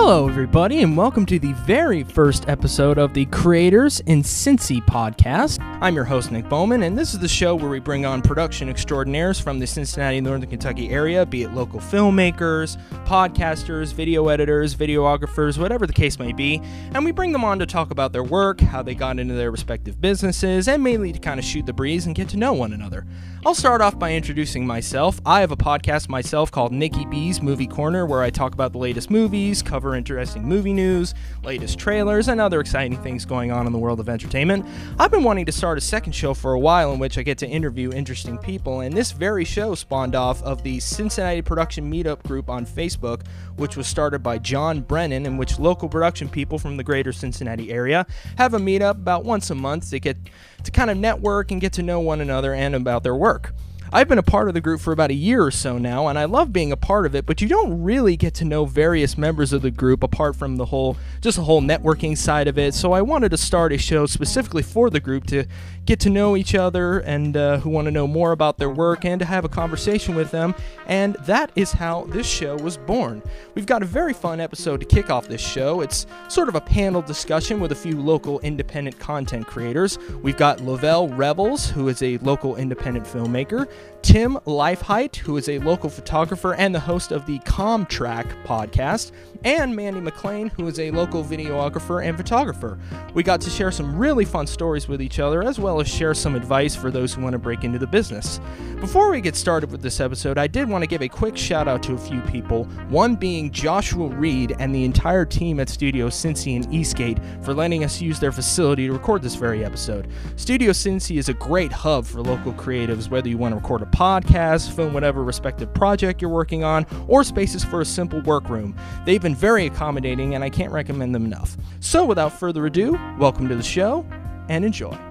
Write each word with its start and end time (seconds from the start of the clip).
Hello, 0.00 0.28
everybody, 0.28 0.82
and 0.82 0.96
welcome 0.96 1.26
to 1.26 1.40
the 1.40 1.52
very 1.66 2.04
first 2.04 2.48
episode 2.48 2.98
of 2.98 3.14
the 3.14 3.26
Creators 3.26 3.98
in 4.06 4.22
Cincy 4.22 4.80
podcast. 4.80 5.58
I'm 5.82 5.96
your 5.96 6.04
host, 6.04 6.30
Nick 6.30 6.48
Bowman, 6.48 6.84
and 6.84 6.96
this 6.96 7.14
is 7.14 7.18
the 7.18 7.28
show 7.28 7.56
where 7.56 7.68
we 7.68 7.80
bring 7.80 8.06
on 8.06 8.22
production 8.22 8.68
extraordinaires 8.68 9.40
from 9.40 9.58
the 9.58 9.66
Cincinnati, 9.66 10.20
Northern 10.20 10.48
Kentucky 10.48 10.88
area, 10.90 11.26
be 11.26 11.42
it 11.42 11.52
local 11.52 11.80
filmmakers, 11.80 12.80
podcasters, 13.06 13.92
video 13.92 14.28
editors, 14.28 14.76
videographers, 14.76 15.58
whatever 15.58 15.84
the 15.84 15.92
case 15.92 16.18
may 16.20 16.32
be, 16.32 16.62
and 16.94 17.04
we 17.04 17.10
bring 17.10 17.32
them 17.32 17.44
on 17.44 17.58
to 17.58 17.66
talk 17.66 17.90
about 17.90 18.12
their 18.12 18.24
work, 18.24 18.60
how 18.60 18.82
they 18.82 18.94
got 18.94 19.18
into 19.18 19.34
their 19.34 19.50
respective 19.50 20.00
businesses, 20.00 20.68
and 20.68 20.82
mainly 20.82 21.12
to 21.12 21.18
kind 21.18 21.40
of 21.40 21.44
shoot 21.44 21.66
the 21.66 21.72
breeze 21.72 22.06
and 22.06 22.14
get 22.14 22.28
to 22.28 22.36
know 22.36 22.52
one 22.52 22.72
another. 22.72 23.04
I'll 23.46 23.54
start 23.54 23.80
off 23.80 23.96
by 23.96 24.14
introducing 24.14 24.66
myself. 24.66 25.20
I 25.24 25.40
have 25.40 25.52
a 25.52 25.56
podcast 25.56 26.08
myself 26.08 26.50
called 26.50 26.72
Nikki 26.72 27.06
B's 27.06 27.40
Movie 27.40 27.68
Corner, 27.68 28.04
where 28.04 28.20
I 28.20 28.30
talk 28.30 28.52
about 28.52 28.72
the 28.72 28.78
latest 28.78 29.10
movies, 29.10 29.62
cover 29.62 29.94
interesting 29.94 30.42
movie 30.42 30.72
news, 30.72 31.14
latest 31.44 31.78
trailers, 31.78 32.26
and 32.26 32.40
other 32.40 32.58
exciting 32.58 33.00
things 33.00 33.24
going 33.24 33.52
on 33.52 33.64
in 33.68 33.72
the 33.72 33.78
world 33.78 34.00
of 34.00 34.08
entertainment. 34.08 34.66
I've 34.98 35.12
been 35.12 35.22
wanting 35.22 35.46
to 35.46 35.52
start 35.52 35.78
a 35.78 35.80
second 35.80 36.14
show 36.14 36.34
for 36.34 36.52
a 36.52 36.58
while 36.58 36.92
in 36.92 36.98
which 36.98 37.16
I 37.16 37.22
get 37.22 37.38
to 37.38 37.46
interview 37.46 37.92
interesting 37.92 38.38
people, 38.38 38.80
and 38.80 38.92
this 38.92 39.12
very 39.12 39.44
show 39.44 39.76
spawned 39.76 40.16
off 40.16 40.42
of 40.42 40.64
the 40.64 40.80
Cincinnati 40.80 41.40
Production 41.40 41.88
Meetup 41.88 42.24
group 42.24 42.50
on 42.50 42.66
Facebook, 42.66 43.24
which 43.56 43.76
was 43.76 43.86
started 43.86 44.20
by 44.20 44.38
John 44.38 44.80
Brennan, 44.80 45.26
in 45.26 45.36
which 45.36 45.60
local 45.60 45.88
production 45.88 46.28
people 46.28 46.58
from 46.58 46.76
the 46.76 46.84
greater 46.84 47.12
Cincinnati 47.12 47.70
area 47.70 48.04
have 48.36 48.54
a 48.54 48.58
meetup 48.58 48.96
about 48.96 49.24
once 49.24 49.48
a 49.50 49.54
month 49.54 49.90
to 49.90 50.00
get 50.00 50.16
to 50.64 50.70
kind 50.70 50.90
of 50.90 50.96
network 50.96 51.50
and 51.50 51.60
get 51.60 51.72
to 51.74 51.82
know 51.82 52.00
one 52.00 52.20
another 52.20 52.54
and 52.54 52.74
about 52.74 53.02
their 53.02 53.14
work. 53.14 53.54
I've 53.90 54.06
been 54.06 54.18
a 54.18 54.22
part 54.22 54.48
of 54.48 54.54
the 54.54 54.60
group 54.60 54.80
for 54.82 54.92
about 54.92 55.10
a 55.10 55.14
year 55.14 55.42
or 55.42 55.50
so 55.50 55.78
now, 55.78 56.08
and 56.08 56.18
I 56.18 56.26
love 56.26 56.52
being 56.52 56.72
a 56.72 56.76
part 56.76 57.06
of 57.06 57.14
it, 57.14 57.24
but 57.24 57.40
you 57.40 57.48
don't 57.48 57.82
really 57.82 58.18
get 58.18 58.34
to 58.34 58.44
know 58.44 58.66
various 58.66 59.16
members 59.16 59.54
of 59.54 59.62
the 59.62 59.70
group 59.70 60.02
apart 60.02 60.36
from 60.36 60.56
the 60.56 60.66
whole, 60.66 60.98
just 61.22 61.38
the 61.38 61.44
whole 61.44 61.62
networking 61.62 62.16
side 62.16 62.48
of 62.48 62.58
it. 62.58 62.74
So 62.74 62.92
I 62.92 63.00
wanted 63.00 63.30
to 63.30 63.38
start 63.38 63.72
a 63.72 63.78
show 63.78 64.04
specifically 64.04 64.62
for 64.62 64.90
the 64.90 65.00
group 65.00 65.26
to 65.28 65.46
get 65.88 65.98
to 66.00 66.10
know 66.10 66.36
each 66.36 66.54
other 66.54 66.98
and 66.98 67.34
uh, 67.34 67.56
who 67.60 67.70
want 67.70 67.86
to 67.86 67.90
know 67.90 68.06
more 68.06 68.32
about 68.32 68.58
their 68.58 68.68
work 68.68 69.06
and 69.06 69.18
to 69.18 69.24
have 69.24 69.46
a 69.46 69.48
conversation 69.48 70.14
with 70.14 70.30
them. 70.30 70.54
And 70.86 71.14
that 71.20 71.50
is 71.56 71.72
how 71.72 72.04
this 72.04 72.26
show 72.26 72.56
was 72.56 72.76
born. 72.76 73.22
We've 73.54 73.64
got 73.64 73.82
a 73.82 73.86
very 73.86 74.12
fun 74.12 74.38
episode 74.38 74.80
to 74.80 74.86
kick 74.86 75.08
off 75.08 75.28
this 75.28 75.40
show. 75.40 75.80
It's 75.80 76.06
sort 76.28 76.50
of 76.50 76.54
a 76.56 76.60
panel 76.60 77.00
discussion 77.00 77.58
with 77.58 77.72
a 77.72 77.74
few 77.74 77.98
local 78.02 78.38
independent 78.40 78.98
content 78.98 79.46
creators. 79.46 79.98
We've 80.22 80.36
got 80.36 80.60
Lavelle 80.60 81.08
Revels, 81.08 81.70
who 81.70 81.88
is 81.88 82.02
a 82.02 82.18
local 82.18 82.56
independent 82.56 83.06
filmmaker. 83.06 83.66
Tim 84.02 84.34
Lifeheight, 84.46 85.16
who 85.16 85.36
is 85.36 85.48
a 85.48 85.58
local 85.58 85.90
photographer 85.90 86.54
and 86.54 86.74
the 86.74 86.80
host 86.80 87.12
of 87.12 87.26
the 87.26 87.38
Comtrack 87.40 88.32
podcast, 88.44 89.12
and 89.44 89.74
Mandy 89.74 90.00
McLean, 90.00 90.48
who 90.48 90.66
is 90.66 90.80
a 90.80 90.90
local 90.90 91.22
videographer 91.22 92.04
and 92.04 92.16
photographer. 92.16 92.78
We 93.14 93.22
got 93.22 93.40
to 93.42 93.50
share 93.50 93.70
some 93.70 93.96
really 93.96 94.24
fun 94.24 94.46
stories 94.46 94.88
with 94.88 95.02
each 95.02 95.18
other, 95.18 95.42
as 95.42 95.58
well 95.58 95.80
as 95.80 95.88
share 95.88 96.14
some 96.14 96.34
advice 96.34 96.74
for 96.74 96.90
those 96.90 97.12
who 97.12 97.22
want 97.22 97.34
to 97.34 97.38
break 97.38 97.64
into 97.64 97.78
the 97.78 97.86
business. 97.86 98.40
Before 98.80 99.10
we 99.10 99.20
get 99.20 99.36
started 99.36 99.70
with 99.70 99.82
this 99.82 100.00
episode, 100.00 100.38
I 100.38 100.46
did 100.46 100.68
want 100.68 100.82
to 100.82 100.88
give 100.88 101.02
a 101.02 101.08
quick 101.08 101.36
shout 101.36 101.66
out 101.68 101.82
to 101.84 101.94
a 101.94 101.98
few 101.98 102.20
people, 102.22 102.64
one 102.88 103.16
being 103.16 103.50
Joshua 103.50 104.08
Reed 104.08 104.54
and 104.58 104.74
the 104.74 104.84
entire 104.84 105.24
team 105.24 105.60
at 105.60 105.68
Studio 105.68 106.08
Cincy 106.08 106.54
in 106.54 106.72
Eastgate 106.72 107.18
for 107.42 107.52
letting 107.52 107.84
us 107.84 108.00
use 108.00 108.20
their 108.20 108.32
facility 108.32 108.86
to 108.86 108.92
record 108.92 109.22
this 109.22 109.34
very 109.34 109.64
episode. 109.64 110.08
Studio 110.36 110.70
Cincy 110.70 111.18
is 111.18 111.28
a 111.28 111.34
great 111.34 111.72
hub 111.72 112.06
for 112.06 112.22
local 112.22 112.52
creatives, 112.52 113.10
whether 113.10 113.28
you 113.28 113.36
want 113.36 113.52
to 113.52 113.56
record 113.56 113.82
a 113.82 113.86
podcast, 113.88 114.70
film 114.72 114.92
whatever 114.92 115.22
respective 115.22 115.72
project 115.74 116.22
you're 116.22 116.30
working 116.30 116.64
on, 116.64 116.86
or 117.06 117.24
spaces 117.24 117.64
for 117.64 117.80
a 117.80 117.84
simple 117.84 118.20
workroom. 118.22 118.76
They've 119.04 119.22
been 119.22 119.34
very 119.34 119.66
accommodating, 119.66 120.34
and 120.34 120.44
I 120.44 120.50
can't 120.50 120.72
recommend 120.72 121.14
them 121.14 121.24
enough. 121.24 121.56
So, 121.80 122.04
without 122.04 122.32
further 122.32 122.66
ado, 122.66 122.98
welcome 123.18 123.48
to 123.48 123.56
the 123.56 123.62
show 123.62 124.06
and 124.48 124.64
enjoy. 124.64 125.07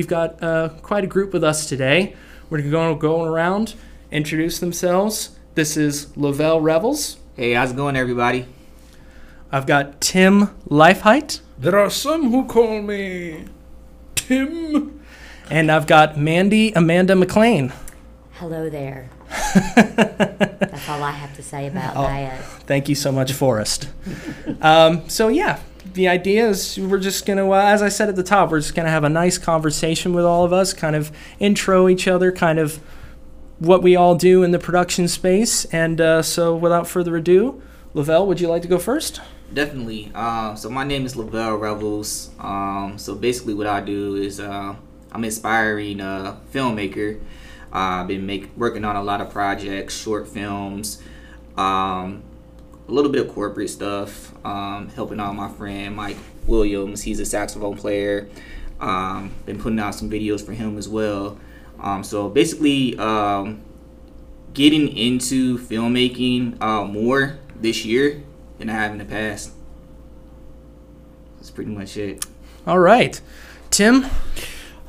We've 0.00 0.08
got 0.08 0.42
uh, 0.42 0.70
quite 0.80 1.04
a 1.04 1.06
group 1.06 1.34
with 1.34 1.44
us 1.44 1.66
today. 1.68 2.16
We're 2.48 2.62
going 2.62 2.94
to 2.94 2.98
go 2.98 3.22
around, 3.22 3.74
introduce 4.10 4.58
themselves. 4.58 5.36
This 5.56 5.76
is 5.76 6.16
Lavelle 6.16 6.58
Revels. 6.58 7.18
Hey, 7.36 7.52
how's 7.52 7.72
it 7.72 7.76
going, 7.76 7.96
everybody? 7.96 8.46
I've 9.52 9.66
got 9.66 10.00
Tim 10.00 10.46
Lifeheight, 10.70 11.40
There 11.58 11.78
are 11.78 11.90
some 11.90 12.30
who 12.30 12.46
call 12.46 12.80
me 12.80 13.44
Tim. 14.14 15.02
and 15.50 15.70
I've 15.70 15.86
got 15.86 16.16
Mandy 16.16 16.72
Amanda 16.72 17.14
McLean. 17.14 17.70
Hello 18.38 18.70
there. 18.70 19.10
That's 19.76 20.88
all 20.88 21.02
I 21.02 21.10
have 21.10 21.36
to 21.36 21.42
say 21.42 21.66
about 21.66 21.94
Oh. 21.94 22.04
that. 22.04 22.42
Thank 22.66 22.88
you 22.88 22.94
so 22.94 23.12
much, 23.12 23.34
Forrest. 23.34 23.90
um, 24.62 25.06
so 25.10 25.28
yeah, 25.28 25.60
the 25.92 26.08
idea 26.08 26.48
is 26.48 26.78
we're 26.78 26.98
just 26.98 27.26
gonna, 27.26 27.48
uh, 27.48 27.62
as 27.62 27.82
I 27.82 27.88
said 27.88 28.08
at 28.08 28.16
the 28.16 28.22
top, 28.22 28.50
we're 28.50 28.60
just 28.60 28.74
gonna 28.74 28.90
have 28.90 29.04
a 29.04 29.08
nice 29.08 29.38
conversation 29.38 30.12
with 30.12 30.24
all 30.24 30.44
of 30.44 30.52
us, 30.52 30.72
kind 30.72 30.96
of 30.96 31.10
intro 31.38 31.88
each 31.88 32.06
other, 32.06 32.32
kind 32.32 32.58
of 32.58 32.80
what 33.58 33.82
we 33.82 33.96
all 33.96 34.14
do 34.14 34.42
in 34.42 34.50
the 34.50 34.58
production 34.58 35.08
space. 35.08 35.64
And 35.66 36.00
uh, 36.00 36.22
so, 36.22 36.54
without 36.54 36.86
further 36.86 37.16
ado, 37.16 37.62
Lavelle, 37.94 38.26
would 38.26 38.40
you 38.40 38.48
like 38.48 38.62
to 38.62 38.68
go 38.68 38.78
first? 38.78 39.20
Definitely. 39.52 40.12
Um, 40.14 40.56
so 40.56 40.70
my 40.70 40.84
name 40.84 41.04
is 41.04 41.16
Lavelle 41.16 41.56
Revels. 41.56 42.30
Um, 42.38 42.94
so 42.98 43.16
basically, 43.16 43.54
what 43.54 43.66
I 43.66 43.80
do 43.80 44.14
is 44.14 44.38
uh, 44.38 44.76
I'm 45.10 45.24
inspiring 45.24 46.00
uh, 46.00 46.36
filmmaker. 46.52 47.20
Uh, 47.72 48.02
I've 48.02 48.08
been 48.08 48.26
make, 48.26 48.56
working 48.56 48.84
on 48.84 48.96
a 48.96 49.02
lot 49.02 49.20
of 49.20 49.30
projects, 49.30 49.96
short 49.96 50.28
films, 50.28 51.02
um, 51.56 52.22
a 52.90 52.92
little 52.92 53.10
bit 53.10 53.26
of 53.26 53.32
corporate 53.32 53.70
stuff. 53.70 54.34
Um, 54.44 54.88
helping 54.90 55.20
out 55.20 55.34
my 55.34 55.48
friend 55.48 55.94
Mike 55.94 56.16
Williams. 56.46 57.02
He's 57.02 57.20
a 57.20 57.26
saxophone 57.26 57.76
player. 57.76 58.28
Um, 58.80 59.32
been 59.46 59.58
putting 59.58 59.78
out 59.78 59.94
some 59.94 60.10
videos 60.10 60.44
for 60.44 60.52
him 60.52 60.76
as 60.76 60.88
well. 60.88 61.38
Um, 61.78 62.02
so 62.02 62.28
basically, 62.28 62.98
um, 62.98 63.62
getting 64.52 64.96
into 64.96 65.58
filmmaking 65.58 66.60
uh, 66.60 66.84
more 66.84 67.38
this 67.56 67.84
year 67.84 68.22
than 68.58 68.68
I 68.68 68.74
have 68.74 68.92
in 68.92 68.98
the 68.98 69.04
past. 69.04 69.52
That's 71.36 71.50
pretty 71.50 71.70
much 71.70 71.96
it. 71.96 72.24
All 72.66 72.78
right, 72.78 73.20
Tim. 73.70 74.06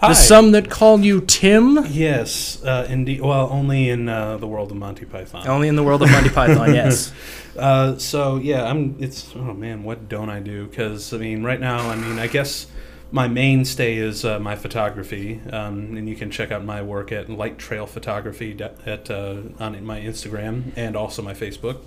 Hi. 0.01 0.09
The 0.09 0.15
some 0.15 0.51
that 0.53 0.67
call 0.67 1.01
you 1.01 1.21
Tim, 1.21 1.85
Yes, 1.91 2.63
uh, 2.63 2.87
indeed. 2.89 3.21
Well, 3.21 3.47
only 3.51 3.87
in 3.87 4.09
uh, 4.09 4.37
the 4.37 4.47
world 4.47 4.71
of 4.71 4.77
Monty 4.77 5.05
Python. 5.05 5.47
only 5.47 5.67
in 5.67 5.75
the 5.75 5.83
world 5.83 6.01
of 6.01 6.09
Monty 6.09 6.29
Python. 6.29 6.73
Yes. 6.73 7.13
Uh, 7.55 7.95
so 7.99 8.37
yeah, 8.37 8.63
I'm. 8.63 8.95
It's 8.99 9.31
oh 9.35 9.53
man, 9.53 9.83
what 9.83 10.09
don't 10.09 10.31
I 10.31 10.39
do? 10.39 10.65
Because 10.65 11.13
I 11.13 11.17
mean, 11.17 11.43
right 11.43 11.59
now, 11.59 11.87
I 11.87 11.95
mean, 11.95 12.17
I 12.17 12.25
guess 12.25 12.65
my 13.11 13.27
mainstay 13.27 13.97
is 13.97 14.25
uh, 14.25 14.39
my 14.39 14.55
photography, 14.55 15.39
um, 15.51 15.95
and 15.95 16.09
you 16.09 16.15
can 16.15 16.31
check 16.31 16.51
out 16.51 16.65
my 16.65 16.81
work 16.81 17.11
at 17.11 17.29
Light 17.29 17.59
Trail 17.59 17.85
Photography 17.85 18.57
at 18.59 19.11
uh, 19.11 19.41
on 19.59 19.83
my 19.85 19.99
Instagram 20.01 20.71
and 20.75 20.95
also 20.95 21.21
my 21.21 21.35
Facebook. 21.35 21.77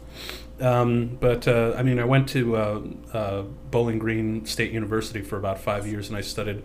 Um, 0.61 1.19
but 1.19 1.49
uh, 1.49 1.75
I 1.77 1.83
mean, 1.83 1.99
I 1.99 2.05
went 2.05 2.29
to 2.29 2.57
uh, 2.57 2.83
uh, 3.13 3.43
Bowling 3.73 3.99
Green 3.99 4.47
State 4.47 4.71
University 4.71 5.21
for 5.21 5.37
about 5.37 5.59
five 5.59 5.85
years, 5.85 6.07
and 6.07 6.17
I 6.17 6.21
studied 6.21 6.63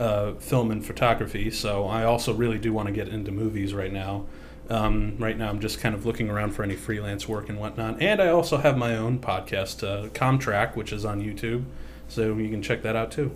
uh, 0.00 0.34
film 0.34 0.70
and 0.70 0.84
photography. 0.84 1.50
So 1.50 1.86
I 1.86 2.04
also 2.04 2.32
really 2.34 2.58
do 2.58 2.72
want 2.72 2.86
to 2.88 2.92
get 2.92 3.08
into 3.08 3.30
movies 3.30 3.74
right 3.74 3.92
now. 3.92 4.26
Um, 4.68 5.16
right 5.18 5.36
now, 5.36 5.48
I'm 5.48 5.60
just 5.60 5.80
kind 5.80 5.94
of 5.94 6.06
looking 6.06 6.30
around 6.30 6.52
for 6.52 6.62
any 6.62 6.76
freelance 6.76 7.28
work 7.28 7.48
and 7.48 7.58
whatnot. 7.58 8.00
And 8.00 8.22
I 8.22 8.28
also 8.28 8.56
have 8.56 8.76
my 8.78 8.96
own 8.96 9.18
podcast, 9.18 9.82
uh, 9.82 10.08
Comtrack, 10.10 10.76
which 10.76 10.92
is 10.92 11.04
on 11.04 11.20
YouTube, 11.20 11.64
so 12.08 12.36
you 12.36 12.48
can 12.48 12.62
check 12.62 12.82
that 12.82 12.94
out 12.96 13.10
too. 13.10 13.32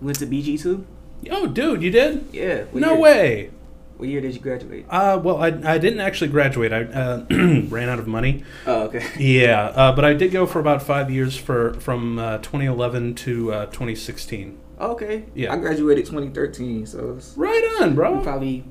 You 0.00 0.06
went 0.06 0.18
to 0.20 0.26
BG 0.26 0.60
too? 0.60 0.86
Oh, 1.30 1.48
dude, 1.48 1.82
you 1.82 1.90
did? 1.90 2.28
Yeah. 2.32 2.64
No 2.72 2.92
year- 2.92 3.00
way. 3.00 3.50
What 3.96 4.08
year 4.08 4.20
did 4.20 4.32
you 4.32 4.40
graduate? 4.40 4.86
Uh, 4.88 5.20
well, 5.20 5.42
I, 5.42 5.48
I 5.48 5.78
didn't 5.78 5.98
actually 5.98 6.28
graduate. 6.28 6.72
I 6.72 6.84
uh, 6.84 7.24
ran 7.68 7.88
out 7.88 7.98
of 7.98 8.06
money. 8.06 8.44
Oh, 8.64 8.82
okay. 8.82 9.04
Yeah, 9.18 9.72
uh, 9.74 9.92
but 9.96 10.04
I 10.04 10.14
did 10.14 10.30
go 10.30 10.46
for 10.46 10.60
about 10.60 10.84
five 10.84 11.10
years 11.10 11.36
for 11.36 11.74
from 11.80 12.16
uh, 12.20 12.38
2011 12.38 13.16
to 13.16 13.52
uh, 13.52 13.66
2016. 13.66 14.56
Okay. 14.80 15.24
Yeah. 15.34 15.52
I 15.52 15.56
graduated 15.56 16.06
2013, 16.06 16.86
so 16.86 17.18
Right 17.36 17.78
on, 17.80 17.94
bro. 17.94 18.18
we 18.18 18.22
probably 18.22 18.64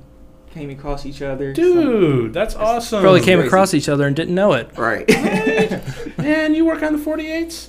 came 0.52 0.70
across 0.70 1.06
each 1.06 1.22
other. 1.22 1.54
Dude, 1.54 2.34
that's 2.34 2.56
awesome. 2.56 3.02
Probably 3.02 3.22
came 3.22 3.38
crazy. 3.40 3.48
across 3.48 3.74
each 3.74 3.90
other 3.90 4.08
and 4.08 4.16
didn't 4.16 4.34
know 4.36 4.54
it. 4.54 4.70
some- 4.74 4.84
Right. 4.84 5.10
and 6.18 6.56
you 6.56 6.66
work 6.66 6.82
on 6.84 6.94
the 6.94 7.00
48s? 7.04 7.68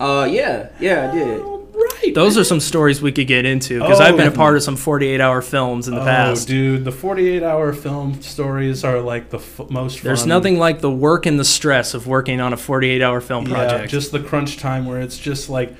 uh, 0.00 0.28
yeah. 0.30 0.68
Yeah, 0.80 1.10
I 1.10 1.14
did. 1.14 1.40
Oh, 1.40 1.68
right 1.74 1.92
right. 2.02 2.14
Those 2.14 2.34
man. 2.36 2.40
are 2.40 2.44
some 2.44 2.60
stories 2.60 3.02
we 3.02 3.12
could 3.12 3.26
get 3.26 3.44
into 3.44 3.78
because 3.80 4.00
Oh, 4.00 4.04
I've 4.04 4.16
been 4.16 4.28
a 4.28 4.32
part 4.32 4.56
of 4.56 4.62
some 4.62 4.76
48 4.76 5.20
hour 5.20 5.42
films 5.42 5.88
in 5.88 5.94
the 5.94 6.00
oh, 6.00 6.04
past. 6.04 6.48
dude, 6.48 6.84
the 6.86 6.92
48 6.92 7.42
hour 7.42 7.72
film 7.74 8.20
stories 8.22 8.82
are 8.84 9.00
like 9.00 9.28
the 9.30 9.38
f- 9.38 9.60
most 9.70 9.98
fun. 10.00 10.04
There's 10.08 10.24
nothing 10.26 10.58
like 10.58 10.80
the 10.80 10.90
work 10.90 11.26
and 11.26 11.38
the 11.38 11.44
stress 11.44 11.92
of 11.94 12.06
working 12.06 12.40
on 12.40 12.52
a 12.54 12.56
48 12.56 13.02
hour 13.02 13.20
film 13.20 13.44
project. 13.44 13.62
Yeah, 13.62 13.68
project. 13.72 13.90
just 13.92 14.12
the 14.12 14.20
crunch 14.20 14.56
time 14.56 14.86
where 14.86 15.00
it's 15.00 15.18
just 15.18 15.50
like 15.50 15.74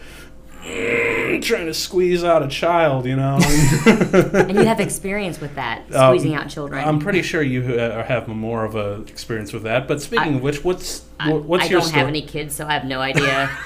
trying 0.66 1.66
to 1.66 1.74
squeeze 1.74 2.24
out 2.24 2.42
a 2.42 2.48
child, 2.48 3.06
you 3.06 3.16
know. 3.16 3.38
And 3.86 4.54
you 4.56 4.64
have 4.64 4.80
experience 4.88 5.40
with 5.40 5.54
that, 5.54 5.82
Um, 5.94 6.10
squeezing 6.10 6.34
out 6.34 6.48
children. 6.48 6.86
I'm 6.86 6.98
pretty 6.98 7.22
sure 7.22 7.42
you 7.42 7.62
uh, 7.74 8.02
have 8.04 8.26
more 8.28 8.64
of 8.64 8.74
a 8.74 9.02
experience 9.02 9.52
with 9.52 9.62
that. 9.64 9.86
But 9.88 10.00
speaking 10.02 10.34
I- 10.34 10.36
of 10.36 10.42
which, 10.42 10.64
what's 10.64 11.04
I, 11.20 11.30
wh- 11.32 11.48
what's 11.48 11.64
I 11.64 11.68
your 11.68 11.80
don't 11.80 11.88
story? 11.88 11.98
have 12.00 12.08
any 12.08 12.22
kids, 12.22 12.54
so 12.54 12.66
I 12.66 12.72
have 12.74 12.84
no 12.84 13.00
idea. 13.00 13.50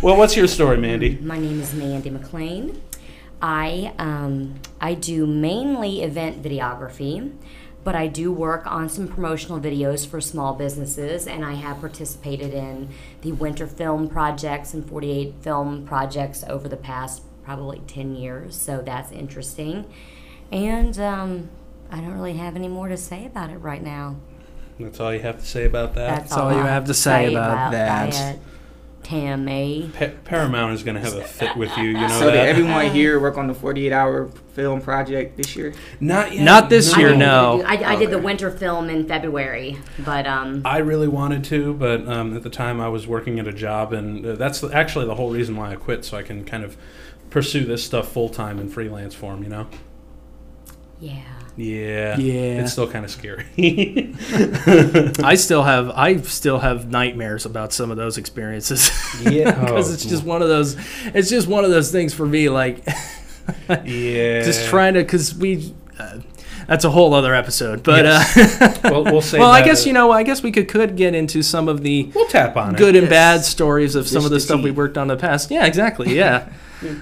Well, 0.00 0.16
what's 0.16 0.36
your 0.36 0.46
story, 0.46 0.76
Mandy? 0.76 1.18
My 1.20 1.38
name 1.40 1.60
is 1.60 1.74
Mandy 1.74 2.10
McLean. 2.10 2.80
I 3.42 3.92
um, 3.98 4.54
I 4.80 4.94
do 4.94 5.26
mainly 5.26 6.02
event 6.02 6.40
videography, 6.40 7.32
but 7.84 7.94
I 7.94 8.06
do 8.06 8.32
work 8.32 8.66
on 8.66 8.88
some 8.88 9.08
promotional 9.08 9.60
videos 9.60 10.06
for 10.06 10.20
small 10.20 10.54
businesses, 10.54 11.26
and 11.26 11.44
I 11.44 11.54
have 11.54 11.80
participated 11.80 12.52
in 12.52 12.90
the 13.22 13.32
winter 13.32 13.66
film 13.66 14.08
projects 14.08 14.74
and 14.74 14.88
48 14.88 15.34
film 15.40 15.86
projects 15.86 16.44
over 16.48 16.68
the 16.68 16.76
past 16.76 17.22
probably 17.44 17.80
10 17.86 18.14
years. 18.14 18.56
So 18.56 18.82
that's 18.82 19.10
interesting, 19.12 19.86
and 20.52 20.98
um, 20.98 21.50
I 21.90 22.00
don't 22.00 22.12
really 22.12 22.34
have 22.34 22.56
any 22.56 22.68
more 22.68 22.88
to 22.88 22.96
say 22.96 23.24
about 23.26 23.50
it 23.50 23.58
right 23.58 23.82
now. 23.82 24.16
That's 24.78 25.00
all 25.00 25.12
you 25.12 25.20
have 25.20 25.40
to 25.40 25.46
say 25.46 25.64
about 25.64 25.94
that. 25.94 26.20
That's, 26.20 26.32
all 26.32 26.52
you 26.52 26.58
have 26.58 26.84
to 26.84 26.94
say 26.94 27.32
about 27.32 27.72
that. 27.72 28.12
that. 28.12 28.38
Tammy. 29.08 29.90
Pa- 29.98 30.10
Paramount 30.24 30.74
is 30.74 30.82
going 30.82 30.94
to 30.94 31.00
have 31.00 31.14
a 31.14 31.24
fit 31.24 31.56
with 31.56 31.74
you. 31.78 31.84
You 31.84 31.92
know 31.94 32.08
so 32.08 32.26
that. 32.26 32.32
did 32.32 32.46
everyone 32.46 32.90
here 32.90 33.18
work 33.18 33.38
on 33.38 33.46
the 33.46 33.54
48 33.54 33.90
hour 33.90 34.26
film 34.52 34.82
project 34.82 35.38
this 35.38 35.56
year? 35.56 35.72
Not 35.98 36.34
yet. 36.34 36.44
Not 36.44 36.68
this 36.68 36.92
I 36.92 37.00
year, 37.00 37.16
no. 37.16 37.62
do- 37.62 37.66
I, 37.66 37.92
I 37.92 37.96
did 37.96 38.10
the 38.10 38.18
winter 38.18 38.50
film 38.50 38.90
in 38.90 39.08
February, 39.08 39.78
but 40.00 40.26
um, 40.26 40.60
I 40.66 40.78
really 40.78 41.08
wanted 41.08 41.42
to, 41.44 41.72
but 41.72 42.06
um, 42.06 42.36
at 42.36 42.42
the 42.42 42.50
time 42.50 42.82
I 42.82 42.90
was 42.90 43.06
working 43.06 43.38
at 43.38 43.46
a 43.48 43.52
job, 43.52 43.94
and 43.94 44.26
uh, 44.26 44.34
that's 44.34 44.62
actually 44.62 45.06
the 45.06 45.14
whole 45.14 45.30
reason 45.30 45.56
why 45.56 45.72
I 45.72 45.76
quit, 45.76 46.04
so 46.04 46.18
I 46.18 46.22
can 46.22 46.44
kind 46.44 46.62
of 46.62 46.76
pursue 47.30 47.64
this 47.64 47.82
stuff 47.82 48.12
full 48.12 48.28
time 48.28 48.58
in 48.58 48.68
freelance 48.68 49.14
form. 49.14 49.42
You 49.42 49.48
know? 49.48 49.66
yeah. 51.00 51.22
Yeah. 51.58 52.16
Yeah. 52.18 52.60
It's 52.62 52.72
still 52.72 52.88
kind 52.88 53.04
of 53.04 53.10
scary. 53.10 53.44
I 55.24 55.34
still 55.34 55.64
have 55.64 55.90
I 55.90 56.16
still 56.22 56.60
have 56.60 56.88
nightmares 56.90 57.44
about 57.46 57.72
some 57.72 57.90
of 57.90 57.96
those 57.96 58.16
experiences. 58.16 58.90
Yeah. 59.22 59.50
because 59.60 59.90
Oh, 59.90 59.92
it's 59.94 60.04
just 60.04 60.22
one 60.24 60.40
of 60.40 60.48
those. 60.48 60.76
It's 61.14 61.28
just 61.28 61.48
one 61.48 61.64
of 61.64 61.70
those 61.70 61.90
things 61.90 62.14
for 62.14 62.24
me. 62.26 62.48
Like 62.48 62.86
yeah. 63.68 64.42
just 64.44 64.66
trying 64.68 64.94
to 64.94 65.00
because 65.00 65.34
we. 65.34 65.74
Uh, 65.98 66.20
that's 66.68 66.84
a 66.84 66.90
whole 66.90 67.14
other 67.14 67.34
episode, 67.34 67.82
but 67.82 68.04
Yes. 68.04 68.60
uh, 68.60 68.78
Well, 68.84 69.04
we'll 69.04 69.22
say. 69.22 69.38
well, 69.38 69.50
I 69.50 69.64
guess 69.64 69.86
you 69.86 69.94
know, 69.94 70.10
I 70.12 70.22
guess 70.22 70.42
we 70.42 70.52
could 70.52 70.68
could 70.68 70.96
get 70.96 71.14
into 71.14 71.42
some 71.42 71.66
of 71.66 71.82
the 71.82 72.12
We'll 72.14 72.26
tap 72.26 72.56
on 72.58 72.74
good 72.74 72.94
it. 72.94 72.98
and 72.98 73.04
Yes. 73.06 73.10
bad 73.10 73.44
stories 73.44 73.94
of 73.94 74.06
some 74.06 74.16
Just 74.16 74.26
of 74.26 74.30
the 74.30 74.36
the 74.36 74.40
stuff 74.40 74.62
we 74.62 74.70
worked 74.70 74.98
on 74.98 75.10
in 75.10 75.16
the 75.16 75.20
past. 75.20 75.50
Yeah, 75.50 75.64
exactly. 75.64 76.14
Yeah. 76.14 76.46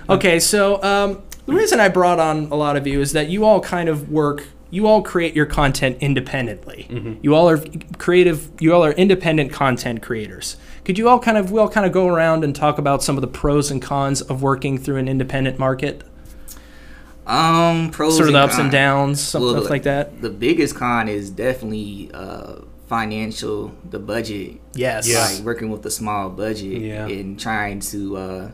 okay, 0.08 0.38
so 0.40 0.80
um, 0.84 1.22
the 1.46 1.52
reason 1.52 1.80
I 1.80 1.88
brought 1.88 2.18
on 2.20 2.46
a 2.50 2.54
lot 2.56 2.76
of 2.76 2.86
you 2.86 3.00
is 3.00 3.12
that 3.12 3.28
you 3.28 3.44
all 3.44 3.60
kind 3.60 3.88
of 3.88 4.10
work. 4.10 4.48
You 4.68 4.86
all 4.88 5.00
create 5.00 5.34
your 5.36 5.46
content 5.46 5.98
independently. 6.00 6.86
Mm-hmm. 6.90 7.14
You 7.22 7.34
all 7.34 7.48
are 7.48 7.62
creative. 7.98 8.50
You 8.60 8.74
all 8.74 8.84
are 8.84 8.92
independent 8.92 9.52
content 9.52 10.02
creators. 10.02 10.56
Could 10.84 10.98
you 10.98 11.08
all 11.08 11.18
kind 11.20 11.38
of 11.38 11.50
we 11.52 11.60
all 11.60 11.68
kind 11.68 11.86
of 11.86 11.92
go 11.92 12.08
around 12.08 12.42
and 12.44 12.54
talk 12.54 12.78
about 12.78 13.02
some 13.02 13.16
of 13.16 13.20
the 13.20 13.28
pros 13.28 13.70
and 13.70 13.80
cons 13.80 14.20
of 14.22 14.42
working 14.42 14.76
through 14.78 14.96
an 14.96 15.08
independent 15.08 15.58
market, 15.58 16.02
Um, 17.26 17.90
pros 17.90 18.16
sort 18.16 18.28
of 18.28 18.34
the 18.34 18.40
and 18.42 18.50
ups 18.50 18.58
and 18.58 18.70
downs, 18.70 19.20
some 19.20 19.42
Well, 19.42 19.56
stuff 19.56 19.70
like 19.70 19.82
that. 19.84 20.20
The 20.22 20.30
biggest 20.30 20.76
con 20.76 21.08
is 21.08 21.30
definitely 21.30 22.10
uh, 22.14 22.56
financial, 22.88 23.72
the 23.88 23.98
budget. 23.98 24.60
Yes. 24.74 25.08
Yeah. 25.08 25.24
Like 25.26 25.44
working 25.44 25.70
with 25.70 25.84
a 25.86 25.90
small 25.90 26.30
budget 26.30 26.82
Yeah. 26.82 27.06
and 27.06 27.38
trying 27.38 27.80
to 27.80 28.16
uh, 28.16 28.50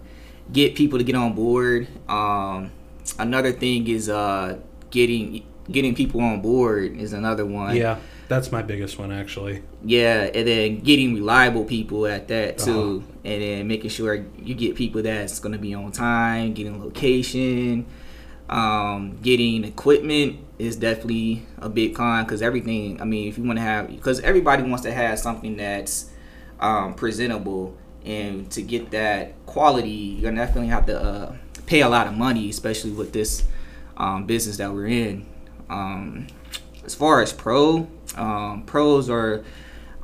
get 0.53 0.75
people 0.75 0.99
to 0.99 1.05
get 1.05 1.15
on 1.17 1.35
board. 1.35 1.87
Um, 2.09 2.71
another 3.19 3.53
thing 3.53 3.87
is 3.89 4.09
uh, 4.09 4.59
getting 4.91 5.45
getting 5.71 5.95
people 5.95 6.21
on 6.21 6.41
board 6.43 6.97
is 6.97 7.13
another 7.13 7.47
one. 7.47 7.77
Yeah, 7.77 7.99
that's 8.29 8.51
my 8.51 8.63
biggest 8.63 8.99
one 8.99 9.13
actually. 9.13 9.63
Yeah, 9.85 10.29
and 10.35 10.47
then 10.47 10.81
getting 10.81 11.15
reliable 11.15 11.65
people 11.65 12.07
at 12.07 12.29
that 12.29 12.59
too, 12.59 12.71
Uh-huh. 13.05 13.19
and 13.25 13.43
then 13.43 13.69
making 13.69 13.91
sure 13.91 14.25
you 14.43 14.55
get 14.55 14.75
people 14.75 15.03
that's 15.03 15.39
going 15.39 15.53
to 15.53 15.59
be 15.59 15.75
on 15.75 15.93
time, 15.93 16.53
getting 16.53 16.83
location, 16.83 17.87
um, 18.49 19.19
getting 19.23 19.65
equipment 19.65 20.39
is 20.59 20.77
definitely 20.77 21.47
a 21.59 21.69
big 21.69 21.95
con 21.95 22.25
because 22.25 22.43
everything. 22.43 23.01
I 23.01 23.05
mean, 23.05 23.29
if 23.29 23.39
you 23.39 23.45
want 23.45 23.59
to 23.59 23.63
have, 23.63 23.89
because 23.89 24.21
everybody 24.21 24.63
wants 24.65 24.83
to 24.83 24.93
have 24.93 25.19
something 25.19 25.57
that's 25.57 26.11
um, 26.61 26.95
presentable, 26.95 27.77
and 28.05 28.51
to 28.51 28.63
get 28.63 28.91
that 28.91 29.35
quality, 29.47 29.89
you're 29.91 30.31
gonna 30.31 30.45
definitely 30.45 30.69
have 30.71 30.87
to 30.87 31.01
uh, 31.01 31.35
pay 31.73 31.81
a 31.81 31.89
lot 31.89 32.07
of 32.07 32.15
money, 32.15 32.51
especially 32.51 32.91
with 32.91 33.13
this 33.15 33.45
um, 33.97 34.27
business 34.27 34.59
that 34.59 34.71
we're 34.75 34.87
in. 34.89 35.25
Um, 35.71 36.27
as 36.85 36.95
far 36.95 37.23
as 37.23 37.33
pro, 37.33 37.89
um, 38.15 38.65
pros 38.67 39.09
are 39.09 39.43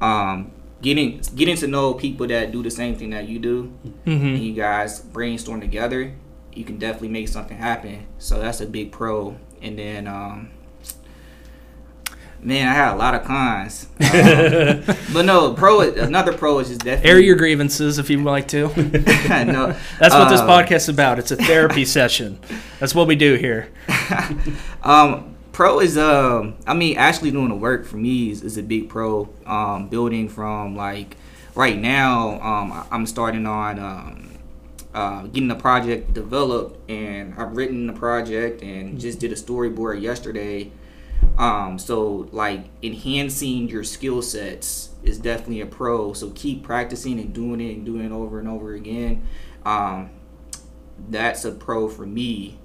um, 0.00 0.50
getting 0.80 1.20
getting 1.34 1.56
to 1.56 1.66
know 1.66 1.92
people 1.92 2.26
that 2.28 2.52
do 2.52 2.62
the 2.62 2.70
same 2.70 2.94
thing 2.96 3.10
that 3.10 3.28
you 3.28 3.38
do, 3.38 3.72
and 3.84 4.20
Mm-hmm. 4.20 4.42
you 4.42 4.52
guys 4.54 5.00
brainstorm 5.00 5.60
together. 5.60 6.14
You 6.54 6.64
can 6.64 6.78
definitely 6.78 7.08
make 7.18 7.28
something 7.28 7.58
happen. 7.58 8.06
So 8.18 8.40
that's 8.40 8.60
a 8.62 8.66
big 8.66 8.90
pro. 8.90 9.36
And 9.60 9.78
then, 9.78 10.06
um, 10.06 10.48
man, 12.42 12.68
I 12.68 12.72
had 12.72 12.94
a 12.94 12.96
lot 12.96 13.14
of 13.14 13.24
cons. 13.24 13.86
Um, 14.08 14.82
but 15.12 15.24
no, 15.24 15.52
pro. 15.52 15.80
Another 15.80 16.32
pro 16.32 16.58
is 16.60 16.68
just 16.68 16.80
definitely 16.80 17.10
Air 17.10 17.20
your 17.20 17.36
grievances 17.36 17.98
if 17.98 18.08
you'd 18.08 18.24
like 18.24 18.48
to. 18.48 18.68
no, 19.44 19.76
That's 19.98 20.14
what 20.14 20.28
this 20.30 20.40
um, 20.40 20.48
podcast 20.48 20.76
is 20.76 20.88
about. 20.88 21.18
It's 21.18 21.30
a 21.30 21.36
therapy 21.36 21.84
session. 21.84 22.38
That's 22.78 22.94
what 22.94 23.06
we 23.06 23.16
do 23.16 23.34
here. 23.34 23.68
Um, 24.82 25.36
pro 25.52 25.80
is 25.80 25.98
um, 25.98 26.54
I 26.66 26.74
mean, 26.74 26.96
actually 26.96 27.30
doing 27.32 27.48
the 27.48 27.54
work 27.54 27.84
for 27.86 27.96
me 27.96 28.30
is, 28.30 28.42
is 28.42 28.56
a 28.56 28.62
big 28.62 28.88
pro. 28.88 29.28
Um, 29.46 29.88
building 29.88 30.28
from 30.28 30.74
like 30.76 31.16
right 31.54 31.78
now, 31.78 32.40
um, 32.40 32.72
I- 32.72 32.86
I'm 32.90 33.04
starting 33.06 33.46
on 33.46 33.78
um, 33.78 34.30
uh, 34.94 35.22
getting 35.24 35.48
the 35.48 35.54
project 35.54 36.14
developed, 36.14 36.88
and 36.90 37.34
I've 37.36 37.56
written 37.56 37.86
the 37.86 37.92
project 37.92 38.62
and 38.62 38.98
just 38.98 39.18
did 39.18 39.32
a 39.32 39.36
storyboard 39.36 40.00
yesterday. 40.00 40.70
Um, 41.36 41.78
so 41.78 42.28
like 42.32 42.66
enhancing 42.82 43.68
your 43.68 43.84
skill 43.84 44.22
sets 44.22 44.90
is 45.02 45.18
definitely 45.18 45.60
a 45.60 45.66
pro. 45.66 46.12
So 46.12 46.30
keep 46.30 46.64
practicing 46.64 47.20
and 47.20 47.32
doing 47.32 47.60
it 47.60 47.76
and 47.76 47.86
doing 47.86 48.04
it 48.04 48.12
over 48.12 48.38
and 48.38 48.48
over 48.48 48.74
again. 48.74 49.26
Um, 49.64 50.10
that's 51.08 51.44
a 51.44 51.52
pro 51.52 51.88
for 51.88 52.06
me. 52.06 52.58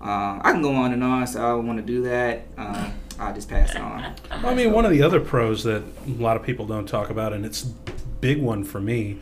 Uh, 0.00 0.40
I 0.42 0.52
can 0.52 0.62
go 0.62 0.74
on 0.74 0.92
and 0.92 1.02
on, 1.02 1.26
so 1.26 1.40
I 1.42 1.48
don't 1.50 1.66
want 1.66 1.78
to 1.78 1.84
do 1.84 2.02
that. 2.02 2.42
Um, 2.58 2.92
I'll 3.20 3.34
just 3.34 3.48
pass 3.48 3.74
on. 3.76 4.14
I 4.30 4.54
mean, 4.54 4.72
one 4.72 4.84
of 4.84 4.90
the 4.90 5.02
other 5.02 5.20
pros 5.20 5.62
that 5.62 5.84
a 6.06 6.10
lot 6.10 6.36
of 6.36 6.42
people 6.42 6.66
don't 6.66 6.88
talk 6.88 7.08
about, 7.08 7.32
and 7.32 7.46
it's 7.46 7.62
big 7.62 8.42
one 8.42 8.64
for 8.64 8.80
me. 8.80 9.20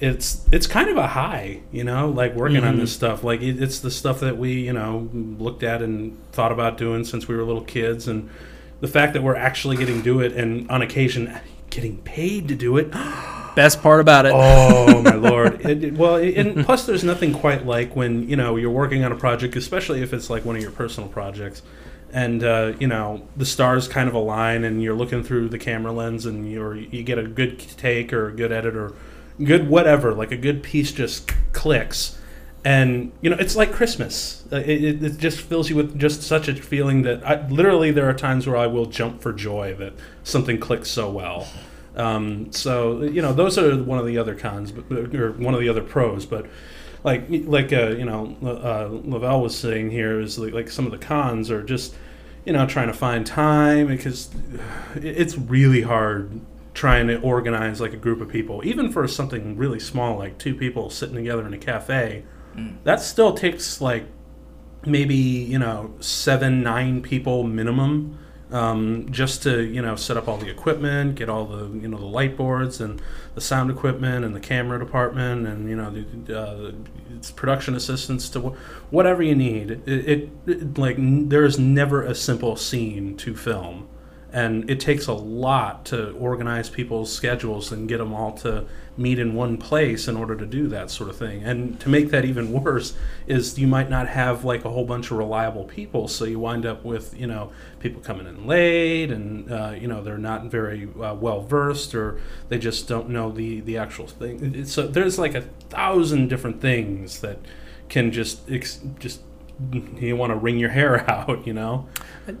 It's 0.00 0.44
it's 0.52 0.66
kind 0.66 0.88
of 0.90 0.96
a 0.96 1.06
high, 1.06 1.60
you 1.72 1.84
know, 1.84 2.08
like 2.10 2.34
working 2.34 2.64
on 2.64 2.78
this 2.78 2.92
stuff. 2.92 3.22
Like 3.22 3.40
it, 3.40 3.62
it's 3.62 3.78
the 3.78 3.90
stuff 3.90 4.20
that 4.20 4.36
we, 4.36 4.52
you 4.52 4.72
know, 4.72 5.08
looked 5.12 5.62
at 5.62 5.82
and 5.82 6.18
thought 6.32 6.52
about 6.52 6.76
doing 6.76 7.04
since 7.04 7.28
we 7.28 7.36
were 7.36 7.44
little 7.44 7.62
kids, 7.64 8.08
and 8.08 8.28
the 8.80 8.88
fact 8.88 9.12
that 9.14 9.22
we're 9.22 9.36
actually 9.36 9.76
getting 9.76 9.98
to 9.98 10.02
do 10.02 10.20
it, 10.20 10.32
and 10.32 10.68
on 10.70 10.82
occasion 10.82 11.38
getting 11.70 11.98
paid 11.98 12.48
to 12.48 12.54
do 12.54 12.76
it. 12.76 12.90
Best 13.54 13.82
part 13.82 14.00
about 14.00 14.26
it. 14.26 14.32
Oh 14.34 15.00
my 15.02 15.14
lord! 15.30 15.64
It, 15.64 15.84
it- 15.84 15.94
well, 15.94 16.16
and 16.16 16.64
plus, 16.64 16.86
there's 16.86 17.04
nothing 17.04 17.32
quite 17.32 17.64
like 17.64 17.94
when 17.94 18.28
you 18.28 18.34
know 18.34 18.56
you're 18.56 18.70
working 18.70 19.04
on 19.04 19.12
a 19.12 19.16
project, 19.16 19.54
especially 19.54 20.02
if 20.02 20.12
it's 20.12 20.28
like 20.28 20.44
one 20.44 20.56
of 20.56 20.62
your 20.62 20.72
personal 20.72 21.08
projects, 21.08 21.62
and 22.12 22.42
uh, 22.42 22.72
you 22.80 22.88
know 22.88 23.28
the 23.36 23.46
stars 23.46 23.86
kind 23.86 24.08
of 24.08 24.14
align, 24.16 24.64
and 24.64 24.82
you're 24.82 24.96
looking 24.96 25.22
through 25.22 25.50
the 25.50 25.58
camera 25.58 25.92
lens, 25.92 26.26
and 26.26 26.50
you're 26.50 26.74
you 26.74 27.04
get 27.04 27.16
a 27.16 27.22
good 27.28 27.60
take 27.60 28.12
or 28.12 28.26
a 28.28 28.32
good 28.32 28.50
edit 28.50 28.74
or 28.74 28.92
good 29.42 29.68
whatever, 29.68 30.14
like 30.14 30.32
a 30.32 30.36
good 30.36 30.62
piece 30.62 30.92
just 30.92 31.32
clicks, 31.52 32.18
and 32.64 33.12
you 33.20 33.30
know 33.30 33.36
it's 33.38 33.56
like 33.56 33.72
Christmas. 33.72 34.44
Uh, 34.52 34.56
It, 34.56 34.84
it, 34.84 35.02
it 35.02 35.18
just 35.18 35.40
fills 35.40 35.70
you 35.70 35.76
with 35.76 35.98
just 35.98 36.22
such 36.22 36.48
a 36.48 36.54
feeling 36.54 37.02
that 37.02 37.26
I, 37.26 37.46
literally 37.48 37.90
there 37.90 38.08
are 38.08 38.14
times 38.14 38.46
where 38.46 38.56
I 38.56 38.66
will 38.66 38.86
jump 38.86 39.20
for 39.20 39.32
joy 39.32 39.74
that 39.74 39.94
something 40.22 40.58
clicks 40.58 40.90
so 40.90 41.10
well. 41.10 41.48
Um, 41.96 42.52
so 42.52 43.02
you 43.02 43.22
know, 43.22 43.32
those 43.32 43.58
are 43.58 43.76
one 43.76 43.98
of 43.98 44.06
the 44.06 44.18
other 44.18 44.34
cons, 44.34 44.72
but, 44.72 45.14
or 45.14 45.32
one 45.32 45.54
of 45.54 45.60
the 45.60 45.68
other 45.68 45.82
pros. 45.82 46.26
But 46.26 46.46
like 47.02 47.26
like 47.28 47.72
uh, 47.72 47.90
you 47.90 48.04
know, 48.04 48.36
uh, 48.42 48.88
Lavelle 48.90 49.40
was 49.42 49.56
saying 49.56 49.90
here 49.90 50.20
is 50.20 50.38
like, 50.38 50.52
like 50.52 50.70
some 50.70 50.86
of 50.86 50.92
the 50.92 50.98
cons 50.98 51.50
are 51.50 51.62
just 51.62 51.94
you 52.44 52.52
know 52.52 52.66
trying 52.66 52.88
to 52.88 52.94
find 52.94 53.26
time 53.26 53.86
because 53.86 54.30
it's 54.96 55.36
really 55.36 55.82
hard 55.82 56.40
trying 56.74 57.06
to 57.06 57.20
organize 57.20 57.80
like 57.80 57.92
a 57.94 57.96
group 57.96 58.20
of 58.20 58.28
people, 58.28 58.60
even 58.64 58.90
for 58.92 59.06
something 59.08 59.56
really 59.56 59.80
small 59.80 60.18
like 60.18 60.36
two 60.38 60.54
people 60.54 60.90
sitting 60.90 61.14
together 61.14 61.46
in 61.46 61.54
a 61.54 61.58
cafe 61.58 62.24
that 62.84 63.00
still 63.00 63.32
takes 63.34 63.80
like 63.80 64.06
maybe 64.86 65.14
you 65.14 65.58
know 65.58 65.92
seven 66.00 66.62
nine 66.62 67.02
people 67.02 67.42
minimum 67.42 68.16
um, 68.52 69.08
just 69.10 69.42
to 69.42 69.62
you 69.64 69.82
know 69.82 69.96
set 69.96 70.16
up 70.16 70.28
all 70.28 70.36
the 70.36 70.48
equipment 70.48 71.16
get 71.16 71.28
all 71.28 71.46
the 71.46 71.66
you 71.80 71.88
know 71.88 71.96
the 71.96 72.04
light 72.04 72.36
boards 72.36 72.80
and 72.80 73.02
the 73.34 73.40
sound 73.40 73.70
equipment 73.70 74.24
and 74.24 74.36
the 74.36 74.40
camera 74.40 74.78
department 74.78 75.46
and 75.46 75.68
you 75.68 75.74
know 75.74 75.90
the 75.90 76.38
uh, 76.38 76.72
it's 77.16 77.30
production 77.32 77.74
assistants 77.74 78.28
to 78.28 78.40
wh- 78.40 78.92
whatever 78.92 79.22
you 79.22 79.34
need. 79.34 79.70
It, 79.70 79.88
it, 79.88 80.30
it 80.46 80.78
like 80.78 80.96
n- 80.98 81.28
there's 81.28 81.58
never 81.58 82.02
a 82.02 82.14
simple 82.14 82.54
scene 82.54 83.16
to 83.16 83.34
film 83.34 83.88
and 84.34 84.68
it 84.68 84.80
takes 84.80 85.06
a 85.06 85.12
lot 85.12 85.84
to 85.84 86.10
organize 86.14 86.68
people's 86.68 87.12
schedules 87.12 87.70
and 87.70 87.88
get 87.88 87.98
them 87.98 88.12
all 88.12 88.32
to 88.32 88.66
meet 88.96 89.20
in 89.20 89.32
one 89.32 89.56
place 89.56 90.08
in 90.08 90.16
order 90.16 90.34
to 90.34 90.44
do 90.44 90.66
that 90.66 90.90
sort 90.90 91.08
of 91.08 91.16
thing. 91.16 91.44
And 91.44 91.78
to 91.78 91.88
make 91.88 92.10
that 92.10 92.24
even 92.24 92.50
worse 92.50 92.94
is 93.28 93.56
you 93.60 93.68
might 93.68 93.88
not 93.88 94.08
have 94.08 94.44
like 94.44 94.64
a 94.64 94.70
whole 94.70 94.86
bunch 94.86 95.12
of 95.12 95.18
reliable 95.18 95.62
people. 95.62 96.08
So 96.08 96.24
you 96.24 96.40
wind 96.40 96.66
up 96.66 96.84
with 96.84 97.16
you 97.16 97.28
know 97.28 97.52
people 97.78 98.02
coming 98.02 98.26
in 98.26 98.44
late 98.44 99.12
and 99.12 99.50
uh, 99.52 99.76
you 99.78 99.86
know 99.86 100.02
they're 100.02 100.18
not 100.18 100.46
very 100.46 100.88
uh, 101.00 101.14
well 101.14 101.40
versed 101.40 101.94
or 101.94 102.20
they 102.48 102.58
just 102.58 102.88
don't 102.88 103.10
know 103.10 103.30
the 103.30 103.60
the 103.60 103.78
actual 103.78 104.08
thing. 104.08 104.64
So 104.64 104.88
there's 104.88 105.16
like 105.16 105.36
a 105.36 105.42
thousand 105.70 106.26
different 106.26 106.60
things 106.60 107.20
that 107.20 107.38
can 107.88 108.10
just 108.10 108.50
ex- 108.50 108.80
just 108.98 109.20
you 109.96 110.16
want 110.16 110.30
to 110.30 110.36
wring 110.36 110.58
your 110.58 110.70
hair 110.70 111.08
out 111.10 111.46
you 111.46 111.52
know 111.52 111.86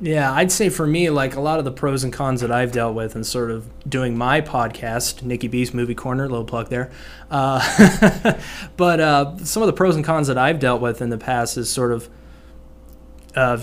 Yeah, 0.00 0.32
I'd 0.32 0.50
say 0.50 0.70
for 0.70 0.86
me, 0.86 1.10
like 1.10 1.36
a 1.36 1.40
lot 1.40 1.58
of 1.58 1.64
the 1.66 1.72
pros 1.72 2.04
and 2.04 2.12
cons 2.12 2.40
that 2.40 2.50
I've 2.50 2.72
dealt 2.72 2.94
with 2.94 3.14
and 3.14 3.26
sort 3.26 3.50
of 3.50 3.68
doing 3.88 4.16
my 4.16 4.40
podcast, 4.40 5.22
Nikki 5.22 5.48
B's 5.48 5.74
Movie 5.74 5.94
Corner, 5.94 6.28
little 6.28 6.44
plug 6.44 6.70
there. 6.70 6.90
Uh, 7.30 8.38
but 8.76 9.00
uh, 9.00 9.36
some 9.38 9.62
of 9.62 9.66
the 9.66 9.72
pros 9.74 9.94
and 9.96 10.04
cons 10.04 10.28
that 10.28 10.38
I've 10.38 10.58
dealt 10.58 10.80
with 10.80 11.02
in 11.02 11.10
the 11.10 11.18
past 11.18 11.58
is 11.58 11.70
sort 11.70 11.92
of, 11.92 12.08
uh, 13.36 13.62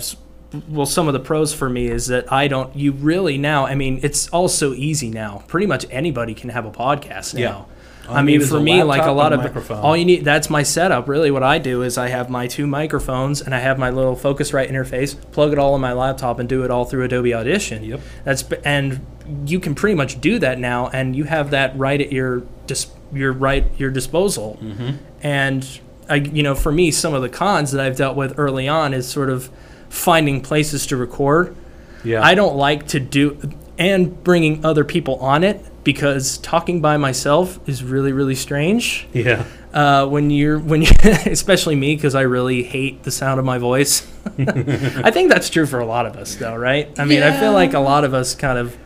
well, 0.68 0.86
some 0.86 1.08
of 1.08 1.12
the 1.12 1.20
pros 1.20 1.52
for 1.52 1.68
me 1.68 1.88
is 1.88 2.06
that 2.06 2.32
I 2.32 2.46
don't, 2.46 2.74
you 2.76 2.92
really 2.92 3.36
now, 3.36 3.66
I 3.66 3.74
mean, 3.74 3.98
it's 4.02 4.28
all 4.28 4.48
so 4.48 4.74
easy 4.74 5.10
now. 5.10 5.42
Pretty 5.48 5.66
much 5.66 5.86
anybody 5.90 6.34
can 6.34 6.50
have 6.50 6.66
a 6.66 6.70
podcast 6.70 7.34
now. 7.34 7.40
Yeah. 7.40 7.64
I 8.08 8.22
mean, 8.22 8.40
for 8.40 8.60
me, 8.60 8.82
like 8.82 9.02
a 9.02 9.12
lot 9.12 9.32
of 9.32 9.40
microphone. 9.40 9.78
all 9.78 9.96
you 9.96 10.04
need. 10.04 10.24
That's 10.24 10.50
my 10.50 10.62
setup. 10.62 11.08
Really, 11.08 11.30
what 11.30 11.42
I 11.42 11.58
do 11.58 11.82
is 11.82 11.96
I 11.96 12.08
have 12.08 12.28
my 12.28 12.46
two 12.46 12.66
microphones 12.66 13.40
and 13.40 13.54
I 13.54 13.60
have 13.60 13.78
my 13.78 13.90
little 13.90 14.16
Focusrite 14.16 14.70
interface. 14.70 15.18
Plug 15.32 15.52
it 15.52 15.58
all 15.58 15.74
in 15.74 15.80
my 15.80 15.92
laptop 15.92 16.38
and 16.38 16.48
do 16.48 16.64
it 16.64 16.70
all 16.70 16.84
through 16.84 17.04
Adobe 17.04 17.32
Audition. 17.32 17.84
Yep. 17.84 18.00
That's 18.24 18.42
and 18.64 19.06
you 19.46 19.60
can 19.60 19.74
pretty 19.74 19.94
much 19.94 20.20
do 20.20 20.38
that 20.40 20.58
now, 20.58 20.88
and 20.88 21.14
you 21.14 21.24
have 21.24 21.50
that 21.50 21.76
right 21.78 22.00
at 22.00 22.12
your 22.12 22.42
dis- 22.66 22.90
your 23.12 23.32
right 23.32 23.66
your 23.78 23.90
disposal. 23.90 24.58
Mm-hmm. 24.60 24.90
And 25.22 25.80
I, 26.08 26.16
you 26.16 26.42
know, 26.42 26.54
for 26.54 26.72
me, 26.72 26.90
some 26.90 27.14
of 27.14 27.22
the 27.22 27.28
cons 27.28 27.72
that 27.72 27.80
I've 27.84 27.96
dealt 27.96 28.16
with 28.16 28.38
early 28.38 28.66
on 28.68 28.92
is 28.92 29.08
sort 29.08 29.30
of 29.30 29.48
finding 29.88 30.40
places 30.40 30.86
to 30.86 30.96
record. 30.96 31.54
yeah 32.02 32.22
I 32.22 32.34
don't 32.34 32.56
like 32.56 32.88
to 32.88 33.00
do 33.00 33.38
and 33.78 34.22
bringing 34.24 34.64
other 34.64 34.84
people 34.84 35.16
on 35.16 35.44
it 35.44 35.64
because 35.84 36.38
talking 36.38 36.80
by 36.80 36.96
myself 36.96 37.58
is 37.68 37.82
really 37.82 38.12
really 38.12 38.34
strange. 38.34 39.06
yeah 39.12 39.44
Uh, 39.72 40.06
when 40.06 40.28
you're 40.30 40.58
when 40.58 40.82
you 40.82 40.90
especially 41.26 41.74
me 41.74 41.94
because 41.94 42.14
I 42.14 42.22
really 42.22 42.62
hate 42.62 43.04
the 43.04 43.10
sound 43.10 43.38
of 43.40 43.46
my 43.46 43.58
voice. 43.58 44.06
I 44.38 45.10
think 45.10 45.30
that's 45.30 45.48
true 45.48 45.66
for 45.66 45.80
a 45.80 45.86
lot 45.86 46.04
of 46.04 46.16
us 46.16 46.34
though, 46.36 46.54
right? 46.54 46.88
I 46.98 47.04
mean, 47.06 47.22
I 47.22 47.38
feel 47.40 47.52
like 47.52 47.72
a 47.72 47.80
lot 47.80 48.04
of 48.04 48.12
us 48.12 48.34
kind 48.34 48.58
of 48.58 48.76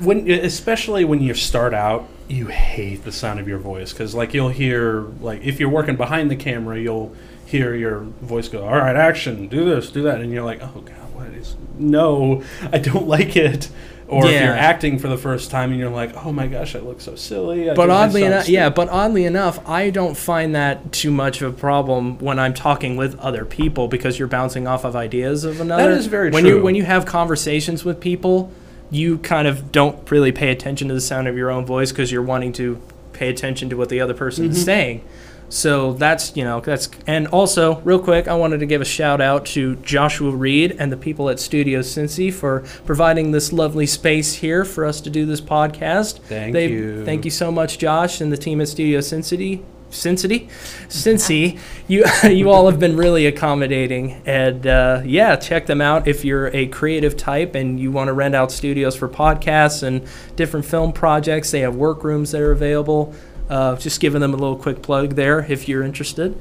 when 0.00 0.28
especially 0.30 1.04
when 1.04 1.22
you 1.22 1.34
start 1.34 1.72
out 1.74 2.08
you 2.28 2.46
hate 2.46 3.04
the 3.04 3.12
sound 3.12 3.38
of 3.40 3.48
your 3.48 3.58
voice 3.58 3.92
because 3.92 4.14
like 4.14 4.34
you'll 4.34 4.48
hear 4.48 5.02
like 5.20 5.42
if 5.42 5.60
you're 5.60 5.68
working 5.68 5.96
behind 5.96 6.30
the 6.30 6.36
camera 6.36 6.78
you'll 6.78 7.14
hear 7.46 7.74
your 7.74 8.00
voice 8.20 8.48
go 8.48 8.66
all 8.66 8.76
right 8.76 8.96
action 8.96 9.46
do 9.48 9.64
this 9.64 9.90
do 9.90 10.02
that 10.02 10.20
and 10.20 10.32
you're 10.32 10.44
like 10.44 10.60
oh 10.60 10.80
god 10.80 11.14
what 11.14 11.28
is 11.28 11.56
no 11.78 12.42
i 12.72 12.78
don't 12.78 13.06
like 13.16 13.36
it 13.36 13.70
or 14.08 14.24
if 14.26 14.32
Yeah. 14.32 14.44
you're 14.44 14.54
acting 14.54 14.98
for 14.98 15.08
the 15.08 15.16
first 15.18 15.50
time 15.50 15.70
and 15.72 15.80
you're 15.80 15.90
like 15.90 16.24
oh 16.24 16.32
my 16.32 16.46
gosh 16.46 16.76
i 16.76 16.78
look 16.78 17.00
so 17.00 17.14
silly 17.16 17.68
I 17.70 17.74
But 17.74 17.86
do- 17.86 17.92
oddly 17.92 18.22
enough, 18.24 18.48
yeah. 18.48 18.68
But 18.70 18.88
oddly 18.88 19.24
enough, 19.24 19.58
I 19.68 19.90
don't 19.90 20.16
find 20.16 20.54
that 20.54 20.92
too 20.92 21.10
much 21.10 21.42
of 21.42 21.54
a 21.54 21.56
problem 21.56 22.18
when 22.18 22.38
I'm 22.38 22.54
talking 22.54 22.96
with 22.96 23.18
other 23.18 23.44
people 23.44 23.88
because 23.88 24.18
you're 24.18 24.28
bouncing 24.28 24.66
off 24.68 24.84
of 24.84 24.94
ideas 24.94 25.44
of 25.44 25.60
another. 25.60 25.90
is 25.90 26.06
very 26.06 26.30
when 26.30 26.46
You, 26.46 26.62
when 26.62 26.74
you 26.74 26.84
have 26.84 27.04
conversations 27.04 27.84
with 27.84 28.00
people, 28.00 28.52
you 28.90 29.18
kind 29.18 29.48
of 29.48 29.72
don't 29.72 30.08
really 30.10 30.30
pay 30.30 30.50
attention 30.50 30.86
to 30.88 30.94
the 30.94 31.00
sound 31.00 31.26
of 31.26 31.36
your 31.36 31.50
own 31.50 31.66
voice 31.66 31.90
because 31.90 32.12
you're 32.12 32.22
wanting 32.22 32.52
to 32.54 32.80
pay 33.12 33.28
attention 33.28 33.68
to 33.70 33.76
what 33.76 33.88
the 33.88 34.00
other 34.00 34.14
person 34.14 34.44
Mm-hmm. 34.44 34.52
is 34.52 34.64
saying. 34.64 35.04
So 35.48 35.92
that's 35.92 36.36
you 36.36 36.44
know 36.44 36.60
that's 36.60 36.88
and 37.06 37.28
also 37.28 37.80
real 37.80 38.00
quick, 38.00 38.26
I 38.28 38.34
wanted 38.34 38.60
to 38.60 38.66
give 38.66 38.80
a 38.80 38.84
shout 38.84 39.20
out 39.20 39.46
to 39.46 39.76
Joshua 39.76 40.30
Reed 40.30 40.76
and 40.78 40.90
the 40.90 40.96
people 40.96 41.30
at 41.30 41.38
Studio 41.38 41.80
Cincy 41.80 42.32
for 42.32 42.60
providing 42.84 43.30
this 43.30 43.52
lovely 43.52 43.86
space 43.86 44.34
here 44.34 44.64
for 44.64 44.84
us 44.84 45.00
to 45.02 45.10
do 45.10 45.24
this 45.24 45.40
podcast. 45.40 46.18
Thank 46.20 46.52
They- 46.52 46.68
you. 46.68 47.04
Thank 47.04 47.24
you 47.24 47.30
so 47.30 47.52
much, 47.52 47.78
Josh, 47.78 48.20
and 48.20 48.32
the 48.32 48.36
team 48.36 48.60
at 48.60 48.68
Studio 48.68 49.00
Cincy. 49.00 49.62
Cincy, 49.88 50.48
Cincy, 50.88 51.58
you 51.88 52.04
you 52.28 52.50
all 52.50 52.68
have 52.68 52.80
been 52.80 52.96
really 52.96 53.26
accommodating, 53.26 54.20
and 54.26 54.66
uh, 54.66 55.02
yeah, 55.04 55.36
check 55.36 55.66
them 55.66 55.80
out 55.80 56.08
if 56.08 56.24
you're 56.24 56.48
a 56.48 56.66
creative 56.66 57.16
type 57.16 57.54
and 57.54 57.78
you 57.78 57.92
want 57.92 58.08
to 58.08 58.12
rent 58.12 58.34
out 58.34 58.50
studios 58.50 58.96
for 58.96 59.08
podcasts 59.08 59.82
and 59.84 60.06
different 60.34 60.66
film 60.66 60.92
projects. 60.92 61.52
They 61.52 61.60
have 61.60 61.76
workrooms 61.76 62.32
that 62.32 62.40
are 62.40 62.50
available. 62.52 63.14
Uh, 63.48 63.76
just 63.76 64.00
giving 64.00 64.20
them 64.20 64.34
a 64.34 64.36
little 64.36 64.56
quick 64.56 64.82
plug 64.82 65.14
there 65.14 65.40
if 65.50 65.68
you're 65.68 65.82
interested. 65.84 66.36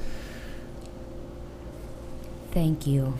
Thank 2.52 2.88
you. 2.88 3.14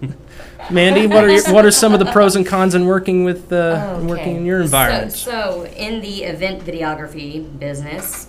Mandy, 0.70 1.06
what 1.06 1.24
are 1.24 1.30
your, 1.30 1.52
what 1.52 1.64
are 1.64 1.70
some 1.70 1.92
of 1.92 1.98
the 1.98 2.06
pros 2.12 2.36
and 2.36 2.46
cons 2.46 2.74
in 2.74 2.86
working 2.86 3.24
with 3.24 3.52
uh, 3.52 3.96
Okay. 3.96 4.06
working 4.06 4.36
in 4.36 4.46
your 4.46 4.60
So- 4.60 4.64
environment? 4.64 5.12
So, 5.12 5.66
in 5.76 6.00
the 6.00 6.24
event 6.24 6.64
videography 6.64 7.58
business, 7.58 8.28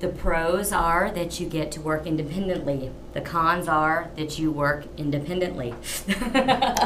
the 0.00 0.08
pros 0.08 0.72
are 0.72 1.10
that 1.10 1.40
you 1.40 1.48
get 1.48 1.72
to 1.72 1.80
work 1.80 2.06
independently. 2.06 2.90
The 3.14 3.20
cons 3.20 3.66
are 3.66 4.10
that 4.16 4.38
you 4.38 4.50
work 4.50 4.84
independently. 4.96 5.74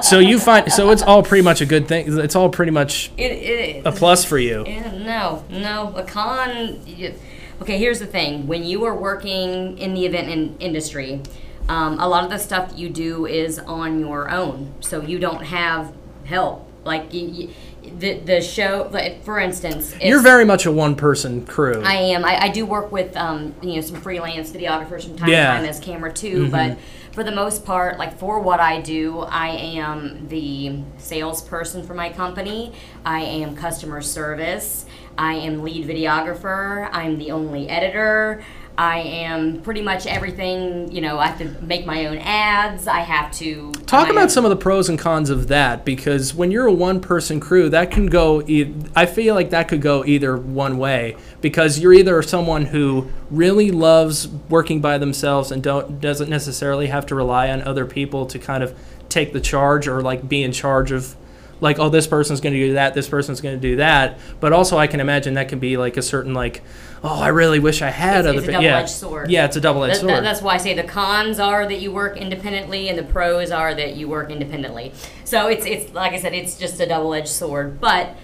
So 0.03 0.19
you 0.19 0.39
find 0.39 0.71
so 0.73 0.91
it's 0.91 1.03
all 1.03 1.23
pretty 1.23 1.43
much 1.43 1.61
a 1.61 1.67
good 1.67 1.87
thing. 1.87 2.19
It's 2.19 2.35
all 2.35 2.49
pretty 2.49 2.73
much 2.73 3.13
It, 3.17 3.33
it, 3.33 3.87
a 3.87 3.93
plus 3.93 4.25
for 4.25 4.39
you. 4.39 4.65
Yeah, 4.67 4.91
no, 4.91 5.45
no. 5.49 5.95
A 5.97 6.03
con. 6.03 6.81
You, 6.87 7.15
okay, 7.61 7.79
here's 7.79 8.01
the 8.01 8.07
thing. 8.07 8.47
When 8.47 8.65
you 8.65 8.85
are 8.85 8.95
working 8.95 9.79
in 9.79 9.95
the 9.95 10.07
event 10.07 10.29
in, 10.29 10.57
industry, 10.59 11.21
um, 11.69 11.99
a 12.01 12.09
lot 12.09 12.25
of 12.25 12.31
the 12.31 12.39
stuff 12.39 12.71
that 12.71 12.79
you 12.79 12.89
do 12.89 13.27
is 13.27 13.59
on 13.61 14.01
your 14.01 14.31
own. 14.31 14.75
So 14.81 15.01
you 15.01 15.19
don't 15.19 15.45
have 15.45 15.93
help. 16.25 16.69
Like 16.85 17.15
you, 17.15 17.29
you, 17.29 17.51
the 17.99 18.15
the 18.21 18.41
show, 18.41 18.89
like, 18.93 19.23
for 19.25 19.39
instance, 19.39 19.95
You're 20.01 20.23
very 20.23 20.45
much 20.45 20.67
a 20.67 20.73
one 20.73 20.95
person 20.95 21.45
crew. 21.47 21.83
I 21.85 21.95
am. 21.95 22.25
I, 22.25 22.43
I 22.43 22.49
do 22.49 22.65
work 22.65 22.93
with 22.93 23.17
um, 23.17 23.55
you 23.63 23.75
know 23.77 23.81
some 23.81 24.01
freelance 24.01 24.51
videographers 24.51 25.05
from 25.05 25.17
time 25.17 25.29
Yeah. 25.29 25.53
to 25.53 25.59
time 25.59 25.69
as 25.69 25.81
camera 25.81 26.13
too, 26.13 26.51
but 26.51 26.79
for 27.13 27.23
the 27.25 27.33
most 27.33 27.65
part, 27.67 27.99
like 27.99 28.19
for 28.19 28.41
what 28.41 28.61
I 28.61 28.81
do, 28.81 29.21
I 29.21 29.49
am 29.49 30.29
the 30.29 30.79
salesperson 30.99 31.87
for 31.87 31.95
my 31.95 32.11
company. 32.11 32.73
I 33.05 33.21
am 33.21 33.55
customer 33.57 34.01
service. 34.01 34.87
I 35.19 35.35
am 35.35 35.63
lead 35.63 35.87
videographer. 35.87 36.89
I'm 36.93 37.19
the 37.19 37.33
only 37.33 37.69
editor. 37.69 38.43
I 38.79 39.01
am 39.01 39.61
pretty 39.61 39.83
much 39.83 40.07
everything. 40.07 40.91
You 40.91 41.03
know, 41.03 41.19
I 41.19 41.27
have 41.27 41.39
to 41.39 41.63
make 41.65 41.85
my 41.85 42.07
own 42.07 42.19
ads. 42.19 42.87
I 42.89 43.01
have 43.01 43.31
to 43.33 43.71
Talk 43.87 44.09
about 44.09 44.23
own- 44.25 44.29
some 44.31 44.45
of 44.45 44.51
the 44.51 44.57
pros 44.57 44.89
and 44.89 44.99
cons 44.99 45.29
of 45.31 45.49
that 45.49 45.85
because 45.85 46.35
when 46.35 46.51
you're 46.51 46.67
a 46.67 46.73
one 46.73 47.01
person 47.01 47.39
crew, 47.39 47.69
that 47.69 47.91
can 47.91 48.07
go. 48.07 48.43
E- 48.47 48.73
I 48.97 49.05
feel 49.07 49.35
like 49.35 49.51
that 49.51 49.69
could 49.69 49.83
go 49.83 50.05
either 50.07 50.37
one 50.37 50.79
way 50.79 51.17
because 51.43 51.79
you're 51.79 51.93
either 51.93 52.23
someone 52.23 52.67
who 52.67 53.09
really 53.31 53.71
loves 53.71 54.27
working 54.49 54.81
by 54.81 54.97
themselves 54.99 55.51
and 55.53 55.63
don't 55.63 56.01
doesn't 56.01 56.31
necessarily 56.31 56.87
have 56.87 57.05
to 57.07 57.15
rely 57.15 57.51
on 57.51 57.63
other 57.63 57.85
people 57.85 58.25
to 58.27 58.39
kind 58.39 58.63
of 58.65 58.75
take 59.11 59.35
the 59.35 59.41
charge 59.41 59.87
or 59.87 60.01
like 60.01 60.27
be 60.29 60.43
in 60.43 60.53
charge 60.53 60.91
of 60.93 61.15
like 61.63 61.79
oh 61.79 61.89
this 61.89 62.07
person's 62.07 62.41
going 62.43 62.53
to 62.53 62.59
do 62.67 62.73
that 62.75 62.93
this 62.93 63.09
person's 63.09 63.41
going 63.41 63.55
to 63.55 63.61
do 63.61 63.77
that 63.77 64.19
but 64.41 64.53
also 64.53 64.77
i 64.77 64.87
can 64.87 65.01
imagine 65.01 65.35
that 65.35 65.49
can 65.49 65.59
be 65.59 65.77
like 65.79 65.97
a 65.97 66.03
certain 66.03 66.35
like 66.35 66.61
oh 67.03 67.21
i 67.23 67.29
really 67.29 67.59
wish 67.59 67.81
i 67.81 67.89
had 67.91 68.27
It's- 68.27 68.27
other 68.27 68.39
it's 68.41 68.49
a 68.49 68.53
yeah 68.53 68.61
double-edged 68.61 68.89
sword. 68.91 69.31
yeah 69.31 69.45
it's 69.47 69.57
a 69.57 69.61
double-edged 69.61 69.95
That- 69.95 70.01
sword 70.01 70.13
that- 70.13 70.23
that's 70.25 70.43
why 70.43 70.55
I 70.55 70.59
say 70.59 70.75
the 70.75 70.83
cons 70.83 71.39
are 71.39 71.67
that 71.67 71.81
you 71.81 71.91
work 71.93 72.17
independently, 72.19 72.89
and 72.89 72.99
the 72.99 73.03
pros 73.05 73.51
are 73.51 73.75
that 73.75 73.97
you 73.97 74.09
work 74.09 74.31
independently. 74.31 74.93
So 75.25 75.47
it's 75.49 75.65
it's 75.65 75.95
like 75.95 76.13
I 76.13 76.19
said, 76.19 76.35
it's 76.35 76.59
just 76.59 76.79
a 76.81 76.87
double 76.87 77.15
edged 77.15 77.29
sword. 77.29 77.81
But 77.81 78.15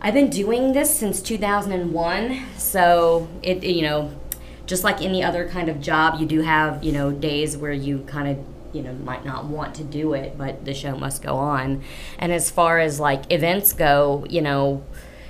I've 0.00 0.14
been 0.14 0.30
doing 0.30 0.72
this 0.72 0.94
since 0.94 1.20
2001, 1.22 2.44
so 2.58 3.28
it 3.42 3.62
you 3.64 3.82
know, 3.82 4.10
just 4.66 4.84
like 4.84 5.02
any 5.02 5.22
other 5.22 5.48
kind 5.48 5.68
of 5.68 5.80
job, 5.80 6.20
you 6.20 6.26
do 6.26 6.40
have 6.42 6.82
you 6.84 6.92
know 6.92 7.10
days 7.12 7.56
where 7.56 7.72
you 7.72 8.04
kind 8.06 8.28
of 8.28 8.53
you 8.74 8.82
know 8.82 8.92
might 8.92 9.24
not 9.24 9.46
want 9.46 9.74
to 9.76 9.84
do 9.84 10.14
it, 10.14 10.36
but 10.36 10.64
the 10.64 10.74
show 10.74 10.96
must 10.96 11.22
go 11.22 11.36
on. 11.36 11.82
And 12.18 12.32
as 12.32 12.50
far 12.50 12.78
as 12.78 13.00
like 13.00 13.32
events 13.32 13.72
go, 13.72 14.26
you 14.28 14.42
know, 14.42 14.84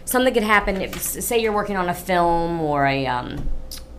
something 0.04 0.32
could 0.32 0.42
happen. 0.42 0.80
If, 0.80 1.00
say 1.00 1.38
you're 1.38 1.52
working 1.52 1.76
on 1.76 1.88
a 1.88 1.94
film 1.94 2.60
or 2.60 2.86
a 2.86 3.06
um, 3.06 3.48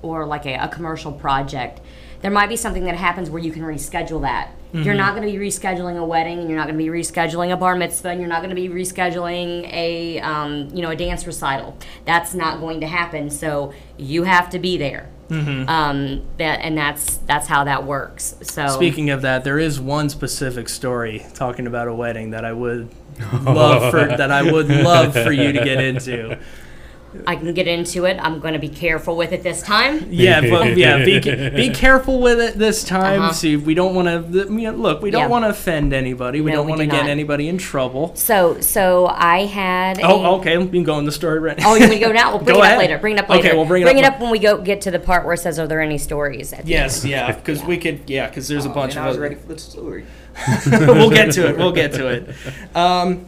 or 0.02 0.26
like 0.26 0.46
a, 0.46 0.56
a 0.56 0.68
commercial 0.68 1.12
project 1.12 1.80
there 2.26 2.32
might 2.32 2.50
be 2.50 2.56
something 2.56 2.86
that 2.86 2.96
happens 2.96 3.30
where 3.30 3.40
you 3.40 3.52
can 3.52 3.62
reschedule 3.62 4.22
that. 4.22 4.50
You're 4.74 4.96
not 4.96 5.16
going 5.16 5.26
to 5.26 5.32
be 5.32 5.38
rescheduling 5.38 5.98
a 5.98 6.04
wedding, 6.04 6.40
and 6.40 6.50
you're 6.50 6.58
not 6.58 6.68
going 6.68 6.78
to 6.78 6.84
be 6.84 6.90
rescheduling 6.90 7.54
a 7.54 7.56
bar 7.56 7.76
mitzvah, 7.76 8.10
and 8.10 8.20
you're 8.20 8.28
not 8.28 8.42
going 8.42 8.50
to 8.50 8.56
be 8.56 8.68
rescheduling 8.68 9.72
a 9.72 10.20
um, 10.20 10.70
you 10.74 10.82
know 10.82 10.90
a 10.90 10.96
dance 10.96 11.26
recital. 11.26 11.78
That's 12.04 12.34
not 12.34 12.60
going 12.60 12.82
to 12.82 12.88
happen. 12.88 13.30
So 13.30 13.74
you 13.98 14.24
have 14.24 14.50
to 14.50 14.60
be 14.60 14.76
there. 14.76 15.08
Um, 15.32 16.22
that 16.38 16.62
and 16.62 16.78
that's 16.78 17.18
that's 17.18 17.48
how 17.48 17.64
that 17.64 17.86
works. 17.86 18.36
So 18.42 18.68
Speaking 18.68 19.10
of 19.10 19.22
that, 19.24 19.44
there 19.44 19.60
is 19.60 19.80
one 19.80 20.10
specific 20.10 20.70
story 20.70 21.26
talking 21.34 21.68
about 21.68 21.88
a 21.88 21.94
wedding 21.94 22.32
that 22.32 22.46
I 22.46 22.54
would 22.54 22.90
love 23.44 23.92
for 23.92 24.06
that 24.06 24.32
I 24.32 24.52
would 24.52 24.70
love 24.70 25.14
for 25.14 25.32
you 25.32 25.52
to 25.52 25.64
get 25.64 25.82
into. 25.82 26.38
I 27.28 27.36
can 27.36 27.54
get 27.54 27.68
into 27.68 28.06
it. 28.06 28.18
I'm 28.22 28.40
going 28.40 28.54
to 28.54 28.60
be 28.60 28.70
careful 28.70 29.16
with 29.16 29.32
it 29.32 29.44
this 29.44 29.62
time. 29.62 30.08
Yeah, 30.12 30.42
but 30.42 30.78
yeah, 30.78 31.04
be, 31.04 31.20
be 31.20 31.70
careful 31.74 32.20
with 32.22 32.40
it 32.40 32.58
this 32.58 32.84
time. 32.84 33.22
Uh-huh. 33.22 33.34
See, 33.34 33.56
we 33.58 33.74
don't 33.74 33.94
want 33.96 34.08
to. 34.08 34.38
You 34.46 34.46
know, 34.50 34.72
look, 34.72 35.02
we 35.02 35.12
don't 35.12 35.22
Yeah. 35.24 35.28
want 35.28 35.46
to 35.46 35.50
offend 35.50 35.94
anybody. 35.94 36.42
We 36.42 36.52
No, 36.52 36.58
don't 36.58 36.68
want 36.70 36.80
to 36.80 36.86
do 36.86 36.92
get 36.92 37.02
not. 37.04 37.10
anybody 37.10 37.48
in 37.48 37.58
trouble. 37.58 38.16
So 38.16 38.60
so 38.62 39.08
I 39.08 39.46
had. 39.46 40.00
a- 40.00 40.06
Oh, 40.06 40.36
okay. 40.38 40.58
We 40.58 40.68
can 40.68 40.84
go 40.84 40.98
in 41.00 41.06
the 41.06 41.12
story 41.12 41.40
right 41.40 41.58
now. 41.58 41.72
Oh, 41.72 41.74
you 41.76 41.82
want 41.82 41.92
me 41.92 42.00
to 42.00 42.06
go 42.06 42.12
now? 42.12 42.30
We'll 42.36 42.40
bring 42.44 42.56
Go 42.56 42.62
it 42.62 42.66
ahead. 42.66 42.76
up 42.76 42.80
later. 42.80 42.98
Bring 43.00 43.14
it 43.14 43.20
up 43.20 43.30
later. 43.30 43.40
Okay, 43.40 43.48
later. 43.50 43.58
we'll 43.58 43.68
bring 43.68 43.82
it 43.82 43.86
bring 43.86 43.98
up 43.98 44.04
it 44.04 44.06
when- 44.06 44.14
up 44.14 44.22
when 44.22 44.32
we 44.32 44.40
go 44.40 44.58
get 44.62 44.82
to 44.82 44.92
the 44.92 45.00
part 45.00 45.26
where 45.26 45.34
it 45.34 45.40
says, 45.40 45.60
"Are 45.60 45.68
there 45.68 45.82
any 45.82 45.98
stories?" 45.98 46.54
At 46.54 46.64
the 46.66 46.72
Yes, 46.72 47.04
yeah, 47.06 47.32
because 47.32 47.64
we 47.64 47.78
could. 47.78 48.02
Yeah, 48.08 48.28
because 48.28 48.48
there's 48.48 48.66
a 48.66 48.70
Oh, 48.70 48.74
bunch 48.74 48.96
man, 48.96 49.04
of. 49.04 49.06
I 49.06 49.08
was 49.10 49.18
other- 49.18 49.24
ready 49.24 49.36
for 49.36 49.48
the 49.48 49.60
story. 49.60 50.06
we'll 50.68 51.10
get 51.10 51.32
to 51.34 51.48
it. 51.50 51.58
We'll 51.58 51.72
get 51.72 51.94
to 51.94 52.08
it. 52.08 52.30
Um, 52.76 53.26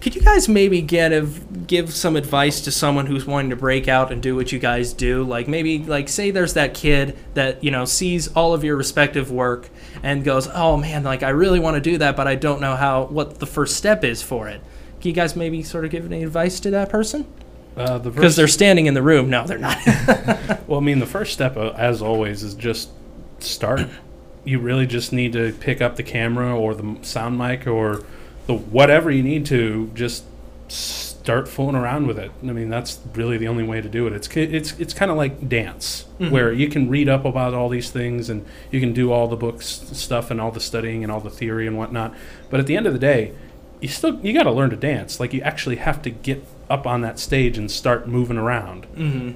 could 0.00 0.14
you 0.14 0.22
guys 0.22 0.48
maybe 0.48 0.80
get 0.80 1.12
a, 1.12 1.22
give 1.66 1.92
some 1.92 2.16
advice 2.16 2.62
to 2.62 2.70
someone 2.70 3.06
who's 3.06 3.26
wanting 3.26 3.50
to 3.50 3.56
break 3.56 3.86
out 3.86 4.10
and 4.10 4.22
do 4.22 4.34
what 4.34 4.50
you 4.50 4.58
guys 4.58 4.92
do? 4.92 5.22
Like 5.22 5.46
maybe 5.46 5.78
like 5.78 6.08
say 6.08 6.30
there's 6.30 6.54
that 6.54 6.74
kid 6.74 7.18
that 7.34 7.62
you 7.62 7.70
know 7.70 7.84
sees 7.84 8.28
all 8.28 8.54
of 8.54 8.64
your 8.64 8.76
respective 8.76 9.30
work 9.30 9.68
and 10.02 10.24
goes, 10.24 10.48
"Oh 10.48 10.76
man, 10.76 11.02
like 11.04 11.22
I 11.22 11.30
really 11.30 11.60
want 11.60 11.74
to 11.74 11.80
do 11.80 11.98
that, 11.98 12.16
but 12.16 12.26
I 12.26 12.34
don't 12.34 12.60
know 12.60 12.76
how 12.76 13.04
what 13.04 13.38
the 13.38 13.46
first 13.46 13.76
step 13.76 14.02
is 14.02 14.22
for 14.22 14.48
it." 14.48 14.62
Can 15.00 15.08
you 15.08 15.14
guys 15.14 15.36
maybe 15.36 15.62
sort 15.62 15.84
of 15.84 15.90
give 15.90 16.04
any 16.06 16.22
advice 16.22 16.60
to 16.60 16.70
that 16.70 16.88
person? 16.88 17.26
Uh, 17.76 17.98
the 17.98 18.10
Because 18.10 18.36
they're 18.36 18.48
standing 18.48 18.86
in 18.86 18.94
the 18.94 19.02
room. 19.02 19.30
No, 19.30 19.46
they're 19.46 19.58
not. 19.58 19.78
well, 20.66 20.80
I 20.80 20.82
mean, 20.82 20.98
the 20.98 21.06
first 21.06 21.32
step, 21.32 21.56
uh, 21.56 21.70
as 21.70 22.02
always, 22.02 22.42
is 22.42 22.54
just 22.54 22.90
start. 23.38 23.82
You 24.44 24.58
really 24.58 24.86
just 24.86 25.12
need 25.12 25.32
to 25.34 25.52
pick 25.52 25.80
up 25.80 25.96
the 25.96 26.02
camera 26.02 26.54
or 26.56 26.74
the 26.74 26.98
sound 27.02 27.38
mic 27.38 27.66
or 27.66 28.04
the 28.46 28.54
whatever 28.54 29.10
you 29.10 29.22
need 29.22 29.46
to 29.46 29.90
just 29.94 30.24
start 30.68 31.48
fooling 31.48 31.76
around 31.76 32.06
with 32.06 32.18
it. 32.18 32.30
I 32.42 32.52
mean, 32.52 32.70
that's 32.70 32.98
really 33.14 33.36
the 33.36 33.48
only 33.48 33.64
way 33.64 33.80
to 33.80 33.88
do 33.88 34.06
it. 34.06 34.12
It's 34.12 34.28
it's 34.36 34.72
it's 34.78 34.94
kind 34.94 35.10
of 35.10 35.16
like 35.16 35.48
dance, 35.48 36.06
where 36.18 36.52
you 36.52 36.68
can 36.68 36.88
read 36.88 37.08
up 37.08 37.24
about 37.24 37.54
all 37.54 37.68
these 37.68 37.90
things 37.90 38.28
and 38.30 38.44
you 38.70 38.80
can 38.80 38.92
do 38.92 39.12
all 39.12 39.28
the 39.28 39.36
books 39.36 39.66
stuff 39.92 40.30
and 40.30 40.40
all 40.40 40.50
the 40.50 40.60
studying 40.60 41.02
and 41.02 41.12
all 41.12 41.20
the 41.20 41.30
theory 41.30 41.66
and 41.66 41.76
whatnot. 41.76 42.14
But 42.50 42.60
at 42.60 42.66
the 42.66 42.76
end 42.76 42.86
of 42.86 42.92
the 42.92 42.98
day, 42.98 43.32
you 43.80 43.88
still 43.88 44.18
you 44.20 44.32
got 44.32 44.44
to 44.44 44.50
learn 44.52 44.70
to 44.70 44.76
dance. 44.76 45.20
Like 45.20 45.32
you 45.32 45.40
actually 45.42 45.76
have 45.76 46.02
to 46.02 46.10
get 46.10 46.44
up 46.68 46.86
on 46.86 47.00
that 47.00 47.18
stage 47.18 47.58
and 47.58 47.70
start 47.70 48.06
moving 48.06 48.36
around. 48.38 48.86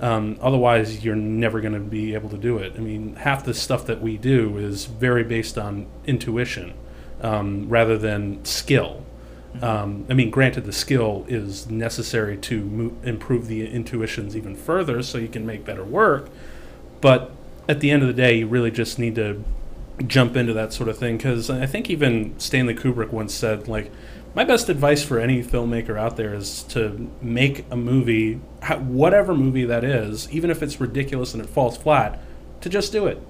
Um, 0.03 0.39
otherwise, 0.41 1.05
you're 1.05 1.17
never 1.17 1.61
going 1.61 1.75
to 1.75 1.81
be 1.81 2.15
able 2.15 2.29
to 2.31 2.37
do 2.39 2.59
it. 2.59 2.75
I 2.77 2.81
mean, 2.81 3.17
half 3.17 3.45
the 3.45 3.55
stuff 3.55 3.87
that 3.87 4.01
we 4.01 4.17
do 4.17 4.57
is 4.57 4.85
very 4.85 5.25
based 5.25 5.59
on 5.59 5.87
intuition 6.07 6.75
um, 7.23 7.69
rather 7.69 7.97
than 7.99 8.45
skill. 8.45 9.05
Um, 9.63 10.05
I 10.11 10.15
mean, 10.15 10.31
granted, 10.31 10.65
the 10.65 10.73
skill 10.73 11.25
is 11.29 11.71
necessary 11.71 12.37
to 12.39 12.65
mo- 12.65 12.97
improve 13.05 13.47
the 13.47 13.67
intuitions 13.67 14.37
even 14.37 14.57
further 14.57 15.03
so 15.03 15.19
you 15.19 15.29
can 15.29 15.47
make 15.47 15.65
better 15.65 15.85
work. 15.85 16.29
But 17.01 17.31
at 17.69 17.81
the 17.81 17.91
end 17.91 18.03
of 18.03 18.09
the 18.09 18.15
day, 18.15 18.39
you 18.39 18.47
really 18.47 18.71
just 18.71 18.99
need 18.99 19.15
to 19.15 19.43
jump 20.07 20.37
into 20.37 20.53
that 20.55 20.73
sort 20.73 20.89
of 20.89 20.99
thing 20.99 21.17
because 21.17 21.49
I 21.51 21.67
think 21.67 21.89
even 21.89 22.39
Stanley 22.39 22.75
Kubrick 22.75 23.11
once 23.11 23.33
said, 23.33 23.69
like, 23.69 23.93
my 24.35 24.43
best 24.43 24.69
advice 24.69 25.05
for 25.05 25.21
any 25.21 25.45
filmmaker 25.45 25.97
out 25.97 26.17
there 26.17 26.35
is 26.35 26.65
to 26.65 27.09
make 27.23 27.65
a 27.71 27.77
movie, 27.77 28.35
whatever 28.81 29.33
movie 29.33 29.65
that 29.65 29.85
is, 29.85 30.29
even 30.33 30.51
if 30.51 30.61
it's 30.61 30.81
ridiculous 30.81 31.33
and 31.35 31.43
it 31.43 31.49
falls 31.49 31.77
flat, 31.77 32.21
to 32.61 32.69
just 32.69 32.91
do 32.91 33.07
it 33.07 33.23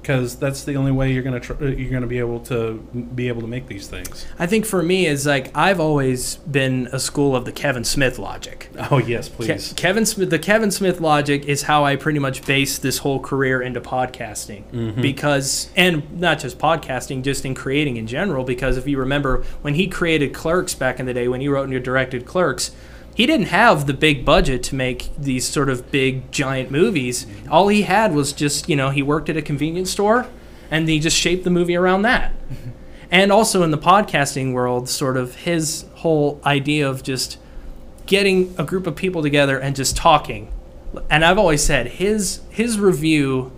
because 0.00 0.36
that's 0.36 0.64
the 0.64 0.76
only 0.76 0.92
way 0.92 1.12
you're 1.12 1.22
gonna 1.22 1.40
tr- 1.40 1.62
you're 1.64 1.90
gonna 1.90 2.06
be 2.06 2.18
able 2.18 2.40
to 2.40 2.74
be 3.14 3.28
able 3.28 3.40
to 3.40 3.46
make 3.46 3.66
these 3.66 3.86
things. 3.86 4.26
I 4.38 4.46
think 4.46 4.64
for 4.64 4.82
me 4.82 5.06
is 5.06 5.26
like 5.26 5.56
I've 5.56 5.80
always 5.80 6.36
been 6.36 6.88
a 6.92 6.98
school 6.98 7.36
of 7.36 7.44
the 7.44 7.52
Kevin 7.52 7.84
Smith 7.84 8.18
logic. 8.18 8.70
Oh 8.90 8.98
yes, 8.98 9.28
Ke- 9.28 9.32
please. 9.32 9.72
Kevin 9.74 10.06
Smith, 10.06 10.30
the 10.30 10.38
Kevin 10.38 10.70
Smith 10.70 11.00
logic 11.00 11.44
is 11.46 11.62
how 11.62 11.84
I 11.84 11.96
pretty 11.96 12.18
much 12.18 12.46
based 12.46 12.82
this 12.82 12.98
whole 12.98 13.20
career 13.20 13.60
into 13.60 13.80
podcasting 13.80 14.64
mm-hmm. 14.70 15.00
because, 15.00 15.70
and 15.76 16.18
not 16.18 16.38
just 16.38 16.58
podcasting, 16.58 17.22
just 17.22 17.44
in 17.44 17.54
creating 17.54 17.96
in 17.96 18.06
general. 18.06 18.44
Because 18.44 18.76
if 18.76 18.86
you 18.86 18.98
remember 18.98 19.44
when 19.62 19.74
he 19.74 19.86
created 19.86 20.32
Clerks 20.32 20.74
back 20.74 20.98
in 20.98 21.06
the 21.06 21.14
day, 21.14 21.28
when 21.28 21.40
he 21.40 21.48
wrote 21.48 21.68
and 21.68 21.84
directed 21.84 22.26
Clerks, 22.26 22.72
he 23.14 23.26
didn't 23.26 23.46
have 23.46 23.86
the 23.86 23.94
big 23.94 24.24
budget 24.24 24.62
to 24.64 24.74
make 24.74 25.10
these 25.18 25.46
sort 25.46 25.68
of 25.68 25.90
big 25.90 26.30
giant 26.32 26.70
movies. 26.70 27.26
All 27.50 27.68
he 27.68 27.82
had 27.82 28.14
was 28.14 28.32
just 28.32 28.68
you 28.68 28.76
know 28.76 28.90
he 28.90 29.02
worked 29.02 29.28
at 29.28 29.36
a 29.36 29.42
convenience 29.42 29.90
store, 29.90 30.26
and 30.70 30.88
he 30.88 30.98
just 30.98 31.16
shaped 31.16 31.44
the 31.44 31.50
movie 31.50 31.76
around 31.76 32.02
that. 32.02 32.32
And 33.12 33.32
also 33.32 33.64
in 33.64 33.72
the 33.72 33.76
podcasting 33.76 34.52
world, 34.52 34.88
sort 34.88 35.16
of 35.16 35.34
his 35.34 35.84
whole 35.94 36.40
idea 36.46 36.88
of 36.88 37.02
just 37.02 37.38
getting 38.06 38.54
a 38.56 38.62
group 38.62 38.86
of 38.86 38.94
people 38.94 39.20
together 39.20 39.58
and 39.58 39.74
just 39.74 39.96
talking. 39.96 40.52
And 41.10 41.24
I've 41.24 41.36
always 41.36 41.60
said 41.60 41.88
his 41.88 42.40
his 42.50 42.78
review 42.78 43.50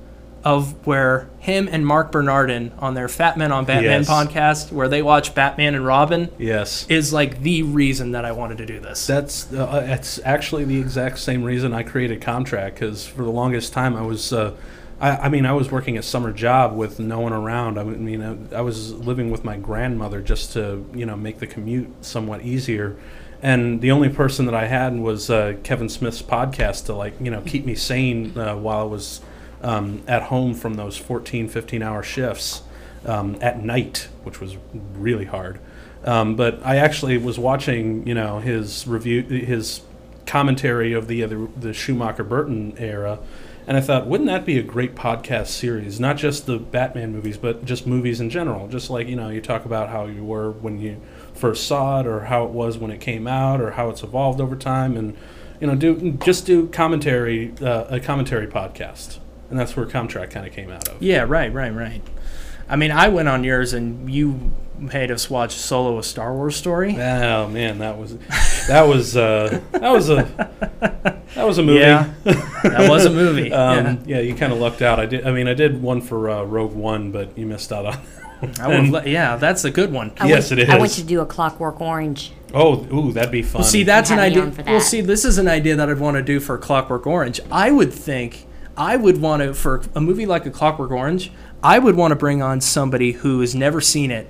of 0.45 0.87
where 0.87 1.29
him 1.39 1.69
and 1.71 1.87
Marc 1.87 2.11
Bernardin 2.11 2.73
on 2.79 2.95
their 2.95 3.09
Fat 3.09 3.37
Man 3.37 3.53
on 3.53 3.65
Batman 3.65 4.01
Yes. 4.03 4.09
podcast, 4.11 4.73
where 4.73 4.89
they 4.89 5.03
watch 5.03 5.35
Batman 5.35 5.75
and 5.75 5.85
Robin, 5.87 6.31
Yes. 6.39 6.85
is 6.89 7.13
like 7.13 7.43
the 7.43 7.63
reason 7.63 8.13
that 8.13 8.25
I 8.25 8.33
wanted 8.33 8.59
to 8.59 8.67
do 8.67 8.81
this. 8.81 9.07
That's 9.07 9.53
uh, 9.53 9.85
that's 9.87 10.19
actually 10.25 10.65
the 10.65 10.79
exact 10.79 11.19
same 11.21 11.45
reason 11.45 11.73
I 11.73 11.83
created 11.85 12.21
Comtrack 12.21 12.75
because 12.75 13.07
for 13.07 13.23
the 13.23 13.31
longest 13.31 13.73
time 13.73 13.95
I 13.97 14.03
was, 14.03 14.33
uh, 14.33 14.53
I, 15.01 15.11
I 15.11 15.29
mean, 15.29 15.47
I 15.47 15.53
was 15.53 15.71
working 15.71 15.97
a 15.99 16.03
summer 16.03 16.33
job 16.33 16.75
with 16.77 16.99
no 16.99 17.21
one 17.21 17.33
around. 17.33 17.79
I 17.79 17.85
mean, 17.85 18.49
I, 18.53 18.57
I 18.59 18.61
was 18.63 18.93
living 18.95 19.31
with 19.31 19.45
my 19.45 19.57
grandmother 19.57 20.21
just 20.21 20.53
to 20.55 20.85
you 20.95 21.07
know 21.07 21.17
make 21.17 21.39
the 21.39 21.47
commute 21.47 22.05
somewhat 22.05 22.43
easier, 22.43 22.97
and 23.43 23.81
the 23.81 23.91
only 23.93 24.09
person 24.09 24.47
that 24.47 24.55
I 24.55 24.67
had 24.67 24.97
was 24.99 25.31
uh, 25.31 25.55
Kevin 25.63 25.89
Smith's 25.89 26.23
podcast 26.23 26.87
to 26.87 26.95
like 26.95 27.15
you 27.21 27.31
know 27.31 27.43
keep 27.43 27.65
me 27.65 27.75
sane 27.77 28.37
uh, 28.37 28.57
while 28.57 28.81
I 28.81 28.85
was 28.85 29.21
um, 29.63 30.03
at 30.07 30.25
home 30.25 30.55
from 30.55 30.75
those 30.75 30.97
14, 30.97 31.49
15 31.49 31.83
hour 31.83 32.03
shifts 32.03 32.63
um, 33.07 33.37
at 33.41 33.63
night, 33.63 34.09
which 34.25 34.41
was 34.41 34.57
really 34.95 35.25
hard. 35.25 35.61
Um, 36.05 36.35
but 36.35 36.65
I 36.65 36.77
actually 36.77 37.17
was 37.19 37.39
watching, 37.39 38.07
you 38.07 38.15
know, 38.15 38.41
his 38.41 38.87
review, 38.87 39.23
his 39.23 39.83
commentary 40.27 40.93
of 40.93 41.07
the 41.09 41.23
the, 41.23 41.49
the 41.57 41.73
Schumacher 41.73 42.25
Burton 42.25 42.75
era, 42.79 43.21
and 43.67 43.77
I 43.77 43.81
thought, 43.81 44.09
wouldn't 44.09 44.29
that 44.29 44.45
be 44.45 44.59
a 44.59 44.63
great 44.63 44.97
podcast 44.97 45.47
series? 45.49 46.01
Not 46.01 46.17
just 46.17 46.47
the 46.47 46.59
Batman 46.59 47.13
movies, 47.13 47.39
but 47.39 47.65
just 47.65 47.87
movies 47.87 48.21
in 48.21 48.31
general. 48.31 48.67
Just 48.67 48.91
like 48.91 49.07
you 49.07 49.15
know, 49.15 49.29
you 49.29 49.41
talk 49.41 49.65
about 49.65 49.89
how 49.89 50.07
you 50.07 50.25
were 50.25 50.51
when 50.51 50.81
you 50.81 51.01
first 51.35 51.69
saw 51.69 52.01
it, 52.01 52.07
or 52.07 52.25
how 52.25 52.45
it 52.45 52.51
was 52.51 52.79
when 52.79 52.91
it 52.91 53.01
came 53.01 53.29
out, 53.29 53.61
or 53.61 53.73
how 53.73 53.89
it's 53.89 54.03
evolved 54.03 54.41
over 54.41 54.57
time, 54.57 54.97
and 54.97 55.17
you 55.61 55.69
know, 55.69 55.77
do 55.77 56.13
just 56.25 56.47
do 56.47 56.67
commentary, 56.69 57.55
uh, 57.61 57.85
a 57.85 58.01
commentary 58.01 58.49
podcast, 58.49 59.19
and 59.53 59.61
that's 59.61 59.77
where 59.77 59.85
Comtrack 59.87 60.31
kind 60.31 60.47
of 60.47 60.53
came 60.53 60.71
out 60.71 60.89
of. 60.89 61.01
yeah, 61.03 61.25
right, 61.29 61.53
right, 61.53 61.73
right. 61.75 62.03
I 62.69 62.77
mean, 62.77 62.91
I 62.91 63.09
went 63.09 63.29
on 63.29 63.45
yours 63.45 63.75
and 63.75 64.11
you 64.13 64.51
made 64.79 65.11
us 65.11 65.29
watch 65.29 65.53
Solo: 65.53 65.99
A 65.99 66.03
Star 66.03 66.35
Wars 66.35 66.57
Story. 66.57 66.97
Oh 66.99 67.47
man, 67.49 67.79
that 67.81 67.99
was 67.99 68.17
that 68.67 68.83
was 68.89 69.17
uh, 69.17 69.61
that 69.73 69.91
was 69.91 70.09
a 70.09 70.23
that 71.35 71.45
was 71.47 71.59
a 71.59 71.63
movie. 71.63 71.81
Yeah, 71.81 72.13
that 72.25 72.89
was 72.89 73.05
a 73.05 73.11
movie. 73.11 73.53
Um, 73.53 74.03
yeah. 74.07 74.21
you 74.21 74.35
kind 74.35 74.53
of 74.53 74.59
lucked 74.59 74.81
out. 74.81 74.99
I 74.99 75.07
did. 75.07 75.27
I 75.27 75.33
mean, 75.33 75.49
I 75.49 75.55
did 75.55 75.83
one 75.83 76.01
for 76.01 76.31
uh, 76.31 76.43
Rogue 76.45 76.73
One, 76.73 77.13
but 77.13 77.37
you 77.37 77.47
missed 77.47 77.73
out 77.73 77.85
on. 77.87 77.99
I 78.61 78.67
would've 78.69 78.89
le- 78.91 79.07
yeah, 79.07 79.37
that's 79.37 79.65
a 79.65 79.71
good 79.71 79.93
one. 79.93 80.11
I 80.19 80.27
Yes, 80.29 80.51
want, 80.51 80.61
it 80.63 80.71
I 80.71 80.77
want 80.79 80.97
you 80.97 81.03
to 81.05 81.09
do 81.09 81.21
a 81.21 81.27
Clockwork 81.27 81.81
Orange. 81.81 82.33
Oh, 82.55 82.85
ooh, 82.93 83.13
that'd 83.13 83.31
be 83.31 83.43
fun. 83.43 83.61
Well, 83.61 83.69
see, 83.69 83.85
that's 83.85 84.11
an 84.11 84.19
idea. 84.19 84.43
on 84.43 84.51
for 84.53 84.63
Well, 84.65 84.81
see, 84.81 85.01
this 85.01 85.25
is 85.25 85.39
an 85.39 85.47
idea 85.47 85.77
that 85.77 85.89
I'd 85.89 85.99
want 86.01 86.17
to 86.17 86.23
do 86.25 86.41
for 86.41 86.59
Clockwork 86.59 87.07
Orange. 87.07 87.39
I 87.53 87.71
would 87.71 87.93
think 87.93 88.47
I 88.77 88.97
would 88.97 89.21
want 89.21 89.43
to 89.43 89.55
for 89.55 89.83
a 89.95 90.01
movie 90.01 90.27
like 90.27 90.47
a 90.47 90.51
Clockwork 90.51 90.91
Orange. 90.91 91.31
I 91.63 91.79
would 91.79 91.95
want 91.95 92.13
to 92.13 92.17
bring 92.17 92.43
on 92.43 92.61
somebody 92.61 93.13
who 93.13 93.41
has 93.41 93.55
never 93.55 93.81
seen 93.81 94.11
it, 94.11 94.29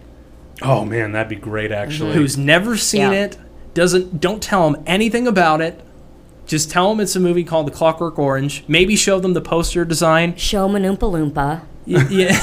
oh 0.62 0.84
man, 0.84 1.12
that'd 1.12 1.28
be 1.30 1.36
great. 1.36 1.72
Actually, 1.72 2.14
who's 2.14 2.36
never 2.36 2.76
seen 2.76 3.00
Yeah. 3.12 3.24
it, 3.24 3.38
doesn't 3.74 4.20
don't 4.20 4.42
tell 4.42 4.70
them 4.70 4.82
anything 4.86 5.26
about 5.26 5.60
it. 5.60 5.80
Just 6.46 6.70
tell 6.70 6.90
them 6.90 7.00
it's 7.00 7.14
a 7.16 7.20
movie 7.20 7.44
called 7.44 7.66
The 7.68 7.70
Clockwork 7.70 8.18
Orange. 8.18 8.64
Maybe 8.68 8.96
show 8.96 9.18
them 9.20 9.32
the 9.32 9.40
poster 9.40 9.84
design. 9.84 10.34
Show 10.36 10.68
'em 10.68 10.74
an 10.74 10.82
Oompa 10.82 11.10
Loompa. 11.32 11.60
Y- 11.86 12.06
yeah. 12.10 12.38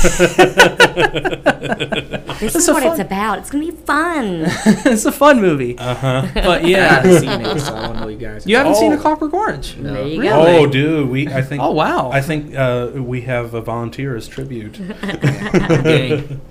This 2.40 2.56
is 2.56 2.70
what 2.70 2.84
fun- 2.84 2.92
it's 2.94 3.02
about. 3.02 3.40
It's 3.40 3.50
gonna 3.50 3.66
be 3.66 3.72
fun. 3.72 4.44
it's 4.46 5.04
a 5.04 5.12
fun 5.12 5.42
movie. 5.42 5.78
Uh 5.78 5.94
huh. 5.94 6.28
But 6.34 6.64
I 6.64 6.68
yeah. 6.68 7.02
haven't 7.02 7.20
seen 7.20 7.42
it, 7.42 7.60
so 7.60 7.76
I 7.76 7.88
don't 7.88 7.96
know 7.98 8.08
you 8.08 8.18
guys. 8.18 8.48
You 8.48 8.56
haven't 8.56 8.76
seen 8.76 8.94
Oh. 8.94 8.96
A 8.96 8.98
Clockwork 8.98 9.34
Orange? 9.34 9.76
No. 9.78 9.94
There 9.94 10.08
you 10.08 10.22
Really? 10.22 10.54
go. 10.54 10.60
Oh, 10.60 10.66
dude, 10.68 11.10
we 11.10 11.28
I 11.28 11.42
think. 11.42 11.62
Oh, 11.62 11.72
wow. 11.72 12.10
I 12.12 12.22
think 12.22 12.56
uh, 12.56 12.92
we 12.96 13.22
have 13.22 13.54
a 13.54 13.62
volunteer 13.62 14.16
as 14.16 14.26
tribute. 14.28 14.80
I 15.04 15.82
mean, 15.84 16.42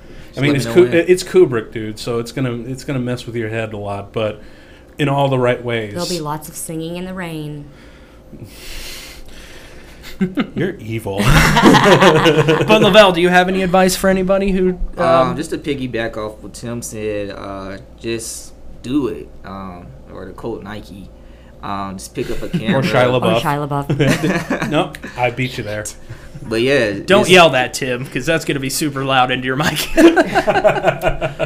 it's 0.57 0.67
me 0.67 0.73
know 0.75 0.75
Ku- 0.75 0.85
it's 0.93 1.25
Kubrick, 1.25 1.73
dude. 1.73 1.99
So 1.99 2.19
it's 2.19 2.33
gonna 2.33 2.53
it's 2.53 2.85
gonna 2.85 2.99
mess 3.01 3.25
with 3.25 3.35
your 3.37 3.49
head 3.49 3.73
a 3.73 3.79
lot, 3.79 4.13
but 4.13 4.43
in 4.99 5.09
all 5.09 5.29
the 5.31 5.39
right 5.39 5.65
ways. 5.65 5.95
There'll 5.95 6.07
be 6.09 6.21
lots 6.21 6.51
of 6.51 6.55
singing 6.55 6.97
in 6.97 7.07
the 7.07 7.15
rain. 7.15 7.65
You're 10.55 10.75
evil. 10.77 11.21
But 12.69 12.83
Lavelle, 12.83 13.13
do 13.13 13.21
you 13.21 13.29
have 13.29 13.49
any 13.49 13.63
advice 13.63 13.97
for 13.97 14.09
anybody 14.11 14.51
who? 14.51 14.71
Um, 14.97 15.05
Um, 15.31 15.37
just 15.37 15.51
to 15.51 15.59
piggyback 15.59 16.17
off 16.17 16.39
what 16.43 16.55
Tim 16.55 16.83
said, 16.83 17.31
uh, 17.31 17.79
just 17.99 18.53
do 18.83 19.09
it. 19.09 19.29
Um, 19.45 19.87
or 20.13 20.27
to 20.27 20.33
quote 20.33 20.63
Nike, 20.63 21.09
um, 21.63 21.97
just 21.97 22.15
pick 22.15 22.31
up 22.31 22.43
a 22.43 22.49
camera. 22.49 22.81
or 22.81 22.83
Shia 22.83 23.13
Or 23.13 23.21
LaBeouf. 23.21 23.41
Shia 23.41 23.69
LaBeouf. 23.69 24.71
no, 24.71 24.93
I 25.17 25.31
beat 25.31 25.57
you 25.59 25.65
there. 25.65 25.85
But 26.43 26.63
yeah, 26.63 27.01
don't 27.05 27.29
yell 27.29 27.51
that, 27.51 27.75
Tim, 27.75 28.05
because 28.05 28.25
that's 28.25 28.45
going 28.45 28.55
to 28.55 28.61
be 28.61 28.71
super 28.71 29.05
loud 29.05 29.31
into 29.31 29.45
your 29.47 29.57
mic. 29.57 29.89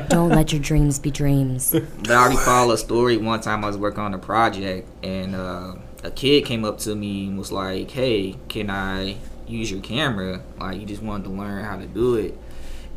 Don't 0.08 0.28
let 0.28 0.52
your 0.52 0.60
dreams 0.60 0.98
be 0.98 1.10
dreams. 1.10 1.72
But 1.72 2.10
I 2.10 2.26
recall 2.28 2.70
a 2.70 2.78
story 2.78 3.16
one 3.16 3.40
time 3.40 3.64
I 3.64 3.68
was 3.68 3.76
working 3.78 4.00
on 4.00 4.12
a 4.14 4.18
project 4.18 4.88
and 5.02 5.34
uh, 5.34 5.74
a 6.02 6.10
kid 6.10 6.44
came 6.44 6.64
up 6.64 6.78
to 6.80 6.94
me 6.94 7.26
and 7.28 7.38
was 7.38 7.52
like, 7.52 7.90
"Hey, 7.90 8.36
can 8.48 8.70
I 8.70 9.16
use 9.46 9.70
your 9.70 9.80
camera?" 9.80 10.42
Like 10.58 10.78
he 10.78 10.84
just 10.84 11.02
wanted 11.02 11.24
to 11.24 11.30
learn 11.30 11.64
how 11.64 11.76
to 11.76 11.86
do 11.86 12.16
it, 12.16 12.38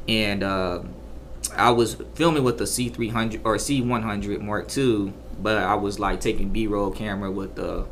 and 0.08 0.44
uh, 0.44 0.82
I 1.56 1.72
was 1.72 1.96
filming 2.15 2.44
with 2.44 2.58
the 2.58 2.65
C300 2.65 3.41
or 3.44 3.56
C100 3.58 4.41
Mark 4.41 4.76
II, 4.78 5.13
but 5.41 5.58
I 5.58 5.76
was 5.76 6.00
like 6.00 6.20
taking 6.20 6.50
B-roll 6.50 6.91
camera 6.91 7.32
with 7.32 7.56
the 7.56 7.86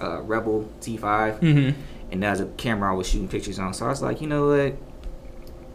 uh, 0.00 0.22
Rebel 0.22 0.68
T5 0.80 1.38
hmm 1.40 1.70
and 2.12 2.22
that's 2.24 2.40
a 2.40 2.46
camera 2.46 2.90
I 2.92 2.96
was 2.96 3.08
shooting 3.08 3.28
pictures 3.28 3.60
on. 3.60 3.72
So 3.72 3.86
I 3.86 3.88
was 3.88 4.02
like, 4.02 4.20
you 4.20 4.26
know 4.26 4.48
what? 4.48 4.74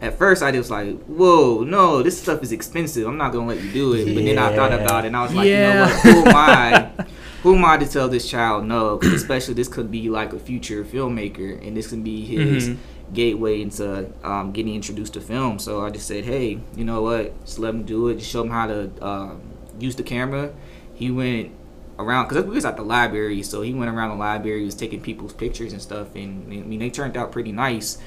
At 0.02 0.18
first, 0.18 0.42
I 0.42 0.50
just 0.50 0.68
was 0.68 0.70
like, 0.70 1.02
whoa, 1.06 1.64
no, 1.64 2.02
this 2.02 2.20
stuff 2.20 2.42
is 2.42 2.52
expensive. 2.52 3.06
I'm 3.06 3.16
not 3.16 3.32
gonna 3.32 3.46
let 3.46 3.62
you 3.62 3.72
do 3.72 3.94
it. 3.94 4.14
But 4.14 4.22
then 4.22 4.36
I 4.36 4.54
thought 4.54 4.72
about 4.72 5.04
it, 5.04 5.08
and 5.08 5.16
I 5.16 5.22
was 5.22 5.32
like, 5.32 5.46
Yeah. 5.46 5.54
you 5.54 5.74
know 5.74 5.82
what? 5.86 6.00
Who 6.02 6.30
am 6.30 6.36
I? 6.36 6.90
Who 7.42 7.54
am 7.54 7.64
I 7.64 7.76
to 7.76 7.86
tell 7.86 8.08
this 8.08 8.28
child 8.28 8.64
no? 8.64 8.98
especially 9.02 9.54
this 9.54 9.68
could 9.68 9.90
be 9.90 10.08
like 10.08 10.32
a 10.32 10.38
future 10.38 10.84
filmmaker, 10.84 11.64
and 11.66 11.76
this 11.76 11.88
can 11.88 12.02
be 12.02 12.24
his 12.24 12.70
Mhm. 12.70 12.76
gateway 13.12 13.62
into 13.62 14.10
um, 14.24 14.52
getting 14.52 14.74
introduced 14.74 15.14
to 15.14 15.20
film. 15.20 15.58
So 15.58 15.84
I 15.84 15.90
just 15.90 16.06
said, 16.08 16.24
hey, 16.24 16.58
you 16.76 16.84
know 16.84 17.02
what? 17.02 17.44
Just 17.44 17.58
let 17.58 17.74
him 17.74 17.84
do 17.84 18.08
it. 18.08 18.18
Just 18.18 18.30
show 18.30 18.42
him 18.42 18.50
how 18.50 18.66
to 18.66 18.90
um, 19.04 19.40
use 19.78 19.94
the 19.96 20.02
camera. 20.02 20.52
He 20.94 21.10
went 21.10 21.50
around 21.98 22.28
because 22.28 22.44
we 22.44 22.54
was 22.54 22.64
at 22.64 22.76
the 22.76 22.82
library, 22.82 23.42
so 23.42 23.62
he 23.62 23.72
went 23.72 23.90
around 23.90 24.10
the 24.10 24.16
library, 24.16 24.64
was 24.64 24.74
taking 24.74 25.00
people's 25.00 25.32
pictures 25.32 25.72
and 25.72 25.80
stuff, 25.80 26.14
and 26.14 26.44
I 26.52 26.56
mean 26.66 26.78
they 26.80 26.90
turned 26.90 27.16
out 27.16 27.32
pretty 27.32 27.52
nice. 27.52 27.98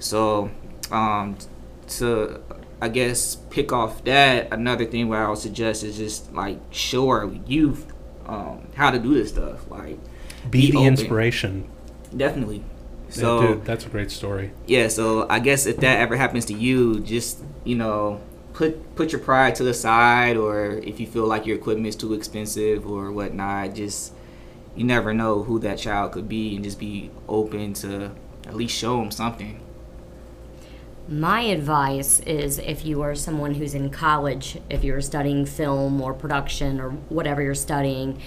So, 0.00 0.50
um, 0.90 1.36
to 1.98 2.40
I 2.80 2.88
guess 2.88 3.36
pick 3.50 3.72
off 3.72 4.02
that, 4.04 4.52
another 4.52 4.84
thing 4.86 5.08
where 5.08 5.24
I 5.24 5.28
would 5.28 5.38
suggest 5.38 5.84
is 5.84 5.96
just 5.98 6.32
like 6.34 6.58
show 6.70 7.08
our 7.10 7.30
youth 7.46 7.86
um, 8.26 8.68
how 8.74 8.90
to 8.90 8.98
do 8.98 9.14
this 9.14 9.30
stuff. 9.30 9.68
Like, 9.70 9.98
Be 10.50 10.70
the 10.70 10.78
open. 10.78 10.88
inspiration. 10.88 11.68
definitely. 12.16 12.64
Yeah, 13.08 13.14
So 13.14 13.40
dude, 13.40 13.64
that's 13.64 13.84
a 13.86 13.88
great 13.90 14.10
story. 14.10 14.52
yeah, 14.66 14.88
so 14.88 15.26
I 15.28 15.38
guess 15.38 15.66
if 15.66 15.76
that 15.78 15.98
ever 16.00 16.16
happens 16.16 16.46
to 16.46 16.54
you, 16.54 17.00
just 17.00 17.40
you 17.64 17.74
know, 17.76 18.20
put 18.54 18.94
put 18.96 19.12
your 19.12 19.20
pride 19.20 19.54
to 19.56 19.64
the 19.64 19.74
side, 19.74 20.36
or 20.36 20.80
if 20.82 20.98
you 21.00 21.06
feel 21.06 21.26
like 21.26 21.46
your 21.46 21.56
equipment 21.56 21.86
is 21.88 21.96
too 21.96 22.14
expensive 22.14 22.86
or 22.86 23.12
whatnot, 23.12 23.74
just 23.74 24.12
you 24.74 24.84
never 24.84 25.12
know 25.12 25.42
who 25.42 25.58
that 25.60 25.78
child 25.78 26.12
could 26.12 26.28
be, 26.28 26.54
and 26.54 26.64
just 26.64 26.78
be 26.78 27.10
open 27.28 27.74
to 27.74 28.12
at 28.46 28.54
least 28.56 28.74
show 28.76 28.96
them 28.98 29.10
something. 29.10 29.60
My 31.08 31.40
advice 31.42 32.20
is 32.20 32.58
if 32.58 32.84
you 32.84 33.02
are 33.02 33.14
someone 33.14 33.54
who's 33.54 33.74
in 33.74 33.90
college, 33.90 34.58
if 34.70 34.84
you're 34.84 35.00
studying 35.00 35.44
film 35.44 36.00
or 36.00 36.14
production 36.14 36.80
or 36.80 36.90
whatever 36.90 37.42
you're 37.42 37.54
studying, 37.54 38.20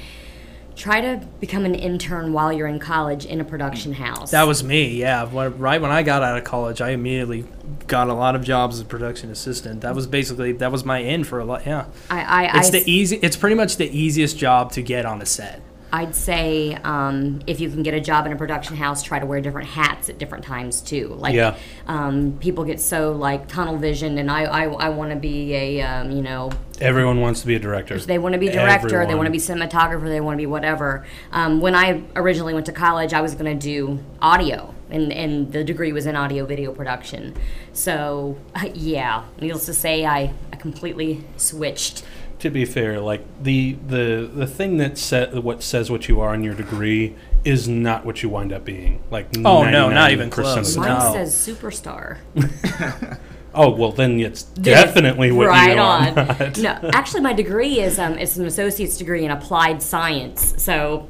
try 0.76 1.02
to 1.02 1.26
become 1.40 1.66
an 1.66 1.74
intern 1.74 2.34
while 2.34 2.52
you're 2.52 2.68
in 2.68 2.80
college 2.80 3.26
in 3.26 3.40
a 3.40 3.46
production 3.46 3.94
mm. 3.94 3.98
house. 3.98 4.32
That 4.32 4.48
was 4.48 4.64
me, 4.64 4.90
yeah. 4.90 5.24
When, 5.24 5.58
right 5.58 5.82
when 5.82 5.92
I 5.92 6.04
got 6.04 6.22
out 6.22 6.38
of 6.38 6.44
college, 6.44 6.82
I 6.82 6.90
immediately 6.92 7.46
got 7.88 8.10
a 8.10 8.14
lot 8.14 8.36
of 8.36 8.44
jobs 8.44 8.76
as 8.76 8.82
a 8.82 8.86
production 8.86 9.32
assistant. 9.32 9.82
That 9.82 9.96
was 9.96 10.06
basically 10.06 10.52
that 10.54 10.72
was 10.72 10.84
my 10.84 11.00
in 11.00 11.24
for 11.24 11.40
a 11.40 11.46
lot. 11.46 11.66
Yeah, 11.66 11.86
I, 12.10 12.48
I, 12.48 12.58
it's 12.58 12.68
I, 12.68 12.72
the 12.72 12.92
easy. 12.92 13.18
It's 13.22 13.38
pretty 13.38 13.56
much 13.56 13.78
the 13.78 13.90
easiest 13.90 14.38
job 14.38 14.72
to 14.74 14.82
get 14.82 15.06
on 15.06 15.22
a 15.22 15.26
set. 15.26 15.62
I'd 15.96 16.14
say 16.14 16.74
um, 16.84 17.40
if 17.48 17.62
you 17.62 17.70
can 17.70 17.82
get 17.82 17.94
a 17.94 18.02
job 18.02 18.26
in 18.26 18.34
a 18.34 18.36
production 18.36 18.76
house, 18.76 19.02
try 19.02 19.18
to 19.18 19.26
wear 19.26 19.40
different 19.40 19.70
hats 19.70 20.10
at 20.10 20.18
different 20.18 20.44
times 20.44 20.82
too. 20.82 21.08
Like 21.08 21.34
Yeah. 21.34 21.56
um, 21.88 22.38
people 22.42 22.66
get 22.66 22.82
so 22.82 23.14
like 23.14 23.48
tunnel 23.48 23.78
vision, 23.78 24.18
and 24.18 24.30
I 24.30 24.44
I, 24.44 24.64
I 24.66 24.90
want 24.90 25.12
to 25.12 25.16
be 25.16 25.54
a 25.56 25.82
um, 25.82 26.12
you 26.12 26.22
know 26.22 26.52
Everyone 26.82 27.22
wants 27.22 27.40
to 27.42 27.48
be 27.48 27.56
a 27.56 27.60
director. 27.60 27.98
they 27.98 28.18
want 28.18 28.34
to 28.34 28.40
be 28.40 28.50
director, 28.50 29.06
they 29.08 29.16
want 29.16 29.28
to 29.28 29.32
be 29.32 29.38
cinematographer, 29.38 30.08
they 30.08 30.20
want 30.20 30.34
to 30.36 30.38
be 30.38 30.46
whatever. 30.46 31.06
Um, 31.32 31.62
when 31.62 31.74
I 31.76 32.04
originally 32.18 32.54
went 32.54 32.66
to 32.66 32.74
college, 32.74 33.14
I 33.14 33.22
was 33.22 33.34
going 33.34 33.58
to 33.58 33.68
do 33.68 34.04
audio, 34.22 34.76
and, 34.90 35.14
and 35.14 35.54
the 35.54 35.64
degree 35.64 35.94
was 35.94 36.06
in 36.06 36.18
audio 36.18 36.46
video 36.46 36.74
production. 36.74 37.34
So, 37.72 38.38
yeah, 38.74 39.24
needless 39.40 39.66
to 39.68 39.74
say, 39.74 40.06
I, 40.06 40.34
I 40.52 40.56
completely 40.58 41.24
switched. 41.38 42.04
To 42.40 42.50
be 42.50 42.66
fair, 42.66 43.00
like 43.00 43.22
the 43.42 43.78
the 43.88 44.30
the 44.34 44.48
thing 44.48 44.78
that 44.78 44.98
sa- 44.98 45.28
what 45.40 45.64
says 45.64 45.90
what 45.90 46.08
you 46.10 46.20
are 46.22 46.34
in 46.34 46.44
your 46.44 46.54
degree 46.54 47.16
is 47.44 47.68
not 47.68 48.06
what 48.06 48.22
you 48.24 48.30
wind 48.30 48.52
up 48.52 48.66
being. 48.66 49.02
Like 49.12 49.28
Oh, 49.46 49.64
no, 49.70 49.90
not 49.90 50.12
even 50.12 50.30
close. 50.30 50.76
time. 50.76 50.84
Mine 50.86 51.00
No. 51.00 51.14
says 51.14 51.34
superstar. 51.36 52.18
Oh 53.58 53.70
well, 53.70 53.94
then 53.94 54.20
it's 54.20 54.44
definitely 54.44 55.32
what 55.32 55.48
right 55.48 55.76
you 55.76 55.82
are. 55.82 56.10
on. 56.10 56.14
not. 56.16 56.58
No, 56.58 56.90
actually, 56.92 57.22
my 57.22 57.32
degree 57.32 57.80
is 57.80 57.98
um, 57.98 58.18
it's 58.18 58.36
an 58.36 58.46
associate's 58.46 58.98
degree 58.98 59.24
in 59.24 59.32
applied 59.32 59.82
science. 59.82 60.62
So 60.62 61.08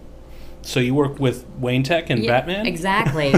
So 0.62 0.80
you 0.80 0.94
work 0.94 1.18
with 1.20 1.44
Wayne 1.58 1.82
Tech 1.82 2.12
and 2.12 2.24
Yeah, 2.24 2.34
Batman. 2.42 2.68
Exactly. 2.68 3.30
I 3.34 3.38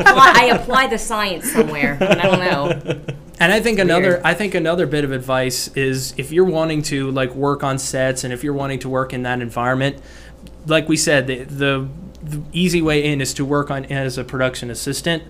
apply 0.00 0.32
I 0.36 0.50
apply 0.54 0.86
the 0.88 0.98
science 0.98 1.50
somewhere. 1.50 1.96
I 2.02 2.14
don't 2.16 2.40
know. 2.40 3.00
And 3.40 3.52
I 3.52 3.60
think 3.60 3.78
another 3.78 4.10
weird. 4.10 4.22
I 4.24 4.34
think 4.34 4.54
another 4.54 4.86
bit 4.86 5.04
of 5.04 5.12
advice 5.12 5.68
is 5.76 6.14
if 6.16 6.32
you're 6.32 6.44
wanting 6.44 6.82
to 6.82 7.10
like 7.10 7.34
work 7.34 7.62
on 7.62 7.78
sets 7.78 8.24
and 8.24 8.32
if 8.32 8.42
you're 8.42 8.52
wanting 8.54 8.80
to 8.80 8.88
work 8.88 9.12
in 9.12 9.22
that 9.22 9.40
environment, 9.40 9.98
like 10.66 10.88
we 10.88 10.96
said, 10.96 11.26
the 11.26 11.44
the, 11.44 11.88
the 12.22 12.42
easy 12.52 12.82
way 12.82 13.04
in 13.04 13.20
is 13.20 13.32
to 13.34 13.44
work 13.44 13.70
on 13.70 13.84
as 13.86 14.18
a 14.18 14.24
production 14.24 14.70
assistant. 14.70 15.22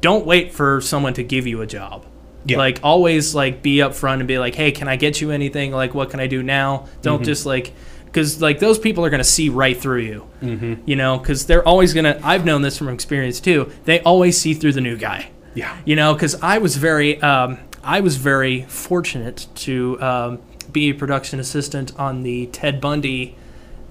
Don't 0.00 0.26
wait 0.26 0.52
for 0.52 0.80
someone 0.80 1.14
to 1.14 1.22
give 1.22 1.46
you 1.46 1.62
a 1.62 1.66
job. 1.66 2.04
Yeah. 2.44 2.58
Like 2.58 2.80
always 2.82 3.34
like 3.34 3.62
be 3.62 3.76
upfront 3.76 4.18
and 4.18 4.28
be 4.28 4.38
like, 4.38 4.54
"Hey, 4.54 4.70
can 4.72 4.88
I 4.88 4.96
get 4.96 5.20
you 5.20 5.30
anything? 5.30 5.72
Like 5.72 5.94
what 5.94 6.10
can 6.10 6.20
I 6.20 6.26
do 6.26 6.42
now?" 6.42 6.86
Don't 7.02 7.18
Mm-hmm. 7.18 7.24
just 7.24 7.46
like 7.46 7.72
cuz 8.12 8.42
like 8.42 8.58
those 8.58 8.78
people 8.78 9.04
are 9.04 9.10
going 9.10 9.22
to 9.22 9.24
see 9.24 9.48
right 9.48 9.80
through 9.80 10.00
you. 10.00 10.26
Mm-hmm. 10.42 10.74
You 10.84 10.96
know, 10.96 11.18
cuz 11.20 11.46
they're 11.46 11.66
always 11.66 11.94
going 11.94 12.04
to 12.04 12.18
I've 12.26 12.44
known 12.44 12.62
this 12.62 12.76
from 12.76 12.88
experience 12.88 13.40
too. 13.40 13.70
They 13.84 14.00
always 14.00 14.36
see 14.36 14.52
through 14.54 14.72
the 14.72 14.80
new 14.82 14.96
guy 14.96 15.28
Yeah. 15.54 15.76
you 15.84 15.96
know 15.96 16.14
because 16.14 16.34
i 16.42 16.58
was 16.58 16.76
very 16.76 17.20
um, 17.22 17.58
i 17.82 18.00
was 18.00 18.16
very 18.16 18.62
fortunate 18.62 19.46
to 19.56 20.00
um, 20.02 20.38
be 20.72 20.90
a 20.90 20.94
production 20.94 21.38
assistant 21.40 21.96
on 21.98 22.22
the 22.22 22.46
ted 22.46 22.80
bundy 22.80 23.36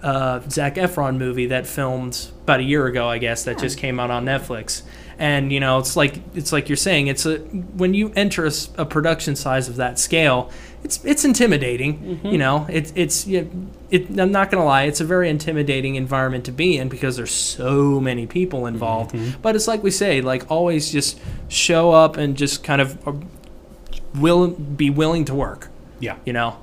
uh, 0.02 0.42
zach 0.50 0.76
efron 0.76 1.18
movie 1.18 1.46
that 1.48 1.66
filmed 1.66 2.30
about 2.44 2.60
a 2.60 2.64
year 2.64 2.86
ago 2.88 3.08
i 3.08 3.18
guess 3.18 3.44
that 3.46 3.58
just 3.58 3.78
came 3.78 4.00
out 4.00 4.12
on 4.12 4.26
netflix 4.26 4.84
and 5.20 5.52
you 5.52 5.60
know 5.60 5.80
it's 5.80 5.96
like 5.96 6.16
it's 6.36 6.52
like 6.52 6.70
you're 6.70 6.76
saying 6.76 7.08
it's 7.08 7.26
a 7.26 7.38
when 7.78 7.94
you 7.94 8.12
enter 8.16 8.50
a 8.78 8.86
production 8.86 9.36
size 9.36 9.70
of 9.70 9.76
that 9.76 10.00
scale 10.00 10.50
it's 10.84 11.04
it's 11.06 11.24
intimidating 11.24 12.20
you 12.24 12.38
know 12.38 12.66
it's 12.70 12.92
it's 12.96 13.28
you 13.28 13.50
it, 13.92 14.10
i'm 14.20 14.32
not 14.32 14.50
gonna 14.52 14.66
lie 14.66 14.84
it's 14.84 15.00
a 15.02 15.06
very 15.06 15.30
intimidating 15.30 15.96
environment 15.96 16.44
to 16.46 16.52
be 16.52 16.78
in 16.78 16.90
because 16.90 17.16
there's 17.16 17.32
so 17.32 18.00
many 18.00 18.26
people 18.28 18.66
involved 18.66 19.16
but 19.42 19.56
it's 19.56 19.68
like 19.68 19.84
we 19.84 19.92
say 19.92 20.20
like 20.22 20.50
always 20.52 20.92
just 20.92 21.20
show 21.48 21.92
up 21.92 22.18
and 22.18 22.36
just 22.36 22.64
kind 22.64 22.82
of 22.82 23.08
uh, 23.08 23.14
will 24.16 24.48
be 24.50 24.90
willing 24.90 25.26
to 25.26 25.34
work 25.36 25.70
Yeah. 26.00 26.18
you 26.26 26.34
know 26.34 26.58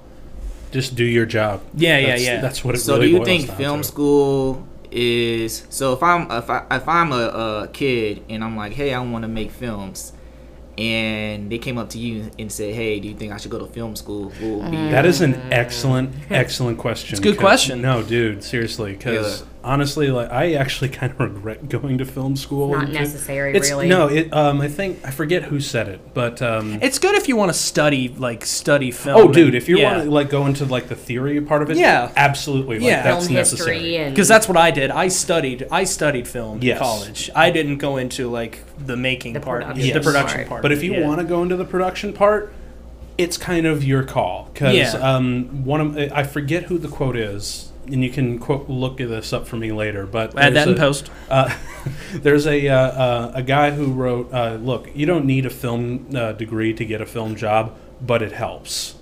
Just 0.72 0.94
do 0.94 1.04
your 1.04 1.26
job. 1.26 1.60
Yeah, 1.74 1.98
yeah, 1.98 2.06
That's- 2.06 2.24
yeah. 2.24 2.40
That's 2.40 2.64
what 2.64 2.74
it 2.76 2.78
So 2.78 2.94
really 2.94 3.06
do 3.06 3.12
you 3.12 3.16
boils 3.18 3.26
think 3.28 3.50
film 3.58 3.80
to. 3.82 3.84
school 3.88 4.66
is 4.90 5.64
so 5.70 5.92
if 5.92 6.02
I'm 6.02 6.30
if 6.30 6.48
I 6.50 6.64
if 6.70 6.88
I'm 6.88 7.12
a, 7.12 7.64
a 7.64 7.68
kid 7.72 8.24
and 8.28 8.42
I'm 8.42 8.56
like, 8.56 8.72
hey, 8.72 8.92
I 8.94 9.00
want 9.00 9.22
to 9.22 9.28
make 9.28 9.50
films, 9.50 10.12
and 10.78 11.50
they 11.50 11.58
came 11.58 11.78
up 11.78 11.90
to 11.90 11.98
you 11.98 12.30
and 12.38 12.50
said, 12.50 12.74
hey, 12.74 12.98
do 13.00 13.08
you 13.08 13.14
think 13.14 13.32
I 13.32 13.36
should 13.36 13.50
go 13.50 13.58
to 13.58 13.66
film 13.66 13.96
school? 13.96 14.30
Be 14.40 14.76
That 14.90 15.04
is 15.06 15.20
an 15.20 15.34
mm. 15.34 15.48
excellent, 15.52 16.14
excellent 16.30 16.78
question. 16.78 17.10
It's 17.14 17.20
a 17.20 17.22
good 17.22 17.34
'cause- 17.36 17.40
question. 17.42 17.82
No, 17.82 18.02
dude, 18.02 18.42
seriously, 18.42 18.92
because 18.92 19.40
Yeah. 19.40 19.46
Honestly, 19.62 20.08
like 20.10 20.30
I 20.30 20.54
actually 20.54 20.88
kind 21.00 21.12
of 21.12 21.20
regret 21.20 21.68
going 21.68 21.98
to 21.98 22.04
film 22.04 22.36
school. 22.36 22.68
Not 22.72 22.90
necessary, 22.90 23.54
it's, 23.56 23.70
really. 23.70 23.88
No, 23.88 24.08
it. 24.08 24.32
Um, 24.32 24.60
I 24.60 24.68
think 24.68 25.00
I 25.04 25.10
forget 25.10 25.44
who 25.44 25.60
said 25.60 25.88
it, 25.88 26.14
but 26.14 26.40
um, 26.42 26.78
It's 26.82 26.98
good 26.98 27.14
if 27.14 27.28
you 27.28 27.36
want 27.36 27.50
to 27.52 27.58
study 27.58 28.08
like 28.08 28.44
study 28.44 28.90
film. 28.90 29.20
oh, 29.20 29.32
dude, 29.32 29.48
and- 29.48 29.54
if 29.56 29.68
you 29.68 29.78
yeah. 29.78 29.92
want 29.92 30.04
to 30.04 30.10
like 30.10 30.30
go 30.30 30.46
into 30.46 30.64
like 30.64 30.88
the 30.88 30.94
theory 30.96 31.40
part 31.40 31.62
of 31.62 31.70
it, 31.70 31.76
Yeah. 31.76 32.10
absolutely, 32.16 32.78
like, 32.78 32.86
Yeah. 32.88 33.02
that's 33.02 33.26
Film 33.26 33.34
necessary. 33.36 34.08
because 34.10 34.28
that's 34.28 34.48
what 34.48 34.56
I 34.56 34.70
did. 34.70 34.90
I 34.90 35.08
studied. 35.08 35.66
I 35.70 35.84
studied 35.84 36.26
film 36.26 36.60
Yes. 36.62 36.76
in 36.78 36.82
college. 36.82 37.30
I 37.34 37.50
didn't 37.50 37.78
go 37.78 37.96
into 37.96 38.28
like 38.30 38.64
the 38.84 38.96
making 38.96 39.34
The 39.34 39.40
part, 39.40 39.62
production 39.64 39.94
the 39.94 40.00
production 40.00 40.38
part. 40.38 40.48
part. 40.48 40.62
But 40.62 40.72
if 40.72 40.82
you 40.82 40.94
yeah. 40.94 41.06
want 41.06 41.20
to 41.20 41.24
go 41.26 41.42
into 41.42 41.56
the 41.56 41.64
production 41.64 42.12
part, 42.12 42.52
it's 43.18 43.36
kind 43.36 43.66
of 43.66 43.84
your 43.84 44.02
call 44.02 44.48
because 44.52 44.74
Yeah. 44.74 44.92
um, 44.94 45.64
one 45.64 45.80
of 45.80 45.98
I 46.12 46.22
forget 46.22 46.64
who 46.64 46.78
the 46.78 46.88
quote 46.88 47.16
is, 47.16 47.69
and 47.92 48.02
you 48.04 48.10
can 48.10 48.38
quote 48.38 48.68
look 48.68 48.98
this 48.98 49.32
up 49.32 49.46
for 49.46 49.56
me 49.56 49.72
later. 49.72 50.06
But 50.06 50.30
add 50.38 50.54
that 50.54 50.64
there's 50.64 50.66
in 50.68 50.72
a- 50.74 50.76
post. 50.76 51.10
Uh, 51.28 51.54
there's 52.14 52.46
a 52.46 52.68
uh, 52.68 52.76
uh, 52.76 53.32
a 53.36 53.42
guy 53.42 53.70
who 53.70 53.92
wrote, 53.92 54.32
uh, 54.32 54.54
"Look, 54.60 54.88
you 54.94 55.06
don't 55.06 55.24
need 55.24 55.46
a 55.46 55.50
film 55.50 56.08
uh, 56.14 56.32
degree 56.32 56.72
to 56.74 56.84
get 56.84 57.00
a 57.00 57.06
film 57.06 57.36
job, 57.36 57.76
but 58.00 58.22
it 58.22 58.32
helps." 58.32 58.96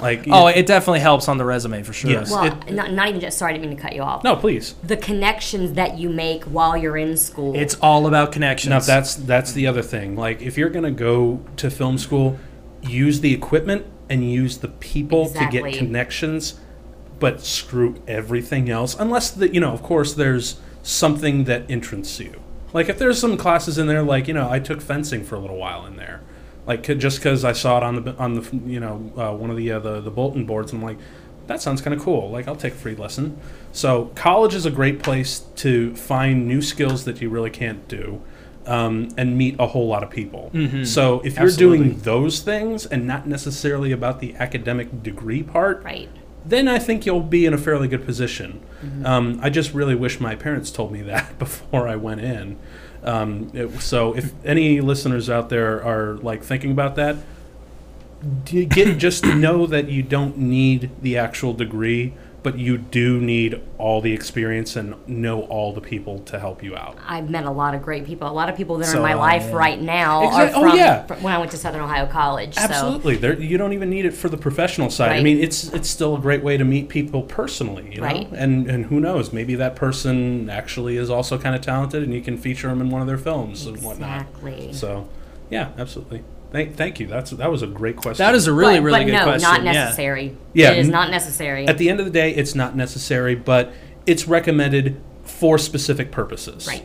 Like, 0.00 0.24
Oh, 0.28 0.48
it 0.48 0.66
definitely 0.66 0.98
helps 0.98 1.28
on 1.28 1.38
the 1.38 1.44
resume 1.44 1.84
for 1.84 1.92
sure. 1.92 2.10
Yes. 2.10 2.28
well, 2.28 2.46
it- 2.46 2.72
not, 2.74 2.92
not 2.92 3.08
even 3.08 3.20
just. 3.20 3.38
Sorry, 3.38 3.50
I 3.54 3.56
didn't 3.56 3.68
mean 3.68 3.76
to 3.76 3.82
cut 3.82 3.94
you 3.94 4.02
off. 4.02 4.24
no, 4.24 4.34
please. 4.34 4.74
The 4.82 4.96
connections 4.96 5.74
that 5.74 5.98
you 5.98 6.08
make 6.10 6.42
while 6.44 6.76
you're 6.76 6.96
in 6.96 7.16
school. 7.16 7.54
It's 7.54 7.76
all 7.76 8.08
about 8.08 8.32
connections. 8.32 8.70
Now 8.70 8.80
that's 8.80 9.14
that's 9.14 9.52
the 9.52 9.68
other 9.68 9.82
thing. 9.82 10.16
Like, 10.16 10.42
if 10.42 10.58
you're 10.58 10.68
gonna 10.70 10.90
go 10.90 11.40
to 11.58 11.70
film 11.70 11.98
school, 11.98 12.38
use 12.82 13.20
the 13.20 13.32
equipment 13.32 13.86
and 14.10 14.28
use 14.30 14.58
the 14.58 14.68
people 14.68 15.30
to 15.30 15.46
get 15.48 15.72
connections, 15.74 16.58
but 17.18 17.40
screw 17.40 18.02
everything 18.06 18.70
else. 18.70 18.96
Unless 18.98 19.32
the 19.32 19.52
you 19.52 19.60
know, 19.60 19.72
of 19.72 19.82
course, 19.82 20.14
there's 20.14 20.60
something 20.82 21.44
that 21.44 21.68
interests 21.70 22.20
you. 22.20 22.40
Like 22.72 22.88
if 22.88 22.98
there's 22.98 23.18
some 23.18 23.36
classes 23.36 23.78
in 23.78 23.86
there, 23.86 24.02
like 24.02 24.28
you 24.28 24.34
know, 24.34 24.50
I 24.50 24.58
took 24.58 24.80
fencing 24.80 25.24
for 25.24 25.36
a 25.36 25.38
little 25.38 25.56
while 25.56 25.86
in 25.86 25.96
there, 25.96 26.20
like 26.66 26.82
just 26.82 27.18
because 27.18 27.44
I 27.44 27.52
saw 27.52 27.78
it 27.78 27.82
on 27.82 28.04
the 28.04 28.16
on 28.16 28.34
the 28.34 28.56
you 28.66 28.80
know 28.80 29.12
uh, 29.16 29.32
one 29.32 29.50
of 29.50 29.56
the 29.56 29.72
uh, 29.72 29.78
the 29.78 30.00
the 30.00 30.10
bulletin 30.10 30.44
boards, 30.44 30.72
and 30.72 30.82
I'm 30.82 30.88
like, 30.88 30.98
that 31.46 31.62
sounds 31.62 31.80
kind 31.80 31.94
of 31.94 32.02
cool. 32.02 32.30
Like 32.30 32.48
I'll 32.48 32.56
take 32.56 32.72
a 32.74 32.76
free 32.76 32.96
lesson. 32.96 33.38
So 33.72 34.06
college 34.14 34.54
is 34.54 34.66
a 34.66 34.70
great 34.70 35.02
place 35.02 35.40
to 35.56 35.94
find 35.94 36.48
new 36.48 36.60
skills 36.60 37.04
that 37.04 37.20
you 37.20 37.30
really 37.30 37.50
can't 37.50 37.86
do. 37.88 38.22
Um, 38.66 39.10
and 39.18 39.36
meet 39.36 39.56
a 39.58 39.66
whole 39.66 39.88
lot 39.88 40.02
of 40.02 40.08
people. 40.08 40.50
So 40.86 41.20
if 41.20 41.34
you're 41.36 41.44
Absolutely. 41.48 41.78
doing 41.88 41.98
those 42.00 42.40
things 42.40 42.86
and 42.86 43.06
not 43.06 43.28
necessarily 43.28 43.92
about 43.92 44.20
the 44.20 44.34
academic 44.36 45.02
degree 45.02 45.42
part, 45.42 45.84
right. 45.84 46.08
Then 46.46 46.68
I 46.68 46.78
think 46.78 47.06
you'll 47.06 47.20
be 47.20 47.46
in 47.46 47.54
a 47.54 47.58
fairly 47.58 47.88
good 47.88 48.04
position. 48.04 48.60
Um, 49.04 49.38
I 49.42 49.48
just 49.50 49.72
really 49.72 49.94
wish 49.94 50.20
my 50.20 50.34
parents 50.34 50.70
told 50.70 50.92
me 50.92 51.00
that 51.12 51.38
before 51.38 51.88
I 51.88 51.96
went 51.96 52.20
in. 52.20 52.58
Um, 53.02 53.50
it- 53.54 53.80
so 53.80 54.14
if 54.14 54.32
any 54.44 54.80
listeners 54.80 55.30
out 55.30 55.48
there 55.48 55.82
are 55.82 56.16
like 56.18 56.42
thinking 56.42 56.70
about 56.70 56.96
that, 56.96 57.16
get 58.44 58.98
just 58.98 59.24
know 59.24 59.66
that 59.66 59.88
you 59.88 60.02
don't 60.02 60.38
need 60.38 60.90
the 61.02 61.16
actual 61.18 61.52
degree, 61.52 62.14
but 62.44 62.58
you 62.58 62.76
do 62.76 63.18
need 63.22 63.58
all 63.78 64.02
the 64.02 64.12
experience 64.12 64.76
and 64.76 64.94
know 65.08 65.44
all 65.44 65.72
the 65.72 65.80
people 65.80 66.18
to 66.20 66.38
help 66.38 66.62
you 66.62 66.76
out. 66.76 66.98
I've 67.06 67.30
met 67.30 67.46
a 67.46 67.50
lot 67.50 67.74
of 67.74 67.82
great 67.82 68.04
people. 68.04 68.28
A 68.28 68.30
lot 68.30 68.50
of 68.50 68.56
people 68.56 68.76
that 68.76 68.88
are 68.88 68.92
So 68.92 68.98
in 68.98 69.02
my 69.02 69.14
um, 69.14 69.18
life 69.18 69.44
yeah. 69.44 69.56
right 69.56 69.80
now 69.80 70.28
Exact- 70.28 70.54
are 70.54 70.58
oh, 70.58 70.68
from, 70.68 70.76
yeah. 70.76 71.06
from 71.06 71.22
when 71.22 71.32
I 71.32 71.38
went 71.38 71.50
to 71.52 71.56
Southern 71.56 71.80
Ohio 71.80 72.06
College. 72.06 72.54
So 72.54 72.60
Absolutely, 72.60 73.16
there, 73.16 73.40
you 73.40 73.56
don't 73.56 73.72
even 73.72 73.88
need 73.88 74.04
it 74.04 74.12
for 74.12 74.28
the 74.28 74.36
professional 74.36 74.90
side. 74.90 75.12
I 75.12 75.22
mean, 75.22 75.38
it's 75.38 75.72
it's 75.72 75.88
still 75.88 76.16
a 76.16 76.20
great 76.20 76.42
way 76.44 76.58
to 76.58 76.64
meet 76.64 76.90
people 76.90 77.22
personally, 77.22 77.90
you 77.90 78.02
know. 78.02 78.06
Right. 78.06 78.28
And 78.32 78.70
and 78.70 78.84
who 78.84 79.00
knows, 79.00 79.32
maybe 79.32 79.54
that 79.54 79.74
person 79.74 80.50
actually 80.50 80.98
is 80.98 81.08
also 81.08 81.38
kind 81.38 81.56
of 81.56 81.62
talented, 81.62 82.02
and 82.02 82.12
you 82.12 82.20
can 82.20 82.36
feature 82.36 82.68
them 82.68 82.82
in 82.82 82.90
one 82.90 83.00
of 83.00 83.06
their 83.06 83.18
films 83.18 83.64
and 83.64 83.82
whatnot. 83.82 84.20
exactly. 84.20 84.72
So, 84.74 85.08
yeah, 85.48 85.70
absolutely. 85.78 86.22
Thank 86.54 86.76
thank 86.76 87.00
you. 87.00 87.08
That's 87.08 87.32
that 87.32 87.50
was 87.50 87.62
a 87.62 87.66
great 87.66 87.96
question. 87.96 88.24
that 88.24 88.36
is 88.36 88.46
a 88.46 88.52
really 88.52 88.78
but, 88.78 88.84
really 88.84 88.98
but 89.00 89.04
good 89.06 89.12
no, 89.12 89.24
question. 89.24 89.50
not 89.50 89.64
yeah. 89.64 89.72
necessary. 89.72 90.36
Yeah. 90.52 90.70
It 90.70 90.78
is 90.78 90.88
not 90.88 91.10
necessary. 91.10 91.66
at 91.66 91.78
the 91.78 91.90
end 91.90 91.98
of 91.98 92.06
the 92.06 92.12
day, 92.12 92.32
it's 92.32 92.54
not 92.54 92.76
necessary, 92.76 93.34
but 93.34 93.72
it's 94.06 94.28
recommended 94.28 95.02
for 95.24 95.58
specific 95.58 96.12
purposes. 96.12 96.68
right. 96.68 96.84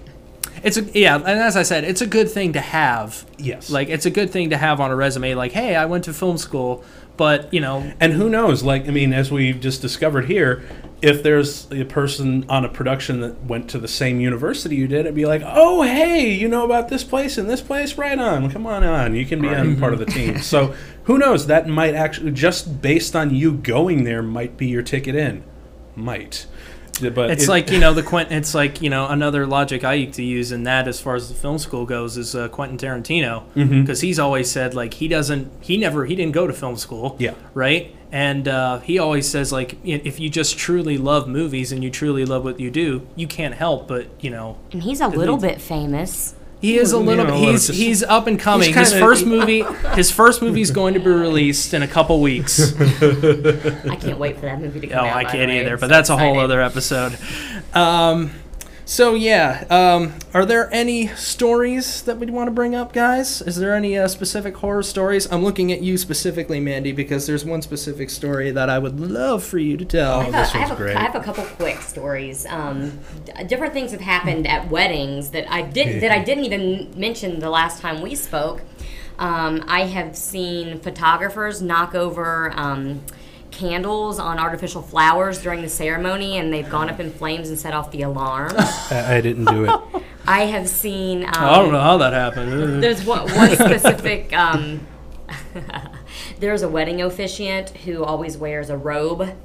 It's 0.64 0.78
a 0.78 0.82
yeah, 1.00 1.18
and 1.18 1.28
as 1.28 1.56
I 1.56 1.62
said, 1.62 1.84
it's 1.84 2.02
a 2.02 2.08
good 2.08 2.32
thing 2.32 2.54
to 2.54 2.60
have. 2.60 3.28
Yes. 3.38 3.70
Like 3.70 3.90
it's 3.90 4.08
a 4.08 4.10
good 4.10 4.32
thing 4.32 4.50
to 4.50 4.58
have 4.58 4.82
on 4.82 4.90
a 4.90 4.96
resume. 4.96 5.36
Like, 5.36 5.52
hey, 5.52 5.76
I 5.76 5.86
went 5.86 6.06
to 6.06 6.14
film 6.14 6.40
school, 6.40 6.84
but 7.20 7.54
you 7.54 7.60
know, 7.60 7.92
And 8.00 8.14
who 8.14 8.30
knows? 8.30 8.64
Like, 8.64 8.88
I 8.88 8.92
mean, 8.92 9.12
as 9.12 9.30
we've 9.30 9.60
just 9.60 9.82
discovered 9.82 10.28
here, 10.28 10.64
if 11.02 11.22
there's 11.22 11.70
a 11.70 11.84
person 11.84 12.46
on 12.48 12.64
a 12.64 12.70
production 12.70 13.20
that 13.20 13.44
went 13.44 13.70
to 13.72 13.78
the 13.78 13.90
same 13.90 14.22
university 14.22 14.78
you 14.78 14.88
did, 14.88 15.02
it'd 15.02 15.16
be 15.16 15.26
like, 15.26 15.42
oh, 15.46 15.82
hey, 15.82 16.32
you 16.32 16.48
know 16.48 16.64
about 16.64 16.88
this 16.88 17.04
place 17.04 17.38
and 17.38 17.50
this 17.50 17.60
place? 17.60 17.98
Right 17.98 18.18
on. 18.18 18.50
Come 18.50 18.66
on 18.66 18.86
on. 18.86 19.16
You 19.16 19.26
can 19.26 19.42
be 19.42 19.50
on 19.50 19.78
part 19.78 19.92
of 19.92 20.00
the 20.00 20.06
team. 20.06 20.40
So, 20.50 20.74
who 21.04 21.18
knows? 21.18 21.48
That 21.48 21.68
might 21.68 21.94
actually, 21.94 22.32
just 22.32 22.82
based 22.82 23.18
on 23.18 23.36
you 23.36 23.52
going 23.52 24.06
there, 24.06 24.24
might 24.24 24.56
be 24.56 24.68
your 24.68 24.82
ticket 24.82 25.14
in. 25.14 25.44
Might. 25.98 26.46
But 27.00 27.32
it's 27.32 27.46
it- 27.46 27.50
like 27.50 27.72
you 27.72 27.80
know 27.80 27.94
the 27.94 28.04
Quentin. 28.04 28.38
It's 28.38 28.54
like 28.54 28.82
you 28.82 28.90
know 28.90 29.08
another 29.08 29.46
logic 29.46 29.84
I 29.84 29.94
used 29.94 30.14
to 30.16 30.24
use 30.24 30.52
in 30.52 30.64
that 30.64 30.88
as 30.88 31.00
far 31.00 31.16
as 31.16 31.30
the 31.30 31.36
film 31.36 31.58
school 31.60 31.86
goes 31.86 32.18
is 32.18 32.36
uh, 32.36 32.48
Quentin 32.50 32.78
Tarantino 32.78 33.44
Mm-hmm. 33.56 33.82
because 33.82 34.02
he's 34.02 34.20
always 34.20 34.50
said 34.52 34.74
like 34.74 34.96
he 34.96 35.08
doesn't 35.08 35.52
he 35.62 35.78
never 35.78 36.06
he 36.06 36.16
didn't 36.16 36.34
go 36.34 36.48
to 36.48 36.54
film 36.54 36.76
school. 36.78 37.16
Yeah. 37.20 37.34
Right. 37.54 37.96
And 38.12 38.48
uh, 38.48 38.80
he 38.80 38.98
always 38.98 39.30
says 39.30 39.52
like 39.52 39.78
if 39.84 40.20
you 40.20 40.30
just 40.30 40.58
truly 40.58 40.98
love 40.98 41.28
movies 41.28 41.72
and 41.72 41.84
you 41.84 41.92
truly 41.92 42.26
love 42.26 42.44
what 42.44 42.60
you 42.60 42.72
do, 42.72 43.06
you 43.16 43.28
can't 43.28 43.54
help 43.54 43.88
but 43.88 44.08
you 44.20 44.32
know 44.32 44.58
And 44.72 44.82
he's 44.84 45.00
a 45.00 45.08
little 45.08 45.36
least- 45.36 45.46
bit 45.46 45.62
famous. 45.62 46.34
He 46.62 46.78
is 46.78 46.92
a 46.92 46.98
You 46.98 47.04
little. 47.04 47.26
know, 47.26 47.32
bit 47.40 47.50
he's 47.52 47.68
just- 47.68 47.80
he's 47.80 48.04
up 48.04 48.28
and 48.28 48.38
coming. 48.38 48.74
his 48.74 48.92
first 48.94 49.26
movie. 49.26 49.64
His 49.96 50.12
first 50.12 50.42
movie 50.42 50.60
is 50.62 50.72
going 50.72 50.94
to 50.94 51.00
be 51.00 51.10
released 51.10 51.74
in 51.74 51.82
a 51.84 51.88
couple 51.88 52.20
weeks. 52.22 52.74
I 52.82 53.96
can't 53.96 54.18
wait 54.20 54.36
for 54.36 54.42
that 54.42 54.60
movie 54.60 54.82
to 54.82 54.88
Oh, 54.88 54.96
come 54.98 55.06
out. 55.06 55.16
I 55.18 55.24
can't 55.24 55.34
the 55.50 55.56
way. 55.56 55.60
either. 55.62 55.74
I'm 55.76 55.80
But 55.80 55.86
so 55.88 55.88
that's 55.88 56.10
a 56.10 56.18
whole 56.18 56.38
other 56.40 56.62
episode. 56.62 57.18
Um, 57.74 58.32
so 58.90 59.14
yeah, 59.14 59.66
um, 59.70 60.16
are 60.34 60.48
there 60.48 60.68
any 60.74 61.10
stories 61.10 62.02
that 62.02 62.18
we'd 62.18 62.32
want 62.32 62.48
to 62.48 62.52
bring 62.52 62.74
up, 62.74 62.92
guys? 62.92 63.40
Is 63.40 63.58
there 63.58 63.76
any 63.76 63.96
uh, 63.96 64.08
specific 64.08 64.58
horror 64.58 64.82
stories? 64.82 65.32
I'm 65.32 65.44
looking 65.44 65.72
at 65.72 65.84
you 65.84 65.96
specifically, 65.96 66.60
Mandy, 66.60 66.92
because 66.92 67.28
there's 67.28 67.46
one 67.46 67.62
specific 67.62 68.10
story 68.10 68.50
that 68.50 68.68
I 68.68 68.80
would 68.80 69.00
love 69.00 69.44
for 69.44 69.60
you 69.60 69.78
to 69.78 69.86
tell. 69.86 70.22
I 70.22 70.24
have, 70.24 70.34
this 70.34 70.56
a, 70.56 70.58
I, 70.58 70.60
one's 70.62 70.70
have 70.70 70.80
a, 70.80 70.82
great. 70.82 70.98
I 70.98 71.02
have 71.02 71.14
a 71.14 71.20
couple 71.20 71.44
quick 71.44 71.82
stories. 71.82 72.48
Um, 72.48 73.00
different 73.46 73.74
things 73.74 73.92
have 73.92 74.02
happened 74.02 74.48
at 74.48 74.72
weddings 74.72 75.30
that 75.30 75.52
I 75.52 75.62
didn't 75.62 76.00
that 76.00 76.12
I 76.12 76.24
didn't 76.24 76.46
even 76.46 76.92
mention 77.00 77.38
the 77.38 77.52
last 77.52 77.82
time 77.82 78.02
we 78.02 78.16
spoke. 78.16 78.64
Um, 79.20 79.66
I 79.68 79.82
have 79.82 80.16
seen 80.16 80.80
photographers 80.80 81.62
knock 81.62 81.94
over 81.94 82.52
um, 82.56 83.02
candles 83.60 84.20
on 84.20 84.40
artificial 84.40 84.82
flowers 84.82 85.42
during 85.42 85.62
the 85.62 85.70
ceremony, 85.70 86.38
and 86.38 86.54
they've 86.54 86.70
gone 86.70 86.90
up 86.90 87.00
in 87.00 87.12
flames 87.12 87.50
and 87.50 87.60
set 87.60 87.74
off 87.74 87.92
the 87.92 88.04
alarm. 88.04 88.54
I, 88.58 89.18
I 89.18 89.22
didn't 89.22 89.46
do 89.46 89.66
it. 89.66 90.04
I 90.28 90.46
have 90.46 90.70
seen. 90.70 91.24
Um, 91.24 91.34
I 91.34 91.56
don't 91.58 91.72
know 91.72 91.82
how 91.82 91.98
that 91.98 92.14
happened. 92.14 92.84
There's 92.84 93.04
one, 93.06 93.30
one 93.34 93.56
specific. 93.56 94.32
Um, 94.34 94.88
there's 96.40 96.62
a 96.62 96.70
wedding 96.70 97.02
officiant 97.02 97.70
who 97.70 98.04
always 98.04 98.38
wears 98.38 98.70
a 98.70 98.78
robe. 98.78 99.36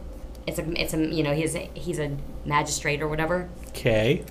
It's 0.47 0.59
a, 0.59 0.81
it's 0.81 0.95
a, 0.95 0.99
you 0.99 1.23
know, 1.23 1.35
he's 1.35 1.55
a, 1.55 1.71
he's 1.75 1.99
a 1.99 2.17
magistrate 2.45 3.03
or 3.03 3.09
whatever. 3.09 3.49
Okay. 3.69 4.25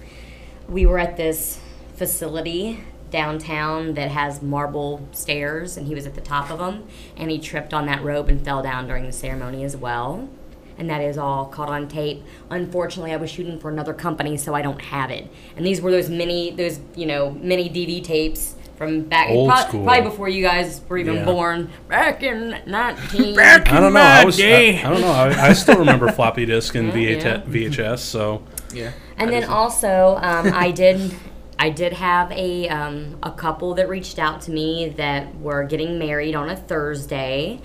We 0.68 0.86
were 0.86 0.98
at 0.98 1.18
this 1.18 1.60
facility 1.96 2.84
downtown 3.14 3.94
that 3.94 4.12
has 4.12 4.42
marble 4.42 5.08
stairs, 5.14 5.78
and 5.78 5.88
he 5.88 5.96
was 5.96 6.06
at 6.06 6.16
the 6.16 6.22
top 6.22 6.50
of 6.52 6.60
them, 6.60 6.86
and 7.16 7.32
he 7.32 7.40
tripped 7.40 7.74
on 7.74 7.86
that 7.86 8.04
robe 8.04 8.28
and 8.28 8.44
fell 8.44 8.62
down 8.62 8.88
during 8.88 9.06
the 9.06 9.12
ceremony 9.14 9.64
as 9.64 9.78
well. 9.78 10.28
And 10.78 10.90
that 10.90 11.02
is 11.02 11.18
all 11.18 11.46
caught 11.46 11.70
on 11.70 11.88
tape. 11.88 12.24
Unfortunately, 12.50 13.14
I 13.14 13.18
was 13.18 13.30
shooting 13.30 13.60
for 13.60 13.70
another 13.70 13.94
company, 13.94 14.36
so 14.38 14.54
I 14.56 14.64
don't 14.64 14.82
have 14.82 15.12
it. 15.12 15.30
And 15.56 15.66
these 15.66 15.80
were 15.80 15.92
those 15.92 16.10
mini, 16.10 16.50
those 16.52 16.80
you 16.96 17.06
know, 17.06 17.30
mini 17.32 17.70
DV 17.70 18.04
tapes 18.04 18.56
from 18.76 19.02
back, 19.02 19.30
Old 19.30 19.50
prob- 19.50 19.68
school. 19.68 19.84
probably 19.86 20.02
before 20.10 20.28
you 20.28 20.42
guys 20.44 20.82
were 20.90 20.98
even 20.98 21.18
Yeah. 21.18 21.26
born, 21.26 21.70
back 21.88 22.24
in 22.24 22.60
nineteen. 22.66 23.36
Back 23.46 23.72
I 23.72 23.80
don't 23.80 23.94
know. 23.94 24.00
I 24.00 24.26
was. 24.26 24.36
I, 24.40 24.42
Day. 24.42 24.82
I 24.84 24.90
don't 24.90 25.02
know. 25.02 25.12
I, 25.12 25.50
I 25.50 25.54
still 25.54 25.78
remember 25.78 26.12
floppy 26.12 26.48
disk 26.48 26.74
and 26.74 26.88
Yeah, 26.94 27.18
VHS, 27.18 27.24
yeah. 27.24 27.42
VHS. 27.70 28.00
So 28.00 28.42
yeah. 28.74 28.92
And 29.18 29.32
then 29.32 29.44
also, 29.44 30.18
um, 30.24 30.52
I 30.56 30.72
did, 30.72 31.14
I 31.64 31.70
did 31.70 31.94
have 31.94 32.30
a 32.34 32.68
um, 32.68 33.18
a 33.24 33.32
couple 33.32 33.74
that 33.76 33.88
reached 33.88 34.20
out 34.20 34.42
to 34.42 34.52
me 34.52 34.90
that 34.98 35.40
were 35.40 35.64
getting 35.64 35.98
married 35.98 36.36
on 36.36 36.50
a 36.50 36.58
Thursday, 36.58 37.62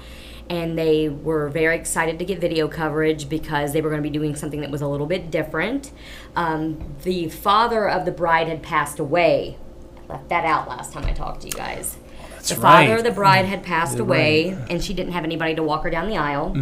and 0.48 0.78
they 0.78 1.08
were 1.08 1.48
very 1.48 1.74
excited 1.74 2.16
to 2.20 2.24
get 2.24 2.38
video 2.38 2.68
coverage 2.68 3.28
because 3.28 3.72
they 3.72 3.80
were 3.80 3.90
going 3.90 4.00
to 4.00 4.08
be 4.08 4.16
doing 4.16 4.37
something 4.37 4.61
that 4.61 4.70
was 4.70 4.82
a 4.82 4.87
little 4.87 5.08
bit 5.08 5.32
different. 5.32 5.90
Um, 6.37 6.94
the 7.02 7.28
father 7.28 7.88
of 7.88 8.04
the 8.04 8.12
bride 8.12 8.46
had 8.46 8.62
passed 8.62 9.00
away. 9.00 9.58
I 10.08 10.12
left 10.12 10.28
that 10.28 10.44
out 10.44 10.68
last 10.68 10.92
time 10.92 11.04
I 11.04 11.12
talked 11.12 11.40
to 11.40 11.48
you 11.48 11.54
guys. 11.54 11.96
the 12.46 12.54
father 12.54 12.90
right. 12.90 12.98
of 12.98 13.02
the 13.04 13.11
bride 13.11 13.46
had 13.46 13.64
passed 13.64 13.98
away, 13.98 14.56
and 14.70 14.80
she 14.80 14.94
didn't 14.94 15.12
have 15.14 15.24
anybody 15.24 15.56
to 15.56 15.64
walk 15.64 15.82
her 15.82 15.90
down 15.90 16.08
the 16.08 16.18
aisle. 16.18 16.54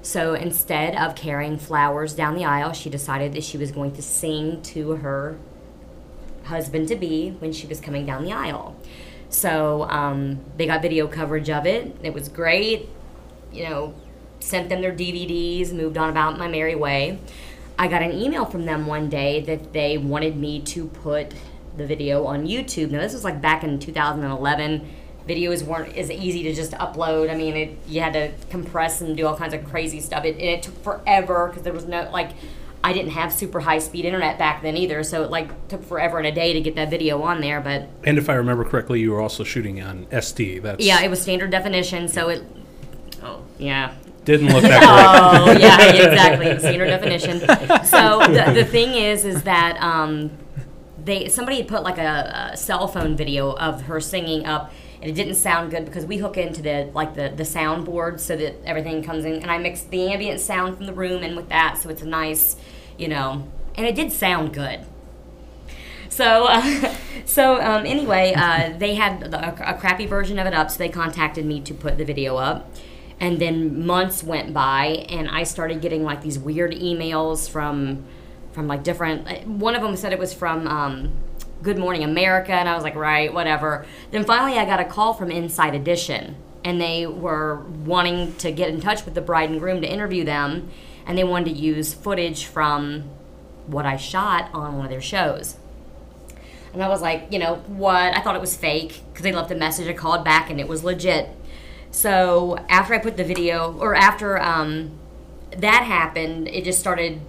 So 0.00 0.32
instead 0.32 0.96
of 0.96 1.14
carrying 1.14 1.58
flowers 1.58 2.14
down 2.14 2.34
the 2.34 2.46
aisle, 2.46 2.72
she 2.72 2.88
decided 2.88 3.34
that 3.34 3.44
she 3.44 3.58
was 3.58 3.72
going 3.72 3.92
to 3.92 4.00
sing 4.00 4.62
to 4.62 4.92
her 4.92 5.38
husband 6.48 6.88
to 6.88 6.96
be 6.96 7.30
when 7.38 7.52
she 7.52 7.66
was 7.66 7.80
coming 7.80 8.04
down 8.04 8.24
the 8.24 8.32
aisle. 8.32 8.76
So 9.30 9.84
um, 9.84 10.40
they 10.56 10.66
got 10.66 10.82
video 10.82 11.06
coverage 11.06 11.50
of 11.50 11.66
it. 11.66 11.96
It 12.02 12.14
was 12.14 12.28
great. 12.28 12.88
You 13.52 13.64
know, 13.64 13.94
sent 14.40 14.68
them 14.68 14.80
their 14.80 14.92
DVDs, 14.92 15.72
moved 15.72 15.96
on 15.96 16.10
about 16.10 16.38
my 16.38 16.48
merry 16.48 16.74
way. 16.74 17.18
I 17.78 17.86
got 17.86 18.02
an 18.02 18.12
email 18.12 18.44
from 18.44 18.64
them 18.64 18.86
one 18.86 19.08
day 19.08 19.40
that 19.42 19.72
they 19.72 19.98
wanted 19.98 20.36
me 20.36 20.60
to 20.62 20.86
put 20.86 21.32
the 21.76 21.86
video 21.86 22.24
on 22.24 22.46
YouTube. 22.46 22.90
Now, 22.90 23.00
this 23.00 23.12
was 23.12 23.24
like 23.24 23.40
back 23.40 23.62
in 23.62 23.78
2011. 23.78 24.88
Videos 25.28 25.62
weren't 25.62 25.96
as 25.96 26.10
easy 26.10 26.42
to 26.44 26.54
just 26.54 26.72
upload. 26.72 27.30
I 27.30 27.36
mean, 27.36 27.56
it, 27.56 27.78
you 27.86 28.00
had 28.00 28.14
to 28.14 28.32
compress 28.50 29.00
and 29.00 29.16
do 29.16 29.26
all 29.26 29.36
kinds 29.36 29.54
of 29.54 29.64
crazy 29.64 30.00
stuff. 30.00 30.24
It, 30.24 30.38
it 30.40 30.62
took 30.62 30.82
forever 30.82 31.48
because 31.48 31.62
there 31.62 31.72
was 31.72 31.84
no, 31.84 32.08
like, 32.10 32.30
I 32.82 32.92
didn't 32.92 33.10
have 33.10 33.32
super 33.32 33.60
high 33.60 33.78
speed 33.78 34.04
internet 34.04 34.38
back 34.38 34.62
then 34.62 34.76
either, 34.76 35.02
so 35.02 35.22
it 35.22 35.30
like 35.30 35.68
took 35.68 35.84
forever 35.84 36.18
and 36.18 36.26
a 36.26 36.32
day 36.32 36.52
to 36.52 36.60
get 36.60 36.76
that 36.76 36.90
video 36.90 37.22
on 37.22 37.40
there. 37.40 37.60
But 37.60 37.88
And 38.04 38.18
if 38.18 38.28
I 38.30 38.34
remember 38.34 38.64
correctly, 38.64 39.00
you 39.00 39.10
were 39.10 39.20
also 39.20 39.44
shooting 39.44 39.82
on 39.82 40.06
SD. 40.06 40.62
That's 40.62 40.84
yeah, 40.84 41.02
it 41.02 41.08
was 41.08 41.20
standard 41.20 41.50
definition, 41.50 42.08
so 42.08 42.28
it. 42.28 42.44
Oh 43.22 43.42
yeah, 43.58 43.94
didn't 44.24 44.52
look 44.52 44.62
that 44.62 45.48
great. 45.48 45.58
Oh 45.58 45.58
yeah, 45.58 45.92
exactly. 46.08 46.58
Standard 46.58 46.86
definition. 46.86 47.40
So 47.84 48.20
the, 48.20 48.52
the 48.54 48.64
thing 48.64 48.94
is, 48.94 49.24
is 49.24 49.42
that 49.44 49.76
um, 49.82 50.30
they 51.02 51.28
somebody 51.28 51.62
put 51.64 51.82
like 51.82 51.98
a, 51.98 52.50
a 52.52 52.56
cell 52.56 52.86
phone 52.86 53.16
video 53.16 53.52
of 53.52 53.82
her 53.82 54.00
singing 54.00 54.46
up, 54.46 54.72
and 55.00 55.10
it 55.10 55.14
didn't 55.14 55.36
sound 55.36 55.70
good 55.70 55.84
because 55.84 56.04
we 56.04 56.18
hook 56.18 56.36
into 56.36 56.62
the 56.62 56.90
like 56.94 57.14
the 57.14 57.32
the 57.34 57.44
soundboard 57.44 58.20
so 58.20 58.36
that 58.36 58.56
everything 58.64 59.02
comes 59.02 59.24
in, 59.24 59.34
and 59.34 59.50
I 59.50 59.58
mix 59.58 59.82
the 59.82 60.12
ambient 60.12 60.40
sound 60.40 60.76
from 60.76 60.86
the 60.86 60.92
room 60.92 61.22
in 61.22 61.36
with 61.36 61.48
that, 61.48 61.78
so 61.78 61.88
it's 61.88 62.02
a 62.02 62.06
nice, 62.06 62.56
you 62.96 63.08
know, 63.08 63.46
and 63.76 63.86
it 63.86 63.94
did 63.94 64.12
sound 64.12 64.52
good. 64.52 64.84
So, 66.08 66.46
uh, 66.48 66.94
so 67.24 67.60
um, 67.62 67.86
anyway, 67.86 68.34
uh, 68.36 68.76
they 68.76 68.96
had 68.96 69.20
the, 69.30 69.38
a, 69.38 69.74
a 69.74 69.78
crappy 69.78 70.06
version 70.06 70.38
of 70.38 70.46
it 70.46 70.54
up, 70.54 70.70
so 70.70 70.78
they 70.78 70.88
contacted 70.88 71.46
me 71.46 71.60
to 71.60 71.74
put 71.74 71.96
the 71.96 72.04
video 72.04 72.36
up. 72.36 72.74
And 73.20 73.40
then 73.40 73.86
months 73.86 74.22
went 74.22 74.52
by, 74.52 75.06
and 75.08 75.28
I 75.28 75.42
started 75.44 75.80
getting 75.80 76.04
like 76.04 76.22
these 76.22 76.38
weird 76.38 76.72
emails 76.72 77.48
from, 77.48 78.04
from 78.52 78.66
like 78.68 78.84
different. 78.84 79.46
One 79.46 79.74
of 79.74 79.82
them 79.82 79.96
said 79.96 80.12
it 80.12 80.18
was 80.18 80.32
from 80.32 80.66
um, 80.66 81.12
Good 81.60 81.78
Morning 81.78 82.04
America, 82.04 82.52
and 82.52 82.68
I 82.68 82.74
was 82.74 82.84
like, 82.84 82.94
right, 82.94 83.32
whatever. 83.32 83.84
Then 84.12 84.24
finally, 84.24 84.58
I 84.58 84.64
got 84.64 84.78
a 84.78 84.84
call 84.84 85.12
from 85.12 85.30
Inside 85.30 85.74
Edition, 85.74 86.36
and 86.64 86.80
they 86.80 87.06
were 87.06 87.56
wanting 87.84 88.34
to 88.36 88.52
get 88.52 88.68
in 88.68 88.80
touch 88.80 89.04
with 89.04 89.14
the 89.14 89.20
bride 89.20 89.50
and 89.50 89.58
groom 89.58 89.80
to 89.80 89.92
interview 89.92 90.24
them, 90.24 90.70
and 91.04 91.18
they 91.18 91.24
wanted 91.24 91.46
to 91.46 91.60
use 91.60 91.94
footage 91.94 92.44
from 92.44 93.10
what 93.66 93.86
I 93.86 93.96
shot 93.96 94.50
on 94.54 94.76
one 94.76 94.86
of 94.86 94.90
their 94.90 95.00
shows. 95.00 95.56
And 96.72 96.82
I 96.82 96.88
was 96.88 97.02
like, 97.02 97.26
you 97.30 97.38
know, 97.38 97.56
what? 97.66 98.16
I 98.16 98.20
thought 98.20 98.36
it 98.36 98.40
was 98.40 98.56
fake 98.56 99.02
because 99.08 99.24
they 99.24 99.32
left 99.32 99.50
a 99.50 99.54
message. 99.54 99.88
I 99.88 99.94
called 99.94 100.24
back 100.24 100.50
and 100.50 100.60
it 100.60 100.68
was 100.68 100.84
legit. 100.84 101.28
So 101.90 102.56
after 102.68 102.94
I 102.94 102.98
put 102.98 103.16
the 103.16 103.24
video, 103.24 103.76
or 103.78 103.94
after 103.94 104.40
um, 104.40 104.98
that 105.56 105.82
happened, 105.84 106.46
it 106.48 106.64
just 106.64 106.78
started 106.78 107.20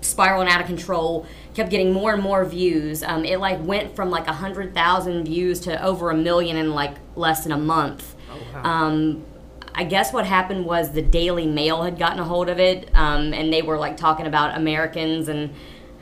spiraling 0.00 0.48
out 0.48 0.60
of 0.60 0.66
control. 0.66 1.26
Kept 1.54 1.70
getting 1.70 1.92
more 1.92 2.14
and 2.14 2.22
more 2.22 2.44
views. 2.44 3.02
Um, 3.02 3.24
it 3.24 3.38
like 3.38 3.62
went 3.62 3.94
from 3.94 4.10
like 4.10 4.26
a 4.26 4.32
hundred 4.32 4.74
thousand 4.74 5.24
views 5.24 5.60
to 5.60 5.84
over 5.84 6.10
a 6.10 6.16
million 6.16 6.56
in 6.56 6.72
like 6.72 6.96
less 7.14 7.42
than 7.42 7.52
a 7.52 7.58
month. 7.58 8.14
Um, 8.54 9.24
I 9.74 9.84
guess 9.84 10.12
what 10.12 10.26
happened 10.26 10.64
was 10.66 10.92
the 10.92 11.02
Daily 11.02 11.46
Mail 11.46 11.82
had 11.82 11.98
gotten 11.98 12.18
a 12.18 12.24
hold 12.24 12.48
of 12.48 12.58
it, 12.58 12.90
um, 12.94 13.32
and 13.32 13.52
they 13.52 13.62
were 13.62 13.78
like 13.78 13.96
talking 13.96 14.26
about 14.26 14.56
Americans 14.56 15.28
and 15.28 15.54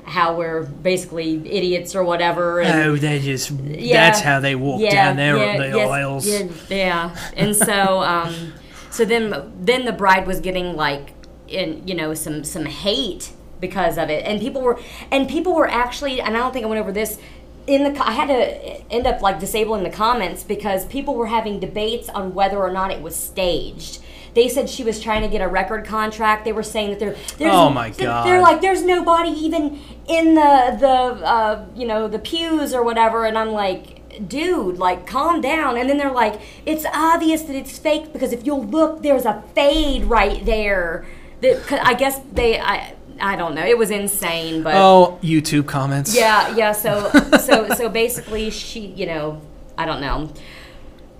how 0.04 0.34
we're 0.36 0.62
basically 0.64 1.36
idiots 1.36 1.94
or 1.94 2.02
whatever. 2.02 2.60
And, 2.60 2.82
Oh, 2.82 2.96
they 2.96 3.20
just. 3.20 3.50
Yeah. 3.50 4.10
That's 4.10 4.20
how 4.20 4.40
they 4.40 4.54
walk 4.54 4.80
yeah, 4.80 4.90
down 4.90 5.16
there 5.16 5.36
yeah, 5.36 5.56
the 5.56 5.76
yes, 5.76 5.90
aisles. 5.90 6.26
Yeah, 6.26 6.48
yeah. 6.68 7.16
and 7.36 7.54
so, 7.54 8.00
um, 8.02 8.52
so 8.90 9.04
then, 9.04 9.52
then 9.60 9.84
the 9.84 9.92
bride 9.92 10.26
was 10.26 10.40
getting 10.40 10.74
like, 10.74 11.14
in 11.46 11.86
you 11.86 11.94
know, 11.94 12.14
some 12.14 12.44
some 12.44 12.64
hate 12.64 13.32
because 13.60 13.98
of 13.98 14.08
it, 14.10 14.24
and 14.26 14.40
people 14.40 14.62
were, 14.62 14.78
and 15.10 15.28
people 15.28 15.54
were 15.54 15.68
actually, 15.68 16.20
and 16.20 16.36
I 16.36 16.40
don't 16.40 16.52
think 16.52 16.64
I 16.64 16.68
went 16.68 16.80
over 16.80 16.92
this. 16.92 17.18
In 17.66 17.92
the, 17.92 18.04
I 18.04 18.12
had 18.12 18.26
to 18.28 18.82
end 18.92 19.06
up 19.06 19.20
like 19.22 19.38
disabling 19.38 19.84
the 19.84 19.90
comments 19.90 20.42
because 20.42 20.86
people 20.86 21.14
were 21.14 21.26
having 21.26 21.60
debates 21.60 22.08
on 22.08 22.34
whether 22.34 22.58
or 22.58 22.72
not 22.72 22.90
it 22.90 23.00
was 23.02 23.14
staged. 23.14 24.00
They 24.34 24.48
said 24.48 24.70
she 24.70 24.82
was 24.82 25.00
trying 25.00 25.22
to 25.22 25.28
get 25.28 25.40
a 25.40 25.48
record 25.48 25.84
contract. 25.84 26.44
They 26.44 26.52
were 26.52 26.62
saying 26.62 26.90
that 26.90 26.98
there, 27.00 27.16
there's, 27.36 27.52
Oh, 27.52 27.68
my 27.70 27.90
they're- 27.90 28.06
God. 28.06 28.26
They're 28.26 28.40
like, 28.40 28.60
there's 28.60 28.82
nobody 28.82 29.30
even 29.30 29.78
in 30.08 30.34
the 30.36 30.76
the 30.80 30.86
uh, 31.26 31.66
you 31.76 31.86
know 31.86 32.08
the 32.08 32.18
pews 32.18 32.72
or 32.72 32.82
whatever, 32.82 33.24
and 33.24 33.36
I'm 33.36 33.50
like, 33.52 34.28
dude, 34.28 34.78
like 34.78 35.06
calm 35.06 35.40
down. 35.40 35.76
And 35.76 35.88
then 35.88 35.98
they're 35.98 36.10
like, 36.12 36.40
it's 36.64 36.86
obvious 36.92 37.42
that 37.42 37.54
it's 37.54 37.78
fake 37.78 38.12
because 38.12 38.32
if 38.32 38.46
you'll 38.46 38.64
look, 38.64 39.02
there's 39.02 39.26
a 39.26 39.42
fade 39.54 40.04
right 40.04 40.44
there. 40.46 41.04
That 41.42 41.86
I 41.86 41.94
guess 41.94 42.20
they, 42.32 42.58
I, 42.60 42.94
I 43.20 43.36
don't 43.36 43.54
know. 43.54 43.64
It 43.64 43.76
was 43.78 43.90
insane, 43.90 44.62
but 44.62 44.74
Oh, 44.74 45.18
YouTube 45.22 45.66
comments. 45.66 46.14
yeah, 46.16 46.54
yeah. 46.56 46.72
So, 46.72 47.10
so, 47.40 47.68
so 47.74 47.88
basically, 47.88 48.50
she, 48.50 48.86
you 48.88 49.06
know, 49.06 49.40
I 49.76 49.84
don't 49.86 50.00
know. 50.00 50.32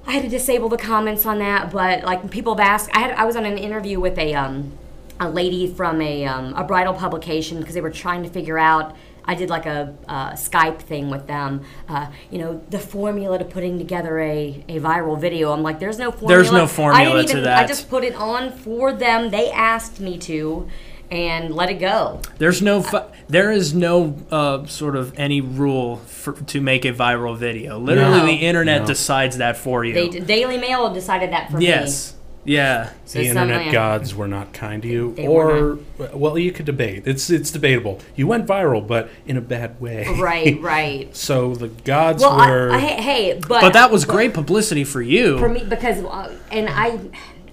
I 0.06 0.12
had 0.12 0.22
to 0.22 0.28
disable 0.28 0.68
the 0.68 0.78
comments 0.78 1.26
on 1.26 1.38
that, 1.38 1.70
but 1.70 2.04
like 2.04 2.30
people 2.30 2.56
have 2.56 2.66
asked, 2.66 2.90
I 2.94 3.00
had, 3.00 3.10
I 3.12 3.24
was 3.24 3.36
on 3.36 3.44
an 3.44 3.58
interview 3.58 4.00
with 4.00 4.18
a, 4.18 4.34
um, 4.34 4.72
a 5.20 5.28
lady 5.28 5.66
from 5.66 6.00
a, 6.00 6.24
um, 6.24 6.54
a 6.54 6.64
bridal 6.64 6.94
publication 6.94 7.60
because 7.60 7.74
they 7.74 7.80
were 7.80 7.90
trying 7.90 8.22
to 8.22 8.28
figure 8.30 8.58
out. 8.58 8.96
I 9.22 9.34
did 9.34 9.50
like 9.50 9.66
a 9.66 9.94
uh, 10.08 10.32
Skype 10.32 10.80
thing 10.80 11.10
with 11.10 11.26
them. 11.26 11.62
Uh, 11.88 12.10
you 12.30 12.38
know, 12.38 12.64
the 12.70 12.78
formula 12.78 13.38
to 13.38 13.44
putting 13.44 13.78
together 13.78 14.18
a, 14.18 14.64
a 14.68 14.80
viral 14.80 15.20
video. 15.20 15.52
I'm 15.52 15.62
like, 15.62 15.78
there's 15.78 15.98
no 15.98 16.10
formula. 16.10 16.34
There's 16.34 16.50
no 16.50 16.66
formula 16.66 17.10
I 17.10 17.12
didn't 17.12 17.26
to 17.26 17.32
even, 17.32 17.44
that. 17.44 17.62
I 17.62 17.66
just 17.66 17.88
put 17.90 18.02
it 18.02 18.14
on 18.14 18.50
for 18.50 18.92
them. 18.94 19.30
They 19.30 19.50
asked 19.52 20.00
me 20.00 20.16
to, 20.18 20.68
and 21.10 21.54
let 21.54 21.70
it 21.70 21.80
go. 21.80 22.20
There's 22.38 22.62
no. 22.62 22.82
Fi- 22.82 23.06
there 23.28 23.50
is 23.52 23.74
no 23.74 24.16
uh, 24.30 24.66
sort 24.66 24.96
of 24.96 25.18
any 25.18 25.40
rule 25.40 25.96
for, 25.96 26.32
to 26.32 26.60
make 26.60 26.84
a 26.84 26.92
viral 26.92 27.36
video. 27.36 27.78
Literally, 27.78 28.18
No. 28.18 28.26
the 28.26 28.32
internet 28.32 28.82
No. 28.82 28.86
decides 28.88 29.38
that 29.38 29.56
for 29.56 29.84
you. 29.84 29.94
They 29.94 30.08
Daily 30.20 30.58
Mail 30.58 30.92
decided 30.92 31.30
that 31.32 31.50
for 31.50 31.58
me. 31.58 31.66
yes. 31.66 32.14
Yeah. 32.42 32.90
So 33.04 33.18
the 33.18 33.26
internet 33.26 33.66
yeah. 33.66 33.72
gods 33.72 34.14
were 34.14 34.26
not 34.26 34.54
kind 34.54 34.80
to 34.82 34.88
you, 34.88 35.14
They 35.14 35.28
were 35.28 35.78
or 35.98 36.08
well, 36.14 36.38
you 36.38 36.52
could 36.52 36.64
debate. 36.64 37.02
It's 37.04 37.28
it's 37.28 37.50
debatable. 37.50 38.00
You 38.16 38.26
went 38.26 38.46
viral, 38.46 38.84
but 38.86 39.10
in 39.26 39.36
a 39.36 39.42
bad 39.42 39.78
way. 39.78 40.06
Right, 40.18 40.58
right. 40.62 41.14
so 41.14 41.54
the 41.54 41.68
gods 41.68 42.22
Well, 42.22 42.36
were. 42.38 42.70
I, 42.72 42.76
I, 42.76 42.78
hey, 42.80 43.34
but 43.34 43.60
But 43.60 43.72
that 43.74 43.90
was 43.90 44.06
great 44.06 44.32
publicity 44.32 44.84
for 44.84 45.02
you. 45.02 45.38
for 45.38 45.50
me 45.50 45.64
because 45.64 46.02
uh, 46.02 46.34
and 46.50 46.68
I 46.70 46.98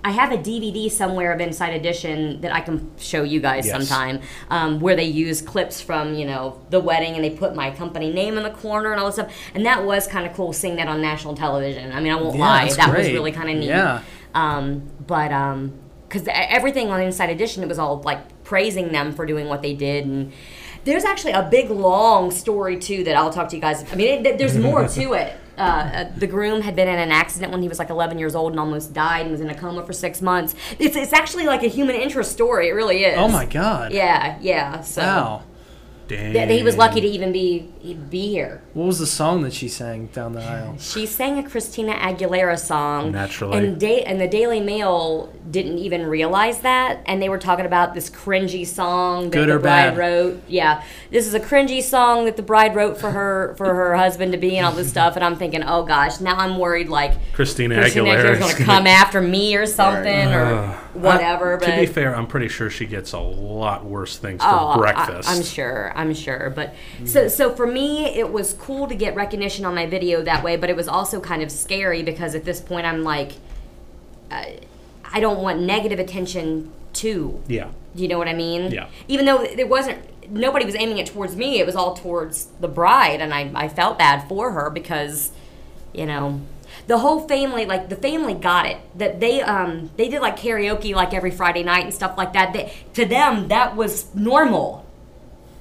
I 0.04 0.12
have 0.12 0.32
a 0.32 0.38
DVD 0.38 0.90
somewhere 0.90 1.32
of 1.34 1.40
Inside 1.42 1.74
Edition 1.74 2.42
that 2.42 2.54
I 2.54 2.62
can 2.62 2.92
show 2.98 3.24
you 3.24 3.40
guys 3.40 3.66
Yes. 3.66 3.76
sometime, 3.88 4.22
um, 4.50 4.80
where 4.80 4.96
they 4.96 5.06
use 5.06 5.42
clips 5.42 5.82
from 5.82 6.14
you 6.14 6.26
know 6.26 6.60
the 6.70 6.80
wedding 6.80 7.16
and 7.16 7.24
they 7.24 7.30
put 7.32 7.56
my 7.56 7.72
company 7.72 8.12
name 8.12 8.38
in 8.38 8.44
the 8.44 8.50
corner 8.52 8.92
and 8.92 9.00
all 9.00 9.08
this 9.08 9.16
stuff, 9.16 9.34
and 9.54 9.66
that 9.66 9.84
was 9.86 10.08
kind 10.08 10.26
of 10.28 10.34
cool 10.34 10.54
seeing 10.54 10.76
that 10.78 10.88
on 10.88 11.02
national 11.02 11.36
television. 11.36 11.92
I 11.92 12.00
mean, 12.00 12.12
I 12.12 12.16
won't 12.16 12.36
Yeah, 12.38 12.42
lie, 12.42 12.74
that 12.74 12.96
was 12.98 13.08
really 13.08 13.32
kind 13.32 13.50
of 13.50 13.56
neat. 13.58 13.68
Yeah. 13.68 14.02
Um, 14.36 14.84
but 15.06 15.32
um, 15.32 15.74
because 16.08 16.28
everything 16.32 16.90
on 16.90 17.02
Inside 17.02 17.30
Edition, 17.30 17.64
it 17.64 17.68
was 17.70 17.80
all 17.80 18.02
like 18.02 18.44
praising 18.44 18.92
them 18.92 19.14
for 19.14 19.26
doing 19.26 19.48
what 19.48 19.62
they 19.62 19.74
did 19.74 20.06
and. 20.06 20.32
There's 20.86 21.04
actually 21.04 21.34
a 21.34 21.46
big 21.52 21.70
long 21.70 22.32
story 22.32 22.78
too 22.80 23.04
that 23.04 23.18
I'll 23.18 23.30
talk 23.34 23.50
to 23.50 23.58
you 23.58 23.62
guys. 23.62 23.84
I 23.92 23.96
mean, 23.98 24.26
it, 24.26 24.38
there's 24.38 24.58
more 24.58 24.88
to 25.00 25.14
it. 25.14 25.34
Uh, 25.58 25.62
uh, 25.62 26.10
the 26.16 26.28
groom 26.28 26.62
had 26.62 26.76
been 26.76 26.88
in 26.88 27.00
an 27.00 27.12
accident 27.12 27.52
when 27.52 27.62
he 27.64 27.68
was 27.68 27.80
like 27.80 27.90
11 27.90 28.20
years 28.20 28.36
old 28.36 28.52
and 28.54 28.60
almost 28.60 28.94
died 28.94 29.22
and 29.22 29.32
was 29.32 29.42
in 29.42 29.50
a 29.50 29.56
coma 29.56 29.84
for 29.84 29.94
six 29.94 30.22
months. 30.22 30.54
It's 30.78 30.96
it's 30.96 31.14
actually 31.14 31.46
like 31.46 31.64
a 31.64 31.68
human 31.68 31.96
interest 31.96 32.32
story. 32.32 32.68
It 32.70 32.74
really 32.74 33.04
is. 33.04 33.18
Oh 33.18 33.28
my 33.28 33.46
God. 33.46 33.92
Yeah, 33.92 34.38
yeah. 34.40 34.82
So 34.82 35.02
Wow. 35.02 35.44
Dang. 36.08 36.34
that 36.34 36.50
he 36.50 36.64
was 36.64 36.78
lucky 36.78 37.02
to 37.02 37.08
even 37.08 37.32
be 37.34 37.70
be 37.94 38.28
here. 38.30 38.62
What 38.74 38.86
was 38.86 39.00
the 39.00 39.08
song 39.08 39.42
that 39.44 39.54
she 39.54 39.68
sang 39.68 40.08
down 40.08 40.34
the 40.34 40.42
aisle? 40.44 40.78
She 40.80 41.06
sang 41.06 41.38
a 41.40 41.50
Christina 41.50 41.94
Aguilera 41.94 42.60
song. 42.60 43.12
Naturally. 43.12 43.58
And, 43.58 43.80
da- 43.80 44.04
and 44.04 44.20
the 44.22 44.28
Daily 44.28 44.60
Mail 44.60 45.34
didn't 45.50 45.78
even 45.78 46.06
realize 46.06 46.60
that. 46.60 47.02
And 47.06 47.22
they 47.22 47.30
were 47.30 47.38
talking 47.38 47.66
about 47.66 47.94
this 47.94 48.10
cringy 48.10 48.66
song 48.66 49.26
that 49.26 49.32
Good 49.32 49.50
the 49.50 49.56
or 49.56 49.60
bride 49.60 49.92
bad? 49.92 49.98
wrote. 49.98 50.44
Yeah. 50.48 50.84
This 51.12 51.28
is 51.28 51.34
a 51.34 51.40
cringy 51.40 51.82
song 51.82 52.26
that 52.26 52.36
the 52.38 52.44
bride 52.44 52.76
wrote 52.76 52.98
for 52.98 53.12
her 53.12 53.56
for 53.58 53.74
her 53.74 53.96
husband 53.96 54.32
to 54.34 54.38
be 54.38 54.58
and 54.58 54.66
all 54.66 54.74
this 54.74 54.90
stuff. 54.90 55.16
And 55.16 55.24
I'm 55.24 55.36
thinking, 55.36 55.64
oh 55.64 55.84
gosh, 55.84 56.20
now 56.20 56.36
I'm 56.36 56.58
worried 56.60 56.90
like 56.90 57.14
Christina 57.34 57.76
Christina 57.80 58.10
Aguilera 58.10 58.20
Aguilera's 58.26 58.40
is 58.40 58.54
going 58.54 58.56
to 58.58 58.64
come 58.64 58.88
after 58.88 59.22
me 59.22 59.56
or 59.56 59.66
something 59.66 60.34
or 60.34 60.42
Uh, 60.46 60.74
whatever. 60.94 61.56
I- 61.56 61.60
but 61.60 61.66
to 61.68 61.80
be 61.80 61.86
fair, 61.86 62.16
I'm 62.16 62.28
pretty 62.28 62.48
sure 62.50 62.70
she 62.70 62.86
gets 62.86 63.14
a 63.14 63.20
lot 63.20 63.86
worse 63.86 64.18
things 64.18 64.42
for 64.44 64.50
Oh, 64.50 64.68
I- 64.70 64.78
breakfast. 64.78 65.30
I, 65.30 65.36
am 65.36 65.44
sure. 65.44 65.92
I'm 65.96 66.14
sure. 66.14 66.52
But 66.56 66.74
so 67.06 67.28
so 67.28 67.54
for 67.56 67.66
me, 67.68 67.77
it 67.86 68.32
was 68.32 68.54
cool 68.54 68.88
to 68.88 68.96
get 68.96 69.16
recognition 69.16 69.66
on 69.66 69.76
my 69.76 69.86
video 69.86 70.22
that 70.24 70.44
way. 70.44 70.58
But 70.58 70.70
it 70.70 70.76
was 70.76 70.88
also 70.88 71.20
kind 71.20 71.42
of 71.42 71.52
scary 71.52 72.04
because 72.04 72.36
at 72.36 72.46
this 72.46 72.62
point, 72.62 72.86
I'm 72.86 73.04
like, 73.04 73.34
uh, 74.32 74.46
I 75.04 75.20
don't 75.20 75.42
want 75.42 75.62
negative 75.62 76.00
attention 76.00 76.72
too. 76.94 77.42
Yeah. 77.48 77.70
You 77.96 78.08
know 78.08 78.18
what 78.18 78.28
I 78.28 78.34
mean? 78.34 78.72
Yeah. 78.72 78.90
Even 79.08 79.26
though 79.26 79.42
it 79.42 79.70
wasn't, 79.70 80.00
nobody 80.32 80.66
was 80.66 80.76
aiming 80.76 80.98
it 80.98 81.08
towards 81.08 81.36
me. 81.36 81.60
It 81.60 81.66
was 81.66 81.76
all 81.76 81.96
towards 81.96 82.46
the 82.60 82.68
bride, 82.68 83.22
and 83.22 83.34
I, 83.34 83.52
I 83.56 83.68
felt 83.70 83.98
bad 83.98 84.28
for 84.28 84.52
her 84.52 84.70
because, 84.70 85.32
you 85.94 86.06
know, 86.06 86.42
the 86.88 87.00
whole 87.00 87.28
family, 87.28 87.66
like 87.66 87.90
the 87.90 87.96
family, 87.96 88.34
got 88.34 88.66
it. 88.66 88.78
That 88.96 89.20
they 89.20 89.42
um 89.42 89.90
they 89.98 90.10
did 90.10 90.22
like 90.22 90.38
karaoke 90.38 90.94
like 90.94 91.14
every 91.14 91.32
Friday 91.32 91.64
night 91.64 91.86
and 91.86 91.94
stuff 91.94 92.18
like 92.18 92.34
that. 92.34 92.54
They, 92.54 92.74
to 92.94 93.06
them, 93.06 93.48
that 93.48 93.76
was 93.76 94.14
normal. 94.14 94.86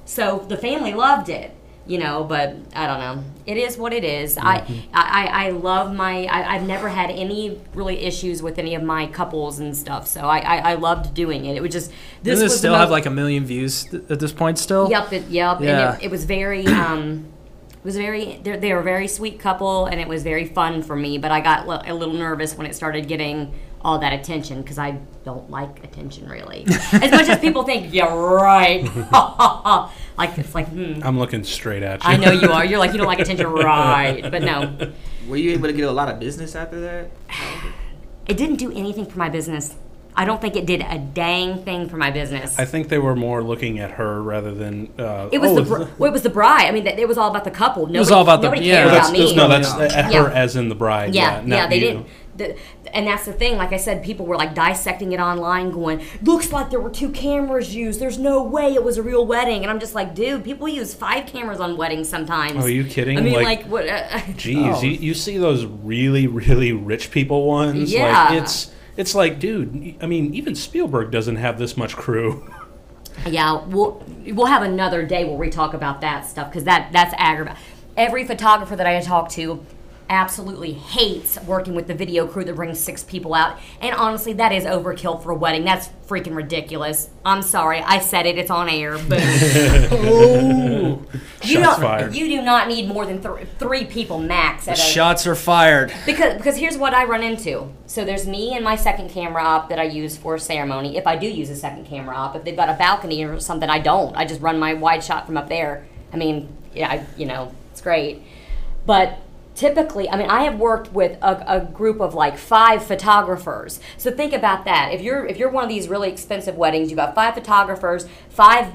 So 0.05 0.45
the 0.47 0.57
family 0.57 0.93
loved 0.93 1.29
it. 1.29 1.53
You 1.87 1.99
know, 1.99 2.25
but 2.25 2.55
I 2.75 2.85
don't 2.85 2.99
know. 2.99 3.23
It 3.45 3.55
is 3.55 3.77
what 3.77 3.93
it 3.93 4.03
is. 4.03 4.37
I, 4.37 4.57
I 4.93 5.47
I 5.47 5.49
love 5.51 5.93
my. 5.95 6.25
I, 6.25 6.55
I've 6.55 6.67
never 6.67 6.89
had 6.89 7.09
any 7.11 7.61
really 7.73 7.99
issues 7.99 8.43
with 8.43 8.59
any 8.59 8.75
of 8.75 8.83
my 8.83 9.07
couples 9.07 9.59
and 9.59 9.75
stuff. 9.75 10.05
So 10.05 10.21
I 10.21 10.39
I, 10.39 10.57
I 10.71 10.73
loved 10.75 11.13
doing 11.13 11.45
it. 11.45 11.55
It 11.55 11.61
was 11.61 11.71
just 11.71 11.89
this 12.23 12.33
Doesn't 12.33 12.43
was 12.43 12.53
it 12.53 12.57
still 12.57 12.73
most- 12.73 12.79
have 12.81 12.89
like 12.91 13.05
a 13.05 13.09
million 13.09 13.45
views 13.45 13.85
th- 13.85 14.03
at 14.09 14.19
this 14.19 14.33
point 14.33 14.59
still? 14.59 14.89
Yep, 14.89 15.13
it, 15.13 15.27
yep. 15.29 15.61
Yeah. 15.61 15.93
And 15.93 16.01
it, 16.01 16.05
it 16.07 16.11
was 16.11 16.25
very, 16.25 16.67
um, 16.67 17.25
it 17.71 17.85
was 17.85 17.95
very. 17.95 18.41
They're, 18.43 18.57
they 18.57 18.73
were 18.73 18.81
a 18.81 18.83
very 18.83 19.07
sweet 19.07 19.39
couple, 19.39 19.85
and 19.85 20.01
it 20.01 20.09
was 20.09 20.23
very 20.23 20.45
fun 20.45 20.83
for 20.83 20.95
me. 20.97 21.17
But 21.17 21.31
I 21.31 21.39
got 21.39 21.87
a 21.87 21.93
little 21.93 22.15
nervous 22.15 22.57
when 22.57 22.67
it 22.67 22.75
started 22.75 23.07
getting 23.07 23.53
all 23.81 23.99
that 23.99 24.13
attention 24.13 24.61
because 24.61 24.77
I 24.77 24.99
don't 25.23 25.49
like 25.49 25.83
attention 25.83 26.27
really. 26.27 26.65
as 26.67 27.11
much 27.11 27.29
as 27.29 27.39
people 27.39 27.63
think, 27.63 27.93
yeah, 27.93 28.13
right. 28.13 28.83
like 30.17 30.37
it's 30.37 30.55
like, 30.55 30.67
hmm, 30.67 30.99
I'm 31.03 31.17
looking 31.19 31.43
straight 31.43 31.83
at 31.83 32.03
you. 32.03 32.09
I 32.09 32.17
know 32.17 32.31
you 32.31 32.51
are. 32.51 32.65
You're 32.69 32.79
like 32.79 32.91
you 32.91 32.97
don't 32.97 33.07
like 33.07 33.19
attention, 33.19 33.47
right? 33.47 34.21
But 34.29 34.41
no, 34.43 34.91
Were 35.27 35.37
you 35.37 35.51
able 35.51 35.67
to 35.67 35.73
get 35.73 35.87
a 35.87 35.91
lot 35.91 36.09
of 36.09 36.19
business 36.19 36.55
after 36.55 36.79
that? 36.81 37.11
it 38.27 38.35
didn't 38.37 38.57
do 38.57 38.71
anything 38.71 39.05
for 39.05 39.19
my 39.19 39.29
business. 39.29 39.75
I 40.19 40.25
don't 40.25 40.41
think 40.41 40.55
it 40.55 40.65
did 40.65 40.81
a 40.81 40.97
dang 40.97 41.63
thing 41.63 41.87
for 41.89 41.97
my 41.97 42.09
business. 42.09 42.57
I 42.57 42.65
think 42.65 42.89
they 42.89 42.97
were 42.97 43.15
more 43.15 43.43
looking 43.43 43.77
at 43.77 43.91
her 43.91 44.19
rather 44.23 44.51
than. 44.51 44.91
Uh, 44.97 45.29
it 45.31 45.37
was 45.37 45.51
oh, 45.51 45.55
the 45.55 45.61
is 45.61 45.67
br- 45.67 45.83
well, 45.99 46.09
it 46.09 46.13
was 46.13 46.23
the 46.23 46.31
bride. 46.31 46.65
I 46.65 46.71
mean, 46.71 46.85
th- 46.85 46.97
it 46.97 47.07
was 47.07 47.19
all 47.19 47.29
about 47.29 47.43
the 47.43 47.51
couple. 47.51 47.83
Nobody, 47.83 47.99
was 47.99 48.11
all 48.11 48.23
about 48.23 48.41
the- 48.41 48.47
nobody 48.47 48.65
yeah. 48.65 48.81
cared 48.81 48.93
that's, 48.93 49.09
about 49.09 49.19
me. 49.19 49.35
no, 49.35 49.47
that's 49.47 49.71
at 49.93 50.11
Yeah. 50.11 50.23
her 50.23 50.31
as 50.31 50.55
in 50.55 50.69
the 50.69 50.75
bride. 50.75 51.13
Yeah, 51.13 51.41
Yeah, 51.41 51.55
yeah, 51.55 51.67
they 51.67 51.75
you. 51.75 51.81
didn't. 51.81 52.07
The, 52.37 52.55
and 52.93 53.07
that's 53.07 53.25
the 53.25 53.33
thing. 53.33 53.57
Like 53.57 53.73
I 53.73 53.77
said, 53.77 54.03
people 54.03 54.25
were 54.25 54.35
like 54.37 54.53
dissecting 54.53 55.11
it 55.11 55.19
online, 55.19 55.71
going, 55.71 56.01
"Looks 56.21 56.51
like 56.51 56.69
there 56.69 56.79
were 56.79 56.89
two 56.89 57.09
cameras 57.09 57.75
used. 57.75 57.99
There's 57.99 58.17
no 58.19 58.43
way 58.43 58.73
it 58.73 58.83
was 58.83 58.97
a 58.97 59.03
real 59.03 59.25
wedding." 59.25 59.61
And 59.63 59.71
I'm 59.71 59.79
just 59.79 59.95
like, 59.95 60.13
dude, 60.15 60.43
people 60.43 60.67
use 60.67 60.93
five 60.93 61.25
cameras 61.25 61.59
on 61.59 61.77
weddings 61.77 62.07
sometimes. 62.09 62.57
Oh, 62.57 62.61
are 62.67 62.69
you 62.69 62.83
kidding? 62.83 63.17
I 63.17 63.21
mean, 63.21 63.33
Like- 63.33 63.45
like, 63.45 63.65
what? 63.65 63.87
Uh, 63.87 64.07
Jeez, 64.37 64.75
Oh. 64.75 64.81
you, 64.81 64.91
you 64.91 65.13
see 65.13 65.37
those 65.37 65.65
really, 65.65 66.27
really 66.27 66.71
rich 66.71 67.11
people 67.11 67.45
ones? 67.47 67.91
Yeah. 67.91 68.29
Like, 68.29 68.41
it's 68.43 68.71
it's 68.95 69.13
like, 69.15 69.39
dude. 69.39 69.95
I 70.01 70.05
mean, 70.05 70.33
even 70.33 70.55
Spielberg 70.55 71.11
doesn't 71.11 71.35
have 71.37 71.57
this 71.59 71.75
much 71.77 71.95
crew. 71.95 72.51
yeah, 73.27 73.63
we'll 73.65 74.03
we'll 74.27 74.45
have 74.45 74.61
another 74.61 75.03
day 75.05 75.25
where 75.25 75.37
we 75.37 75.49
talk 75.49 75.73
about 75.73 76.01
that 76.01 76.25
stuff 76.25 76.49
because 76.49 76.65
that 76.65 76.91
that's 76.91 77.13
aggravating. 77.17 77.59
Every 77.95 78.25
photographer 78.25 78.75
that 78.75 78.85
I 78.85 78.99
talk 79.01 79.29
to 79.31 79.65
absolutely 80.09 80.73
hates 80.73 81.37
working 81.41 81.75
with 81.75 81.87
the 81.87 81.93
video 81.93 82.27
crew 82.27 82.43
that 82.45 82.55
brings 82.55 82.79
six 82.79 83.03
people 83.03 83.33
out. 83.33 83.57
And 83.81 83.93
honestly, 83.95 84.33
that 84.33 84.51
is 84.51 84.63
overkill 84.63 85.21
for 85.21 85.31
a 85.31 85.35
wedding. 85.35 85.65
That's 85.65 85.89
freaking 86.07 86.35
ridiculous. 86.35 87.09
I'm 87.25 87.41
sorry, 87.41 87.81
I 87.81 87.99
said 87.99 88.25
it. 88.25 88.37
It's 88.37 88.49
on 88.51 88.69
air. 88.69 88.97
Boom. 88.97 89.19
Ooh. 89.93 91.05
You 91.43 91.61
Shots 91.61 91.77
don't. 91.77 91.81
fired. 91.85 92.15
You 92.15 92.27
do 92.27 92.41
not 92.41 92.67
need 92.67 92.87
more 92.89 93.05
than 93.05 93.21
th- 93.21 93.47
three 93.59 93.85
people 93.85 94.17
max 94.19 94.67
at 94.67 94.77
a 94.77 94.81
Shots 94.81 95.27
are 95.27 95.35
fired. 95.35 95.93
because 96.05 96.35
because 96.35 96.57
here's 96.57 96.77
what 96.77 96.95
I 96.95 97.05
run 97.05 97.21
into. 97.21 97.71
So 97.85 98.03
there's 98.03 98.25
me 98.27 98.55
and 98.55 98.63
my 98.65 98.75
second 98.75 99.11
camera 99.11 99.43
op 99.43 99.69
that 99.69 99.77
I 99.79 99.83
use 99.83 100.17
for 100.17 100.37
ceremony. 100.39 100.97
If 100.97 101.05
I 101.05 101.15
do 101.15 101.27
use 101.27 101.51
a 101.51 101.55
second 101.55 101.85
camera 101.85 102.15
op, 102.15 102.35
if 102.35 102.43
they've 102.43 102.55
got 102.55 102.69
a 102.69 102.73
balcony 102.73 103.23
or 103.23 103.39
something, 103.39 103.69
I 103.69 103.77
don't. 103.79 104.17
I 104.17 104.25
just 104.25 104.41
run 104.41 104.57
my 104.59 104.73
wide 104.73 105.03
shot 105.03 105.27
from 105.27 105.37
up 105.37 105.47
there. 105.47 105.85
I 106.11 106.17
mean, 106.17 106.49
yeah, 106.73 106.89
I, 106.89 107.05
you 107.17 107.27
know, 107.27 107.53
it's 107.71 107.81
great. 107.81 108.23
But 108.87 109.19
typically, 109.57 110.07
I 110.09 110.15
mean, 110.17 110.29
I 110.29 110.43
have 110.43 110.57
worked 110.59 110.93
with 110.93 111.17
a, 111.21 111.55
a 111.57 111.59
group 111.65 111.99
of 111.99 112.13
like 112.13 112.37
five 112.37 112.83
photographers. 112.85 113.79
So 113.97 114.11
think 114.11 114.31
about 114.31 114.63
that. 114.65 114.93
If 114.93 115.01
you're 115.01 115.25
if 115.25 115.37
you're 115.37 115.49
one 115.49 115.63
of 115.63 115.69
these 115.69 115.89
really 115.89 116.09
expensive 116.09 116.55
weddings, 116.55 116.89
you've 116.89 116.97
got 116.97 117.15
five 117.15 117.33
photographers, 117.33 118.07
five 118.29 118.71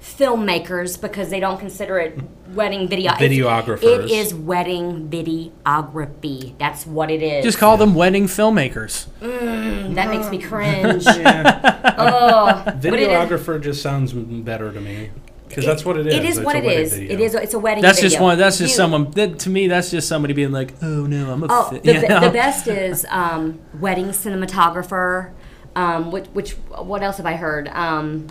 filmmakers 0.00 0.98
because 1.00 1.28
they 1.28 1.40
don't 1.40 1.58
consider 1.58 1.98
it 1.98 2.18
wedding 2.54 2.88
video. 2.88 3.12
It's- 3.12 3.30
Videographers. 3.30 3.82
It 3.82 4.10
is 4.10 4.32
wedding 4.34 5.08
videography. 5.10 6.56
That's 6.58 6.86
what 6.86 7.10
it 7.10 7.22
is. 7.22 7.44
Just 7.44 7.58
call 7.58 7.76
them 7.76 7.94
wedding 7.94 8.24
filmmakers. 8.26 9.08
Mm, 9.20 9.94
that 9.96 10.08
makes 10.08 10.30
me 10.30 10.38
cringe. 10.42 11.04
oh, 11.06 12.62
but 12.64 12.84
it 12.84 12.94
is- 13.00 13.08
Videographer 13.08 13.60
just 13.60 13.82
sounds 13.82 14.12
better 14.12 14.72
to 14.72 14.80
me 14.80 15.10
because 15.50 15.66
that's 15.66 15.84
what 15.84 15.98
it 15.98 16.06
is. 16.06 16.14
It 16.14 16.24
is 16.24 16.36
It's 16.38 16.44
what 16.46 16.56
a 16.56 16.58
it 16.60 16.64
wedding 16.64 16.80
is. 16.82 16.92
video. 16.94 17.12
It 17.12 17.20
is. 17.20 17.34
It's 17.34 17.54
a 17.54 17.58
wedding. 17.58 17.82
That's 17.82 18.00
just 18.00 18.18
one. 18.20 18.38
That's 18.38 18.56
just 18.58 18.70
You- 18.72 18.76
someone. 18.76 19.10
That, 19.10 19.38
to 19.40 19.50
me, 19.50 19.66
that's 19.68 19.90
just 19.90 20.08
somebody 20.08 20.32
being 20.32 20.52
like, 20.52 20.74
"Oh 20.82 21.06
no, 21.06 21.30
I'm 21.32 21.42
a." 21.42 21.46
Oh, 21.50 21.64
fi-" 21.70 21.78
the, 21.78 21.92
you 22.00 22.08
know? 22.08 22.20
the 22.20 22.30
best 22.30 22.66
is 22.68 23.04
um, 23.10 23.60
wedding 23.78 24.06
cinematographer. 24.08 25.32
Um, 25.76 26.10
which, 26.10 26.26
which, 26.28 26.52
what 26.52 27.02
else 27.02 27.18
have 27.18 27.26
I 27.26 27.34
heard? 27.34 27.68
Um, 27.68 28.26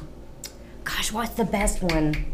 gosh, 0.83 1.11
what's 1.13 1.31
the 1.35 1.45
best 1.45 1.81
one? 1.81 2.33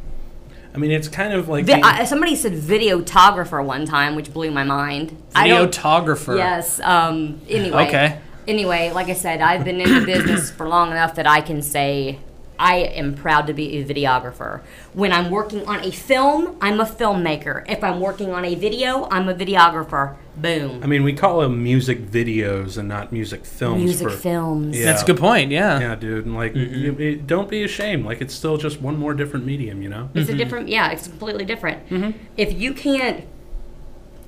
I 0.74 0.78
mean, 0.78 0.92
it's 0.92 1.08
kind 1.08 1.32
of 1.34 1.48
like 1.48 1.66
Vi- 1.66 1.74
being- 1.74 1.86
I, 1.86 2.06
somebody 2.06 2.36
said 2.36 2.54
videographer 2.54 3.64
one 3.64 3.86
time, 3.86 4.16
which 4.16 4.34
blew 4.34 4.52
my 4.52 4.64
mind. 4.64 5.16
I 5.36 5.50
Videographer. 5.50 6.38
Yes. 6.38 6.80
Um, 6.82 7.40
anyway. 7.48 7.88
Okay. 7.88 8.20
Anyway, 8.48 8.92
like 8.92 9.08
I 9.08 9.14
said, 9.14 9.42
I've 9.42 9.64
been 9.64 9.80
in 9.82 10.00
the 10.02 10.06
business 10.06 10.52
for 10.52 10.68
long 10.68 10.92
enough 10.92 11.16
that 11.16 11.26
I 11.28 11.42
can 11.42 11.62
say 11.62 12.20
I 12.58 12.78
am 12.78 13.14
proud 13.16 13.48
to 13.48 13.54
be 13.54 13.78
a 13.78 13.86
videographer. 13.86 14.62
When 14.94 15.12
I'm 15.12 15.30
working 15.30 15.66
on 15.68 15.84
a 15.84 15.92
film, 15.92 16.58
I'm 16.62 16.80
a 16.80 16.86
filmmaker. 16.86 17.64
If 17.70 17.84
I'm 17.84 18.00
working 18.00 18.32
on 18.32 18.46
a 18.46 18.56
video, 18.56 19.08
I'm 19.12 19.30
a 19.30 19.34
videographer. 19.34 20.16
Boom. 20.38 20.84
I 20.84 20.88
mean, 20.88 21.04
we 21.04 21.14
call 21.14 21.40
them 21.42 21.64
music 21.64 22.06
videos 22.06 22.78
and 22.78 22.90
not 22.90 23.12
music 23.12 23.46
films. 23.46 23.84
Music 23.84 24.10
for, 24.10 24.16
films. 24.16 24.78
Yeah. 24.78 24.86
That's 24.86 25.04
a 25.04 25.06
good 25.06 25.18
point. 25.18 25.52
Yeah. 25.52 25.80
Yeah, 25.80 25.96
dude. 25.96 26.26
and, 26.26 26.36
Like, 26.36 26.56
you- 26.56 26.96
it- 27.00 27.28
don't 27.28 27.50
be 27.50 27.64
ashamed. 27.64 28.06
Like, 28.06 28.22
it's 28.22 28.34
still 28.34 28.58
just 28.58 28.82
one 28.82 28.98
more 28.98 29.14
different 29.14 29.46
medium, 29.46 29.82
you 29.82 29.90
know. 29.90 30.10
It's 30.14 30.28
a 30.28 30.32
mm-hmm. 30.32 30.38
different, 30.40 30.70
yeah, 30.70 30.92
it's 30.92 31.08
completely 31.08 31.46
different. 31.46 31.88
Mm-hmm. 31.90 32.18
If 32.38 32.54
you 32.54 32.74
can't 32.74 33.26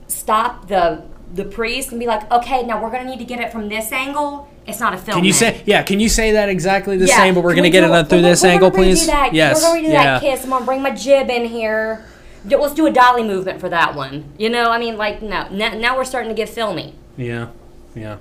stop 0.07 0.67
the 0.67 1.03
the 1.33 1.43
priest 1.43 1.91
and 1.91 1.99
be 1.99 2.07
like, 2.07 2.29
okay, 2.31 2.63
now 2.63 2.81
we're 2.81 2.89
gonna 2.89 3.03
need 3.03 3.19
to 3.19 3.25
get 3.25 3.39
it 3.39 3.51
from 3.51 3.69
this 3.69 3.91
angle, 3.91 4.49
it's 4.67 4.79
not 4.79 4.93
a 4.93 4.97
film. 4.97 5.15
Can 5.17 5.23
you 5.25 5.33
say? 5.33 5.61
Yeah. 5.65 5.81
Can 5.83 5.99
you 5.99 6.09
say 6.09 6.31
that 6.33 6.49
exactly 6.49 6.97
the 6.97 7.05
Yeah. 7.07 7.15
same? 7.17 7.33
But 7.35 7.43
we're 7.43 7.51
Can 7.51 7.57
gonna 7.57 7.67
we 7.67 7.71
get 7.71 7.81
do- 7.81 7.87
it 7.87 7.95
on 7.95 8.05
through 8.05 8.21
this 8.21 8.43
angle, 8.43 8.69
gonna 8.69 8.83
please. 8.83 9.07
that- 9.07 9.33
Yes. 9.33 9.63
We're 9.63 9.75
to 9.77 9.81
do 9.81 9.87
yeah. 9.91 10.03
that 10.19 10.21
kiss. 10.21 10.43
I'm 10.43 10.49
going 10.49 10.61
to 10.61 10.65
bring 10.65 10.81
my 10.81 10.91
jib 10.91 11.29
in 11.29 11.45
here. 11.45 12.05
Let's 12.45 12.73
do 12.73 12.85
a 12.85 12.91
dolly 12.91 13.23
movement 13.23 13.59
for 13.59 13.69
that 13.69 13.95
one. 13.95 14.25
You 14.37 14.49
know, 14.49 14.69
I 14.69 14.77
mean, 14.77 14.97
like, 14.97 15.21
no. 15.21 15.47
Now, 15.49 15.73
now 15.73 15.97
we're 15.97 16.03
starting 16.05 16.29
to 16.29 16.35
get 16.35 16.47
filmy. 16.49 16.95
Yeah, 17.17 17.47
yeah. 17.95 18.17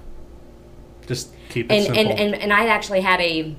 Just 1.06 1.32
keep 1.50 1.70
it 1.70 1.74
And, 1.74 1.84
simple. 1.84 2.00
and, 2.02 2.18
and, 2.20 2.34
and 2.34 2.52
I 2.52 2.66
actually 2.66 3.00
had 3.02 3.20
a. 3.20 3.54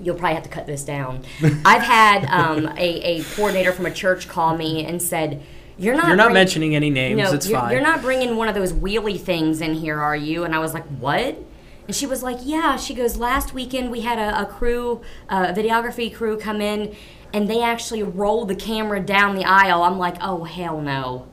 You'll 0.00 0.14
probably 0.16 0.34
have 0.34 0.44
to 0.44 0.48
cut 0.48 0.66
this 0.66 0.84
down. 0.84 1.22
I've 1.64 1.82
had 1.82 2.24
um, 2.26 2.66
a, 2.78 3.18
a 3.18 3.22
coordinator 3.34 3.72
from 3.72 3.84
a 3.86 3.90
church 3.90 4.26
call 4.28 4.56
me 4.56 4.84
and 4.86 5.02
said, 5.02 5.42
"You're 5.78 5.94
not 5.96 6.06
You're 6.06 6.16
not 6.16 6.24
bring- 6.26 6.34
mentioning 6.34 6.74
any 6.76 6.88
names. 6.88 7.18
no, 7.18 7.32
it's 7.32 7.48
you're, 7.48 7.58
fine. 7.60 7.72
you're 7.72 7.80
not 7.82 8.00
bringing 8.02 8.36
one 8.36 8.48
of 8.48 8.54
those 8.54 8.72
wheelie 8.72 9.20
things 9.20 9.60
in 9.60 9.74
here, 9.74 10.00
are 10.00 10.16
you?" 10.16 10.44
And 10.44 10.54
I 10.54 10.60
was 10.60 10.72
like, 10.74 10.84
"What?" 10.98 11.36
And 11.86 11.96
she 11.96 12.06
was 12.06 12.22
like, 12.22 12.38
"Yeah." 12.42 12.76
She 12.76 12.94
goes, 12.94 13.16
"Last 13.16 13.54
weekend 13.54 13.90
we 13.90 14.00
had 14.02 14.18
a, 14.18 14.42
a 14.42 14.46
crew, 14.46 15.00
uh, 15.28 15.46
a 15.48 15.52
videography 15.52 16.14
crew, 16.14 16.38
come 16.38 16.60
in, 16.60 16.94
and 17.34 17.48
they 17.50 17.60
actually 17.62 18.02
rolled 18.02 18.48
the 18.48 18.54
camera 18.54 19.00
down 19.00 19.34
the 19.34 19.44
aisle." 19.44 19.82
I'm 19.82 19.98
like, 19.98 20.16
"Oh 20.20 20.44
hell 20.44 20.80
no!" 20.80 21.26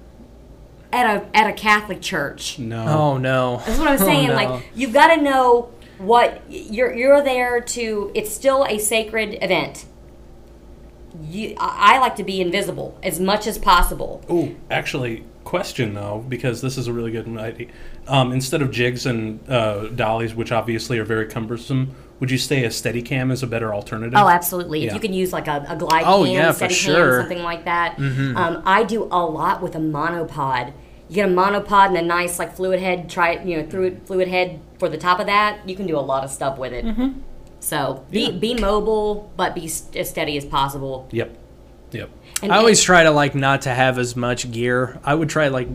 At 0.92 1.06
a 1.06 1.38
at 1.38 1.48
a 1.48 1.54
Catholic 1.54 2.02
church. 2.02 2.58
no. 2.58 2.86
Oh 2.88 3.18
no. 3.18 3.62
That's 3.66 3.78
what 3.80 3.88
I'm 3.90 4.02
Oh, 4.02 4.06
saying. 4.06 4.28
no. 4.30 4.34
Like 4.36 4.64
you've 4.74 4.94
got 4.94 5.14
to 5.16 5.22
know 5.22 5.70
what 6.00 6.42
you're 6.50 6.96
you're 6.96 7.22
there 7.24 7.62
to. 7.62 8.12
It's 8.16 8.34
still 8.34 8.66
a 8.68 8.80
sacred 8.80 9.38
event. 9.44 9.86
You, 11.22 11.56
I 11.60 11.96
I 11.96 12.00
like 12.00 12.16
to 12.18 12.24
be 12.24 12.40
invisible 12.42 12.98
as 13.04 13.20
much 13.20 13.46
as 13.48 13.58
possible. 13.60 14.22
Oh, 14.30 14.56
actually, 14.72 15.26
question 15.50 15.94
though, 15.96 16.24
because 16.30 16.62
this 16.62 16.78
is 16.78 16.88
a 16.88 16.94
really 16.94 17.12
good 17.12 17.28
idea. 17.38 17.68
Um, 18.08 18.32
instead 18.32 18.62
of 18.62 18.70
jibs 18.72 19.06
and 19.08 19.40
uh, 19.50 19.88
dollies, 19.88 20.36
which 20.36 20.52
obviously 20.52 21.00
are 21.00 21.04
very 21.04 21.26
cumbersome, 21.26 21.96
would 22.20 22.30
you 22.30 22.38
say 22.38 22.64
a 22.66 22.70
Steadicam 22.70 23.32
is 23.32 23.42
a 23.44 23.48
better 23.48 23.74
alternative? 23.74 24.14
Oh, 24.16 24.28
absolutely. 24.30 24.80
If 24.84 24.88
Yeah. 24.88 24.94
you 24.94 25.00
can 25.00 25.14
use 25.14 25.34
like 25.34 25.48
a, 25.48 25.66
a 25.68 25.76
glide 25.76 26.04
Oh, 26.06 26.24
cam, 26.24 26.34
yeah, 26.34 26.52
for 26.52 26.58
steady 26.58 26.74
sure. 26.76 26.96
Mm-hmm. 27.12 27.22
something 27.22 27.44
like 27.44 27.66
that. 27.66 27.98
Um, 28.00 28.62
I 28.66 28.84
do 28.84 29.06
a 29.06 29.26
lot 29.26 29.62
with 29.64 29.76
a 29.76 29.80
monopod. 29.80 30.74
You 31.08 31.16
get 31.16 31.30
a 31.30 31.32
monopod 31.32 31.88
and 31.88 31.98
a 31.98 32.02
nice 32.04 32.38
like 32.38 32.56
fluid 32.56 32.80
head. 32.80 33.10
Try 33.10 33.32
it, 33.32 33.48
you 33.48 33.58
know, 33.58 33.68
fluid 33.70 34.02
fluid 34.06 34.28
head 34.28 34.60
for 34.78 34.88
the 34.90 34.98
top 34.98 35.20
of 35.20 35.26
that. 35.26 35.68
You 35.68 35.76
can 35.76 35.88
do 35.88 35.98
a 35.98 36.06
lot 36.12 36.24
of 36.24 36.30
stuff 36.30 36.60
with 36.60 36.72
it. 36.74 36.86
So 37.62 38.06
be 38.12 38.26
Yeah. 38.26 38.32
be 38.32 38.54
mobile, 38.54 39.32
but 39.36 39.56
be 39.56 39.68
st- 39.68 39.96
as 39.96 40.10
steady 40.10 40.38
as 40.38 40.46
possible. 40.46 41.08
Yep. 41.12 41.36
Yep. 41.92 42.10
And, 42.42 42.52
I 42.52 42.58
always 42.58 42.82
try 42.82 43.04
to 43.04 43.12
like 43.12 43.36
not 43.36 43.64
to 43.64 43.70
have 43.70 43.98
as 43.98 44.16
much 44.16 44.50
gear. 44.52 45.00
I 45.04 45.14
would 45.14 45.30
try 45.30 45.50
like 45.50 45.68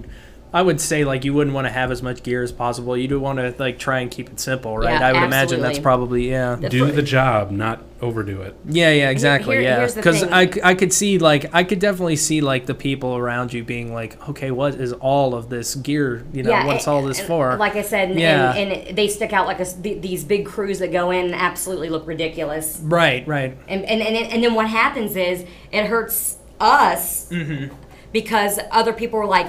I 0.54 0.62
would 0.62 0.80
say 0.80 1.04
like 1.04 1.24
you 1.24 1.34
wouldn't 1.34 1.52
want 1.52 1.66
to 1.66 1.72
have 1.72 1.90
as 1.90 2.00
much 2.00 2.22
gear 2.22 2.42
as 2.44 2.52
possible. 2.52 2.96
You 2.96 3.08
do 3.08 3.18
want 3.18 3.38
to 3.40 3.54
like 3.58 3.78
try 3.78 3.98
and 3.98 4.08
keep 4.10 4.30
it 4.30 4.38
simple, 4.38 4.78
right? 4.78 5.00
Yeah, 5.00 5.08
I 5.08 5.12
would 5.12 5.24
imagine 5.24 5.60
that's 5.60 5.80
probably 5.80 6.30
yeah. 6.30 6.54
The 6.54 6.68
Do 6.68 6.92
the 6.92 7.02
job, 7.02 7.50
not 7.50 7.82
overdo 8.00 8.40
it. 8.42 8.54
Yeah, 8.66 8.90
yeah, 8.90 9.10
exactly. 9.10 9.56
here- 9.56 9.62
yeah, 9.64 9.86
because 9.94 10.22
I, 10.22 10.40
I, 10.42 10.50
c- 10.50 10.60
I 10.62 10.74
could 10.74 10.92
see 10.92 11.18
like 11.18 11.52
I 11.52 11.64
could 11.64 11.80
definitely 11.80 12.14
see 12.16 12.40
like 12.40 12.66
the 12.66 12.74
people 12.74 13.16
around 13.16 13.52
you 13.52 13.64
being 13.64 13.92
like, 13.92 14.28
okay, 14.28 14.52
what 14.52 14.74
is 14.76 14.92
all 14.92 15.34
of 15.34 15.48
this 15.50 15.74
gear? 15.74 16.24
You 16.32 16.44
know, 16.44 16.64
what's 16.66 16.86
and- 16.86 16.94
all 16.94 17.02
this 17.02 17.20
for? 17.20 17.56
Like 17.56 17.74
I 17.74 17.82
said, 17.82 18.10
and, 18.12 18.20
Yeah. 18.20 18.54
and, 18.54 18.72
and 18.72 18.96
they 18.96 19.08
stick 19.08 19.32
out 19.32 19.46
like 19.48 19.58
a 19.58 19.62
s 19.62 19.74
th- 19.74 20.00
these 20.02 20.22
big 20.22 20.46
crews 20.46 20.78
that 20.78 20.92
go 20.92 21.10
in 21.10 21.24
and 21.26 21.34
absolutely 21.34 21.88
look 21.88 22.06
ridiculous. 22.06 22.78
right, 22.84 23.26
right. 23.26 23.58
And, 23.66 23.84
and, 23.86 24.00
and, 24.00 24.16
and 24.32 24.44
then 24.44 24.54
what 24.54 24.68
happens 24.68 25.16
is 25.16 25.44
it 25.72 25.86
hurts 25.86 26.38
us 26.60 27.28
Mm-hmm. 27.30 27.74
because 28.12 28.60
other 28.70 28.92
people 28.92 29.18
are 29.18 29.26
like, 29.26 29.48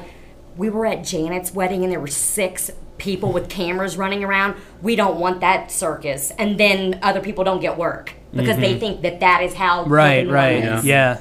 we 0.57 0.69
were 0.69 0.85
at 0.85 1.03
Janet's 1.03 1.53
wedding 1.53 1.83
and 1.83 1.91
there 1.91 1.99
were 1.99 2.07
six 2.07 2.71
people 2.97 3.31
with 3.31 3.49
cameras 3.49 3.97
running 3.97 4.23
around. 4.23 4.55
We 4.81 4.95
don't 4.95 5.19
want 5.19 5.41
that 5.41 5.71
circus. 5.71 6.31
And 6.37 6.57
then 6.59 6.99
other 7.01 7.21
people 7.21 7.43
don't 7.43 7.59
get 7.59 7.77
work 7.77 8.13
because 8.33 8.57
they 8.57 8.79
think 8.79 9.01
that 9.01 9.19
that 9.19 9.43
is 9.43 9.53
how. 9.53 9.83
Mm-hmm. 9.83 9.91
Right, 9.93 10.27
right. 10.29 10.63
normal 10.63 10.79
is. 10.79 10.85
Yeah. 10.85 11.19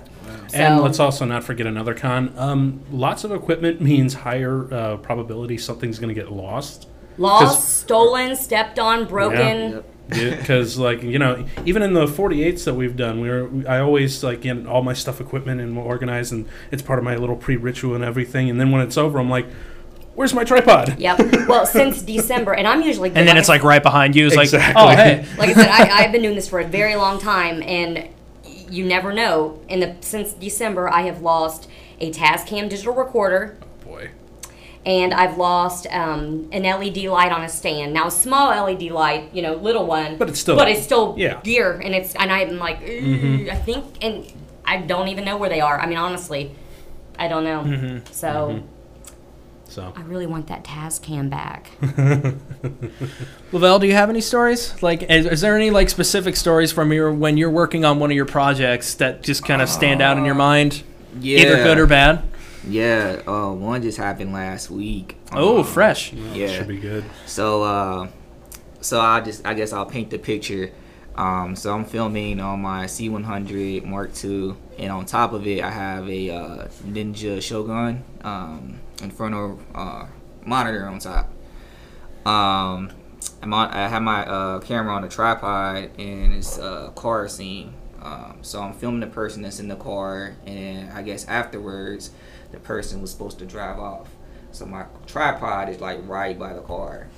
And 0.55 0.79
So- 0.79 0.83
let's 0.85 1.01
also 1.01 1.25
not 1.25 1.43
forget 1.43 1.67
another 1.67 1.95
con. 1.95 2.33
Um, 2.37 2.81
lots 2.93 3.25
of 3.25 3.33
equipment 3.33 3.81
means 3.81 4.15
higher 4.15 4.73
uh, 4.73 4.97
probability 4.99 5.59
something's 5.59 5.99
going 5.99 6.15
to 6.15 6.21
get 6.21 6.31
lost. 6.31 6.89
Lost, 7.17 7.79
stolen, 7.79 8.35
stepped 8.35 8.79
on, 8.79 9.05
broken. 9.07 9.73
Yep. 9.73 9.94
Because 10.09 10.79
like 10.89 11.03
you 11.03 11.19
know, 11.19 11.47
even 11.65 11.83
in 11.83 11.95
the 11.95 12.07
48s 12.07 12.65
that 12.65 12.75
we've 12.75 12.97
done, 12.97 13.21
we 13.21 13.29
were 13.31 13.51
I 13.69 13.79
always 13.81 14.23
like 14.23 14.43
get 14.43 14.67
all 14.67 14.83
my 14.83 14.93
stuff, 14.93 15.21
equipment, 15.21 15.61
and 15.61 15.77
organized, 15.79 16.33
and 16.33 16.47
it's 16.71 16.83
part 16.83 16.99
of 16.99 17.05
my 17.05 17.17
little 17.17 17.37
pre-ritual 17.37 17.95
and 17.95 18.05
everything. 18.05 18.51
And 18.51 18.61
then 18.61 18.71
when 18.71 18.83
it's 18.83 18.99
over, 18.99 19.19
I'm 19.19 19.31
like, 19.31 19.47
"Where's 20.15 20.35
my 20.35 20.45
tripod?" 20.45 20.99
Yep. 20.99 21.21
Well, 21.49 21.67
since 21.67 22.03
December, 22.03 22.53
and 22.55 22.67
I'm 22.67 22.83
usually 22.83 23.11
And 23.11 23.29
then 23.29 23.37
it's 23.37 23.49
like 23.49 23.63
right 23.63 23.83
behind 23.83 24.17
you. 24.17 24.27
It's 24.27 24.37
Exactly. 24.37 24.83
like, 24.83 24.99
oh 24.99 25.03
hey, 25.03 25.27
like 25.39 25.51
I 25.51 25.53
said, 25.55 25.69
I, 25.69 26.05
I've 26.05 26.13
been 26.13 26.23
doing 26.23 26.35
this 26.35 26.49
for 26.49 26.59
a 26.59 26.67
very 26.67 26.97
long 26.97 27.19
time, 27.19 27.63
and 27.63 28.09
you 28.71 28.85
never 28.85 29.13
know. 29.13 29.61
In 29.69 29.81
the 29.81 29.97
since 30.01 30.33
December, 30.33 30.89
I 30.89 31.03
have 31.03 31.21
lost 31.23 31.69
a 32.01 32.11
Tascam 32.13 32.69
digital 32.69 32.95
recorder, 32.95 33.57
Oh 33.63 33.89
Boy, 33.89 34.11
and 34.87 35.15
I've 35.15 35.39
lost 35.39 35.87
um, 35.91 36.49
an 36.53 36.63
LED 36.65 36.99
light 37.05 37.33
on 37.33 37.43
a 37.43 37.49
stand. 37.49 37.93
Now, 37.95 38.09
a 38.09 38.11
small 38.11 38.51
LED 38.51 38.91
light, 38.91 39.31
you 39.35 39.41
know, 39.43 39.55
little 39.55 39.87
one, 39.87 40.17
But 40.19 40.29
it's 40.29 40.41
still- 40.41 40.57
but 40.57 40.69
it's 40.69 40.83
still 40.83 41.15
yeah. 41.17 41.41
gear, 41.43 41.81
and 41.83 41.95
it's 41.95 42.15
and 42.15 42.31
I'm 42.31 42.59
like, 42.59 42.77
"Ugh," 42.79 42.89
mm-hmm. 42.89 43.51
I 43.51 43.55
think, 43.57 43.85
and 44.03 44.31
I 44.65 44.79
don't 44.79 45.09
even 45.09 45.25
know 45.25 45.37
where 45.37 45.49
they 45.49 45.61
are. 45.61 45.79
I 45.81 45.87
mean, 45.87 45.99
honestly, 45.99 46.55
I 47.19 47.29
don't 47.29 47.45
know. 47.45 47.61
Mm-hmm. 47.63 48.13
So. 48.13 48.29
Mm-hmm. 48.29 48.67
so 49.69 49.93
I 49.97 50.03
really 50.03 50.27
want 50.27 50.49
that 50.49 50.65
Tascam 50.65 51.31
back. 51.31 51.71
Lavelle, 53.53 53.79
do 53.79 53.87
you 53.87 53.95
have 53.95 54.11
any 54.11 54.21
stories? 54.21 54.83
Like, 54.83 55.05
is, 55.05 55.27
is 55.27 55.41
there 55.41 55.57
any 55.57 55.71
like 55.71 55.89
specific 55.89 56.37
stories 56.37 56.73
from 56.73 56.93
your 56.93 57.13
when 57.13 57.37
you're 57.37 57.51
working 57.51 57.85
on 57.85 57.99
one 58.01 58.11
of 58.11 58.17
your 58.17 58.27
projects 58.27 58.95
that 58.95 59.23
just 59.23 59.45
kind 59.45 59.63
of 59.63 59.69
stand 59.69 60.03
out 60.03 60.19
in 60.19 60.25
your 60.25 60.35
uh, 60.35 60.39
mind, 60.39 60.83
Yeah. 61.21 61.39
either 61.41 61.57
good 61.63 61.79
or 61.79 61.87
bad? 61.87 62.23
Yeah. 62.69 63.21
Uh, 63.27 63.53
one 63.53 63.83
just 63.83 63.99
happened 63.99 64.33
last 64.33 64.71
week. 64.71 65.17
Oh, 65.33 65.59
Um, 65.59 65.65
fresh. 65.65 66.13
Yeah. 66.13 66.49
should 66.49 66.69
be 66.69 66.79
good. 66.79 67.05
So, 67.27 67.63
uh, 67.63 68.09
so 68.81 69.01
I 69.01 69.21
just, 69.21 69.47
I 69.47 69.55
guess 69.55 69.73
I'll 69.73 69.87
paint 69.87 70.11
the 70.11 70.19
picture. 70.19 70.71
Um, 71.17 71.55
so 71.55 71.73
I'm 71.73 71.85
filming 71.85 72.41
on 72.41 72.61
my 72.61 72.87
C100 72.87 73.85
Mark 73.85 74.11
II, 74.25 74.55
and 74.79 74.91
on 74.91 75.05
top 75.07 75.33
of 75.33 75.47
it, 75.47 75.63
I 75.63 75.71
have 75.71 76.09
a 76.09 76.31
uh, 76.31 76.69
Ninja 76.85 77.41
Shogun 77.41 78.03
um, 78.23 78.81
Inferno 79.01 79.61
uh, 79.75 80.07
monitor 80.45 80.87
on 80.89 80.99
top. 80.99 81.29
Um, 82.27 82.91
I'm 83.43 83.53
on, 83.55 83.71
I 83.71 83.87
have 83.89 84.03
my 84.03 84.27
uh, 84.27 84.59
camera 84.61 84.93
on 84.93 85.05
a 85.05 85.09
tripod, 85.09 85.91
and 85.99 86.35
it's 86.35 86.59
a 86.59 86.93
car 86.97 87.29
scene. 87.29 87.75
Um, 88.03 88.39
so 88.43 88.61
I'm 88.61 88.73
filming 88.73 89.01
the 89.01 89.07
person 89.07 89.43
that's 89.43 89.61
in 89.61 89.69
the 89.69 89.77
car, 89.77 90.35
and 90.47 90.91
I 90.93 91.03
guess 91.03 91.27
afterwards, 91.27 92.11
the 92.55 92.61
person 92.61 93.01
was 93.01 93.11
supposed 93.11 93.39
to 93.41 93.47
drive 93.47 93.79
off. 93.79 94.09
So 94.53 94.65
my 94.67 94.85
tripod 95.07 95.69
is 95.69 95.81
like 95.81 96.01
right 96.09 96.39
by 96.39 96.53
the 96.53 96.61
car. 96.63 97.09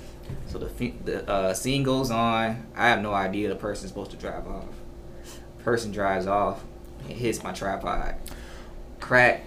So 0.47 0.57
the 0.57 0.67
the 1.05 1.29
uh, 1.29 1.53
scene 1.53 1.83
goes 1.83 2.11
on. 2.11 2.67
I 2.75 2.89
have 2.89 3.01
no 3.01 3.13
idea 3.13 3.49
the 3.49 3.55
person's 3.55 3.89
supposed 3.91 4.11
to 4.11 4.17
drive 4.17 4.47
off. 4.47 4.65
Person 5.63 5.91
drives 5.91 6.27
off. 6.27 6.63
It 7.09 7.15
hits 7.15 7.43
my 7.43 7.51
tripod. 7.53 8.15
Crack. 8.99 9.43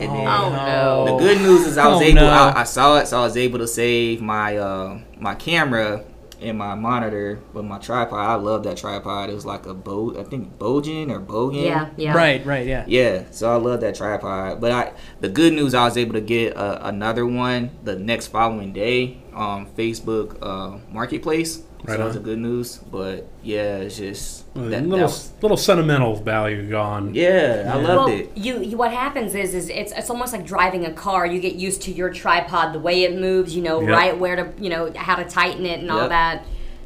And 0.00 0.10
then 0.10 0.26
Oh, 0.26 0.50
no. 0.50 1.04
the 1.18 1.18
good 1.24 1.40
news 1.40 1.66
is 1.66 1.78
I 1.78 1.86
was 1.86 2.00
Oh, 2.00 2.02
able. 2.02 2.22
no. 2.22 2.28
I, 2.28 2.60
I 2.60 2.64
saw 2.64 2.96
it, 2.98 3.06
so 3.06 3.18
I 3.20 3.24
was 3.24 3.36
able 3.36 3.60
to 3.60 3.68
save 3.68 4.20
my 4.20 4.56
uh, 4.56 4.98
my 5.18 5.34
camera 5.36 6.04
and 6.44 6.58
my 6.58 6.74
monitor. 6.74 7.40
But 7.52 7.64
my 7.64 7.78
tripod, 7.78 8.18
I 8.18 8.34
love 8.34 8.62
that 8.64 8.76
tripod. 8.76 9.30
It 9.30 9.34
was 9.34 9.46
like 9.46 9.66
a 9.66 9.74
Bo, 9.74 10.18
I 10.18 10.24
think 10.24 10.58
Bojan 10.58 11.10
or 11.10 11.20
Bogan. 11.20 11.64
Yeah, 11.64 11.90
yeah. 11.96 12.14
Right, 12.14 12.44
right, 12.44 12.66
yeah. 12.66 12.84
Yeah, 12.86 13.24
so 13.30 13.52
I 13.52 13.56
love 13.56 13.80
that 13.80 13.94
tripod. 13.94 14.60
But 14.60 14.72
I, 14.72 14.92
the 15.20 15.28
good 15.28 15.52
news, 15.52 15.74
I 15.74 15.84
was 15.84 15.96
able 15.96 16.14
to 16.14 16.20
get 16.20 16.56
uh, 16.56 16.78
another 16.82 17.26
one 17.26 17.70
the 17.82 17.96
next 17.96 18.28
following 18.28 18.72
day 18.72 19.18
on 19.32 19.66
Facebook 19.66 20.38
uh, 20.42 20.78
Marketplace. 20.90 21.62
Right 21.86 21.96
so 21.98 22.04
that's 22.04 22.16
on. 22.16 22.22
a 22.22 22.24
good 22.24 22.38
news. 22.38 22.78
But 22.78 23.26
yeah, 23.42 23.76
it's 23.78 23.98
just 23.98 24.44
Well, 24.54 24.66
that, 24.70 24.82
little 24.82 24.96
that 24.98 25.02
was- 25.04 25.32
little 25.42 25.56
sentimental 25.56 26.16
value 26.16 26.68
gone. 26.70 27.14
yeah, 27.14 27.70
I 27.72 27.76
loved 27.76 27.86
Well, 27.86 28.08
it. 28.08 28.30
you, 28.36 28.60
you 28.62 28.76
what 28.76 28.90
happens 28.90 29.34
is 29.34 29.54
is 29.54 29.68
it's 29.68 29.92
it's 29.92 30.08
almost 30.10 30.32
like 30.32 30.46
driving 30.46 30.86
a 30.86 30.92
car. 30.92 31.26
You 31.26 31.40
get 31.40 31.54
used 31.56 31.82
to 31.82 31.92
your 31.92 32.10
tripod, 32.10 32.72
the 32.74 32.78
way 32.80 33.02
it 33.04 33.18
moves. 33.20 33.54
You 33.54 33.62
know 33.62 33.80
Yep. 33.80 33.90
right 33.90 34.18
where 34.18 34.36
to 34.36 34.52
you 34.62 34.70
know 34.70 34.92
how 34.96 35.16
to 35.16 35.24
tighten 35.24 35.66
it 35.66 35.80
and 35.80 35.90
all 35.90 36.08
that. 36.08 36.44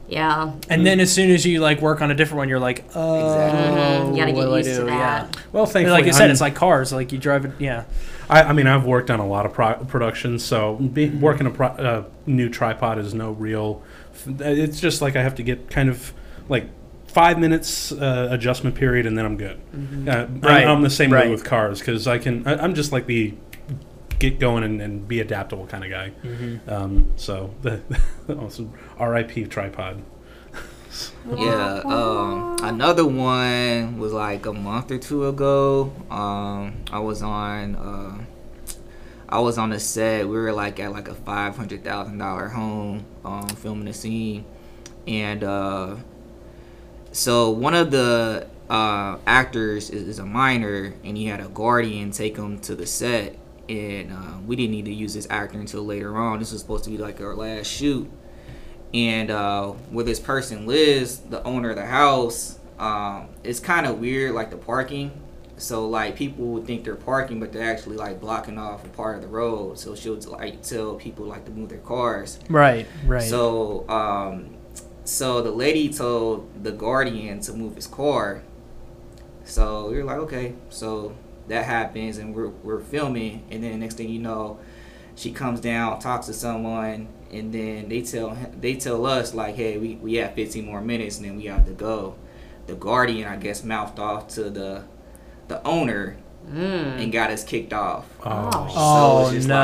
Yeah. 0.08 0.52
And 0.70 0.86
then 0.86 1.00
as 1.00 1.12
soon 1.12 1.30
as 1.30 1.44
you 1.44 1.60
like 1.60 1.82
work 1.82 2.00
on 2.00 2.10
a 2.10 2.14
different 2.14 2.38
one, 2.38 2.48
you're 2.48 2.58
like, 2.58 2.82
oh, 2.94 3.26
Exactly. 3.26 3.60
Mhm, 3.60 4.10
you 4.12 4.16
gotta 4.16 4.32
what 4.32 4.40
get 4.40 4.46
do 4.46 4.54
I 4.54 4.56
used 4.58 4.70
to 4.70 4.76
do? 4.80 4.86
that. 4.86 5.34
Yeah. 5.36 5.40
Well, 5.52 5.66
thankfully, 5.66 5.90
Like 5.98 6.06
you 6.06 6.12
said, 6.14 6.22
I'm- 6.22 6.30
it's 6.30 6.40
like 6.40 6.54
cars. 6.54 6.92
Like 6.94 7.12
you 7.12 7.18
drive 7.18 7.44
it. 7.44 7.52
Yeah. 7.58 7.84
I, 8.30 8.42
I 8.44 8.52
mean, 8.54 8.66
I've 8.66 8.84
worked 8.86 9.10
on 9.10 9.20
a 9.20 9.26
lot 9.26 9.44
of 9.46 9.52
pro- 9.52 9.74
productions, 9.84 10.42
so 10.44 10.76
be, 10.76 11.08
working 11.10 11.46
a 11.46 11.50
pro- 11.50 11.66
uh, 11.68 12.04
new 12.26 12.48
tripod 12.48 12.98
is 12.98 13.12
no 13.14 13.32
real. 13.32 13.82
It's 14.26 14.80
just 14.80 15.00
like 15.02 15.16
I 15.16 15.22
have 15.22 15.34
to 15.36 15.42
get 15.42 15.70
kind 15.70 15.88
of 15.88 16.12
like 16.48 16.66
five 17.06 17.38
minutes 17.38 17.92
uh, 17.92 18.28
adjustment 18.30 18.76
period, 18.76 19.06
and 19.06 19.16
then 19.16 19.24
I'm 19.24 19.36
good. 19.36 19.60
Uh, 20.06 20.10
I'm- 20.10 20.40
Right, 20.40 20.66
I'm, 20.66 20.82
the 20.82 20.90
same 20.90 21.12
right. 21.12 21.26
way 21.26 21.30
with 21.30 21.44
cars 21.44 21.78
because 21.80 22.06
I 22.06 22.18
can. 22.18 22.46
I, 22.46 22.56
I'm 22.62 22.74
just 22.74 22.92
like 22.92 23.06
the 23.06 23.34
get 24.18 24.40
going 24.40 24.64
and, 24.64 24.80
and 24.82 25.06
be 25.06 25.20
adaptable 25.20 25.66
kind 25.68 25.84
of 25.84 25.90
guy. 25.90 26.12
Um, 26.66 27.12
so 27.16 27.54
the 27.62 27.80
also, 28.38 28.72
R.I.P. 28.98 29.44
tripod. 29.46 30.02
Yeah. 31.36 31.82
Um, 31.84 32.56
another 32.62 33.04
one 33.06 33.98
was 33.98 34.12
like 34.12 34.46
a 34.46 34.52
month 34.54 34.90
or 34.90 34.98
two 34.98 35.26
ago. 35.26 35.92
Um, 36.10 36.76
I 36.90 36.98
was 36.98 37.22
on. 37.22 37.76
Uh, 37.76 38.24
I 39.28 39.40
was 39.40 39.58
on 39.58 39.70
the 39.70 39.78
set. 39.78 40.26
We 40.26 40.36
were 40.36 40.52
like 40.52 40.80
at 40.80 40.90
like 40.92 41.08
a 41.08 41.14
five 41.14 41.56
hundred 41.56 41.84
thousand 41.84 42.18
dollar 42.18 42.48
home, 42.48 43.04
um, 43.24 43.48
filming 43.48 43.88
a 43.88 43.92
scene, 43.92 44.44
and 45.06 45.44
uh, 45.44 45.96
so 47.12 47.50
one 47.50 47.74
of 47.74 47.90
the 47.90 48.46
uh, 48.70 49.18
actors 49.26 49.90
is, 49.90 50.08
is 50.08 50.18
a 50.18 50.24
minor, 50.26 50.94
and 51.04 51.16
he 51.16 51.26
had 51.26 51.40
a 51.40 51.48
guardian 51.48 52.10
take 52.10 52.36
him 52.36 52.58
to 52.60 52.74
the 52.74 52.86
set, 52.86 53.36
and 53.68 54.12
uh, 54.12 54.38
we 54.46 54.56
didn't 54.56 54.70
need 54.70 54.86
to 54.86 54.94
use 54.94 55.12
this 55.12 55.26
actor 55.28 55.58
until 55.58 55.84
later 55.84 56.16
on. 56.16 56.38
This 56.38 56.52
was 56.52 56.62
supposed 56.62 56.84
to 56.84 56.90
be 56.90 56.96
like 56.96 57.20
our 57.20 57.34
last 57.34 57.66
shoot, 57.66 58.10
and 58.94 59.30
uh, 59.30 59.68
where 59.90 60.06
this 60.06 60.20
person 60.20 60.66
lives, 60.66 61.18
the 61.18 61.42
owner 61.44 61.70
of 61.70 61.76
the 61.76 61.86
house, 61.86 62.58
um, 62.78 63.28
it's 63.44 63.60
kind 63.60 63.86
of 63.86 63.98
weird, 63.98 64.34
like 64.34 64.50
the 64.50 64.56
parking. 64.56 65.12
So 65.58 65.88
like 65.88 66.16
people 66.16 66.46
would 66.46 66.66
think 66.66 66.84
they're 66.84 66.94
parking, 66.94 67.40
but 67.40 67.52
they're 67.52 67.70
actually 67.70 67.96
like 67.96 68.20
blocking 68.20 68.58
off 68.58 68.84
a 68.84 68.88
part 68.88 69.16
of 69.16 69.22
the 69.22 69.28
road. 69.28 69.78
So 69.78 69.94
she'll 69.94 70.18
like 70.20 70.62
tell 70.62 70.94
people 70.94 71.26
like 71.26 71.44
to 71.44 71.50
move 71.50 71.68
their 71.68 71.78
cars. 71.78 72.38
Right, 72.48 72.86
right. 73.04 73.22
So, 73.22 73.88
um, 73.88 74.56
so 75.04 75.42
the 75.42 75.50
lady 75.50 75.92
told 75.92 76.62
the 76.62 76.72
guardian 76.72 77.40
to 77.40 77.52
move 77.52 77.74
his 77.76 77.86
car. 77.86 78.42
So 79.44 79.90
we 79.90 79.96
were 79.96 80.04
like, 80.04 80.18
okay. 80.18 80.54
So 80.68 81.14
that 81.48 81.64
happens, 81.64 82.18
and 82.18 82.34
we're 82.34 82.48
we're 82.48 82.80
filming, 82.80 83.44
and 83.50 83.62
then 83.62 83.72
the 83.72 83.78
next 83.78 83.94
thing 83.94 84.08
you 84.08 84.20
know, 84.20 84.58
she 85.16 85.32
comes 85.32 85.60
down, 85.60 85.98
talks 85.98 86.26
to 86.26 86.32
someone, 86.32 87.08
and 87.32 87.52
then 87.52 87.88
they 87.88 88.02
tell 88.02 88.36
they 88.60 88.74
tell 88.74 89.04
us 89.06 89.34
like, 89.34 89.56
hey, 89.56 89.78
we 89.78 89.96
we 89.96 90.14
have 90.14 90.34
15 90.34 90.64
more 90.64 90.80
minutes, 90.80 91.16
and 91.16 91.26
then 91.26 91.36
we 91.36 91.46
have 91.46 91.64
to 91.66 91.72
go. 91.72 92.16
The 92.66 92.74
guardian, 92.74 93.26
I 93.26 93.36
guess, 93.36 93.64
mouthed 93.64 93.98
off 93.98 94.28
to 94.34 94.50
the 94.50 94.84
the 95.48 95.66
owner 95.66 96.16
Mm. 96.54 97.02
and 97.02 97.12
got 97.12 97.30
us 97.30 97.44
kicked 97.44 97.74
off. 97.74 98.06
Oh, 98.24 98.50
So 98.50 98.74
Oh, 98.74 99.20
it's 99.26 99.32
just 99.34 99.48
no. 99.48 99.54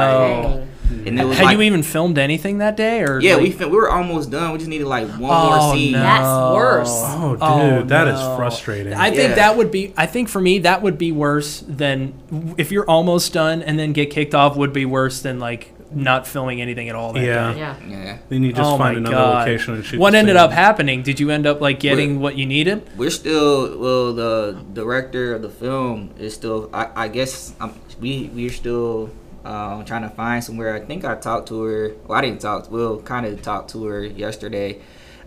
like, 0.91 1.07
and 1.07 1.19
it 1.19 1.25
was 1.25 1.39
Had 1.39 1.45
like, 1.45 1.57
you 1.57 1.63
even 1.63 1.83
filmed 1.83 2.19
anything 2.19 2.59
that 2.59 2.77
day, 2.77 3.01
or 3.01 3.21
yeah, 3.23 3.35
like- 3.37 3.43
we 3.45 3.51
fin- 3.53 3.71
we 3.71 3.77
were 3.79 3.89
almost 3.89 4.31
done. 4.31 4.53
We 4.53 4.59
just 4.59 4.69
needed 4.69 4.87
like 4.87 5.09
one 5.19 5.31
Oh, 5.35 5.57
more 5.67 5.75
scene. 5.75 5.93
no. 5.93 6.01
That's 6.03 6.55
worse. 6.55 6.91
Oh, 6.93 7.31
dude, 7.31 7.39
Oh, 7.43 7.83
that 7.87 8.07
is 8.09 8.21
no. 8.21 8.37
frustrating. 8.37 8.93
I 8.93 9.09
think 9.11 9.31
Yeah. 9.31 9.35
that 9.37 9.57
would 9.57 9.71
be. 9.71 9.95
I 9.97 10.05
think 10.05 10.29
for 10.29 10.43
me, 10.43 10.59
that 10.59 10.83
would 10.83 10.99
be 10.99 11.11
worse 11.11 11.65
than 11.67 12.13
if 12.59 12.71
you're 12.71 12.85
almost 12.89 13.33
done 13.33 13.63
and 13.63 13.79
then 13.79 13.93
get 13.95 14.11
kicked 14.11 14.35
off. 14.35 14.55
Would 14.57 14.75
be 14.75 14.85
worse 14.85 15.21
than 15.21 15.39
like 15.39 15.73
not 15.95 16.27
filming 16.27 16.61
anything 16.61 16.89
at 16.89 16.95
all. 16.95 17.13
That 17.13 17.23
Yeah. 17.25 17.53
day. 17.53 17.59
Yeah. 17.61 17.77
Yeah. 17.89 18.19
Then 18.29 18.43
you 18.43 18.53
just 18.53 18.63
oh 18.73 18.77
find 18.79 18.95
my 19.03 19.11
another 19.11 19.17
god! 19.17 19.39
location 19.49 19.75
and 19.75 19.85
shoot. 19.85 19.99
what 20.01 20.13
the 20.13 20.19
ended 20.19 20.37
same. 20.37 20.45
up 20.45 20.51
happening? 20.53 21.03
Did 21.03 21.21
you 21.21 21.31
end 21.31 21.47
up 21.47 21.61
like 21.61 21.81
getting 21.81 22.21
what 22.21 22.37
you 22.37 22.47
needed? 22.47 22.89
We're 22.97 23.11
still 23.11 23.79
well. 23.79 24.13
The 24.13 24.63
director 24.73 25.35
of 25.35 25.43
the 25.43 25.51
film 25.51 26.11
is 26.19 26.35
still. 26.35 26.71
I, 26.73 26.89
I 26.97 27.09
guess 27.09 27.55
I'm, 27.61 27.75
we 28.01 28.31
we're 28.35 28.51
still 28.51 29.11
um, 29.45 29.85
trying 29.85 30.03
to 30.03 30.11
find 30.11 30.43
somewhere. 30.43 30.75
I 30.75 30.81
think 30.81 31.05
I 31.05 31.15
talked 31.15 31.49
to 31.49 31.63
her. 31.63 31.93
Well, 32.07 32.19
I 32.19 32.23
didn't 32.23 32.41
talk. 32.41 32.71
We'll 32.71 33.01
kind 33.03 33.27
of 33.27 33.41
talked 33.43 33.71
to 33.71 33.85
her 33.85 34.05
yesterday. 34.05 34.81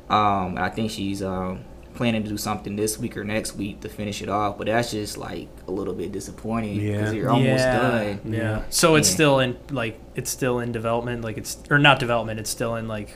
Um, 0.10 0.58
I 0.58 0.70
think 0.70 0.92
she's 0.92 1.22
um, 1.22 1.60
planning 1.98 2.24
to 2.24 2.30
do 2.30 2.38
something 2.38 2.76
this 2.76 2.98
week 2.98 3.18
or 3.18 3.24
next 3.26 3.56
week 3.56 3.82
to 3.82 3.90
finish 3.90 4.22
it 4.22 4.30
off. 4.30 4.58
But 4.58 4.68
that's 4.68 4.92
just 4.92 5.18
like 5.18 5.48
a 5.68 5.72
little 5.72 5.94
bit 5.94 6.12
disappointing 6.14 6.80
because 6.80 7.12
Yeah. 7.14 7.20
you're 7.20 7.30
almost 7.30 7.48
yeah. 7.66 7.78
done. 7.78 8.22
Yeah. 8.26 8.62
So 8.70 8.96
it's 8.96 9.10
Yeah. 9.10 9.14
still 9.16 9.40
in 9.40 9.58
like 9.72 10.00
it's 10.16 10.30
still 10.30 10.60
in 10.60 10.72
development. 10.72 11.24
Like 11.24 11.38
it's 11.38 11.58
or 11.70 11.78
not 11.80 12.00
development. 12.00 12.40
It's 12.40 12.50
still 12.50 12.76
in 12.76 12.88
like 12.88 13.10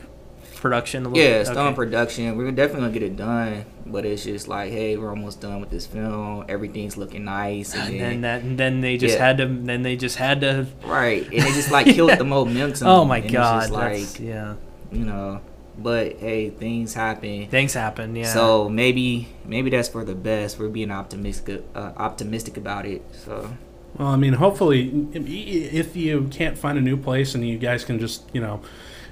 production. 0.56 1.04
A 1.06 1.08
little 1.08 1.22
Yeah, 1.24 1.38
it's 1.40 1.50
still 1.50 1.66
in 1.66 1.74
production. 1.74 2.36
We're 2.36 2.50
definitely 2.52 2.82
gonna 2.82 2.92
get 2.92 3.02
it 3.02 3.16
done, 3.16 3.64
but 3.86 4.04
it's 4.06 4.22
just 4.24 4.46
like, 4.46 4.70
hey, 4.70 4.96
we're 4.96 5.10
almost 5.10 5.40
done 5.40 5.60
with 5.60 5.70
this 5.70 5.86
film. 5.86 6.44
Everything's 6.48 6.96
looking 6.96 7.24
nice, 7.24 7.74
and, 7.74 7.82
And 7.82 8.00
then, 8.00 8.00
then 8.00 8.20
that, 8.20 8.42
and 8.42 8.58
then 8.58 8.80
they 8.80 8.96
just 8.96 9.16
Yeah. 9.18 9.26
had 9.26 9.38
to. 9.38 9.46
Then 9.46 9.82
they 9.82 9.96
just 9.96 10.16
had 10.16 10.40
to. 10.42 10.66
right, 10.86 11.24
and 11.24 11.34
it 11.34 11.54
just 11.54 11.70
like 11.76 11.86
killed 11.86 12.16
the 12.16 12.24
momentum. 12.24 12.86
Oh 12.86 13.04
my 13.04 13.16
and 13.16 13.24
it's 13.26 13.32
god! 13.32 13.60
just 13.62 13.72
like 13.72 14.20
yeah. 14.20 14.54
you 14.92 15.04
know, 15.04 15.40
but 15.82 16.18
hey, 16.18 16.50
things 16.50 16.94
happen. 16.94 17.48
Things 17.48 17.74
happen. 17.74 18.14
Yeah. 18.16 18.32
So 18.32 18.68
maybe 18.68 19.28
maybe 19.44 19.70
that's 19.70 19.88
for 19.88 20.04
the 20.04 20.14
best. 20.14 20.58
We're 20.58 20.68
being 20.68 20.90
optimistic 20.90 21.64
uh, 21.74 21.92
optimistic 21.96 22.56
about 22.56 22.86
it. 22.86 23.02
So 23.12 23.50
Well, 23.98 24.08
I 24.08 24.16
mean, 24.16 24.34
hopefully, 24.34 25.08
if 25.14 25.94
you 25.96 26.28
can't 26.30 26.56
find 26.56 26.78
a 26.78 26.80
new 26.80 26.96
place 26.96 27.34
and 27.34 27.46
you 27.46 27.58
guys 27.58 27.84
can 27.84 27.98
just, 27.98 28.22
you 28.32 28.40
know, 28.40 28.62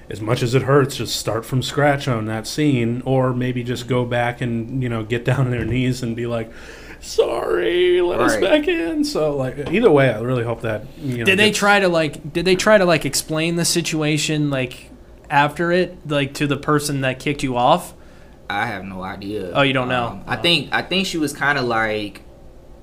as 0.08 0.20
much 0.20 0.42
as 0.42 0.54
it 0.54 0.62
hurts, 0.62 0.96
just 0.96 1.16
start 1.16 1.44
from 1.44 1.62
scratch 1.62 2.08
on 2.08 2.26
that 2.26 2.46
scene, 2.46 3.02
or 3.04 3.32
maybe 3.34 3.62
just 3.62 3.86
go 3.86 4.04
back 4.04 4.40
and, 4.40 4.82
you 4.82 4.88
know, 4.88 5.04
get 5.04 5.24
down 5.24 5.40
on 5.46 5.50
their 5.50 5.64
knees 5.64 6.02
and 6.02 6.16
be 6.16 6.26
like, 6.26 6.50
sorry, 7.00 8.00
let 8.00 8.20
us 8.20 8.36
back 8.36 8.66
in. 8.68 9.04
So, 9.04 9.36
like, 9.36 9.70
either 9.70 9.90
way, 9.90 10.10
I 10.10 10.20
really 10.20 10.44
hope 10.44 10.62
that, 10.62 10.84
you 10.98 11.18
know. 11.18 11.24
did 11.24 11.38
they 11.38 11.48
gets- 11.48 11.58
try 11.58 11.80
to 11.80 11.88
like? 11.88 12.32
Did 12.32 12.44
they 12.44 12.56
try 12.56 12.78
to 12.78 12.84
like 12.84 13.04
explain 13.04 13.56
the 13.56 13.64
situation 13.64 14.50
like 14.50 14.89
after 15.30 15.72
it, 15.72 15.96
like 16.08 16.34
to 16.34 16.46
the 16.46 16.56
person 16.56 17.00
that 17.02 17.18
kicked 17.18 17.42
you 17.42 17.56
off? 17.56 17.94
I 18.48 18.66
have 18.66 18.84
no 18.84 19.02
idea. 19.02 19.48
Um, 19.50 19.52
Oh, 19.56 19.62
you 19.62 19.72
don't 19.72 19.88
know? 19.88 20.20
I 20.26 20.36
Oh. 20.36 20.42
think 20.42 20.68
I 20.72 20.82
think 20.82 21.06
she 21.06 21.18
was 21.18 21.32
kind 21.32 21.58
of 21.58 21.64
like. 21.64 22.22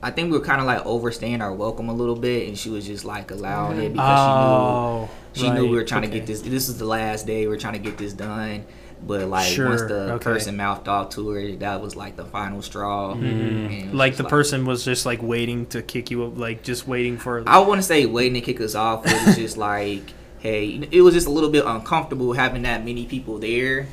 I 0.02 0.12
think 0.12 0.32
we 0.32 0.38
were 0.38 0.43
kind 0.45 0.62
of 0.62 0.68
like 0.68 0.86
overstaying 0.86 1.41
our 1.41 1.52
welcome 1.54 1.89
a 1.89 1.93
little 1.93 2.16
bit, 2.16 2.48
and 2.48 2.58
she 2.58 2.70
was 2.70 2.86
just 2.86 3.04
like 3.04 3.32
allowing 3.32 3.80
it 3.80 3.93
because 3.93 4.20
she 4.20 4.26
knew 4.28 4.48
oh, 4.48 5.10
she 5.34 5.50
knew 5.50 5.64
we 5.70 5.76
were 5.76 5.84
trying 5.84 6.04
to 6.04 6.08
get 6.08 6.26
this. 6.28 6.41
This 6.41 6.70
is 6.70 6.78
the 6.78 6.86
last 6.86 7.26
day. 7.26 7.48
We 7.48 7.56
are 7.56 7.60
trying 7.60 7.74
to 7.74 7.80
get 7.80 7.98
this 7.98 8.14
done. 8.14 8.66
But 9.06 9.28
like 9.28 9.45
Sure, 9.48 9.70
once 9.70 9.82
the 9.82 10.14
okay. 10.14 10.24
person 10.24 10.58
mouthed 10.58 10.88
off 10.88 11.10
to 11.12 11.30
her, 11.30 11.52
that 11.58 11.82
was 11.82 11.95
like 11.95 12.16
the 12.16 12.26
final 12.26 12.62
straw. 12.64 13.16
Was 13.16 13.93
Like 13.93 14.16
the 14.16 14.24
person 14.24 14.66
was 14.66 14.84
just 14.86 15.06
like 15.06 15.22
waiting 15.22 15.66
to 15.68 15.82
kick 15.84 16.10
you, 16.10 16.26
up, 16.26 16.38
like 16.38 16.64
just 16.64 16.88
waiting 16.88 17.18
for. 17.18 17.43
I 17.48 17.60
wouldn't 17.60 17.86
say 17.86 18.06
waiting 18.06 18.34
to 18.36 18.41
kick 18.41 18.60
us 18.62 18.74
off. 18.76 19.04
But 19.04 19.14
it 19.14 19.26
was 19.28 19.36
just 19.36 19.58
like, 19.70 20.02
hey, 20.40 20.88
it 20.92 21.02
was 21.02 21.14
just 21.14 21.28
a 21.28 21.32
little 21.32 21.50
bit 21.50 21.66
uncomfortable 21.66 22.34
having 22.34 22.62
that 22.64 22.86
many 22.86 23.06
people 23.06 23.38
there. 23.40 23.88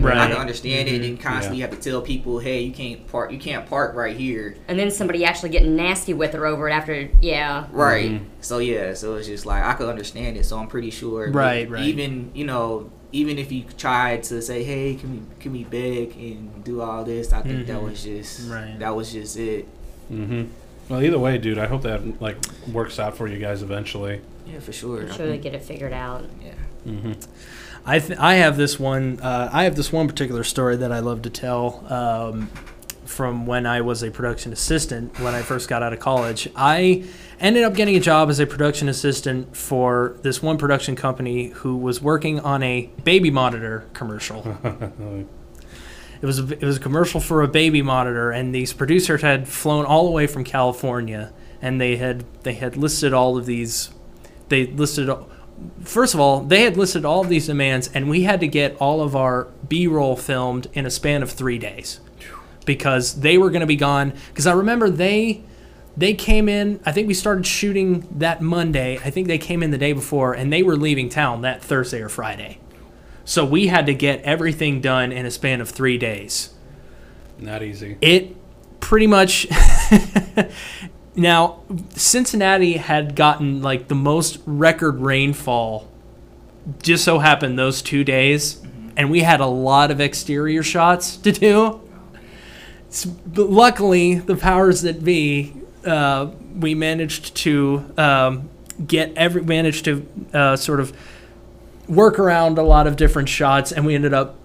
right. 0.00 0.16
I 0.18 0.26
can 0.28 0.36
understand 0.36 0.88
it, 0.88 1.02
Mhm. 1.02 1.08
and 1.08 1.20
constantly 1.20 1.60
Yeah. 1.60 1.66
have 1.68 1.78
to 1.80 1.90
tell 1.90 2.00
people, 2.02 2.38
hey, 2.40 2.62
you 2.62 2.72
can't 2.72 3.06
park. 3.06 3.30
You 3.32 3.38
can't 3.38 3.64
park 3.68 3.94
right 3.94 4.16
here. 4.16 4.56
And 4.68 4.78
then 4.78 4.90
somebody 4.90 5.24
actually 5.24 5.50
getting 5.50 5.76
nasty 5.76 6.12
with 6.14 6.32
her 6.32 6.46
over 6.46 6.68
it 6.68 6.72
after, 6.72 7.08
yeah. 7.20 7.64
Right. 7.72 8.10
Mhm. 8.12 8.20
So 8.40 8.58
yeah, 8.58 8.94
so 8.94 9.14
it's 9.16 9.28
just 9.28 9.46
like 9.46 9.62
I 9.64 9.74
could 9.74 9.88
understand 9.88 10.36
it. 10.36 10.44
So 10.46 10.58
I'm 10.58 10.66
pretty 10.66 10.90
sure. 10.90 11.30
Right, 11.30 11.70
right. 11.70 11.82
Even 11.84 12.30
you 12.34 12.44
know, 12.44 12.90
even 13.12 13.38
if 13.38 13.52
you 13.52 13.64
tried 13.78 14.24
to 14.24 14.42
say, 14.42 14.64
"Hey, 14.64 14.96
can 14.96 15.10
we 15.12 15.18
can 15.38 15.52
we 15.52 15.62
beg 15.64 16.14
and 16.18 16.64
do 16.64 16.80
all 16.80 17.04
this?" 17.04 17.32
I 17.32 17.40
think 17.42 17.66
that 17.68 17.76
Mhm. 17.80 17.90
was 17.90 18.02
just 18.02 18.50
Right. 18.50 18.76
that 18.80 18.96
was 18.96 19.12
just 19.12 19.36
it. 19.38 19.66
hmm 20.08 20.42
Well, 20.88 21.02
either 21.02 21.18
way, 21.18 21.38
dude, 21.38 21.56
I 21.58 21.66
hope 21.66 21.80
that, 21.82 22.20
like, 22.20 22.36
works 22.70 22.98
out 22.98 23.16
for 23.16 23.26
you 23.26 23.38
guys 23.38 23.62
eventually. 23.62 24.20
Yeah, 24.46 24.60
for 24.60 24.72
sure. 24.72 25.02
I'm 25.02 25.12
sure 25.12 25.26
they 25.26 25.38
get 25.38 25.54
it 25.54 25.62
figured 25.62 25.92
out. 25.92 26.24
Yeah. 26.42 26.52
Mm-hmm. 26.86 27.12
I 27.86 27.98
th- 27.98 28.18
I 28.18 28.34
have 28.34 28.56
this 28.56 28.78
one. 28.78 29.20
Uh, 29.20 29.50
I 29.52 29.64
have 29.64 29.76
this 29.76 29.92
one 29.92 30.08
particular 30.08 30.44
story 30.44 30.76
that 30.76 30.92
I 30.92 31.00
love 31.00 31.22
to 31.22 31.30
tell. 31.30 31.84
Um, 31.92 32.48
from 33.04 33.46
when 33.46 33.66
I 33.66 33.82
was 33.82 34.02
a 34.02 34.10
production 34.10 34.52
assistant 34.52 35.20
when 35.20 35.34
I 35.34 35.42
first 35.42 35.68
got 35.68 35.82
out 35.82 35.92
of 35.92 36.00
college, 36.00 36.48
I 36.56 37.04
ended 37.38 37.62
up 37.62 37.74
getting 37.74 37.96
a 37.96 38.00
job 38.00 38.30
as 38.30 38.40
a 38.40 38.46
production 38.46 38.88
assistant 38.88 39.54
for 39.56 40.16
this 40.22 40.42
one 40.42 40.56
production 40.56 40.96
company 40.96 41.48
who 41.48 41.76
was 41.76 42.00
working 42.00 42.40
on 42.40 42.62
a 42.62 42.90
baby 43.04 43.30
monitor 43.30 43.86
commercial. 43.92 44.56
It 46.22 46.26
was 46.26 46.38
a, 46.38 46.52
it 46.54 46.62
was 46.62 46.78
a 46.78 46.80
commercial 46.80 47.20
for 47.20 47.42
a 47.42 47.48
baby 47.48 47.82
monitor, 47.82 48.30
and 48.30 48.54
these 48.54 48.72
producers 48.72 49.20
had 49.20 49.46
flown 49.46 49.84
all 49.84 50.06
the 50.06 50.10
way 50.10 50.26
from 50.26 50.42
California, 50.42 51.34
and 51.60 51.78
they 51.78 51.96
had 51.96 52.24
they 52.44 52.54
had 52.54 52.78
listed 52.78 53.12
all 53.12 53.36
of 53.36 53.44
these. 53.44 53.90
They 54.54 54.68
listed 54.68 55.10
first 55.82 56.14
of 56.14 56.20
all 56.20 56.40
they 56.40 56.62
had 56.62 56.76
listed 56.76 57.04
all 57.04 57.22
of 57.22 57.28
these 57.28 57.46
demands, 57.48 57.90
and 57.92 58.08
we 58.08 58.22
had 58.22 58.38
to 58.38 58.46
get 58.46 58.76
all 58.76 59.00
of 59.00 59.16
our 59.16 59.48
B-roll 59.66 60.16
filmed 60.16 60.68
in 60.74 60.86
a 60.86 60.90
span 60.90 61.24
of 61.24 61.32
three 61.32 61.58
days 61.58 61.98
because 62.64 63.20
they 63.20 63.36
were 63.36 63.50
going 63.50 63.62
to 63.62 63.66
be 63.66 63.74
gone. 63.74 64.12
Because 64.28 64.46
I 64.46 64.52
remember 64.52 64.88
they 64.90 65.42
they 65.96 66.14
came 66.14 66.48
in. 66.48 66.78
I 66.86 66.92
think 66.92 67.08
we 67.08 67.14
started 67.14 67.48
shooting 67.48 68.06
that 68.12 68.42
Monday. 68.42 68.96
I 69.04 69.10
think 69.10 69.26
they 69.26 69.38
came 69.38 69.60
in 69.60 69.72
the 69.72 69.78
day 69.78 69.92
before, 69.92 70.34
and 70.34 70.52
they 70.52 70.62
were 70.62 70.76
leaving 70.76 71.08
town 71.08 71.40
that 71.42 71.60
Thursday 71.60 72.00
or 72.00 72.08
Friday. 72.08 72.60
So 73.24 73.44
we 73.44 73.66
had 73.66 73.86
to 73.86 73.94
get 73.94 74.22
everything 74.22 74.80
done 74.80 75.10
in 75.10 75.26
a 75.26 75.32
span 75.32 75.60
of 75.60 75.68
three 75.68 75.98
days. 75.98 76.54
Not 77.40 77.64
easy. 77.64 77.98
It 78.00 78.36
pretty 78.78 79.08
much. 79.08 79.48
now, 81.16 81.60
Cincinnati 81.90 82.74
had 82.74 83.14
gotten 83.14 83.62
like 83.62 83.88
the 83.88 83.94
most 83.94 84.40
record 84.46 85.00
rainfall. 85.00 85.88
Just 86.82 87.04
so 87.04 87.18
happened 87.18 87.58
those 87.58 87.82
two 87.82 88.04
days, 88.04 88.62
and 88.96 89.10
we 89.10 89.20
had 89.20 89.40
a 89.40 89.46
lot 89.46 89.90
of 89.90 90.00
exterior 90.00 90.62
shots 90.62 91.16
to 91.18 91.30
do. 91.30 91.80
But 93.26 93.50
luckily, 93.50 94.14
the 94.14 94.36
powers 94.36 94.82
that 94.82 95.04
be, 95.04 95.52
uh, 95.84 96.30
we 96.58 96.74
managed 96.74 97.34
to 97.36 97.84
um, 97.98 98.48
get 98.86 99.12
every 99.14 99.42
managed 99.42 99.84
to 99.84 100.06
uh, 100.32 100.56
sort 100.56 100.80
of 100.80 100.96
work 101.86 102.18
around 102.18 102.56
a 102.56 102.62
lot 102.62 102.86
of 102.86 102.96
different 102.96 103.28
shots, 103.28 103.70
and 103.72 103.84
we 103.84 103.94
ended 103.94 104.14
up 104.14 104.36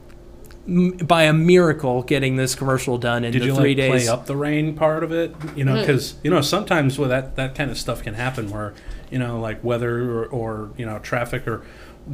by 0.70 1.24
a 1.24 1.34
miracle 1.34 2.04
getting 2.04 2.36
this 2.36 2.56
commercial 2.56 2.98
done 2.98 3.24
in 3.24 3.32
Did 3.32 3.42
the 3.42 3.46
you 3.48 3.56
three 3.56 3.70
like 3.70 3.78
days. 3.78 4.04
play 4.04 4.08
up 4.08 4.26
the 4.26 4.36
rain 4.36 4.76
part 4.76 5.04
of 5.04 5.12
it? 5.12 5.34
You 5.56 5.66
know, 5.66 5.74
mm-hmm. 5.74 5.82
because 5.82 6.16
you 6.24 6.30
know 6.30 6.42
sometimes 6.42 6.98
with 6.98 7.10
that 7.10 7.36
that 7.36 7.56
kind 7.56 7.72
of 7.72 7.78
stuff 7.78 8.04
can 8.04 8.14
happen 8.14 8.50
where 8.50 8.74
you 9.10 9.20
know 9.20 9.40
like 9.40 9.64
weather 9.64 10.12
or, 10.12 10.26
or 10.26 10.72
you 10.78 10.86
know 10.86 11.00
traffic 11.00 11.48
or 11.48 11.66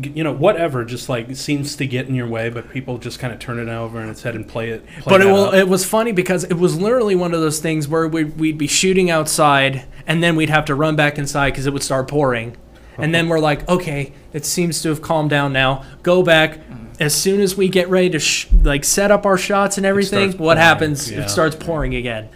you 0.01 0.23
know 0.23 0.33
whatever 0.33 0.83
just 0.83 1.07
like 1.07 1.33
seems 1.35 1.75
to 1.75 1.87
get 1.87 2.07
in 2.07 2.15
your 2.15 2.27
way, 2.27 2.49
but 2.49 2.69
people 2.71 2.97
just 2.97 3.19
kind 3.19 3.33
of 3.33 3.39
turn 3.39 3.59
it 3.59 3.69
over 3.69 3.99
and 3.99 4.09
its 4.09 4.23
head 4.23 4.35
and 4.35 4.47
play 4.47 4.69
it. 4.69 4.85
Play 4.85 5.03
But 5.05 5.21
it, 5.21 5.25
will, 5.25 5.53
it 5.53 5.67
was 5.67 5.85
funny 5.85 6.11
because 6.11 6.43
it 6.43 6.55
was 6.55 6.79
literally 6.79 7.15
one 7.15 7.33
of 7.33 7.41
those 7.41 7.59
things 7.59 7.87
where 7.87 8.07
we'd, 8.07 8.37
we'd 8.37 8.57
be 8.57 8.67
shooting 8.67 9.09
outside 9.09 9.85
and 10.05 10.21
then 10.21 10.35
we'd 10.35 10.49
have 10.49 10.65
to 10.65 10.75
run 10.75 10.95
back 10.95 11.17
inside 11.17 11.51
because 11.51 11.65
it 11.65 11.73
would 11.73 11.83
start 11.83 12.07
pouring. 12.07 12.57
And 12.97 13.13
then 13.13 13.27
we're 13.27 13.39
like, 13.39 13.67
okay, 13.67 14.13
it 14.31 14.45
seems 14.45 14.81
to 14.83 14.89
have 14.89 15.01
calmed 15.01 15.29
down 15.29 15.51
now. 15.51 15.83
Go 16.01 16.23
back. 16.23 16.59
As 16.99 17.13
soon 17.13 17.41
as 17.41 17.55
we 17.57 17.67
get 17.69 17.89
ready 17.89 18.09
to 18.11 18.19
sh- 18.19 18.47
like 18.63 18.83
set 18.83 19.11
up 19.11 19.25
our 19.25 19.37
shots 19.37 19.77
and 19.77 19.85
everything, 19.85 20.31
what 20.31 20.37
pouring, 20.37 20.57
happens? 20.57 21.11
yeah. 21.11 21.23
It 21.23 21.29
starts 21.29 21.55
pouring 21.55 21.93
again. 21.95 22.29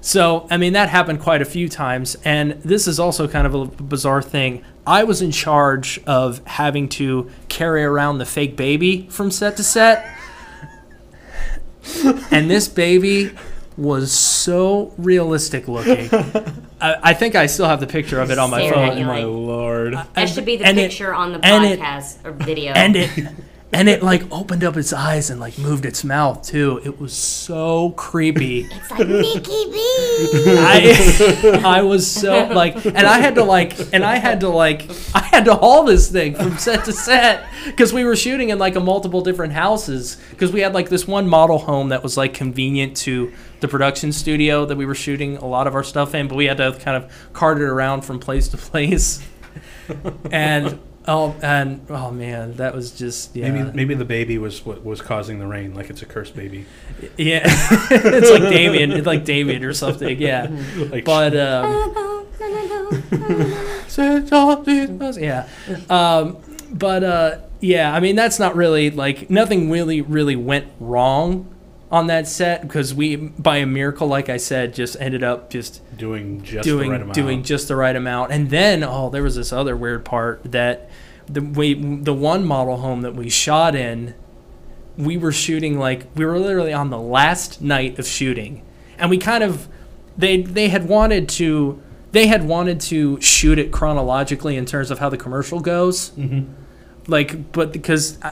So, 0.00 0.46
I 0.50 0.56
mean, 0.56 0.74
that 0.74 0.88
happened 0.88 1.20
quite 1.20 1.42
a 1.42 1.44
few 1.44 1.68
times. 1.68 2.16
And 2.24 2.52
this 2.62 2.86
is 2.86 3.00
also 3.00 3.26
kind 3.26 3.46
of 3.46 3.54
a 3.54 3.64
bizarre 3.66 4.22
thing. 4.22 4.64
I 4.86 5.02
was 5.04 5.20
in 5.20 5.32
charge 5.32 5.98
of 6.06 6.40
having 6.46 6.88
to 6.90 7.28
carry 7.48 7.82
around 7.82 8.18
the 8.18 8.24
fake 8.26 8.56
baby 8.56 9.08
from 9.10 9.30
set 9.32 9.56
to 9.56 9.64
set 9.64 10.06
and 12.30 12.50
this 12.50 12.68
baby 12.68 13.32
was 13.76 14.10
so 14.12 14.92
realistic 14.96 15.68
looking. 15.68 16.08
I, 16.80 16.96
I 17.02 17.14
think 17.14 17.34
I 17.34 17.46
still 17.46 17.66
have 17.66 17.80
the 17.80 17.86
picture 17.86 18.20
of 18.20 18.30
it 18.30 18.38
on 18.38 18.50
my 18.50 18.60
Stare 18.66 18.74
at 18.74 18.88
phone. 18.90 18.98
you 18.98 19.04
oh 19.04 19.06
my 19.06 19.14
like- 19.18 19.24
lord. 19.24 19.94
That 20.14 20.28
should 20.28 20.44
be 20.44 20.56
the 20.56 20.64
And 20.66 20.78
it- 20.78 20.90
picture 20.90 21.14
on 21.14 21.32
the 21.32 21.44
and 21.44 21.64
it- 21.64 21.78
podcast 21.80 22.24
or 22.24 22.32
video. 22.32 22.72
And 22.72 22.96
it 22.96 23.10
and 23.72 23.88
it 23.88 24.02
like 24.02 24.22
opened 24.32 24.62
up 24.62 24.76
its 24.76 24.92
eyes 24.92 25.28
and 25.28 25.40
like 25.40 25.58
moved 25.58 25.84
its 25.84 26.04
mouth 26.04 26.42
too. 26.42 26.80
It 26.84 27.00
was 27.00 27.12
so 27.12 27.90
creepy. 27.90 28.60
it's 28.70 28.90
like 28.90 29.08
Mickey 29.08 29.40
B. 29.42 30.44
I 30.58 31.60
I 31.64 31.82
was 31.82 32.10
so 32.10 32.46
like, 32.46 32.84
and 32.86 32.98
I 32.98 33.18
had 33.18 33.34
to 33.34 33.44
like, 33.44 33.92
and 33.92 34.04
I 34.04 34.16
had 34.16 34.40
to 34.40 34.48
like, 34.48 34.88
I 35.14 35.20
had 35.20 35.44
to 35.46 35.56
haul 35.56 35.84
this 35.84 36.10
thing 36.10 36.36
from 36.36 36.56
set 36.58 36.84
to 36.84 36.92
set 36.92 37.44
because 37.64 37.92
we 37.92 38.04
were 38.04 38.16
shooting 38.16 38.50
in 38.50 38.58
like 38.58 38.76
a 38.76 38.80
multiple 38.80 39.20
different 39.20 39.52
houses 39.52 40.16
because 40.30 40.52
we 40.52 40.60
had 40.60 40.72
like 40.72 40.88
this 40.88 41.06
one 41.06 41.28
model 41.28 41.58
home 41.58 41.88
that 41.88 42.02
was 42.02 42.16
like 42.16 42.34
convenient 42.34 42.96
to 42.98 43.32
the 43.60 43.68
production 43.68 44.12
studio 44.12 44.64
that 44.64 44.76
we 44.76 44.86
were 44.86 44.94
shooting 44.94 45.38
a 45.38 45.46
lot 45.46 45.66
of 45.66 45.74
our 45.74 45.84
stuff 45.84 46.14
in, 46.14 46.28
but 46.28 46.36
we 46.36 46.44
had 46.44 46.58
to 46.58 46.72
kind 46.80 47.02
of 47.02 47.12
cart 47.32 47.58
it 47.58 47.64
around 47.64 48.02
from 48.02 48.20
place 48.20 48.48
to 48.48 48.56
place, 48.56 49.22
and 50.30 50.78
Oh, 51.08 51.36
and 51.40 51.86
oh 51.88 52.10
man, 52.10 52.54
that 52.54 52.74
was 52.74 52.90
just 52.90 53.36
yeah. 53.36 53.50
Maybe 53.50 53.70
maybe 53.72 53.94
the 53.94 54.04
baby 54.04 54.38
was 54.38 54.66
what 54.66 54.84
was 54.84 55.00
causing 55.00 55.38
the 55.38 55.46
rain, 55.46 55.72
like 55.72 55.88
it's 55.88 56.02
a 56.02 56.06
cursed 56.06 56.34
baby. 56.34 56.66
Yeah, 57.16 57.42
it's 57.44 58.30
like 58.30 58.42
Damien, 58.42 58.90
it's 58.90 59.06
like 59.06 59.24
Damien 59.24 59.64
or 59.64 59.72
something. 59.72 60.20
Yeah, 60.20 60.48
Like 60.76 61.04
but 61.04 61.36
um, 61.36 62.26
yeah, 65.16 65.48
um, 65.88 66.38
but 66.72 67.04
uh, 67.04 67.38
yeah. 67.60 67.94
I 67.94 68.00
mean, 68.00 68.16
that's 68.16 68.40
not 68.40 68.56
really 68.56 68.90
like 68.90 69.30
nothing 69.30 69.70
really 69.70 70.00
really 70.00 70.36
went 70.36 70.66
wrong 70.80 71.52
on 71.90 72.08
that 72.08 72.26
set 72.26 72.62
because 72.62 72.92
we, 72.92 73.16
by 73.16 73.58
a 73.58 73.66
miracle, 73.66 74.08
like 74.08 74.28
I 74.28 74.38
said, 74.38 74.74
just 74.74 74.96
ended 75.00 75.22
up 75.22 75.50
just 75.50 75.80
doing 75.96 76.42
just 76.42 76.64
doing 76.64 76.88
the 76.88 76.92
right 76.92 77.02
amount. 77.02 77.14
doing 77.14 77.42
just 77.42 77.68
the 77.68 77.76
right 77.76 77.94
amount. 77.94 78.32
And 78.32 78.50
then 78.50 78.82
oh, 78.82 79.10
there 79.10 79.22
was 79.22 79.36
this 79.36 79.52
other 79.52 79.76
weird 79.76 80.04
part 80.04 80.42
that 80.50 80.85
the 81.28 81.40
we 81.42 81.74
the 81.74 82.14
one 82.14 82.44
model 82.44 82.78
home 82.78 83.02
that 83.02 83.14
we 83.14 83.28
shot 83.28 83.74
in, 83.74 84.14
we 84.96 85.16
were 85.16 85.32
shooting 85.32 85.78
like 85.78 86.06
we 86.14 86.24
were 86.24 86.38
literally 86.38 86.72
on 86.72 86.90
the 86.90 86.98
last 86.98 87.60
night 87.60 87.98
of 87.98 88.06
shooting, 88.06 88.62
and 88.98 89.10
we 89.10 89.18
kind 89.18 89.42
of 89.44 89.68
they 90.16 90.42
they 90.42 90.68
had 90.68 90.88
wanted 90.88 91.28
to 91.30 91.80
they 92.12 92.26
had 92.28 92.44
wanted 92.46 92.80
to 92.80 93.20
shoot 93.20 93.58
it 93.58 93.70
chronologically 93.72 94.56
in 94.56 94.64
terms 94.64 94.90
of 94.90 94.98
how 95.00 95.08
the 95.10 95.18
commercial 95.18 95.60
goes 95.60 96.10
Mhm. 96.12 96.46
like 97.08 97.52
but 97.52 97.72
because 97.72 98.16
uh, 98.22 98.30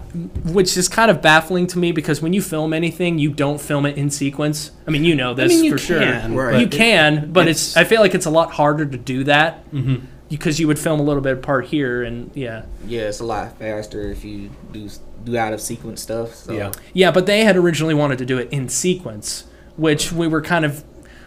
which 0.52 0.74
is 0.78 0.88
kind 0.88 1.10
of 1.10 1.20
baffling 1.20 1.66
to 1.66 1.78
me 1.78 1.92
because 1.92 2.22
when 2.22 2.32
you 2.32 2.40
film 2.40 2.72
anything 2.72 3.18
you 3.18 3.28
don't 3.30 3.60
film 3.60 3.84
it 3.84 3.98
in 3.98 4.08
sequence 4.08 4.70
i 4.86 4.90
mean 4.90 5.04
you 5.04 5.14
know 5.14 5.34
this 5.34 5.52
mean, 5.52 5.64
you 5.64 5.72
for 5.72 5.78
sure 5.78 6.00
Right. 6.00 6.60
you 6.60 6.66
can 6.68 7.30
but 7.32 7.46
it's, 7.48 7.72
it's- 7.72 7.76
i 7.76 7.86
feel 7.86 8.00
like 8.00 8.14
it's 8.14 8.24
a 8.26 8.30
lot 8.30 8.52
harder 8.52 8.86
to 8.86 8.96
do 8.96 9.24
that 9.24 9.70
Mhm. 9.70 10.00
Because 10.36 10.58
you 10.60 10.66
would 10.66 10.78
film 10.78 11.00
a 11.00 11.02
little 11.02 11.22
bit 11.22 11.34
apart 11.38 11.66
here 11.66 12.02
and 12.02 12.30
yeah 12.34 12.64
Yeah, 12.86 13.02
it's 13.02 13.20
a 13.20 13.24
lot 13.24 13.58
faster 13.58 14.10
if 14.10 14.24
you 14.24 14.50
do 14.72 14.88
do 15.24 15.36
out 15.38 15.52
of 15.54 15.60
sequence 15.60 16.02
stuff. 16.02 16.34
So. 16.34 16.52
Yeah. 16.52 16.72
yeah 16.92 17.10
but 17.10 17.26
they 17.26 17.44
had 17.44 17.56
originally 17.56 17.94
wanted 17.94 18.18
to 18.18 18.26
do 18.26 18.38
it 18.38 18.48
in 18.52 18.68
sequence 18.68 19.44
which 19.76 20.12
we 20.12 20.28
were 20.28 20.42
kind 20.42 20.64
of 20.64 20.84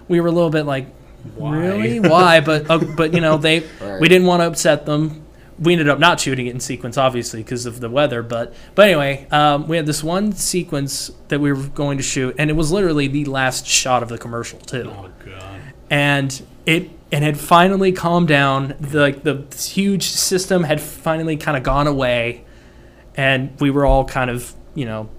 we 0.07 0.19
were 0.21 0.27
a 0.27 0.31
little 0.31 0.49
bit 0.51 0.63
like 0.65 0.87
Why? 1.35 1.57
really 1.57 1.99
why 1.99 2.39
but 2.41 2.69
uh, 2.69 2.77
but 2.95 3.13
you 3.13 3.21
know 3.21 3.37
they 3.37 3.59
Right. 3.81 3.99
we 3.99 4.07
didn't 4.07 4.27
want 4.27 4.41
to 4.41 4.47
upset 4.47 4.85
them 4.85 5.23
we 5.59 5.73
ended 5.73 5.89
up 5.89 5.97
not 5.97 6.19
shooting 6.19 6.45
it 6.45 6.51
in 6.51 6.59
sequence 6.59 6.97
obviously 6.97 7.41
because 7.41 7.65
of 7.65 7.79
the 7.79 7.89
weather 7.89 8.21
but 8.21 8.53
but 8.75 8.87
anyway 8.87 9.25
um, 9.31 9.67
we 9.67 9.75
had 9.77 9.87
this 9.87 10.03
one 10.03 10.31
sequence 10.31 11.09
that 11.29 11.39
we 11.39 11.51
were 11.51 11.63
going 11.69 11.97
to 11.97 12.03
shoot 12.03 12.35
and 12.37 12.49
it 12.51 12.53
was 12.53 12.71
literally 12.71 13.07
the 13.07 13.25
last 13.25 13.65
shot 13.65 14.03
of 14.03 14.09
the 14.09 14.17
commercial 14.19 14.59
too 14.59 14.91
Oh 14.95 15.09
god. 15.25 15.59
and 15.89 16.43
it 16.67 16.91
and 17.11 17.23
had 17.23 17.39
finally 17.39 17.91
calmed 17.91 18.27
down. 18.27 18.75
The, 18.79 18.99
like 18.99 19.23
the 19.23 19.45
huge 19.57 20.03
system 20.03 20.63
had 20.63 20.81
finally 20.81 21.37
kind 21.37 21.57
of 21.57 21.63
gone 21.63 21.87
away 21.87 22.43
and 23.15 23.59
we 23.59 23.71
were 23.71 23.85
all 23.85 24.05
kind 24.05 24.29
of 24.29 24.53
you 24.75 24.85
know 24.85 25.09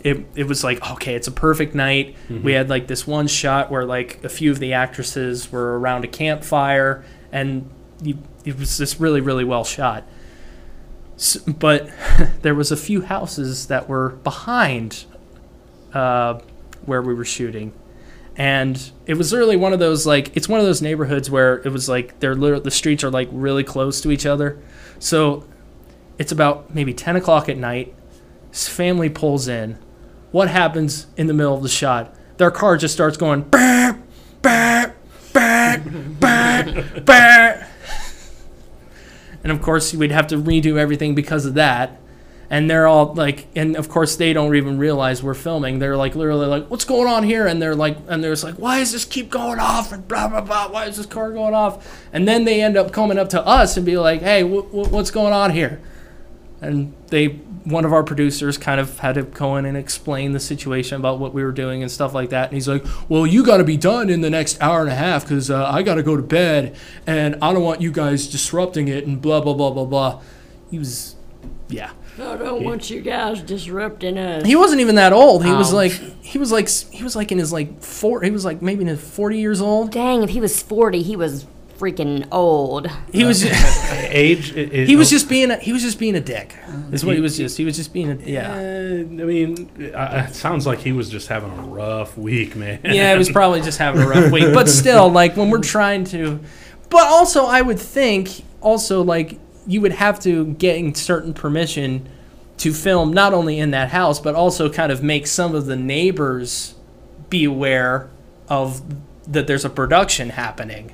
it, 0.00 0.24
it 0.36 0.44
was 0.44 0.62
like 0.62 0.88
okay 0.92 1.14
it's 1.14 1.26
a 1.26 1.32
perfect 1.32 1.74
night. 1.74 2.14
We 2.44 2.52
had 2.52 2.70
like 2.70 2.86
this 2.86 3.06
one 3.06 3.26
shot 3.26 3.70
where 3.70 3.84
like 3.84 4.22
a 4.22 4.28
few 4.28 4.50
of 4.52 4.60
the 4.60 4.72
actresses 4.72 5.50
were 5.50 5.78
around 5.78 6.04
a 6.04 6.08
campfire 6.08 7.04
and 7.32 7.68
you, 8.00 8.18
it 8.44 8.58
was 8.58 8.78
just 8.78 9.00
really 9.00 9.20
really 9.20 9.44
well 9.44 9.64
shot. 9.64 10.04
S 11.16 11.36
but 11.38 11.90
there 12.42 12.54
was 12.54 12.70
a 12.70 12.76
few 12.76 13.02
houses 13.02 13.66
that 13.66 13.88
were 13.88 14.10
behind 14.10 15.06
uh, 15.92 16.38
where 16.84 17.02
we 17.02 17.14
were 17.14 17.24
shooting 17.24 17.72
and 18.36 18.90
it 19.06 19.14
was 19.14 19.32
really 19.32 19.56
one 19.56 19.72
of 19.72 19.78
those 19.78 20.06
like 20.06 20.36
it's 20.36 20.48
one 20.48 20.60
of 20.60 20.66
those 20.66 20.82
neighborhoods 20.82 21.30
where 21.30 21.56
it 21.58 21.72
was 21.72 21.88
like 21.88 22.20
they're 22.20 22.34
the 22.34 22.70
streets 22.70 23.02
are 23.02 23.10
like 23.10 23.28
really 23.32 23.64
close 23.64 24.00
to 24.02 24.10
each 24.10 24.26
other. 24.26 24.60
So 24.98 25.44
it's 26.18 26.32
about 26.32 26.74
maybe 26.74 26.92
10 26.92 27.16
o'clock 27.16 27.48
at 27.48 27.56
night. 27.56 27.94
This 28.50 28.68
family 28.68 29.08
pulls 29.08 29.48
in. 29.48 29.78
What 30.32 30.48
happens 30.48 31.06
in 31.16 31.28
the 31.28 31.34
middle 31.34 31.54
of 31.54 31.62
the 31.62 31.68
shot? 31.68 32.14
Their 32.36 32.50
car 32.50 32.76
just 32.76 32.92
starts 32.92 33.16
going 33.16 33.42
"Bah, 33.42 33.94
bah, 34.42 34.90
bah, 35.32 35.76
bah, 36.20 36.62
bah." 37.04 37.52
and 39.42 39.52
of 39.52 39.62
course 39.62 39.94
we'd 39.94 40.10
have 40.10 40.26
to 40.26 40.36
redo 40.36 40.76
everything 40.76 41.14
because 41.14 41.46
of 41.46 41.54
that 41.54 41.98
and 42.48 42.70
they're 42.70 42.86
all 42.86 43.14
like 43.14 43.46
and 43.56 43.76
of 43.76 43.88
course 43.88 44.16
they 44.16 44.32
don't 44.32 44.54
even 44.54 44.78
realize 44.78 45.22
we're 45.22 45.34
filming. 45.34 45.78
They're 45.78 45.96
like 45.96 46.14
literally 46.14 46.46
like 46.46 46.70
what's 46.70 46.84
going 46.84 47.08
on 47.08 47.24
here? 47.24 47.46
And 47.46 47.60
they're 47.60 47.74
like 47.74 47.96
and 48.08 48.22
they're 48.22 48.34
like 48.36 48.54
why 48.54 48.78
does 48.78 48.92
this 48.92 49.04
keep 49.04 49.30
going 49.30 49.58
off? 49.58 49.92
And 49.92 50.06
blah 50.06 50.28
blah 50.28 50.40
blah 50.42 50.70
why 50.70 50.86
is 50.86 50.96
this 50.96 51.06
car 51.06 51.32
going 51.32 51.54
off? 51.54 52.06
And 52.12 52.26
then 52.26 52.44
they 52.44 52.62
end 52.62 52.76
up 52.76 52.92
coming 52.92 53.18
up 53.18 53.28
to 53.30 53.44
us 53.44 53.76
and 53.76 53.84
be 53.84 53.96
like 53.96 54.22
hey 54.22 54.42
wh- 54.42 54.68
wh- 54.70 54.92
what's 54.92 55.10
going 55.10 55.32
on 55.32 55.50
here? 55.50 55.80
And 56.60 56.94
they 57.08 57.40
one 57.64 57.84
of 57.84 57.92
our 57.92 58.04
producers 58.04 58.56
kind 58.56 58.80
of 58.80 59.00
had 59.00 59.16
to 59.16 59.24
go 59.24 59.56
in 59.56 59.66
and 59.66 59.76
explain 59.76 60.30
the 60.30 60.38
situation 60.38 61.00
about 61.00 61.18
what 61.18 61.34
we 61.34 61.42
were 61.42 61.50
doing 61.50 61.82
and 61.82 61.90
stuff 61.90 62.14
like 62.14 62.30
that. 62.30 62.44
And 62.50 62.54
he's 62.54 62.68
like 62.68 62.84
well 63.08 63.26
you 63.26 63.44
got 63.44 63.56
to 63.56 63.64
be 63.64 63.76
done 63.76 64.08
in 64.08 64.20
the 64.20 64.30
next 64.30 64.62
hour 64.62 64.82
and 64.82 64.90
a 64.90 64.94
half 64.94 65.24
because 65.24 65.50
uh, 65.50 65.68
i 65.68 65.82
got 65.82 65.96
to 65.96 66.02
go 66.04 66.16
to 66.16 66.22
bed 66.22 66.76
and 67.08 67.34
i 67.42 67.52
don't 67.52 67.64
want 67.64 67.80
you 67.80 67.90
guys 67.90 68.28
disrupting 68.28 68.86
it 68.86 69.04
and 69.04 69.20
blah 69.20 69.40
blah 69.40 69.54
blah 69.54 69.70
blah 69.70 69.84
blah. 69.84 70.22
He 70.70 70.78
was 70.78 71.16
yeah 71.68 71.90
I 72.18 72.36
don't 72.36 72.64
want 72.64 72.88
you 72.90 73.00
guys 73.02 73.42
disrupting 73.42 74.16
us. 74.18 74.46
he 74.46 74.56
wasn't 74.56 74.80
even 74.80 74.94
that 74.94 75.12
old. 75.12 75.44
He 75.44 75.52
was 75.52 75.72
Oh. 75.72 75.76
like 75.76 75.92
he 75.92 76.38
was 76.38 76.50
like 76.50 76.68
he 76.68 77.04
was 77.04 77.14
like 77.16 77.30
in 77.32 77.38
his 77.38 77.52
like 77.52 77.82
four. 77.82 78.22
He 78.22 78.30
was 78.30 78.44
like 78.44 78.62
maybe 78.62 78.82
in 78.82 78.88
his 78.88 79.00
forty 79.00 79.38
years 79.38 79.60
old. 79.60 79.90
Dang, 79.92 80.22
if 80.22 80.30
he 80.30 80.40
was 80.40 80.62
40, 80.62 81.02
he 81.02 81.14
was 81.16 81.46
freaking 81.78 82.26
old. 82.32 82.90
He 83.12 83.24
was 83.24 83.44
Age. 84.08 84.56
It, 84.56 84.72
it- 84.72 84.88
he 84.88 84.96
was 84.96 85.10
just 85.10 85.28
being 85.28 85.50
a, 85.50 85.56
he 85.58 85.74
was 85.74 85.82
just 85.82 85.98
being 85.98 86.14
a 86.16 86.20
dick. 86.20 86.54
Is 86.90 87.04
what 87.04 87.14
he 87.16 87.20
was 87.20 87.36
just. 87.36 87.58
He 87.58 87.66
was 87.66 87.76
just 87.76 87.92
being 87.92 88.10
a 88.10 88.14
yeah. 88.24 88.52
Uh, 88.52 88.56
I 89.22 89.24
mean, 89.26 89.70
uh, 89.94 90.26
it 90.28 90.34
sounds 90.34 90.66
like 90.66 90.78
he 90.78 90.92
was 90.92 91.10
just 91.10 91.28
having 91.28 91.50
a 91.50 91.62
rough 91.62 92.16
week, 92.16 92.56
man. 92.56 92.80
Yeah, 92.82 93.12
he 93.12 93.18
was 93.18 93.28
probably 93.30 93.60
just 93.60 93.76
having 93.78 94.00
a 94.00 94.08
rough 94.08 94.32
week. 94.32 94.54
But 94.54 94.68
still, 94.70 95.10
like 95.10 95.36
when 95.36 95.50
we're 95.50 95.60
trying 95.60 96.04
to, 96.06 96.40
but 96.88 97.06
also 97.06 97.44
I 97.44 97.60
would 97.60 97.78
think 97.78 98.30
also 98.62 99.02
like 99.02 99.38
you 99.66 99.80
would 99.80 99.92
have 99.92 100.20
to 100.20 100.46
getting 100.54 100.94
certain 100.94 101.34
permission 101.34 102.08
to 102.58 102.72
film 102.72 103.12
not 103.12 103.34
only 103.34 103.58
in 103.58 103.70
that 103.72 103.90
house 103.90 104.18
but 104.20 104.34
also 104.34 104.70
kind 104.70 104.90
of 104.90 105.02
make 105.02 105.26
some 105.26 105.54
of 105.54 105.66
the 105.66 105.76
neighbors 105.76 106.74
be 107.28 107.44
aware 107.44 108.08
of 108.48 108.80
that 109.30 109.46
there's 109.46 109.64
a 109.64 109.70
production 109.70 110.30
happening. 110.30 110.92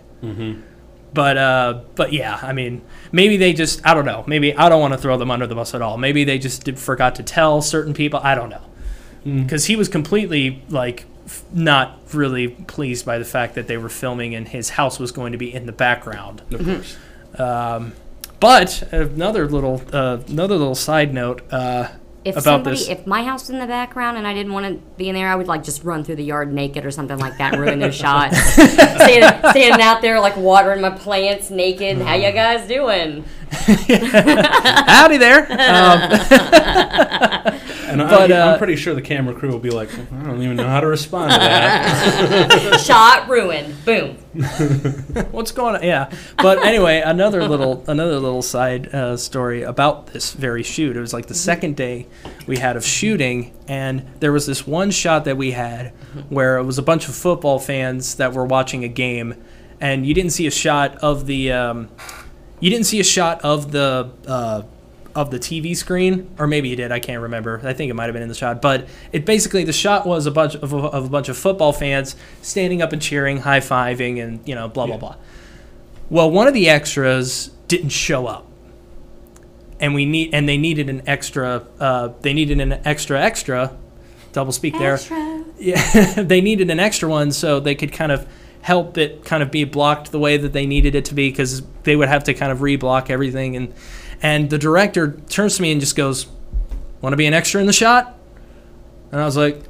But 1.15 1.37
uh, 1.37 1.81
but 1.95 2.13
yeah, 2.15 2.39
I 2.43 2.53
mean, 2.55 2.81
maybe 3.11 3.37
they 3.37 3.53
just 3.53 3.87
I 3.87 3.93
don't 3.93 4.07
know. 4.07 4.25
Maybe 4.27 4.57
I 4.57 4.69
don't 4.71 4.81
want 4.81 4.95
to 4.95 4.99
throw 4.99 5.19
them 5.19 5.31
under 5.31 5.47
the 5.47 5.55
bus 5.55 5.75
at 5.75 5.83
all. 5.83 5.99
Maybe 5.99 6.25
they 6.25 6.39
just 6.39 6.65
did, 6.65 6.79
forgot 6.79 7.17
to 7.17 7.23
tell 7.23 7.61
certain 7.61 7.93
people. 7.93 8.19
I 8.23 8.35
don't 8.35 8.49
know 8.49 8.63
because 9.25 9.67
he 9.67 9.77
was 9.77 9.89
completely 9.89 10.63
like 10.71 11.05
f- 11.27 11.45
not 11.53 11.99
really 12.13 12.49
pleased 12.49 13.05
by 13.05 13.19
the 13.19 13.25
fact 13.25 13.55
that 13.57 13.67
they 13.69 13.77
were 13.77 13.89
filming 13.91 14.35
and 14.35 14.49
his 14.49 14.71
house 14.71 14.99
was 14.99 15.13
going 15.13 15.33
to 15.33 15.39
be 15.39 15.53
in 15.53 15.67
the 15.67 15.73
background. 15.73 16.43
of 16.51 16.65
course. 16.65 16.97
Um, 17.39 17.93
but 18.43 18.83
another 18.93 19.49
little 19.49 19.81
uh, 19.93 20.19
another 20.29 20.57
little 20.57 20.75
side 20.75 21.15
note 21.15 21.41
uh, 21.53 21.89
If 22.25 22.35
about 22.35 22.43
somebody, 22.45 22.77
this. 22.77 22.89
if 22.89 23.07
my 23.07 23.23
house 23.25 23.43
was 23.45 23.51
in 23.51 23.59
the 23.61 23.67
background 23.67 24.17
and 24.19 24.27
I 24.27 24.35
didn't 24.35 24.53
want 24.53 24.67
to 24.67 24.75
be 24.97 25.09
in 25.09 25.15
there, 25.15 25.29
I 25.29 25.35
would 25.37 25.47
like 25.49 25.63
just 25.65 25.83
run 25.85 26.05
through 26.05 26.17
the 26.17 26.25
yard 26.25 26.53
naked 26.53 26.85
or 26.85 26.91
something 26.91 27.19
like 27.19 27.39
that 27.39 27.57
ruin 27.59 27.79
their 27.79 27.93
shot. 28.05 28.35
standing, 28.35 29.51
standing 29.51 29.81
out 29.81 30.03
there 30.03 30.21
like 30.21 30.37
watering 30.37 30.81
my 30.83 30.91
plants 30.91 31.51
naked. 31.51 31.99
How 31.99 32.15
you 32.15 32.33
guys 32.33 32.69
doing? 32.69 33.25
Howdy 33.53 35.19
there. 35.19 35.47
Um, 35.53 36.01
And 37.93 38.01
But, 38.01 38.33
I, 38.33 38.41
uh, 38.41 38.53
I'm 38.53 38.59
pretty 38.59 38.77
sure 38.77 38.95
the 38.95 39.03
camera 39.03 39.35
crew 39.35 39.51
will 39.51 39.59
be 39.59 39.69
like, 39.69 39.93
I 39.93 40.23
don't 40.23 40.41
even 40.43 40.57
know 40.57 40.67
how 40.67 40.81
to 40.81 40.87
respond 40.87 41.31
to 41.31 41.39
that. 41.39 42.81
shot 42.85 43.29
ruined. 43.29 43.85
Boom. 43.85 44.17
what's 45.31 45.53
going 45.53 45.77
on? 45.77 45.83
Yeah. 45.83 46.11
But 46.39 46.65
anyway, 46.65 47.03
another 47.05 47.47
little 47.47 47.85
another 47.87 48.19
little 48.19 48.41
side 48.41 48.95
uh, 48.95 49.19
story 49.19 49.63
about 49.63 50.07
this 50.07 50.33
very 50.33 50.63
shoot. 50.63 50.97
It 50.97 51.01
was 51.01 51.13
like 51.13 51.27
the 51.27 51.35
second 51.35 51.77
day 51.77 52.07
we 52.47 52.57
had 52.57 52.77
of 52.77 52.85
shooting, 52.85 53.53
and 53.69 54.07
there 54.21 54.33
was 54.33 54.47
this 54.47 54.67
one 54.67 54.91
shot 54.91 55.27
that 55.27 55.37
we 55.37 55.51
had 55.51 55.89
where 56.31 56.57
it 56.57 56.65
was 56.65 56.79
a 56.79 56.83
bunch 56.83 57.09
of 57.09 57.15
football 57.15 57.59
fans 57.59 58.15
that 58.15 58.33
were 58.33 58.47
watching 58.47 58.85
a 58.85 58.89
game, 58.89 59.35
and 59.83 60.07
you 60.07 60.15
didn't 60.15 60.33
see 60.33 60.47
a 60.47 60.51
shot 60.51 60.97
of 60.99 61.27
the 61.27 61.53
um, 61.53 61.91
you 62.59 62.71
didn't 62.71 62.87
see 62.87 63.01
a 63.01 63.05
shot 63.05 63.43
of 63.43 63.71
the 63.71 64.11
uh, 64.27 64.63
of 65.15 65.31
the 65.31 65.39
TV 65.39 65.77
screen, 65.77 66.29
or 66.39 66.47
maybe 66.47 66.69
you 66.69 66.77
did. 66.77 66.91
I 66.93 67.01
can't 67.01 67.23
remember. 67.23 67.61
I 67.65 67.73
think 67.73 67.91
it 67.91 67.95
might 67.95 68.05
have 68.05 68.13
been 68.15 68.23
in 68.23 68.29
the 68.29 68.35
shot, 68.35 68.63
but 68.63 68.89
it 69.13 69.25
basically 69.27 69.65
the 69.65 69.73
shot 69.73 70.07
was 70.07 70.27
a 70.27 70.31
bunch 70.31 70.55
of, 70.55 70.73
of 70.73 71.05
a 71.07 71.09
bunch 71.09 71.29
of 71.29 71.37
football 71.37 71.73
fans 71.73 72.17
standing 72.41 72.81
up 72.83 72.93
and 72.93 73.01
cheering, 73.03 73.39
high 73.39 73.61
fiving, 73.61 74.23
and 74.23 74.41
you 74.49 74.55
know, 74.55 74.69
blah 74.69 74.87
blah 74.87 74.95
Yeah. 74.95 75.01
blah. 75.01 75.17
Well, 76.11 76.31
one 76.31 76.47
of 76.47 76.55
the 76.55 76.69
extras 76.69 77.51
didn't 77.69 77.91
show 77.91 78.27
up, 78.27 78.47
and 79.81 79.95
we 79.95 80.05
need 80.07 80.35
and 80.35 80.49
they 80.49 80.59
needed 80.59 80.89
an 80.89 81.03
extra. 81.07 81.67
Uh, 81.81 82.11
they 82.21 82.33
needed 82.33 82.61
an 82.61 82.73
extra 82.85 83.21
extra. 83.21 83.77
Double 84.33 84.53
speak 84.53 84.79
there. 84.79 84.99
Yeah, 85.59 86.15
they 86.23 86.41
needed 86.41 86.71
an 86.71 86.81
extra 86.81 87.09
one 87.09 87.33
so 87.33 87.61
they 87.61 87.75
could 87.75 87.93
kind 87.93 88.11
of 88.13 88.27
help 88.63 88.97
it 88.97 89.25
kind 89.25 89.43
of 89.43 89.51
be 89.51 89.65
blocked 89.65 90.13
the 90.13 90.19
way 90.19 90.37
that 90.37 90.53
they 90.53 90.67
needed 90.67 90.95
it 90.95 91.05
to 91.07 91.15
be 91.15 91.29
because 91.31 91.63
they 91.83 91.97
would 91.97 92.09
have 92.09 92.25
to 92.25 92.33
kind 92.35 92.53
of 92.53 92.59
reblock 92.61 93.11
everything 93.11 93.57
and 93.57 93.75
And 94.23 94.49
the 94.51 94.59
director 94.59 95.13
turns 95.29 95.57
to 95.57 95.63
me 95.63 95.73
and 95.73 95.81
just 95.81 95.97
goes, 95.97 96.27
"Want 97.01 97.13
to 97.13 97.17
be 97.17 97.27
an 97.27 97.35
extra 97.35 97.61
in 97.61 97.67
the 97.67 97.73
shot?" 97.73 98.17
And 99.11 99.21
I 99.21 99.25
was 99.25 99.37
like, 99.37 99.61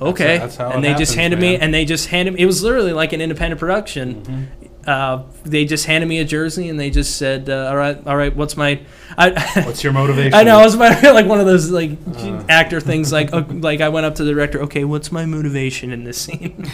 "Okay." 0.00 0.38
that's 0.38 0.56
how 0.56 0.70
and 0.70 0.82
they 0.82 0.94
just 0.94 1.14
happens, 1.14 1.34
handed 1.34 1.40
me, 1.40 1.56
and 1.56 1.72
they 1.74 1.84
just 1.84 2.08
handed. 2.08 2.36
It 2.36 2.46
was 2.46 2.62
literally 2.62 2.92
like 2.92 3.12
an 3.12 3.20
independent 3.20 3.60
production. 3.60 4.14
Mm-hmm. 4.22 4.44
Uh, 4.86 5.22
they 5.44 5.64
just 5.64 5.86
handed 5.86 6.06
me 6.06 6.18
a 6.18 6.24
jersey 6.26 6.68
and 6.68 6.78
they 6.78 6.90
just 6.90 7.16
said, 7.16 7.48
uh, 7.48 7.68
"All 7.70 7.76
right, 7.76 8.06
all 8.06 8.16
right, 8.16 8.34
what's 8.34 8.56
my?" 8.56 8.80
I, 9.18 9.30
What's 9.64 9.84
your 9.84 9.92
motivation? 9.92 10.34
I 10.34 10.42
know 10.42 10.60
it 10.60 10.64
was 10.64 10.76
my, 10.76 10.88
like 11.12 11.26
one 11.26 11.40
of 11.40 11.46
those 11.46 11.70
like 11.70 11.92
Uh. 12.16 12.42
actor 12.48 12.80
things. 12.80 13.12
Like 13.12 13.30
oh, 13.32 13.46
like 13.50 13.80
I 13.80 13.88
went 13.90 14.06
up 14.06 14.14
to 14.16 14.24
the 14.24 14.32
director. 14.32 14.62
Okay, 14.62 14.84
what's 14.84 15.12
my 15.12 15.24
motivation 15.26 15.92
in 15.92 16.04
this 16.04 16.18
scene? 16.18 16.66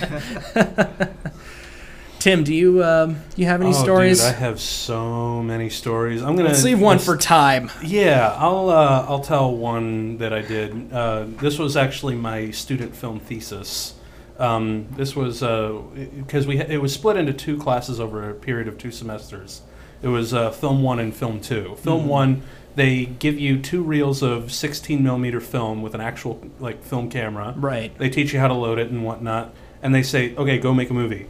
Tim, 2.20 2.44
do 2.44 2.54
you 2.54 2.84
um, 2.84 3.16
you 3.34 3.46
have 3.46 3.62
any 3.62 3.70
oh, 3.70 3.82
stories? 3.82 4.20
Dude, 4.20 4.34
I 4.34 4.36
have 4.36 4.60
so 4.60 5.42
many 5.42 5.70
stories. 5.70 6.20
I'm 6.20 6.36
gonna 6.36 6.50
Let's 6.50 6.62
leave 6.62 6.78
one 6.78 6.98
for 6.98 7.16
time. 7.16 7.70
Yeah, 7.82 8.36
I'll 8.36 8.68
uh, 8.68 9.06
I'll 9.08 9.20
tell 9.20 9.56
one 9.56 10.18
that 10.18 10.30
I 10.30 10.42
did. 10.42 10.92
Uh, 10.92 11.24
this 11.40 11.58
was 11.58 11.78
actually 11.78 12.16
my 12.16 12.50
student 12.50 12.94
film 12.94 13.20
thesis. 13.20 13.94
Um, 14.38 14.86
this 14.96 15.16
was 15.16 15.40
because 15.40 16.46
we 16.46 16.60
it 16.60 16.82
was 16.82 16.92
split 16.92 17.16
into 17.16 17.32
two 17.32 17.56
classes 17.56 17.98
over 17.98 18.28
a 18.28 18.34
period 18.34 18.68
of 18.68 18.76
two 18.76 18.90
semesters. 18.90 19.62
It 20.02 20.08
was 20.08 20.34
uh, 20.34 20.50
film 20.50 20.82
one 20.82 20.98
and 20.98 21.16
film 21.16 21.40
two. 21.40 21.74
Film 21.76 22.02
Mhm. 22.02 22.06
one, 22.06 22.42
they 22.74 23.06
give 23.06 23.38
you 23.40 23.58
two 23.58 23.82
reels 23.82 24.22
of 24.22 24.52
16 24.52 25.02
millimeter 25.02 25.40
film 25.40 25.80
with 25.80 25.94
an 25.94 26.02
actual 26.02 26.42
like 26.58 26.84
film 26.84 27.08
camera. 27.08 27.54
Right. 27.56 27.96
They 27.96 28.10
teach 28.10 28.34
you 28.34 28.40
how 28.40 28.48
to 28.48 28.54
load 28.54 28.78
it 28.78 28.90
and 28.90 29.06
whatnot, 29.06 29.54
and 29.82 29.94
they 29.94 30.02
say, 30.02 30.34
okay, 30.36 30.58
go 30.58 30.74
make 30.74 30.90
a 30.90 30.94
movie. 30.94 31.26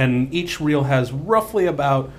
And 0.00 0.32
each 0.32 0.60
reel 0.60 0.84
has 0.84 1.12
roughly 1.12 1.66
about 1.66 2.10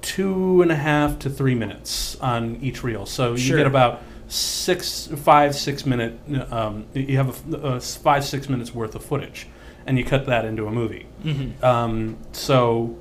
two 0.00 0.62
and 0.62 0.70
a 0.72 0.76
half 0.76 1.18
to 1.20 1.30
three 1.30 1.54
minutes 1.54 2.16
on 2.20 2.56
each 2.62 2.82
reel. 2.82 3.04
So 3.06 3.32
you 3.32 3.38
Sure. 3.38 3.56
get 3.58 3.66
about 3.66 4.00
six, 4.28 5.08
five, 5.16 5.54
six 5.54 5.84
minute. 5.84 6.18
Um, 6.50 6.86
you 6.94 7.16
have 7.16 7.52
a, 7.52 7.56
a 7.56 7.80
five, 7.80 8.24
six 8.24 8.48
minutes 8.48 8.74
worth 8.74 8.94
of 8.94 9.04
footage, 9.04 9.46
and 9.86 9.98
you 9.98 10.04
cut 10.04 10.26
that 10.26 10.44
into 10.44 10.66
a 10.66 10.70
movie. 10.70 11.06
Mm-hmm. 11.24 11.64
Um, 11.64 12.16
so 12.32 12.96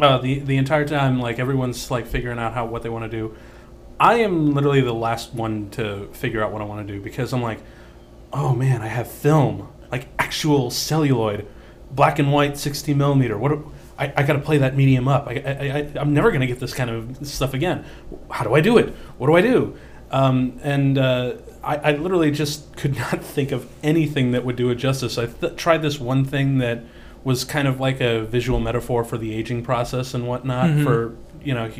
uh, 0.00 0.18
the 0.18 0.38
the 0.40 0.56
entire 0.56 0.86
time, 0.86 1.20
like 1.20 1.38
everyone's 1.38 1.90
like 1.90 2.06
figuring 2.06 2.38
out 2.38 2.54
how 2.54 2.64
what 2.66 2.82
they 2.82 2.88
want 2.88 3.10
to 3.10 3.16
do. 3.16 3.34
I 3.98 4.14
am 4.20 4.54
literally 4.54 4.80
the 4.80 4.94
last 4.94 5.34
one 5.34 5.68
to 5.72 6.08
figure 6.12 6.42
out 6.42 6.52
what 6.52 6.62
I 6.62 6.64
want 6.64 6.86
to 6.86 6.94
do 6.94 7.00
because 7.02 7.34
I'm 7.34 7.42
like, 7.42 7.58
oh 8.32 8.54
man, 8.54 8.80
I 8.80 8.86
have 8.86 9.10
film, 9.10 9.68
like 9.92 10.08
actual 10.18 10.70
celluloid, 10.70 11.46
black 11.90 12.18
and 12.18 12.32
white, 12.32 12.56
60 12.58 12.94
millimeter. 12.94 13.36
What? 13.38 13.48
do- 13.50 13.72
I, 13.98 14.12
I 14.16 14.22
got 14.22 14.32
to 14.32 14.38
play 14.38 14.56
that 14.58 14.74
medium 14.76 15.08
up. 15.08 15.26
I, 15.26 15.32
I, 15.44 15.50
I, 15.78 16.00
I'm 16.00 16.14
never 16.14 16.30
going 16.30 16.40
to 16.40 16.46
get 16.46 16.58
this 16.58 16.72
kind 16.72 16.88
of 16.88 17.26
stuff 17.26 17.52
again. 17.52 17.84
How 18.30 18.44
do 18.44 18.54
I 18.54 18.60
do 18.62 18.78
it? 18.78 18.94
What 19.18 19.26
do 19.26 19.34
I 19.36 19.42
do? 19.42 19.76
Um, 20.10 20.58
and 20.62 20.96
uh, 20.96 21.34
I, 21.62 21.76
I 21.76 21.92
literally 21.92 22.30
just 22.30 22.74
could 22.76 22.96
not 22.98 23.22
think 23.22 23.52
of 23.52 23.68
anything 23.82 24.32
that 24.32 24.44
would 24.44 24.56
do 24.56 24.70
it 24.70 24.76
justice. 24.76 25.18
I 25.18 25.26
th- 25.26 25.56
tried 25.56 25.82
this 25.82 26.00
one 26.00 26.24
thing 26.24 26.58
that 26.58 26.82
was 27.24 27.44
kind 27.44 27.68
of 27.68 27.78
like 27.78 28.00
a 28.00 28.22
visual 28.24 28.58
metaphor 28.58 29.04
for 29.04 29.18
the 29.18 29.34
aging 29.34 29.62
process 29.62 30.14
and 30.14 30.26
whatnot 30.26 30.70
Mhm. 30.70 30.84
for 30.84 31.14
you 31.44 31.52
know 31.52 31.70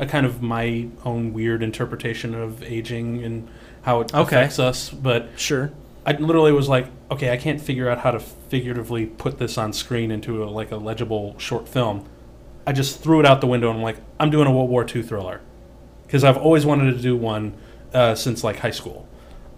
a 0.00 0.06
kind 0.06 0.26
of 0.26 0.42
my 0.42 0.88
own 1.04 1.32
weird 1.32 1.62
interpretation 1.62 2.34
of 2.34 2.62
aging 2.64 3.22
and 3.22 3.48
how 3.82 4.00
it 4.00 4.12
Okay. 4.12 4.36
affects 4.36 4.58
us 4.58 4.90
but 4.90 5.28
Sure. 5.36 5.70
I 6.08 6.12
literally 6.18 6.52
was 6.52 6.68
like 6.68 6.86
okay 7.10 7.30
i 7.32 7.36
can't 7.36 7.60
figure 7.60 7.88
out 7.88 7.98
how 7.98 8.10
to 8.10 8.18
figuratively 8.20 9.06
put 9.06 9.38
this 9.38 9.56
on 9.58 9.72
screen 9.72 10.10
into 10.10 10.42
a, 10.42 10.46
like 10.46 10.70
a 10.72 10.76
legible 10.76 11.38
short 11.38 11.68
film 11.68 12.04
i 12.66 12.72
just 12.72 13.00
threw 13.02 13.20
it 13.20 13.26
out 13.26 13.40
the 13.40 13.46
window 13.46 13.68
and 13.70 13.78
i'm 13.78 13.82
like 13.82 13.98
i'm 14.18 14.30
doing 14.30 14.46
a 14.46 14.50
world 14.50 14.70
war 14.70 14.84
ii 14.94 15.02
thriller 15.02 15.40
because 16.06 16.24
i've 16.24 16.36
always 16.38 16.64
wanted 16.66 16.92
to 16.92 17.00
do 17.00 17.16
one 17.16 17.54
uh, 17.94 18.14
since 18.14 18.42
like 18.42 18.56
high 18.58 18.70
school 18.70 19.06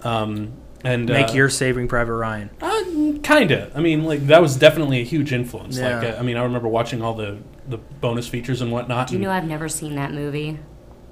um, 0.02 0.52
and 0.82 1.06
Make 1.10 1.28
uh, 1.30 1.32
your 1.34 1.50
Saving 1.50 1.88
Private 1.88 2.14
Ryan. 2.14 2.48
uh, 2.62 2.82
kinda. 3.22 3.70
I 3.74 3.80
mean, 3.80 4.04
like 4.04 4.26
that 4.28 4.40
was 4.40 4.56
definitely 4.56 5.00
a 5.00 5.04
huge 5.04 5.30
influence. 5.30 5.78
Like, 5.78 6.02
Yeah. 6.02 6.08
uh, 6.10 6.18
I 6.18 6.22
mean, 6.22 6.38
I 6.38 6.42
remember 6.44 6.68
watching 6.68 7.02
all 7.02 7.12
the 7.12 7.36
the 7.68 7.76
bonus 7.76 8.26
features 8.28 8.62
and 8.62 8.72
whatnot. 8.72 9.08
Do 9.08 9.12
you 9.14 9.18
and 9.18 9.24
know 9.24 9.30
I've 9.30 9.44
never 9.46 9.68
seen 9.68 9.94
that 9.96 10.14
movie? 10.14 10.58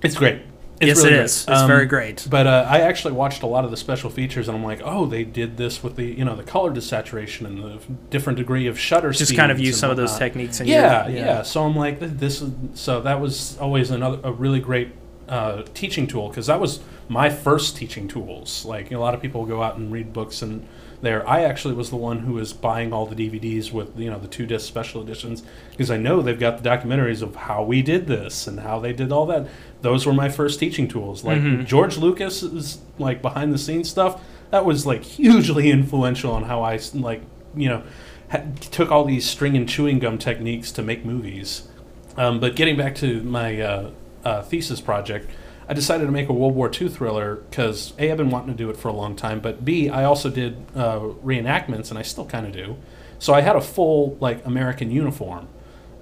it's 0.03 0.16
great. 0.16 0.41
It's 0.80 0.86
yes, 0.88 0.96
really 0.98 1.08
it 1.08 1.16
great. 1.16 1.24
is. 1.24 1.42
It's 1.42 1.48
Um, 1.48 1.66
very 1.66 1.86
great. 1.86 2.26
But 2.30 2.46
uh, 2.46 2.66
I 2.68 2.80
actually 2.80 3.14
watched 3.14 3.42
a 3.42 3.46
lot 3.46 3.64
of 3.64 3.70
the 3.70 3.76
special 3.76 4.10
features, 4.10 4.48
and 4.48 4.56
I'm 4.56 4.64
like, 4.64 4.80
oh, 4.84 5.06
they 5.06 5.24
did 5.24 5.56
this 5.56 5.82
with 5.82 5.96
the 5.96 6.04
you 6.04 6.24
know 6.24 6.36
the 6.36 6.44
color 6.44 6.70
desaturation 6.70 7.46
and 7.46 7.62
the 7.62 7.78
different 8.10 8.38
degree 8.38 8.66
of 8.66 8.78
shutter. 8.78 9.10
Just 9.12 9.36
kind 9.36 9.50
of 9.50 9.58
use 9.58 9.78
some 9.78 9.90
of 9.90 9.96
those 9.96 10.16
techniques. 10.16 10.60
Yeah, 10.60 11.08
your, 11.08 11.18
yeah, 11.18 11.42
So 11.42 11.64
I'm 11.64 11.76
like, 11.76 11.98
this 12.00 12.40
is 12.40 12.52
so 12.74 13.00
that 13.00 13.20
was 13.20 13.58
always 13.58 13.90
another 13.90 14.20
a 14.22 14.32
really 14.32 14.60
great 14.60 14.90
uh, 15.28 15.62
teaching 15.74 16.06
tool 16.06 16.28
because 16.28 16.46
that 16.46 16.60
was 16.60 16.80
my 17.08 17.28
first 17.30 17.76
teaching 17.76 18.08
tools. 18.08 18.64
Like 18.64 18.92
a 18.92 18.98
lot 18.98 19.14
of 19.14 19.20
people 19.20 19.44
go 19.46 19.62
out 19.62 19.76
and 19.76 19.92
read 19.92 20.12
books 20.12 20.42
and 20.42 20.66
there. 21.01 21.28
I 21.28 21.42
actually 21.44 21.74
was 21.74 21.90
the 21.90 21.96
one 21.96 22.20
who 22.20 22.34
was 22.34 22.53
buying 22.53 22.92
all 22.92 23.07
the 23.07 23.14
DVDs 23.14 23.72
with 23.72 23.99
you 23.99 24.11
know 24.11 24.18
the 24.18 24.28
two 24.28 24.46
disc 24.46 24.66
special 24.66 25.01
editions 25.03 25.42
because 25.70 25.90
I 25.90 25.96
know 25.96 26.20
they've 26.22 26.38
got 26.38 26.62
the 26.62 26.68
documentaries 26.68 27.22
of 27.22 27.36
how 27.36 27.62
we 27.62 27.82
did 27.82 28.07
this 28.07 28.46
and 28.46 28.61
how 28.61 28.78
they 28.80 28.92
did 28.92 29.12
all 29.12 29.26
that. 29.26 29.46
Those 29.82 30.07
were 30.07 30.12
my 30.12 30.28
first 30.28 30.59
teaching 30.59 30.88
tools. 30.88 31.24
Like 31.24 31.40
Mhm. 31.40 31.66
George 31.66 31.96
Lucas 31.99 32.42
is 32.42 32.78
like 32.99 33.22
behind 33.22 33.53
the 33.53 33.59
scenes 33.59 33.88
stuff. 33.88 34.20
That 34.51 34.64
was 34.64 34.86
like 34.86 35.05
hugely 35.05 35.70
influential 35.78 36.32
on 36.32 36.44
how 36.44 36.62
I 36.62 36.78
like 36.94 37.22
you 37.57 37.68
know 37.68 37.82
ha- 38.30 38.42
took 38.70 38.90
all 38.90 39.05
these 39.05 39.24
string 39.28 39.57
and 39.57 39.68
chewing 39.68 39.99
gum 40.01 40.18
techniques 40.18 40.72
to 40.72 40.82
make 40.82 41.05
movies. 41.05 41.68
Um, 42.16 42.40
but 42.40 42.57
getting 42.57 42.76
back 42.76 42.96
to 42.96 43.22
my 43.22 43.61
uh, 43.61 43.90
uh, 44.24 44.42
thesis 44.42 44.80
project, 44.80 45.30
I 45.68 45.74
decided 45.74 46.06
to 46.06 46.12
make 46.12 46.30
a 46.30 46.32
World 46.32 46.54
War 46.54 46.70
II 46.72 46.88
thriller 46.88 47.36
because 47.50 47.92
A, 47.98 48.10
I've 48.10 48.16
been 48.16 48.30
wanting 48.30 48.48
to 48.48 48.56
do 48.56 48.70
it 48.70 48.76
for 48.78 48.88
a 48.88 48.92
long 48.92 49.14
time, 49.14 49.40
but 49.40 49.64
B, 49.66 49.90
I 49.90 50.04
also 50.04 50.30
did 50.30 50.56
uh, 50.74 51.00
reenactments, 51.22 51.90
and 51.90 51.98
I 51.98 52.02
still 52.02 52.24
kind 52.24 52.46
of 52.46 52.52
do. 52.52 52.76
So 53.18 53.34
I 53.34 53.42
had 53.42 53.54
a 53.54 53.60
full 53.60 54.16
like 54.18 54.46
American 54.46 54.90
uniform, 54.90 55.46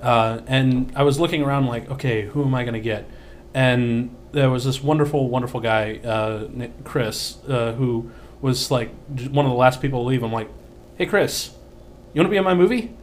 uh, 0.00 0.40
and 0.46 0.92
I 0.94 1.02
was 1.02 1.18
looking 1.18 1.42
around 1.42 1.66
like, 1.66 1.90
okay, 1.90 2.22
who 2.26 2.44
am 2.44 2.54
I 2.54 2.62
going 2.62 2.74
to 2.74 2.80
get? 2.80 3.10
And 3.54 4.14
there 4.32 4.50
was 4.50 4.64
this 4.64 4.82
wonderful, 4.82 5.28
wonderful 5.28 5.60
guy, 5.60 5.96
uh, 5.96 6.46
Chris, 6.84 7.38
uh, 7.48 7.72
who 7.72 8.10
was 8.40 8.70
like 8.70 8.90
one 9.30 9.46
of 9.46 9.50
the 9.50 9.58
last 9.58 9.80
people 9.80 10.02
to 10.02 10.06
leave. 10.06 10.22
I'm 10.22 10.32
like, 10.32 10.48
hey, 10.96 11.06
Chris, 11.06 11.50
you 12.12 12.20
want 12.20 12.26
to 12.26 12.30
be 12.30 12.36
in 12.36 12.44
my 12.44 12.54
movie? 12.54 12.94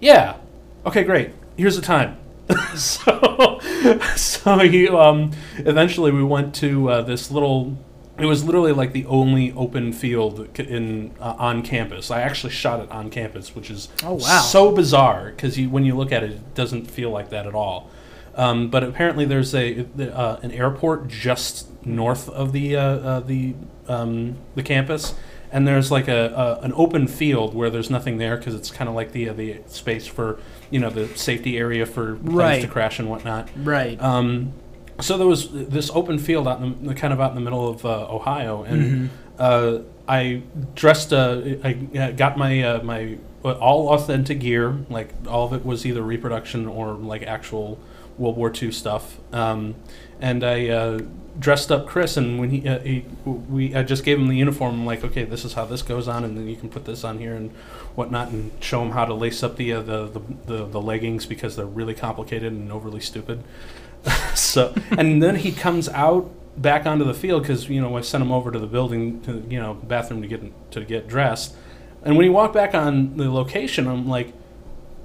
Yeah. 0.00 0.38
Okay, 0.86 1.04
great. 1.04 1.30
Here's 1.56 1.76
the 1.76 1.82
time. 1.82 2.16
so, 2.76 3.47
so 4.16 4.58
he, 4.58 4.88
um, 4.88 5.32
eventually 5.58 6.10
we 6.12 6.22
went 6.24 6.54
to 6.56 6.90
uh, 6.90 7.02
this 7.02 7.30
little. 7.30 7.76
It 8.18 8.24
was 8.26 8.42
literally 8.44 8.72
like 8.72 8.92
the 8.92 9.06
only 9.06 9.52
open 9.52 9.92
field 9.92 10.58
in 10.58 11.12
uh, 11.20 11.36
on 11.38 11.62
campus. 11.62 12.10
I 12.10 12.22
actually 12.22 12.52
shot 12.52 12.80
it 12.80 12.90
on 12.90 13.10
campus, 13.10 13.54
which 13.54 13.70
is 13.70 13.88
Oh, 14.02 14.14
wow. 14.14 14.40
so 14.40 14.72
bizarre 14.72 15.30
because 15.30 15.56
you, 15.56 15.70
when 15.70 15.84
you 15.84 15.94
look 15.96 16.10
at 16.10 16.24
it, 16.24 16.32
it 16.32 16.54
doesn't 16.56 16.90
feel 16.90 17.10
like 17.10 17.30
that 17.30 17.46
at 17.46 17.54
all. 17.54 17.88
Um, 18.34 18.70
but 18.70 18.82
apparently, 18.82 19.24
there's 19.24 19.54
a 19.54 19.86
uh, 20.00 20.38
an 20.42 20.50
airport 20.50 21.06
just 21.08 21.68
north 21.86 22.28
of 22.28 22.52
the 22.52 22.76
uh, 22.76 22.82
uh, 22.82 23.20
the 23.20 23.54
um, 23.86 24.36
the 24.56 24.62
campus, 24.64 25.14
and 25.52 25.66
there's 25.66 25.90
like 25.90 26.08
a, 26.08 26.58
a 26.60 26.64
an 26.64 26.72
open 26.76 27.06
field 27.06 27.54
where 27.54 27.70
there's 27.70 27.90
nothing 27.90 28.18
there 28.18 28.36
because 28.36 28.54
it's 28.54 28.70
kind 28.70 28.88
of 28.88 28.94
like 28.94 29.12
the 29.12 29.28
uh, 29.28 29.32
the 29.32 29.58
space 29.66 30.06
for 30.06 30.38
you 30.70 30.78
know 30.80 30.90
the 30.90 31.08
safety 31.16 31.58
area 31.58 31.86
for 31.86 32.16
planes 32.16 32.34
Right. 32.34 32.62
to 32.62 32.68
crash 32.68 32.98
and 32.98 33.08
whatnot. 33.08 33.48
Right. 33.56 34.00
Um, 34.02 34.52
so 35.00 35.16
there 35.16 35.26
was 35.26 35.50
this 35.52 35.90
open 35.94 36.18
field 36.18 36.48
out 36.48 36.60
in 36.60 36.86
the, 36.86 36.94
kind 36.94 37.12
of 37.12 37.20
out 37.20 37.30
in 37.30 37.34
the 37.36 37.40
middle 37.40 37.68
of 37.68 37.84
uh, 37.86 38.06
Ohio, 38.12 38.64
and 38.64 38.82
Mm-hmm. 38.82 39.06
uh, 39.38 39.78
I 40.08 40.42
dressed. 40.74 41.12
Uh, 41.12 41.40
I 41.62 41.72
got 42.16 42.36
my 42.38 42.62
uh, 42.62 42.82
my 42.82 43.18
uh, 43.44 43.52
all 43.52 43.90
authentic 43.90 44.40
gear. 44.40 44.78
Like 44.88 45.10
all 45.28 45.44
of 45.46 45.52
it 45.52 45.64
was 45.64 45.84
either 45.86 46.02
reproduction 46.02 46.66
or 46.66 46.94
like 46.94 47.22
actual 47.24 47.78
World 48.16 48.36
War 48.36 48.50
II 48.52 48.72
stuff. 48.72 49.18
Um, 49.32 49.74
and 50.20 50.42
I 50.42 50.68
uh, 50.70 51.00
dressed 51.38 51.70
up 51.70 51.86
Chris, 51.86 52.16
and 52.16 52.38
when 52.38 52.50
he, 52.50 52.68
uh, 52.68 52.80
he 52.80 53.04
we 53.24 53.74
I 53.74 53.82
just 53.82 54.04
gave 54.04 54.18
him 54.18 54.28
the 54.28 54.36
uniform. 54.36 54.74
I'm 54.74 54.86
like, 54.86 55.04
okay, 55.04 55.24
this 55.24 55.44
is 55.44 55.54
how 55.54 55.64
this 55.64 55.82
goes 55.82 56.08
on, 56.08 56.24
and 56.24 56.36
then 56.36 56.48
you 56.48 56.56
can 56.56 56.68
put 56.68 56.84
this 56.84 57.04
on 57.04 57.18
here 57.18 57.34
and 57.34 57.50
whatnot, 57.94 58.28
and 58.28 58.50
show 58.60 58.82
him 58.82 58.90
how 58.90 59.04
to 59.04 59.14
lace 59.14 59.42
up 59.42 59.56
the 59.56 59.72
uh, 59.72 59.82
the, 59.82 60.06
the, 60.06 60.20
the 60.46 60.66
the 60.66 60.80
leggings 60.80 61.26
because 61.26 61.56
they're 61.56 61.66
really 61.66 61.94
complicated 61.94 62.52
and 62.52 62.72
overly 62.72 63.00
stupid. 63.00 63.44
so 64.34 64.74
and 64.90 65.22
then 65.22 65.36
he 65.36 65.52
comes 65.52 65.88
out 65.90 66.30
back 66.60 66.86
onto 66.86 67.04
the 67.04 67.14
field 67.14 67.42
because 67.42 67.68
you 67.68 67.80
know 67.80 67.96
I 67.96 68.00
sent 68.00 68.22
him 68.22 68.32
over 68.32 68.50
to 68.50 68.58
the 68.58 68.66
building 68.66 69.20
to 69.22 69.44
you 69.48 69.60
know 69.60 69.74
bathroom 69.74 70.22
to 70.22 70.28
get 70.28 70.70
to 70.72 70.84
get 70.84 71.08
dressed, 71.08 71.54
and 72.02 72.16
when 72.16 72.24
he 72.24 72.30
walked 72.30 72.54
back 72.54 72.74
on 72.74 73.16
the 73.16 73.30
location, 73.30 73.86
I'm 73.86 74.08
like, 74.08 74.32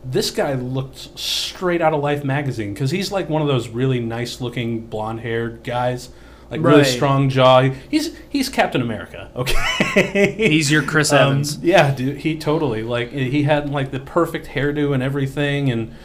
this 0.06 0.32
guy 0.32 0.54
looked 0.54 1.18
straight 1.20 1.82
out 1.82 1.94
of 1.94 2.02
Life 2.02 2.24
magazine 2.24 2.74
because 2.74 2.92
he's 2.92 3.12
like 3.12 3.30
one 3.30 3.42
of 3.42 3.48
those 3.48 3.70
really 3.70 4.00
nice 4.00 4.42
looking 4.42 4.88
blonde 4.88 5.22
haired 5.22 5.64
guys. 5.64 6.10
Like 6.52 6.62
really 6.62 6.84
strong 6.84 7.30
jaw. 7.30 7.62
He's 7.90 8.16
he's 8.30 8.48
Captain 8.50 8.82
America. 8.82 9.32
Okay. 9.36 10.36
He's 10.50 10.70
your 10.70 10.84
Chris 10.84 11.12
Um, 11.12 11.20
Evans. 11.32 11.58
yeah, 11.64 11.94
dude, 11.96 12.18
he 12.18 12.38
totally 12.38 12.84
like 12.84 13.12
he 13.12 13.44
had 13.44 13.70
like 13.72 13.90
the 13.92 14.00
perfect 14.00 14.48
hairdo 14.48 14.94
and 14.94 15.02
everything. 15.02 15.72
And 15.72 15.96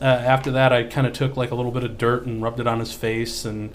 uh, 0.00 0.04
after 0.04 0.52
that, 0.52 0.72
I 0.72 0.84
kind 0.84 1.06
of 1.08 1.12
took 1.12 1.36
like 1.36 1.50
a 1.50 1.54
little 1.56 1.72
bit 1.72 1.82
of 1.82 1.98
dirt 1.98 2.24
and 2.26 2.40
rubbed 2.40 2.60
it 2.60 2.66
on 2.68 2.78
his 2.78 2.92
face, 2.92 3.44
and 3.44 3.70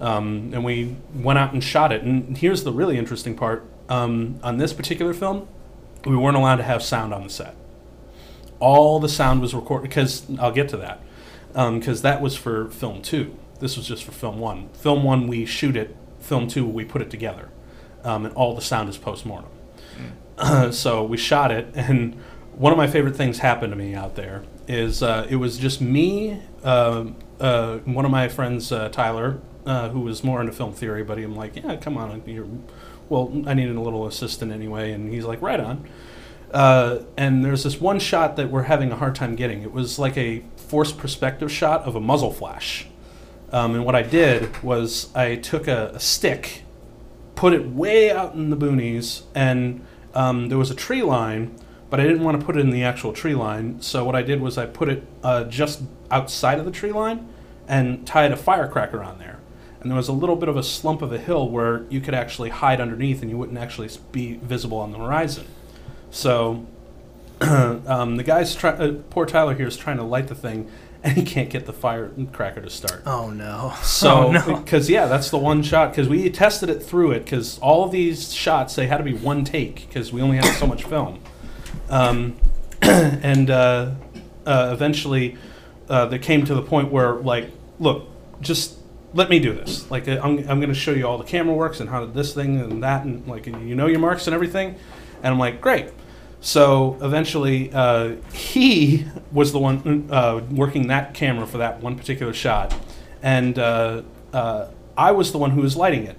Um, 0.00 0.50
and 0.54 0.64
we 0.64 0.96
went 1.14 1.38
out 1.38 1.52
and 1.52 1.62
shot 1.62 1.92
it. 1.92 2.02
And 2.02 2.36
here's 2.38 2.64
the 2.64 2.72
really 2.72 2.96
interesting 2.96 3.34
part: 3.36 3.64
um, 3.90 4.38
on 4.42 4.56
this 4.56 4.72
particular 4.72 5.12
film, 5.12 5.46
we 6.06 6.16
weren't 6.16 6.36
allowed 6.36 6.56
to 6.56 6.62
have 6.64 6.82
sound 6.82 7.12
on 7.12 7.24
the 7.24 7.30
set. 7.30 7.54
All 8.64 8.98
the 8.98 9.08
sound 9.10 9.42
was 9.42 9.54
recorded 9.54 9.88
because 9.88 10.24
I'll 10.38 10.52
get 10.52 10.70
to 10.70 10.78
that 10.78 11.02
because 11.52 12.00
that 12.00 12.22
was 12.22 12.34
for 12.34 12.70
film 12.70 13.02
two. 13.02 13.36
This 13.60 13.76
was 13.76 13.86
just 13.86 14.04
for 14.04 14.12
film 14.12 14.38
one. 14.38 14.70
Film 14.70 15.04
one, 15.04 15.28
we 15.28 15.44
shoot 15.44 15.76
it. 15.76 15.94
Film 16.18 16.48
two, 16.48 16.66
we 16.66 16.84
put 16.84 17.02
it 17.02 17.10
together, 17.10 17.50
um, 18.04 18.24
and 18.24 18.34
all 18.34 18.54
the 18.54 18.62
sound 18.62 18.88
is 18.88 18.96
post 18.96 19.26
mortem. 19.26 19.50
so 20.72 21.04
we 21.04 21.18
shot 21.18 21.50
it, 21.50 21.68
and 21.74 22.14
one 22.56 22.72
of 22.72 22.78
my 22.78 22.86
favorite 22.86 23.16
things 23.16 23.38
happened 23.38 23.72
to 23.72 23.76
me 23.76 23.94
out 23.94 24.14
there 24.14 24.44
is 24.68 25.02
uh, 25.02 25.26
it 25.28 25.36
was 25.36 25.58
just 25.58 25.80
me, 25.80 26.40
uh, 26.62 27.04
uh, 27.40 27.78
one 27.78 28.04
of 28.04 28.10
my 28.10 28.28
friends, 28.28 28.72
uh, 28.72 28.88
Tyler, 28.88 29.40
uh, 29.66 29.88
who 29.90 30.00
was 30.00 30.24
more 30.24 30.40
into 30.40 30.52
film 30.52 30.72
theory, 30.72 31.02
but 31.02 31.18
I'm 31.18 31.36
like, 31.36 31.56
yeah, 31.56 31.76
come 31.76 31.96
on, 31.98 32.22
you're, 32.26 32.46
well, 33.08 33.30
I 33.46 33.54
needed 33.54 33.76
a 33.76 33.80
little 33.80 34.06
assistant 34.06 34.52
anyway, 34.52 34.92
and 34.92 35.12
he's 35.12 35.24
like, 35.24 35.42
right 35.42 35.60
on. 35.60 35.88
Uh, 36.54 37.02
and 37.16 37.44
there's 37.44 37.64
this 37.64 37.80
one 37.80 37.98
shot 37.98 38.36
that 38.36 38.48
we're 38.48 38.62
having 38.62 38.92
a 38.92 38.96
hard 38.96 39.16
time 39.16 39.34
getting. 39.34 39.62
It 39.62 39.72
was 39.72 39.98
like 39.98 40.16
a 40.16 40.44
forced 40.56 40.96
perspective 40.96 41.50
shot 41.50 41.82
of 41.82 41.96
a 41.96 42.00
muzzle 42.00 42.32
flash. 42.32 42.86
Um, 43.50 43.74
and 43.74 43.84
what 43.84 43.96
I 43.96 44.02
did 44.02 44.62
was 44.62 45.14
I 45.16 45.34
took 45.34 45.66
a, 45.66 45.90
a 45.94 46.00
stick, 46.00 46.62
put 47.34 47.52
it 47.54 47.68
way 47.68 48.12
out 48.12 48.34
in 48.34 48.50
the 48.50 48.56
boonies, 48.56 49.22
and 49.34 49.84
um, 50.14 50.48
there 50.48 50.56
was 50.56 50.70
a 50.70 50.76
tree 50.76 51.02
line, 51.02 51.56
but 51.90 51.98
I 51.98 52.04
didn't 52.04 52.22
want 52.22 52.38
to 52.38 52.46
put 52.46 52.56
it 52.56 52.60
in 52.60 52.70
the 52.70 52.84
actual 52.84 53.12
tree 53.12 53.34
line. 53.34 53.82
So 53.82 54.04
what 54.04 54.14
I 54.14 54.22
did 54.22 54.40
was 54.40 54.56
I 54.56 54.66
put 54.66 54.88
it 54.88 55.04
uh, 55.24 55.44
just 55.44 55.82
outside 56.12 56.60
of 56.60 56.64
the 56.66 56.70
tree 56.70 56.92
line 56.92 57.28
and 57.66 58.06
tied 58.06 58.30
a 58.30 58.36
firecracker 58.36 59.02
on 59.02 59.18
there. 59.18 59.40
And 59.80 59.90
there 59.90 59.96
was 59.96 60.08
a 60.08 60.12
little 60.12 60.36
bit 60.36 60.48
of 60.48 60.56
a 60.56 60.62
slump 60.62 61.02
of 61.02 61.12
a 61.12 61.18
hill 61.18 61.48
where 61.48 61.84
you 61.90 62.00
could 62.00 62.14
actually 62.14 62.50
hide 62.50 62.80
underneath 62.80 63.22
and 63.22 63.30
you 63.30 63.36
wouldn't 63.36 63.58
actually 63.58 63.90
be 64.12 64.36
visible 64.36 64.78
on 64.78 64.92
the 64.92 64.98
horizon. 64.98 65.46
So 66.14 66.64
um, 67.40 68.16
the 68.16 68.22
guy's 68.22 68.54
try- 68.54 68.70
uh, 68.70 68.92
poor 69.10 69.26
Tyler 69.26 69.54
here 69.54 69.66
is 69.66 69.76
trying 69.76 69.96
to 69.96 70.04
light 70.04 70.28
the 70.28 70.34
thing, 70.36 70.70
and 71.02 71.16
he 71.16 71.24
can't 71.24 71.50
get 71.50 71.66
the 71.66 71.72
firecracker 71.72 72.60
to 72.60 72.70
start. 72.70 73.02
Oh 73.04 73.30
no. 73.30 73.74
So, 73.82 74.28
oh, 74.28 74.32
no. 74.32 74.56
because 74.60 74.88
yeah, 74.88 75.06
that's 75.06 75.30
the 75.30 75.38
one 75.38 75.62
shot. 75.62 75.90
Because 75.90 76.08
we 76.08 76.30
tested 76.30 76.70
it 76.70 76.82
through 76.82 77.10
it. 77.10 77.24
Because 77.24 77.58
all 77.58 77.84
of 77.84 77.90
these 77.90 78.32
shots 78.32 78.76
they 78.76 78.86
had 78.86 78.98
to 78.98 79.02
be 79.02 79.12
one 79.12 79.44
take 79.44 79.88
because 79.88 80.12
we 80.12 80.22
only 80.22 80.36
had 80.36 80.46
so 80.54 80.66
much 80.66 80.84
film. 80.84 81.20
Um, 81.90 82.36
and 82.82 83.50
uh, 83.50 83.94
uh, 84.46 84.70
eventually, 84.72 85.36
uh, 85.88 86.06
they 86.06 86.20
came 86.20 86.44
to 86.44 86.54
the 86.54 86.62
point 86.62 86.92
where 86.92 87.14
like, 87.14 87.50
look, 87.80 88.08
just 88.40 88.78
let 89.14 89.28
me 89.28 89.40
do 89.40 89.52
this. 89.52 89.90
Like, 89.90 90.06
uh, 90.06 90.20
I'm 90.22 90.38
I'm 90.48 90.60
going 90.60 90.68
to 90.68 90.74
show 90.74 90.92
you 90.92 91.08
all 91.08 91.18
the 91.18 91.24
camera 91.24 91.54
works 91.54 91.80
and 91.80 91.90
how 91.90 92.04
did 92.04 92.14
this 92.14 92.32
thing 92.32 92.60
and 92.60 92.84
that 92.84 93.04
and 93.04 93.26
like 93.26 93.46
you 93.46 93.74
know 93.74 93.88
your 93.88 93.98
marks 93.98 94.28
and 94.28 94.34
everything. 94.34 94.76
And 95.24 95.32
I'm 95.32 95.40
like, 95.40 95.60
great. 95.60 95.90
So 96.44 96.98
eventually, 97.00 97.72
uh, 97.72 98.16
he 98.34 99.06
was 99.32 99.52
the 99.52 99.58
one 99.58 100.08
uh, 100.10 100.42
working 100.50 100.88
that 100.88 101.14
camera 101.14 101.46
for 101.46 101.56
that 101.56 101.80
one 101.80 101.96
particular 101.96 102.34
shot, 102.34 102.76
and 103.22 103.58
uh, 103.58 104.02
uh, 104.34 104.68
I 104.94 105.12
was 105.12 105.32
the 105.32 105.38
one 105.38 105.52
who 105.52 105.62
was 105.62 105.74
lighting 105.74 106.04
it. 106.04 106.18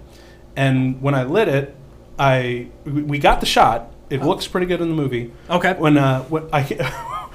And 0.56 1.00
when 1.00 1.14
I 1.14 1.26
lit 1.26 1.48
it, 1.48 1.76
I 2.18 2.70
we 2.86 3.20
got 3.20 3.40
the 3.40 3.46
shot. 3.46 3.92
It 4.10 4.24
looks 4.24 4.48
pretty 4.48 4.66
good 4.66 4.82
in 4.82 4.90
the 4.90 4.96
movie. 4.96 5.32
Okay. 5.48 5.74
When 5.74 5.96
uh, 5.96 6.24
when 6.24 6.50
I 6.52 6.64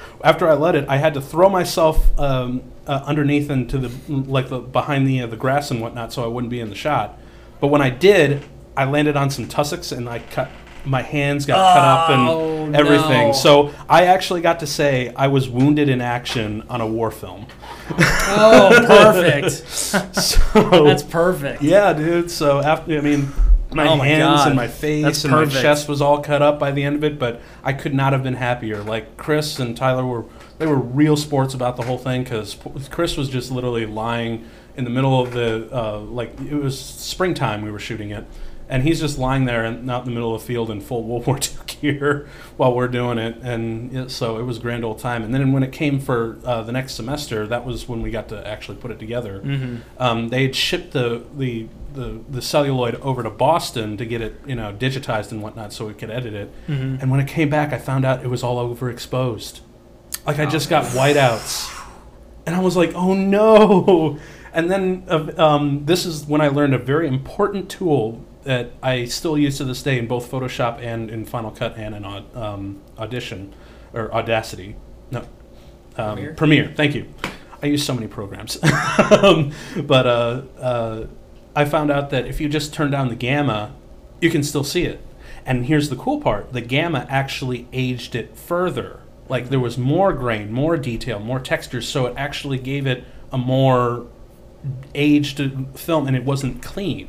after 0.24 0.48
I 0.48 0.54
lit 0.54 0.74
it, 0.74 0.88
I 0.88 0.96
had 0.96 1.14
to 1.14 1.20
throw 1.20 1.48
myself 1.48 2.18
um, 2.18 2.60
uh, 2.88 3.02
underneath 3.04 3.50
into 3.50 3.78
the 3.78 4.12
like 4.12 4.48
the 4.48 4.58
behind 4.58 5.06
the 5.06 5.22
uh, 5.22 5.28
the 5.28 5.36
grass 5.36 5.70
and 5.70 5.80
whatnot, 5.80 6.12
so 6.12 6.24
I 6.24 6.26
wouldn't 6.26 6.50
be 6.50 6.58
in 6.58 6.70
the 6.70 6.74
shot. 6.74 7.16
But 7.60 7.68
when 7.68 7.82
I 7.82 7.90
did, 7.90 8.42
I 8.76 8.84
landed 8.84 9.16
on 9.16 9.30
some 9.30 9.46
tussocks 9.46 9.92
and 9.92 10.08
I 10.08 10.18
cut 10.18 10.50
my 10.84 11.02
hands 11.02 11.46
got 11.46 11.74
cut 11.74 11.84
up 11.84 12.10
Oh, 12.10 12.64
and 12.66 12.76
everything. 12.76 13.28
no. 13.28 13.32
So 13.32 13.72
I 13.88 14.06
actually 14.06 14.40
got 14.40 14.60
to 14.60 14.66
say 14.66 15.12
I 15.14 15.28
was 15.28 15.48
wounded 15.48 15.88
in 15.88 16.00
action 16.00 16.62
on 16.68 16.80
a 16.80 16.86
war 16.86 17.10
film. 17.10 17.46
Oh, 17.98 18.84
perfect. 18.86 19.52
So 19.68 20.84
That's 20.84 21.02
perfect. 21.02 21.62
yeah, 21.62 21.92
dude. 21.92 22.30
So 22.30 22.60
after, 22.60 22.96
I 22.96 23.00
mean, 23.00 23.28
my 23.72 23.86
Oh 23.86 23.96
hands 23.96 24.46
and 24.46 24.56
my 24.56 24.66
face 24.68 25.04
That's 25.04 25.24
and 25.24 25.32
my 25.32 25.46
chest 25.46 25.88
was 25.88 26.00
all 26.00 26.20
cut 26.22 26.42
up 26.42 26.58
by 26.58 26.70
the 26.72 26.82
end 26.82 26.96
of 26.96 27.04
it, 27.04 27.18
but 27.18 27.40
I 27.62 27.72
could 27.72 27.94
not 27.94 28.12
have 28.12 28.22
been 28.22 28.34
happier. 28.34 28.82
Like 28.82 29.16
Chris 29.16 29.58
and 29.58 29.76
Tyler 29.76 30.04
were, 30.04 30.24
they 30.58 30.66
were 30.66 30.76
real 30.78 31.16
sports 31.16 31.54
about 31.54 31.76
the 31.76 31.82
whole 31.82 31.98
thing 31.98 32.24
because 32.24 32.56
Chris 32.90 33.16
was 33.16 33.28
just 33.28 33.50
literally 33.50 33.86
lying 33.86 34.44
in 34.76 34.84
the 34.84 34.90
middle 34.90 35.20
of 35.20 35.32
the, 35.32 35.68
uh, 35.72 35.98
like 36.00 36.32
it 36.40 36.54
was 36.54 36.78
springtime 36.78 37.62
we 37.62 37.70
were 37.70 37.78
shooting 37.78 38.10
it. 38.10 38.24
And 38.70 38.84
he's 38.84 39.00
just 39.00 39.18
lying 39.18 39.44
there 39.46 39.64
and 39.64 39.90
out 39.90 40.02
in 40.02 40.04
the 40.06 40.12
middle 40.12 40.34
of 40.34 40.40
the 40.40 40.46
field 40.46 40.70
in 40.70 40.80
full 40.80 41.02
World 41.02 41.26
War 41.26 41.36
II 41.36 41.50
gear 41.66 42.28
while 42.56 42.72
we're 42.72 42.88
doing 42.88 43.18
it, 43.18 43.36
and 43.42 43.94
it, 43.94 44.10
so 44.10 44.38
it 44.38 44.44
was 44.44 44.58
a 44.58 44.60
grand 44.60 44.84
old 44.84 45.00
time. 45.00 45.24
And 45.24 45.34
then 45.34 45.52
when 45.52 45.62
it 45.64 45.72
came 45.72 45.98
for 45.98 46.38
uh, 46.44 46.62
the 46.62 46.70
next 46.72 46.94
semester, 46.94 47.46
that 47.48 47.66
was 47.66 47.88
when 47.88 48.00
we 48.00 48.10
got 48.10 48.28
to 48.28 48.46
actually 48.46 48.78
put 48.78 48.90
it 48.90 48.98
together 48.98 49.40
Mm-hmm. 49.40 49.76
um, 50.02 50.28
they 50.28 50.42
had 50.44 50.54
shipped 50.54 50.92
the, 50.92 51.24
the 51.36 51.66
the 51.92 52.20
the 52.28 52.40
celluloid 52.40 52.94
over 52.96 53.22
to 53.24 53.30
Boston 53.30 53.96
to 53.96 54.04
get 54.06 54.20
it 54.20 54.40
you 54.46 54.54
know 54.54 54.72
digitized 54.72 55.32
and 55.32 55.42
whatnot 55.42 55.72
so 55.72 55.86
we 55.86 55.94
could 55.94 56.10
edit 56.10 56.34
it. 56.34 56.52
Mm-hmm. 56.68 56.96
And 57.00 57.10
when 57.10 57.18
it 57.20 57.26
came 57.26 57.50
back, 57.50 57.72
I 57.72 57.78
found 57.78 58.04
out 58.04 58.22
it 58.22 58.28
was 58.28 58.42
all 58.44 58.56
overexposed. 58.74 59.60
Like 60.26 60.38
I 60.38 60.46
just 60.46 60.68
got 60.70 60.84
whiteouts, 60.84 61.68
and 62.46 62.54
I 62.54 62.60
was 62.60 62.76
like, 62.76 62.94
oh 62.94 63.14
no. 63.14 64.18
And 64.52 64.70
then 64.70 65.04
uh, 65.08 65.32
um, 65.36 65.86
this 65.86 66.04
is 66.04 66.26
when 66.26 66.40
I 66.40 66.48
learned 66.48 66.74
a 66.74 66.78
very 66.78 67.06
important 67.08 67.68
tool 67.70 68.24
that 68.44 68.72
I 68.82 69.04
still 69.04 69.36
use 69.36 69.58
to 69.58 69.64
this 69.64 69.82
day 69.82 69.98
in 69.98 70.06
both 70.06 70.30
Photoshop 70.30 70.80
and 70.80 71.10
in 71.10 71.24
Final 71.24 71.50
Cut 71.50 71.76
and 71.76 71.94
in 71.94 72.04
um, 72.04 72.80
Audition 72.98 73.54
or 73.92 74.12
Audacity. 74.14 74.76
No, 75.10 75.20
um, 75.96 76.16
Premiere? 76.16 76.34
Premiere. 76.34 76.72
Thank 76.74 76.94
you. 76.94 77.12
I 77.62 77.66
use 77.66 77.84
so 77.84 77.94
many 77.94 78.06
programs, 78.06 78.58
um, 79.22 79.52
but 79.82 80.06
uh, 80.06 80.42
uh, 80.58 81.06
I 81.54 81.66
found 81.66 81.90
out 81.90 82.08
that 82.10 82.26
if 82.26 82.40
you 82.40 82.48
just 82.48 82.72
turn 82.72 82.90
down 82.90 83.08
the 83.08 83.14
gamma, 83.14 83.74
you 84.20 84.30
can 84.30 84.42
still 84.42 84.64
see 84.64 84.84
it. 84.84 85.04
And 85.44 85.66
here's 85.66 85.90
the 85.90 85.96
cool 85.96 86.20
part: 86.20 86.52
the 86.52 86.62
gamma 86.62 87.06
actually 87.10 87.68
aged 87.72 88.14
it 88.14 88.36
further. 88.36 89.00
Like 89.28 89.50
there 89.50 89.60
was 89.60 89.76
more 89.76 90.12
grain, 90.12 90.50
more 90.50 90.76
detail, 90.76 91.18
more 91.18 91.38
texture, 91.38 91.82
so 91.82 92.06
it 92.06 92.14
actually 92.16 92.58
gave 92.58 92.86
it 92.86 93.04
a 93.30 93.38
more 93.38 94.06
aged 94.94 95.40
film, 95.74 96.06
and 96.06 96.16
it 96.16 96.24
wasn't 96.24 96.62
clean, 96.62 97.08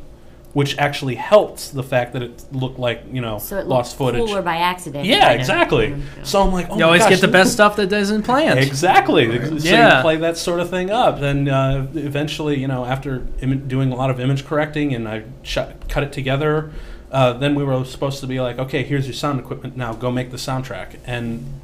which 0.53 0.77
actually 0.77 1.15
helped 1.15 1.73
the 1.73 1.83
fact 1.83 2.11
that 2.13 2.21
it 2.21 2.43
looked 2.51 2.77
like 2.77 3.03
you 3.11 3.21
know 3.21 3.39
So 3.39 3.57
it 3.57 3.67
lost 3.67 3.97
footage. 3.97 4.19
cooler 4.25 4.41
by 4.41 4.57
accident. 4.57 5.05
Yeah, 5.05 5.19
kind 5.21 5.33
of. 5.35 5.39
exactly. 5.39 5.87
Mm, 5.91 6.01
So 6.23 6.41
I'm 6.41 6.51
like, 6.51 6.67
oh 6.69 6.73
You 6.73 6.79
my 6.81 6.85
always 6.87 7.01
gosh, 7.03 7.11
get 7.11 7.21
the 7.21 7.27
best 7.29 7.53
stuff 7.53 7.77
that 7.77 7.91
isn't 7.93 8.23
planned. 8.23 8.59
Exactly. 8.59 9.25
So 9.59 9.67
Yeah. 9.69 9.97
you 9.97 10.01
play 10.01 10.17
that 10.17 10.37
sort 10.37 10.59
of 10.59 10.69
thing 10.69 10.89
up, 10.91 11.21
and 11.21 11.47
uh, 11.47 11.85
eventually, 11.95 12.59
you 12.59 12.67
know, 12.67 12.83
after 12.85 13.25
Im- 13.41 13.67
doing 13.67 13.91
a 13.91 13.95
lot 13.95 14.09
of 14.09 14.19
image 14.19 14.45
correcting, 14.45 14.93
and 14.93 15.07
I 15.07 15.23
shot, 15.43 15.87
cut 15.87 16.03
it 16.03 16.11
together, 16.11 16.71
uh, 17.11 17.33
then 17.33 17.55
we 17.55 17.63
were 17.63 17.83
supposed 17.85 18.19
to 18.21 18.27
be 18.27 18.39
like, 18.41 18.59
okay, 18.59 18.83
here's 18.83 19.05
your 19.07 19.13
sound 19.13 19.39
equipment. 19.39 19.77
Now 19.77 19.93
go 19.93 20.11
make 20.11 20.31
the 20.31 20.37
soundtrack. 20.37 20.95
And 21.05 21.61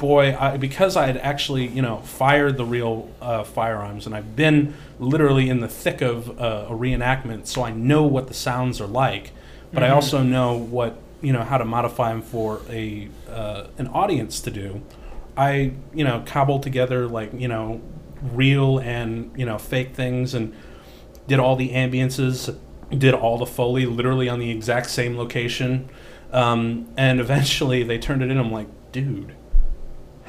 boy, 0.00 0.34
I, 0.36 0.56
because 0.56 0.96
I 0.96 1.06
had 1.06 1.16
actually, 1.18 1.68
you 1.68 1.82
know, 1.82 1.98
fired 1.98 2.56
the 2.56 2.64
real 2.64 3.08
uh, 3.22 3.44
firearms, 3.44 4.06
and 4.06 4.14
I've 4.16 4.34
been 4.34 4.74
literally 4.98 5.48
in 5.48 5.60
the 5.60 5.68
thick 5.68 6.00
of 6.00 6.40
uh, 6.40 6.66
a 6.68 6.72
reenactment, 6.72 7.46
so 7.46 7.62
I 7.62 7.70
know 7.70 8.02
what 8.02 8.26
the 8.26 8.34
sounds 8.34 8.80
are 8.80 8.86
like. 8.88 9.30
But 9.72 9.84
I 9.84 9.88
Mhm. 9.90 9.94
also 9.94 10.22
know 10.24 10.54
what 10.56 10.96
you 11.22 11.32
know 11.32 11.42
how 11.42 11.58
to 11.58 11.64
modify 11.64 12.08
them 12.10 12.22
for 12.22 12.60
a 12.70 13.08
uh, 13.30 13.64
an 13.78 13.86
audience 13.88 14.40
to 14.40 14.50
do. 14.50 14.80
I 15.36 15.72
you 15.94 16.02
know 16.02 16.22
cobbled 16.26 16.62
together 16.64 17.06
like 17.06 17.30
you 17.38 17.46
know 17.46 17.80
real 18.34 18.78
and 18.78 19.30
you 19.36 19.46
know 19.46 19.58
fake 19.58 19.94
things 19.94 20.34
and 20.34 20.52
did 21.28 21.38
all 21.38 21.54
the 21.56 21.70
ambiances, 21.70 22.52
did 22.96 23.14
all 23.14 23.38
the 23.38 23.46
foley 23.46 23.86
literally 23.86 24.28
on 24.28 24.38
the 24.40 24.50
exact 24.50 24.90
same 24.90 25.16
location, 25.16 25.88
um, 26.32 26.88
and 26.96 27.20
eventually 27.20 27.82
they 27.84 27.98
turned 27.98 28.22
it 28.22 28.30
in. 28.30 28.38
I'm 28.38 28.50
like, 28.50 28.66
dude, 28.92 29.34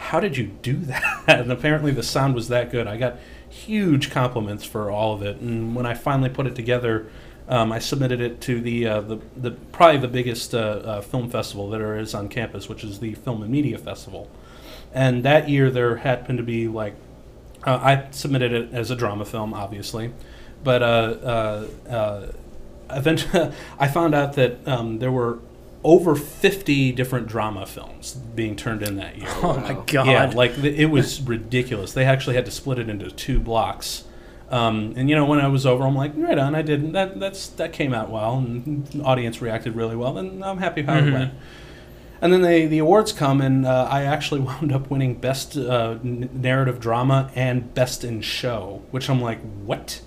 how 0.01 0.19
did 0.19 0.37
you 0.37 0.47
do 0.61 0.75
that? 0.77 1.23
and 1.27 1.51
apparently 1.51 1.91
the 1.91 2.03
sound 2.03 2.35
was 2.35 2.47
that 2.49 2.71
good. 2.71 2.87
I 2.87 2.97
got 2.97 3.17
huge 3.49 4.11
compliments 4.11 4.63
for 4.63 4.89
all 4.91 5.13
of 5.13 5.21
it, 5.21 5.37
and 5.37 5.75
when 5.75 5.85
I 5.85 5.93
finally 5.93 6.29
put 6.29 6.47
it 6.47 6.55
together. 6.55 7.07
Um, 7.49 7.73
I 7.73 7.79
submitted 7.79 8.21
it 8.21 8.39
to 8.41 8.61
the, 8.61 8.87
uh, 8.87 9.01
the 9.01 9.19
the 9.35 9.51
probably 9.51 9.97
the 9.99 10.07
biggest 10.07 10.53
uh, 10.53 10.57
uh, 10.57 11.01
film 11.01 11.29
festival 11.29 11.69
that 11.71 11.79
there 11.79 11.97
is 11.97 12.13
on 12.13 12.29
campus, 12.29 12.69
which 12.69 12.81
is 12.81 12.99
the 12.99 13.15
Film 13.15 13.41
and 13.41 13.51
Media 13.51 13.77
Festival. 13.77 14.29
And 14.93 15.23
that 15.23 15.49
year 15.49 15.69
there 15.69 15.97
happened 15.97 16.37
to 16.37 16.45
be 16.45 16.69
like 16.69 16.95
uh, 17.65 17.79
I 17.81 18.11
submitted 18.11 18.51
it 18.51 18.73
as 18.73 18.89
a 18.91 18.95
drama 18.95 19.25
film, 19.25 19.53
obviously, 19.53 20.11
but 20.63 20.81
uh, 20.81 21.65
uh, 21.87 22.31
eventually 22.89 23.51
I 23.79 23.87
found 23.87 24.15
out 24.15 24.33
that 24.33 24.67
um, 24.67 24.99
there 24.99 25.11
were 25.11 25.39
over 25.83 26.15
50 26.15 26.91
different 26.91 27.27
drama 27.27 27.65
films 27.65 28.13
being 28.35 28.55
turned 28.55 28.83
in 28.83 28.97
that 28.97 29.17
year. 29.17 29.27
Oh 29.43 29.57
my 29.59 29.73
god. 29.87 30.07
Yeah, 30.07 30.25
like 30.35 30.55
th- 30.55 30.77
it 30.77 30.85
was 30.87 31.21
ridiculous. 31.35 31.93
They 31.93 32.05
actually 32.05 32.35
had 32.35 32.45
to 32.45 32.51
split 32.51 32.77
it 32.79 32.87
into 32.89 33.09
two 33.11 33.39
blocks 33.39 34.03
Um, 34.49 34.93
and 34.97 35.09
you 35.09 35.15
know, 35.15 35.25
when 35.25 35.39
I 35.39 35.47
was 35.47 35.65
over, 35.65 35.83
I'm 35.85 35.95
like, 35.95 36.11
right 36.15 36.37
on, 36.37 36.55
I 36.55 36.61
did 36.61 36.91
that. 36.93 37.19
That's 37.19 37.47
that 37.55 37.71
came 37.73 37.93
out 37.93 38.09
well, 38.11 38.37
and 38.37 38.85
the 38.87 39.01
audience 39.03 39.41
reacted 39.41 39.75
really 39.75 39.95
well. 39.95 40.17
And 40.17 40.43
I'm 40.43 40.57
happy 40.59 40.81
how 40.83 40.95
Mhm. 40.99 41.07
it 41.07 41.13
went. 41.13 41.33
And 42.23 42.31
then 42.31 42.41
they, 42.43 42.67
the 42.67 42.77
awards 42.79 43.13
come, 43.13 43.41
and 43.41 43.65
uh, 43.65 43.87
I 43.89 44.03
actually 44.03 44.41
wound 44.49 44.71
up 44.73 44.91
winning 44.91 45.15
best 45.15 45.55
uh, 45.57 45.97
n- 46.03 46.29
narrative 46.33 46.79
drama 46.79 47.31
and 47.33 47.73
best 47.73 48.03
in 48.03 48.21
show, 48.21 48.81
which 48.91 49.09
I'm 49.09 49.21
like, 49.21 49.39
what? 49.65 50.01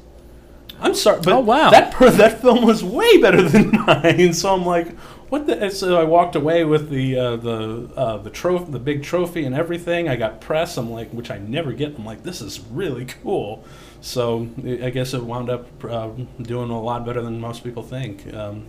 I'm 0.80 0.94
sorry, 0.94 1.20
but 1.22 1.32
Oh, 1.32 1.40
wow. 1.40 1.70
that 1.70 1.92
per- 1.94 2.10
that 2.10 2.40
film 2.42 2.64
was 2.66 2.84
way 2.84 3.16
better 3.18 3.42
than 3.42 3.70
mine. 3.86 4.32
So 4.34 4.54
I'm 4.54 4.66
like, 4.66 4.88
what 5.28 5.46
the? 5.46 5.64
and 5.64 5.72
So 5.72 6.00
I 6.00 6.04
walked 6.04 6.36
away 6.36 6.64
with 6.64 6.90
the 6.90 7.18
uh, 7.18 7.36
the 7.36 7.90
uh, 7.96 8.16
the 8.18 8.30
trophy, 8.30 8.72
the 8.72 8.78
big 8.78 9.02
trophy, 9.02 9.44
and 9.44 9.54
everything. 9.54 10.08
I 10.08 10.16
got 10.16 10.40
press. 10.40 10.76
I'm 10.76 10.90
like, 10.90 11.10
which 11.10 11.30
I 11.30 11.38
never 11.38 11.72
get. 11.72 11.96
I'm 11.96 12.04
like, 12.04 12.22
this 12.22 12.40
is 12.40 12.60
really 12.70 13.04
cool. 13.22 13.64
So 14.00 14.48
I 14.64 14.86
I 14.86 14.90
guess 14.90 15.14
it 15.14 15.22
wound 15.22 15.50
up 15.50 15.66
uh, 15.84 16.10
doing 16.40 16.70
a 16.70 16.80
lot 16.80 17.04
better 17.06 17.22
than 17.22 17.40
most 17.40 17.64
people 17.64 17.82
think. 17.82 18.32
Um, 18.32 18.66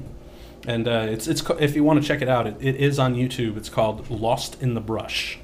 and 0.68 0.88
uh, 0.88 1.08
it's 1.10 1.28
it's 1.28 1.44
if 1.60 1.76
you 1.76 1.84
want 1.84 2.02
to 2.02 2.08
check 2.08 2.22
it 2.22 2.30
out, 2.30 2.48
it, 2.48 2.58
it 2.60 2.76
is 2.76 3.00
on 3.00 3.16
YouTube. 3.16 3.58
It's 3.58 3.70
called 3.70 4.10
Lost 4.10 4.62
in 4.62 4.74
the 4.74 4.82
Brush. 4.82 5.40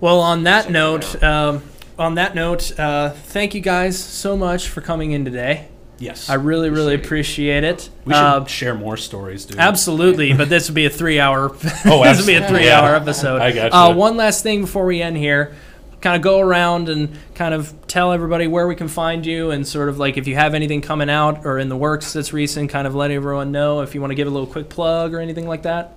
Well, 0.00 0.20
on 0.20 0.44
that 0.44 0.62
Check 0.62 0.70
it 0.70 0.72
note, 0.72 1.22
um, 1.22 1.62
on 1.98 2.14
that 2.14 2.34
note, 2.34 2.78
uh, 2.78 3.10
thank 3.10 3.54
you 3.54 3.60
guys 3.60 4.02
so 4.02 4.36
much 4.36 4.68
for 4.68 4.80
coming 4.80 5.12
in 5.12 5.24
today. 5.24 5.68
Yes, 6.00 6.28
I 6.30 6.34
really, 6.34 6.70
really 6.70 6.94
Appreciate 6.94 7.58
appreciate 7.58 7.64
it. 7.64 7.90
we 8.06 8.14
should 8.14 8.18
Uh, 8.18 8.44
share 8.46 8.74
more 8.74 8.96
stories, 8.96 9.44
dude. 9.44 9.58
Absolutely, 9.58 10.32
but 10.32 10.48
this 10.48 10.68
would 10.68 10.74
be 10.74 10.86
a 10.86 10.90
three-hour. 10.90 11.50
Oh, 11.84 12.02
this 12.02 12.16
would 12.18 12.26
be 12.26 12.32
a 12.34 12.38
absolutely. 12.40 12.46
three-hour 12.48 12.90
Yeah. 12.90 12.96
episode. 12.96 13.40
I 13.42 13.52
gotcha. 13.52 13.76
Uh, 13.76 13.92
one 13.94 14.16
last 14.16 14.42
thing 14.42 14.62
before 14.62 14.86
we 14.86 15.02
end 15.02 15.16
here, 15.18 15.52
kind 16.00 16.16
of 16.16 16.22
go 16.22 16.40
around 16.40 16.88
and 16.88 17.10
kind 17.34 17.52
of 17.52 17.74
tell 17.86 18.12
everybody 18.12 18.46
where 18.46 18.66
we 18.66 18.74
can 18.74 18.88
find 18.88 19.26
you, 19.26 19.50
and 19.50 19.66
sort 19.66 19.90
of 19.90 19.98
like 19.98 20.16
if 20.16 20.26
you 20.26 20.34
have 20.36 20.54
anything 20.54 20.80
coming 20.80 21.10
out 21.10 21.44
or 21.44 21.58
in 21.58 21.68
the 21.68 21.76
works 21.76 22.14
that's 22.14 22.32
recent, 22.32 22.70
kind 22.70 22.86
of 22.86 22.94
let 22.94 23.10
everyone 23.10 23.52
know. 23.52 23.82
If 23.82 23.94
you 23.94 24.00
want 24.00 24.10
to 24.12 24.14
give 24.14 24.26
a 24.26 24.30
little 24.30 24.46
quick 24.48 24.70
plug 24.70 25.12
or 25.12 25.20
anything 25.20 25.46
like 25.46 25.62
that. 25.64 25.96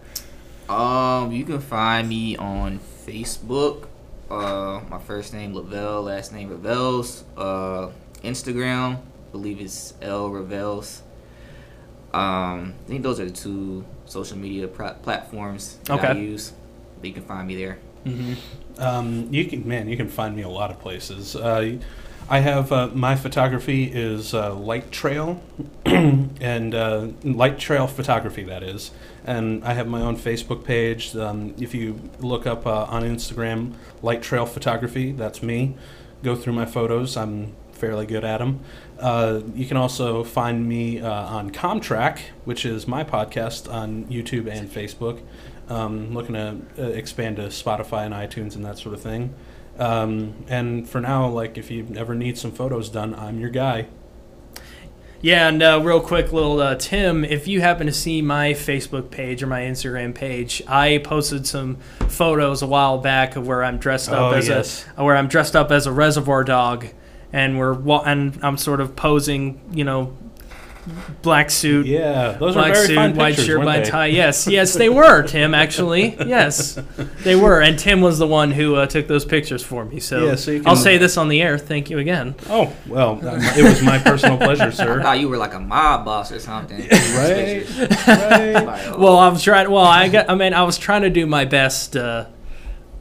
Um, 0.68 1.32
you 1.32 1.46
can 1.46 1.60
find 1.62 2.10
me 2.10 2.36
on 2.36 2.80
Facebook. 3.08 3.86
Uh, 4.30 4.82
my 4.90 5.00
first 5.00 5.34
name 5.34 5.54
Lavelle, 5.54 6.02
last 6.04 6.34
name 6.34 6.50
Revels. 6.50 7.24
Uh, 7.38 7.90
Instagram, 8.24 8.98
believe 9.34 9.60
it's 9.60 9.96
L 10.02 10.30
Revels. 10.30 11.02
Um, 12.14 12.76
I 12.86 12.88
think 12.88 13.04
those 13.04 13.20
are 13.20 13.26
the 13.26 13.32
two 13.32 13.84
social 14.06 14.38
media 14.38 14.68
pr- 14.68 15.00
platforms 15.02 15.80
that 15.86 16.06
I 16.06 16.14
use. 16.14 16.54
But 17.02 17.08
you 17.08 17.14
can 17.14 17.24
find 17.24 17.46
me 17.46 17.56
there. 17.56 17.80
Mm-hmm. 18.06 18.82
Um, 18.82 19.28
you 19.32 19.46
can, 19.46 19.68
man, 19.68 19.90
you 19.90 19.98
can 19.98 20.08
find 20.08 20.36
me 20.36 20.44
a 20.44 20.50
lot 20.50 20.70
of 20.70 20.80
places. 20.80 21.36
Uh, 21.36 21.80
I 22.30 22.40
have 22.40 22.72
uh, 22.72 22.88
my 22.94 23.16
photography 23.16 23.86
is 23.86 24.34
uh, 24.34 24.54
Light 24.56 24.92
Trail, 24.92 25.42
and 25.86 26.74
uh, 26.74 27.08
Light 27.24 27.60
Trail 27.60 27.88
photography 27.88 28.44
that 28.44 28.64
is, 28.64 28.92
and 29.26 29.64
I 29.66 29.74
have 29.74 29.88
my 29.88 30.02
own 30.02 30.16
Facebook 30.16 30.64
page. 30.64 31.16
Um, 31.16 31.54
if 31.60 31.74
you 31.74 32.00
look 32.20 32.48
up 32.48 32.66
uh, 32.66 32.86
on 32.86 33.04
Instagram, 33.04 33.74
Light 34.02 34.22
Trail 34.22 34.46
Photography, 34.46 35.12
that's 35.12 35.44
me. 35.44 35.76
Go 36.24 36.36
through 36.36 36.54
my 36.54 36.66
photos. 36.66 37.18
I'm 37.18 37.54
fairly 37.74 38.06
good 38.06 38.24
at 38.24 38.38
them. 38.38 38.62
Uh, 39.04 39.42
you 39.54 39.66
can 39.66 39.76
also 39.76 40.24
find 40.24 40.68
me 40.68 41.02
uh, 41.02 41.12
on 41.12 41.52
Comtrack, 41.52 42.20
which 42.46 42.66
is 42.66 42.88
my 42.88 43.04
podcast 43.04 43.72
on 43.72 44.06
YouTube 44.06 44.50
and 44.50 44.70
Facebook. 44.72 45.22
Um, 45.70 46.14
looking 46.14 46.36
to 46.36 46.58
uh, 46.78 46.84
expand 46.88 47.36
to 47.38 47.44
Spotify 47.44 48.06
and 48.06 48.14
iTunes 48.14 48.56
and 48.56 48.64
that 48.66 48.78
sort 48.78 48.94
of 48.96 49.02
thing. 49.02 49.34
Um, 49.80 50.46
and 50.48 50.88
for 50.88 51.02
now, 51.02 51.28
like 51.28 51.58
if 51.58 51.70
you 51.72 51.88
ever 51.96 52.16
need 52.16 52.38
some 52.38 52.52
photos 52.52 52.90
done, 52.90 53.14
I'm 53.16 53.40
your 53.40 53.50
guy. 53.50 53.88
Yeah, 55.22 55.48
and 55.48 55.64
uh, 55.64 55.80
real 55.82 56.02
quick, 56.02 56.34
little 56.34 56.60
uh, 56.60 56.76
Tim, 56.76 57.24
if 57.24 57.48
you 57.48 57.62
happen 57.62 57.88
to 57.88 57.94
see 57.94 58.22
my 58.22 58.52
Facebook 58.52 59.10
page 59.10 59.42
or 59.42 59.48
my 59.48 59.62
Instagram 59.62 60.14
page, 60.14 60.62
I 60.68 60.98
posted 60.98 61.48
some 61.48 61.78
photos 62.10 62.62
a 62.62 62.68
while 62.68 62.98
back 62.98 63.38
of 63.38 63.48
where 63.48 63.64
I'm 63.64 63.78
dressed 63.78 64.10
up 64.10 64.34
Oh, 64.34 64.38
as 64.38 64.50
yes. 64.50 64.86
a 64.98 65.04
where 65.04 65.16
I'm 65.16 65.30
dressed 65.30 65.56
up 65.56 65.72
as 65.72 65.88
a 65.88 65.94
reservoir 65.94 66.44
dog, 66.44 66.88
and 67.34 67.58
we're 67.60 67.74
wa- 67.74 68.04
and 68.06 68.40
I'm 68.42 68.56
sort 68.58 68.80
of 68.80 68.96
posing, 68.96 69.60
you 69.74 69.84
know, 69.84 70.16
black 71.22 71.50
suit, 71.50 71.86
Yeah, 71.86 72.34
those 72.34 72.58
are 72.58 72.60
black 72.60 72.74
very 72.74 72.88
suit, 72.88 72.96
fine 72.96 73.16
white 73.16 73.30
pictures, 73.30 73.46
shirt, 73.46 73.58
weren't 73.60 73.68
white 73.68 73.84
they? 73.86 73.90
tie. 73.90 74.06
Yes, 74.08 74.48
yes, 74.48 74.74
they 74.74 74.90
were. 74.90 75.24
Tim, 75.24 75.54
actually, 75.54 76.14
yes, 76.26 76.78
they 77.24 77.38
were, 77.38 77.62
and 77.62 77.80
Tim 77.80 78.02
was 78.02 78.20
the 78.20 78.28
one 78.28 78.52
who 78.52 78.76
uh, 78.76 78.86
took 78.86 79.08
those 79.08 79.24
pictures 79.24 79.64
for 79.64 79.86
me. 79.86 80.02
So, 80.02 80.26
Yeah, 80.28 80.36
so 80.36 80.52
you 80.52 80.64
I'll 80.66 80.76
say 80.76 80.98
this 80.98 81.16
on 81.16 81.30
the 81.30 81.42
air. 81.42 81.58
Thank 81.58 81.90
you 81.90 82.00
again. 82.00 82.36
Oh 82.50 82.74
well, 82.86 83.12
um, 83.26 83.40
it 83.42 83.64
was 83.64 83.82
my 83.82 83.98
personal 83.98 84.38
pleasure, 84.38 84.64
I 84.64 84.70
sir. 84.72 85.02
thought 85.02 85.20
you 85.22 85.30
were 85.30 85.38
like 85.38 85.54
a 85.54 85.60
mob 85.62 86.04
boss 86.04 86.34
or 86.34 86.40
something. 86.40 86.80
right, 86.90 87.66
right. 88.06 89.00
Well, 89.00 89.18
I 89.18 89.30
was 89.30 89.42
trying. 89.42 89.72
Well, 89.72 89.86
I 89.86 90.10
got. 90.10 90.30
I 90.30 90.36
mean, 90.36 90.54
I 90.54 90.64
was 90.64 90.78
trying 90.78 91.04
to 91.04 91.10
do 91.10 91.26
my 91.26 91.46
best. 91.46 91.96
Uh, 91.96 92.26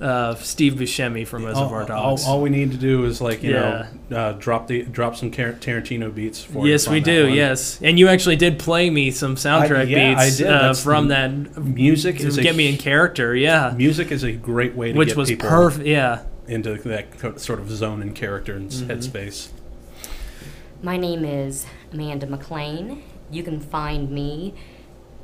uh, 0.02 0.34
Steve 0.34 0.74
Buscemi 0.74 1.26
from 1.26 1.44
Reservoir 1.44 1.82
All, 1.82 1.86
Dogs. 1.86 2.24
all, 2.26 2.34
all 2.36 2.42
we 2.42 2.50
need 2.50 2.72
to 2.72 2.76
do 2.76 3.04
is 3.04 3.20
like 3.20 3.42
you 3.42 3.52
Yeah. 3.52 3.86
know 4.10 4.16
uh, 4.16 4.32
drop 4.32 4.66
the 4.66 4.82
drop 4.82 5.16
some 5.16 5.30
Tarantino 5.30 6.14
beats 6.14 6.42
for 6.42 6.66
you. 6.66 6.72
yes, 6.72 6.88
we 6.88 7.00
do. 7.00 7.26
one. 7.26 7.34
Yes, 7.34 7.78
and 7.82 7.98
you 7.98 8.08
actually 8.08 8.36
did 8.36 8.58
play 8.58 8.90
me 8.90 9.10
some 9.10 9.36
soundtrack 9.36 9.88
yeah, 9.88 10.18
I 10.18 10.24
beats 10.26 10.36
did. 10.38 10.46
Uh, 10.48 10.74
from 10.74 11.08
the- 11.08 11.14
that 11.14 11.62
Music 11.64 12.18
to 12.18 12.26
is 12.26 12.36
a 12.38 12.42
get 12.42 12.56
me 12.56 12.68
in 12.68 12.76
character. 12.78 13.34
Yeah, 13.36 13.72
music 13.76 14.10
is 14.10 14.22
a 14.24 14.32
great 14.32 14.74
way 14.74 14.92
to 14.92 14.98
which 14.98 15.08
get 15.08 15.16
was 15.16 15.32
perfect. 15.32 15.86
Yeah. 15.86 16.22
into 16.48 16.74
that 16.74 17.40
sort 17.40 17.60
of 17.60 17.70
zone 17.70 18.02
and 18.02 18.14
character 18.14 18.54
and 18.54 18.70
s 18.70 18.80
Mhm. 18.82 18.86
headspace. 18.88 19.48
My 20.82 20.96
name 20.96 21.24
is 21.24 21.64
Amanda 21.92 22.26
McLean. 22.26 23.02
You 23.30 23.42
can 23.44 23.60
find 23.60 24.10
me 24.10 24.52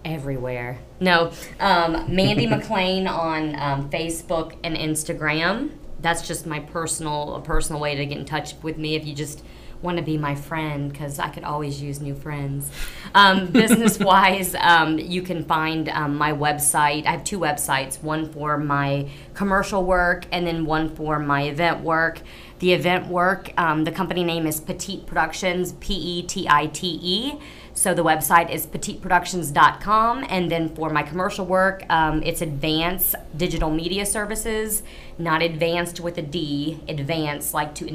everywhere. 0.05 0.79
No, 1.01 1.33
um, 1.61 2.15
Mandy 2.15 2.47
McLean 2.55 3.07
on 3.07 3.55
um, 3.57 3.91
Facebook 3.91 4.57
and 4.65 4.77
Instagram. 4.77 5.71
That's 6.01 6.27
just 6.27 6.47
my 6.47 6.61
personal 6.61 7.35
a 7.35 7.41
personal 7.41 7.81
way 7.81 7.97
to 7.97 8.07
get 8.07 8.19
in 8.19 8.25
touch 8.25 8.55
with 8.63 8.79
me 8.79 8.95
if 8.95 9.05
you 9.05 9.15
just 9.15 9.43
want 9.83 9.97
to 9.97 10.03
be 10.03 10.19
my 10.19 10.35
friend 10.35 10.91
because 10.91 11.19
I 11.19 11.29
could 11.29 11.45
always 11.45 11.81
use 11.81 12.01
new 12.01 12.15
friends. 12.15 12.71
Um, 13.15 13.47
business 13.53 13.99
wise, 13.99 14.55
um, 14.59 14.99
you 14.99 15.23
can 15.23 15.45
find 15.45 15.89
um, 15.89 16.17
my 16.17 16.33
website. 16.33 17.07
I 17.07 17.13
have 17.13 17.25
two 17.25 17.39
websites 17.39 18.03
one 18.03 18.31
for 18.33 18.59
my 18.59 19.09
commercial 19.35 19.85
work 19.85 20.27
and 20.33 20.47
then 20.47 20.65
one 20.65 20.95
for 20.95 21.19
my 21.19 21.43
event 21.43 21.81
work. 21.81 22.21
The 22.59 22.73
event 22.73 23.07
work, 23.07 23.53
um, 23.57 23.85
the 23.85 23.93
company 23.93 24.25
name 24.25 24.47
is 24.47 24.59
Petite 24.59 25.07
Productions, 25.07 25.73
P 25.75 25.95
E 25.95 26.23
T 26.23 26.49
I 26.49 26.67
T 26.67 26.99
E. 27.01 27.33
So 27.79 27.95
the 27.95 28.03
website 28.03 28.51
is 28.51 28.67
petiteproductions.com. 28.67 30.27
And 30.29 30.51
then 30.51 30.75
for 30.75 30.91
my 30.91 31.05
commercial 31.05 31.47
work, 31.47 31.85
um, 31.89 32.25
it's 32.25 32.43
Advanced 32.43 33.15
Digital 33.37 33.71
Media 33.71 34.05
Services, 34.05 34.83
not 35.17 35.43
advanced 35.43 36.01
with 36.01 36.19
a 36.19 36.23
D, 36.23 36.81
advanced, 36.89 37.55
like 37.55 37.77
to 37.77 37.87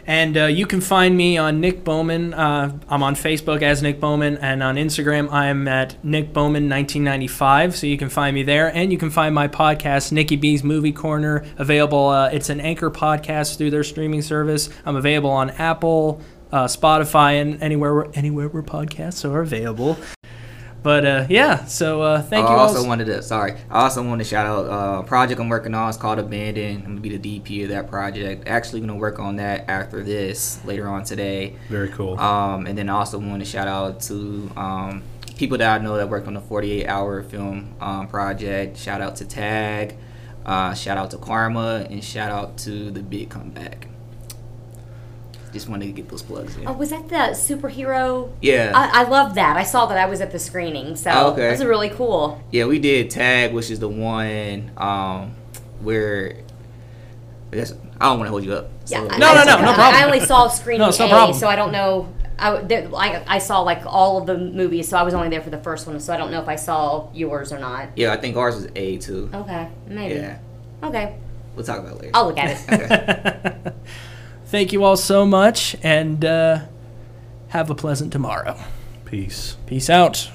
And 0.07 0.37
uh, 0.37 0.45
you 0.45 0.65
can 0.65 0.79
find 0.79 1.17
me 1.17 1.37
on 1.37 1.59
Nick 1.59 1.83
Bowman. 1.83 2.33
Uh, 2.33 2.79
I'm 2.87 3.03
on 3.03 3.13
Facebook 3.13 3.61
as 3.61 3.83
Nick 3.83 3.99
Bowman, 3.99 4.37
and 4.37 4.63
on 4.63 4.75
Instagram 4.77 5.29
I'm 5.33 5.67
at 5.67 6.01
Nick 6.03 6.31
Bowman 6.31 6.69
1995. 6.69 7.75
So 7.75 7.87
you 7.87 7.97
can 7.97 8.07
find 8.07 8.33
me 8.33 8.43
there, 8.43 8.73
and 8.73 8.89
you 8.89 8.97
can 8.97 9.09
find 9.09 9.35
my 9.35 9.49
podcast, 9.49 10.13
Nikki 10.13 10.37
B's 10.37 10.63
Movie 10.63 10.93
Corner, 10.93 11.45
available. 11.57 12.07
Uh, 12.07 12.29
it's 12.29 12.49
an 12.49 12.61
Anchor 12.61 12.89
podcast 12.89 13.57
through 13.57 13.71
their 13.71 13.83
streaming 13.83 14.21
service. 14.21 14.69
I'm 14.85 14.95
available 14.95 15.29
on 15.29 15.49
Apple, 15.49 16.21
uh, 16.53 16.65
Spotify, 16.67 17.41
and 17.41 17.61
anywhere 17.61 17.93
where, 17.93 18.07
anywhere 18.13 18.47
where 18.47 18.63
podcasts 18.63 19.29
are 19.29 19.41
available. 19.41 19.97
But 20.87 21.05
uh, 21.05 21.27
yeah, 21.29 21.65
so 21.65 22.01
uh, 22.01 22.21
thank 22.21 22.47
I 22.47 22.49
you 22.49 22.55
all. 22.55 22.67
also 22.69 22.87
wanted 22.87 23.07
to 23.07 23.21
sorry. 23.21 23.55
I 23.69 23.81
also 23.81 24.01
want 24.01 24.19
to 24.19 24.23
shout 24.23 24.45
out 24.45 24.67
uh, 24.67 24.99
a 25.01 25.03
project 25.03 25.37
I'm 25.37 25.49
working 25.49 25.73
on. 25.73 25.89
It's 25.89 25.97
called 25.97 26.17
Abandon. 26.17 26.77
I'm 26.77 26.83
gonna 26.83 27.01
be 27.01 27.17
the 27.17 27.41
DP 27.41 27.63
of 27.63 27.69
that 27.71 27.89
project. 27.89 28.47
Actually, 28.47 28.79
gonna 28.79 28.95
work 28.95 29.19
on 29.19 29.35
that 29.35 29.67
after 29.67 30.01
this 30.01 30.63
later 30.63 30.87
on 30.87 31.03
today. 31.03 31.57
Very 31.67 31.89
cool. 31.89 32.17
Um, 32.17 32.67
and 32.67 32.77
then 32.77 32.87
I 32.87 32.93
also 32.93 33.19
want 33.19 33.43
to 33.43 33.45
shout 33.45 33.67
out 33.67 33.99
to 34.03 34.49
um, 34.55 35.03
people 35.35 35.57
that 35.57 35.81
I 35.81 35.83
know 35.83 35.97
that 35.97 36.07
worked 36.07 36.27
on 36.27 36.35
the 36.35 36.39
48 36.39 36.87
hour 36.87 37.21
film 37.21 37.75
um, 37.81 38.07
project. 38.07 38.77
Shout 38.77 39.01
out 39.01 39.17
to 39.17 39.25
Tag. 39.25 39.97
Uh, 40.45 40.73
shout 40.73 40.97
out 40.97 41.11
to 41.11 41.17
Karma 41.17 41.85
and 41.89 42.01
shout 42.01 42.31
out 42.31 42.57
to 42.59 42.91
the 42.91 43.01
Big 43.03 43.29
Comeback 43.29 43.89
just 45.57 45.69
wanted 45.69 45.87
to 45.87 45.91
get 45.91 46.09
those 46.09 46.21
plugs 46.21 46.55
in. 46.55 46.67
Oh, 46.67 46.73
was 46.73 46.91
that 46.91 47.09
the 47.09 47.15
superhero? 47.33 48.31
Yeah. 48.41 48.71
I, 48.73 49.01
I 49.01 49.03
love 49.07 49.35
that. 49.35 49.57
I 49.57 49.63
saw 49.63 49.85
that. 49.87 49.97
I 49.97 50.05
was 50.05 50.21
at 50.21 50.31
the 50.31 50.39
screening, 50.39 50.95
so 50.95 51.11
oh, 51.11 51.31
okay. 51.31 51.49
this 51.49 51.59
is 51.59 51.65
really 51.65 51.89
cool. 51.89 52.41
Yeah, 52.51 52.65
we 52.65 52.79
did 52.79 53.09
Tag, 53.09 53.53
which 53.53 53.69
is 53.69 53.79
the 53.79 53.89
one 53.89 54.71
um, 54.77 55.35
where 55.81 56.37
I 57.51 57.55
guess 57.55 57.73
I 57.99 58.05
don't 58.05 58.19
want 58.19 58.27
to 58.27 58.31
hold 58.31 58.43
you 58.43 58.53
up. 58.53 58.69
Yeah. 58.87 58.99
So. 58.99 59.09
I, 59.09 59.17
no, 59.17 59.27
I, 59.29 59.33
no, 59.33 59.43
no, 59.43 59.61
no 59.61 59.73
problem. 59.73 59.95
I 59.95 60.03
only 60.05 60.19
saw 60.19 60.47
screening 60.47 60.81
no, 60.81 60.89
no 60.89 61.09
problem. 61.09 61.37
So 61.37 61.47
I 61.47 61.55
don't 61.55 61.71
know. 61.71 62.13
I, 62.39 62.61
there, 62.61 62.87
I, 62.95 63.23
I 63.27 63.37
saw 63.39 63.61
like 63.61 63.81
all 63.85 64.19
of 64.19 64.27
the 64.27 64.37
movies, 64.37 64.87
so 64.87 64.97
I 64.97 65.03
was 65.03 65.13
only 65.13 65.29
there 65.29 65.41
for 65.41 65.49
the 65.49 65.57
first 65.57 65.87
one, 65.87 65.99
so 65.99 66.13
I 66.13 66.17
don't 66.17 66.29
know 66.31 66.41
if 66.41 66.47
I 66.47 66.55
saw 66.55 67.11
yours 67.13 67.51
or 67.51 67.57
not. 67.57 67.89
Yeah, 67.95 68.13
I 68.13 68.17
think 68.17 68.37
ours 68.37 68.55
was 68.55 68.67
A 68.75 68.97
too. 68.97 69.29
Okay, 69.33 69.69
maybe. 69.87 70.15
Yeah. 70.15 70.39
Okay. 70.83 71.17
We'll 71.55 71.65
talk 71.65 71.79
about 71.79 71.93
it 71.93 72.01
later. 72.01 72.11
I'll 72.13 72.27
look 72.27 72.37
at 72.37 72.51
it. 72.51 72.91
okay. 72.91 73.71
Thank 74.47 74.71
you 74.71 74.85
all 74.85 74.95
so 74.95 75.25
much, 75.25 75.75
and 75.83 76.23
uh, 76.23 76.61
have 77.49 77.69
a 77.69 77.75
pleasant 77.75 78.13
tomorrow. 78.13 78.57
Peace. 79.03 79.57
Peace 79.65 79.89
out. 79.89 80.29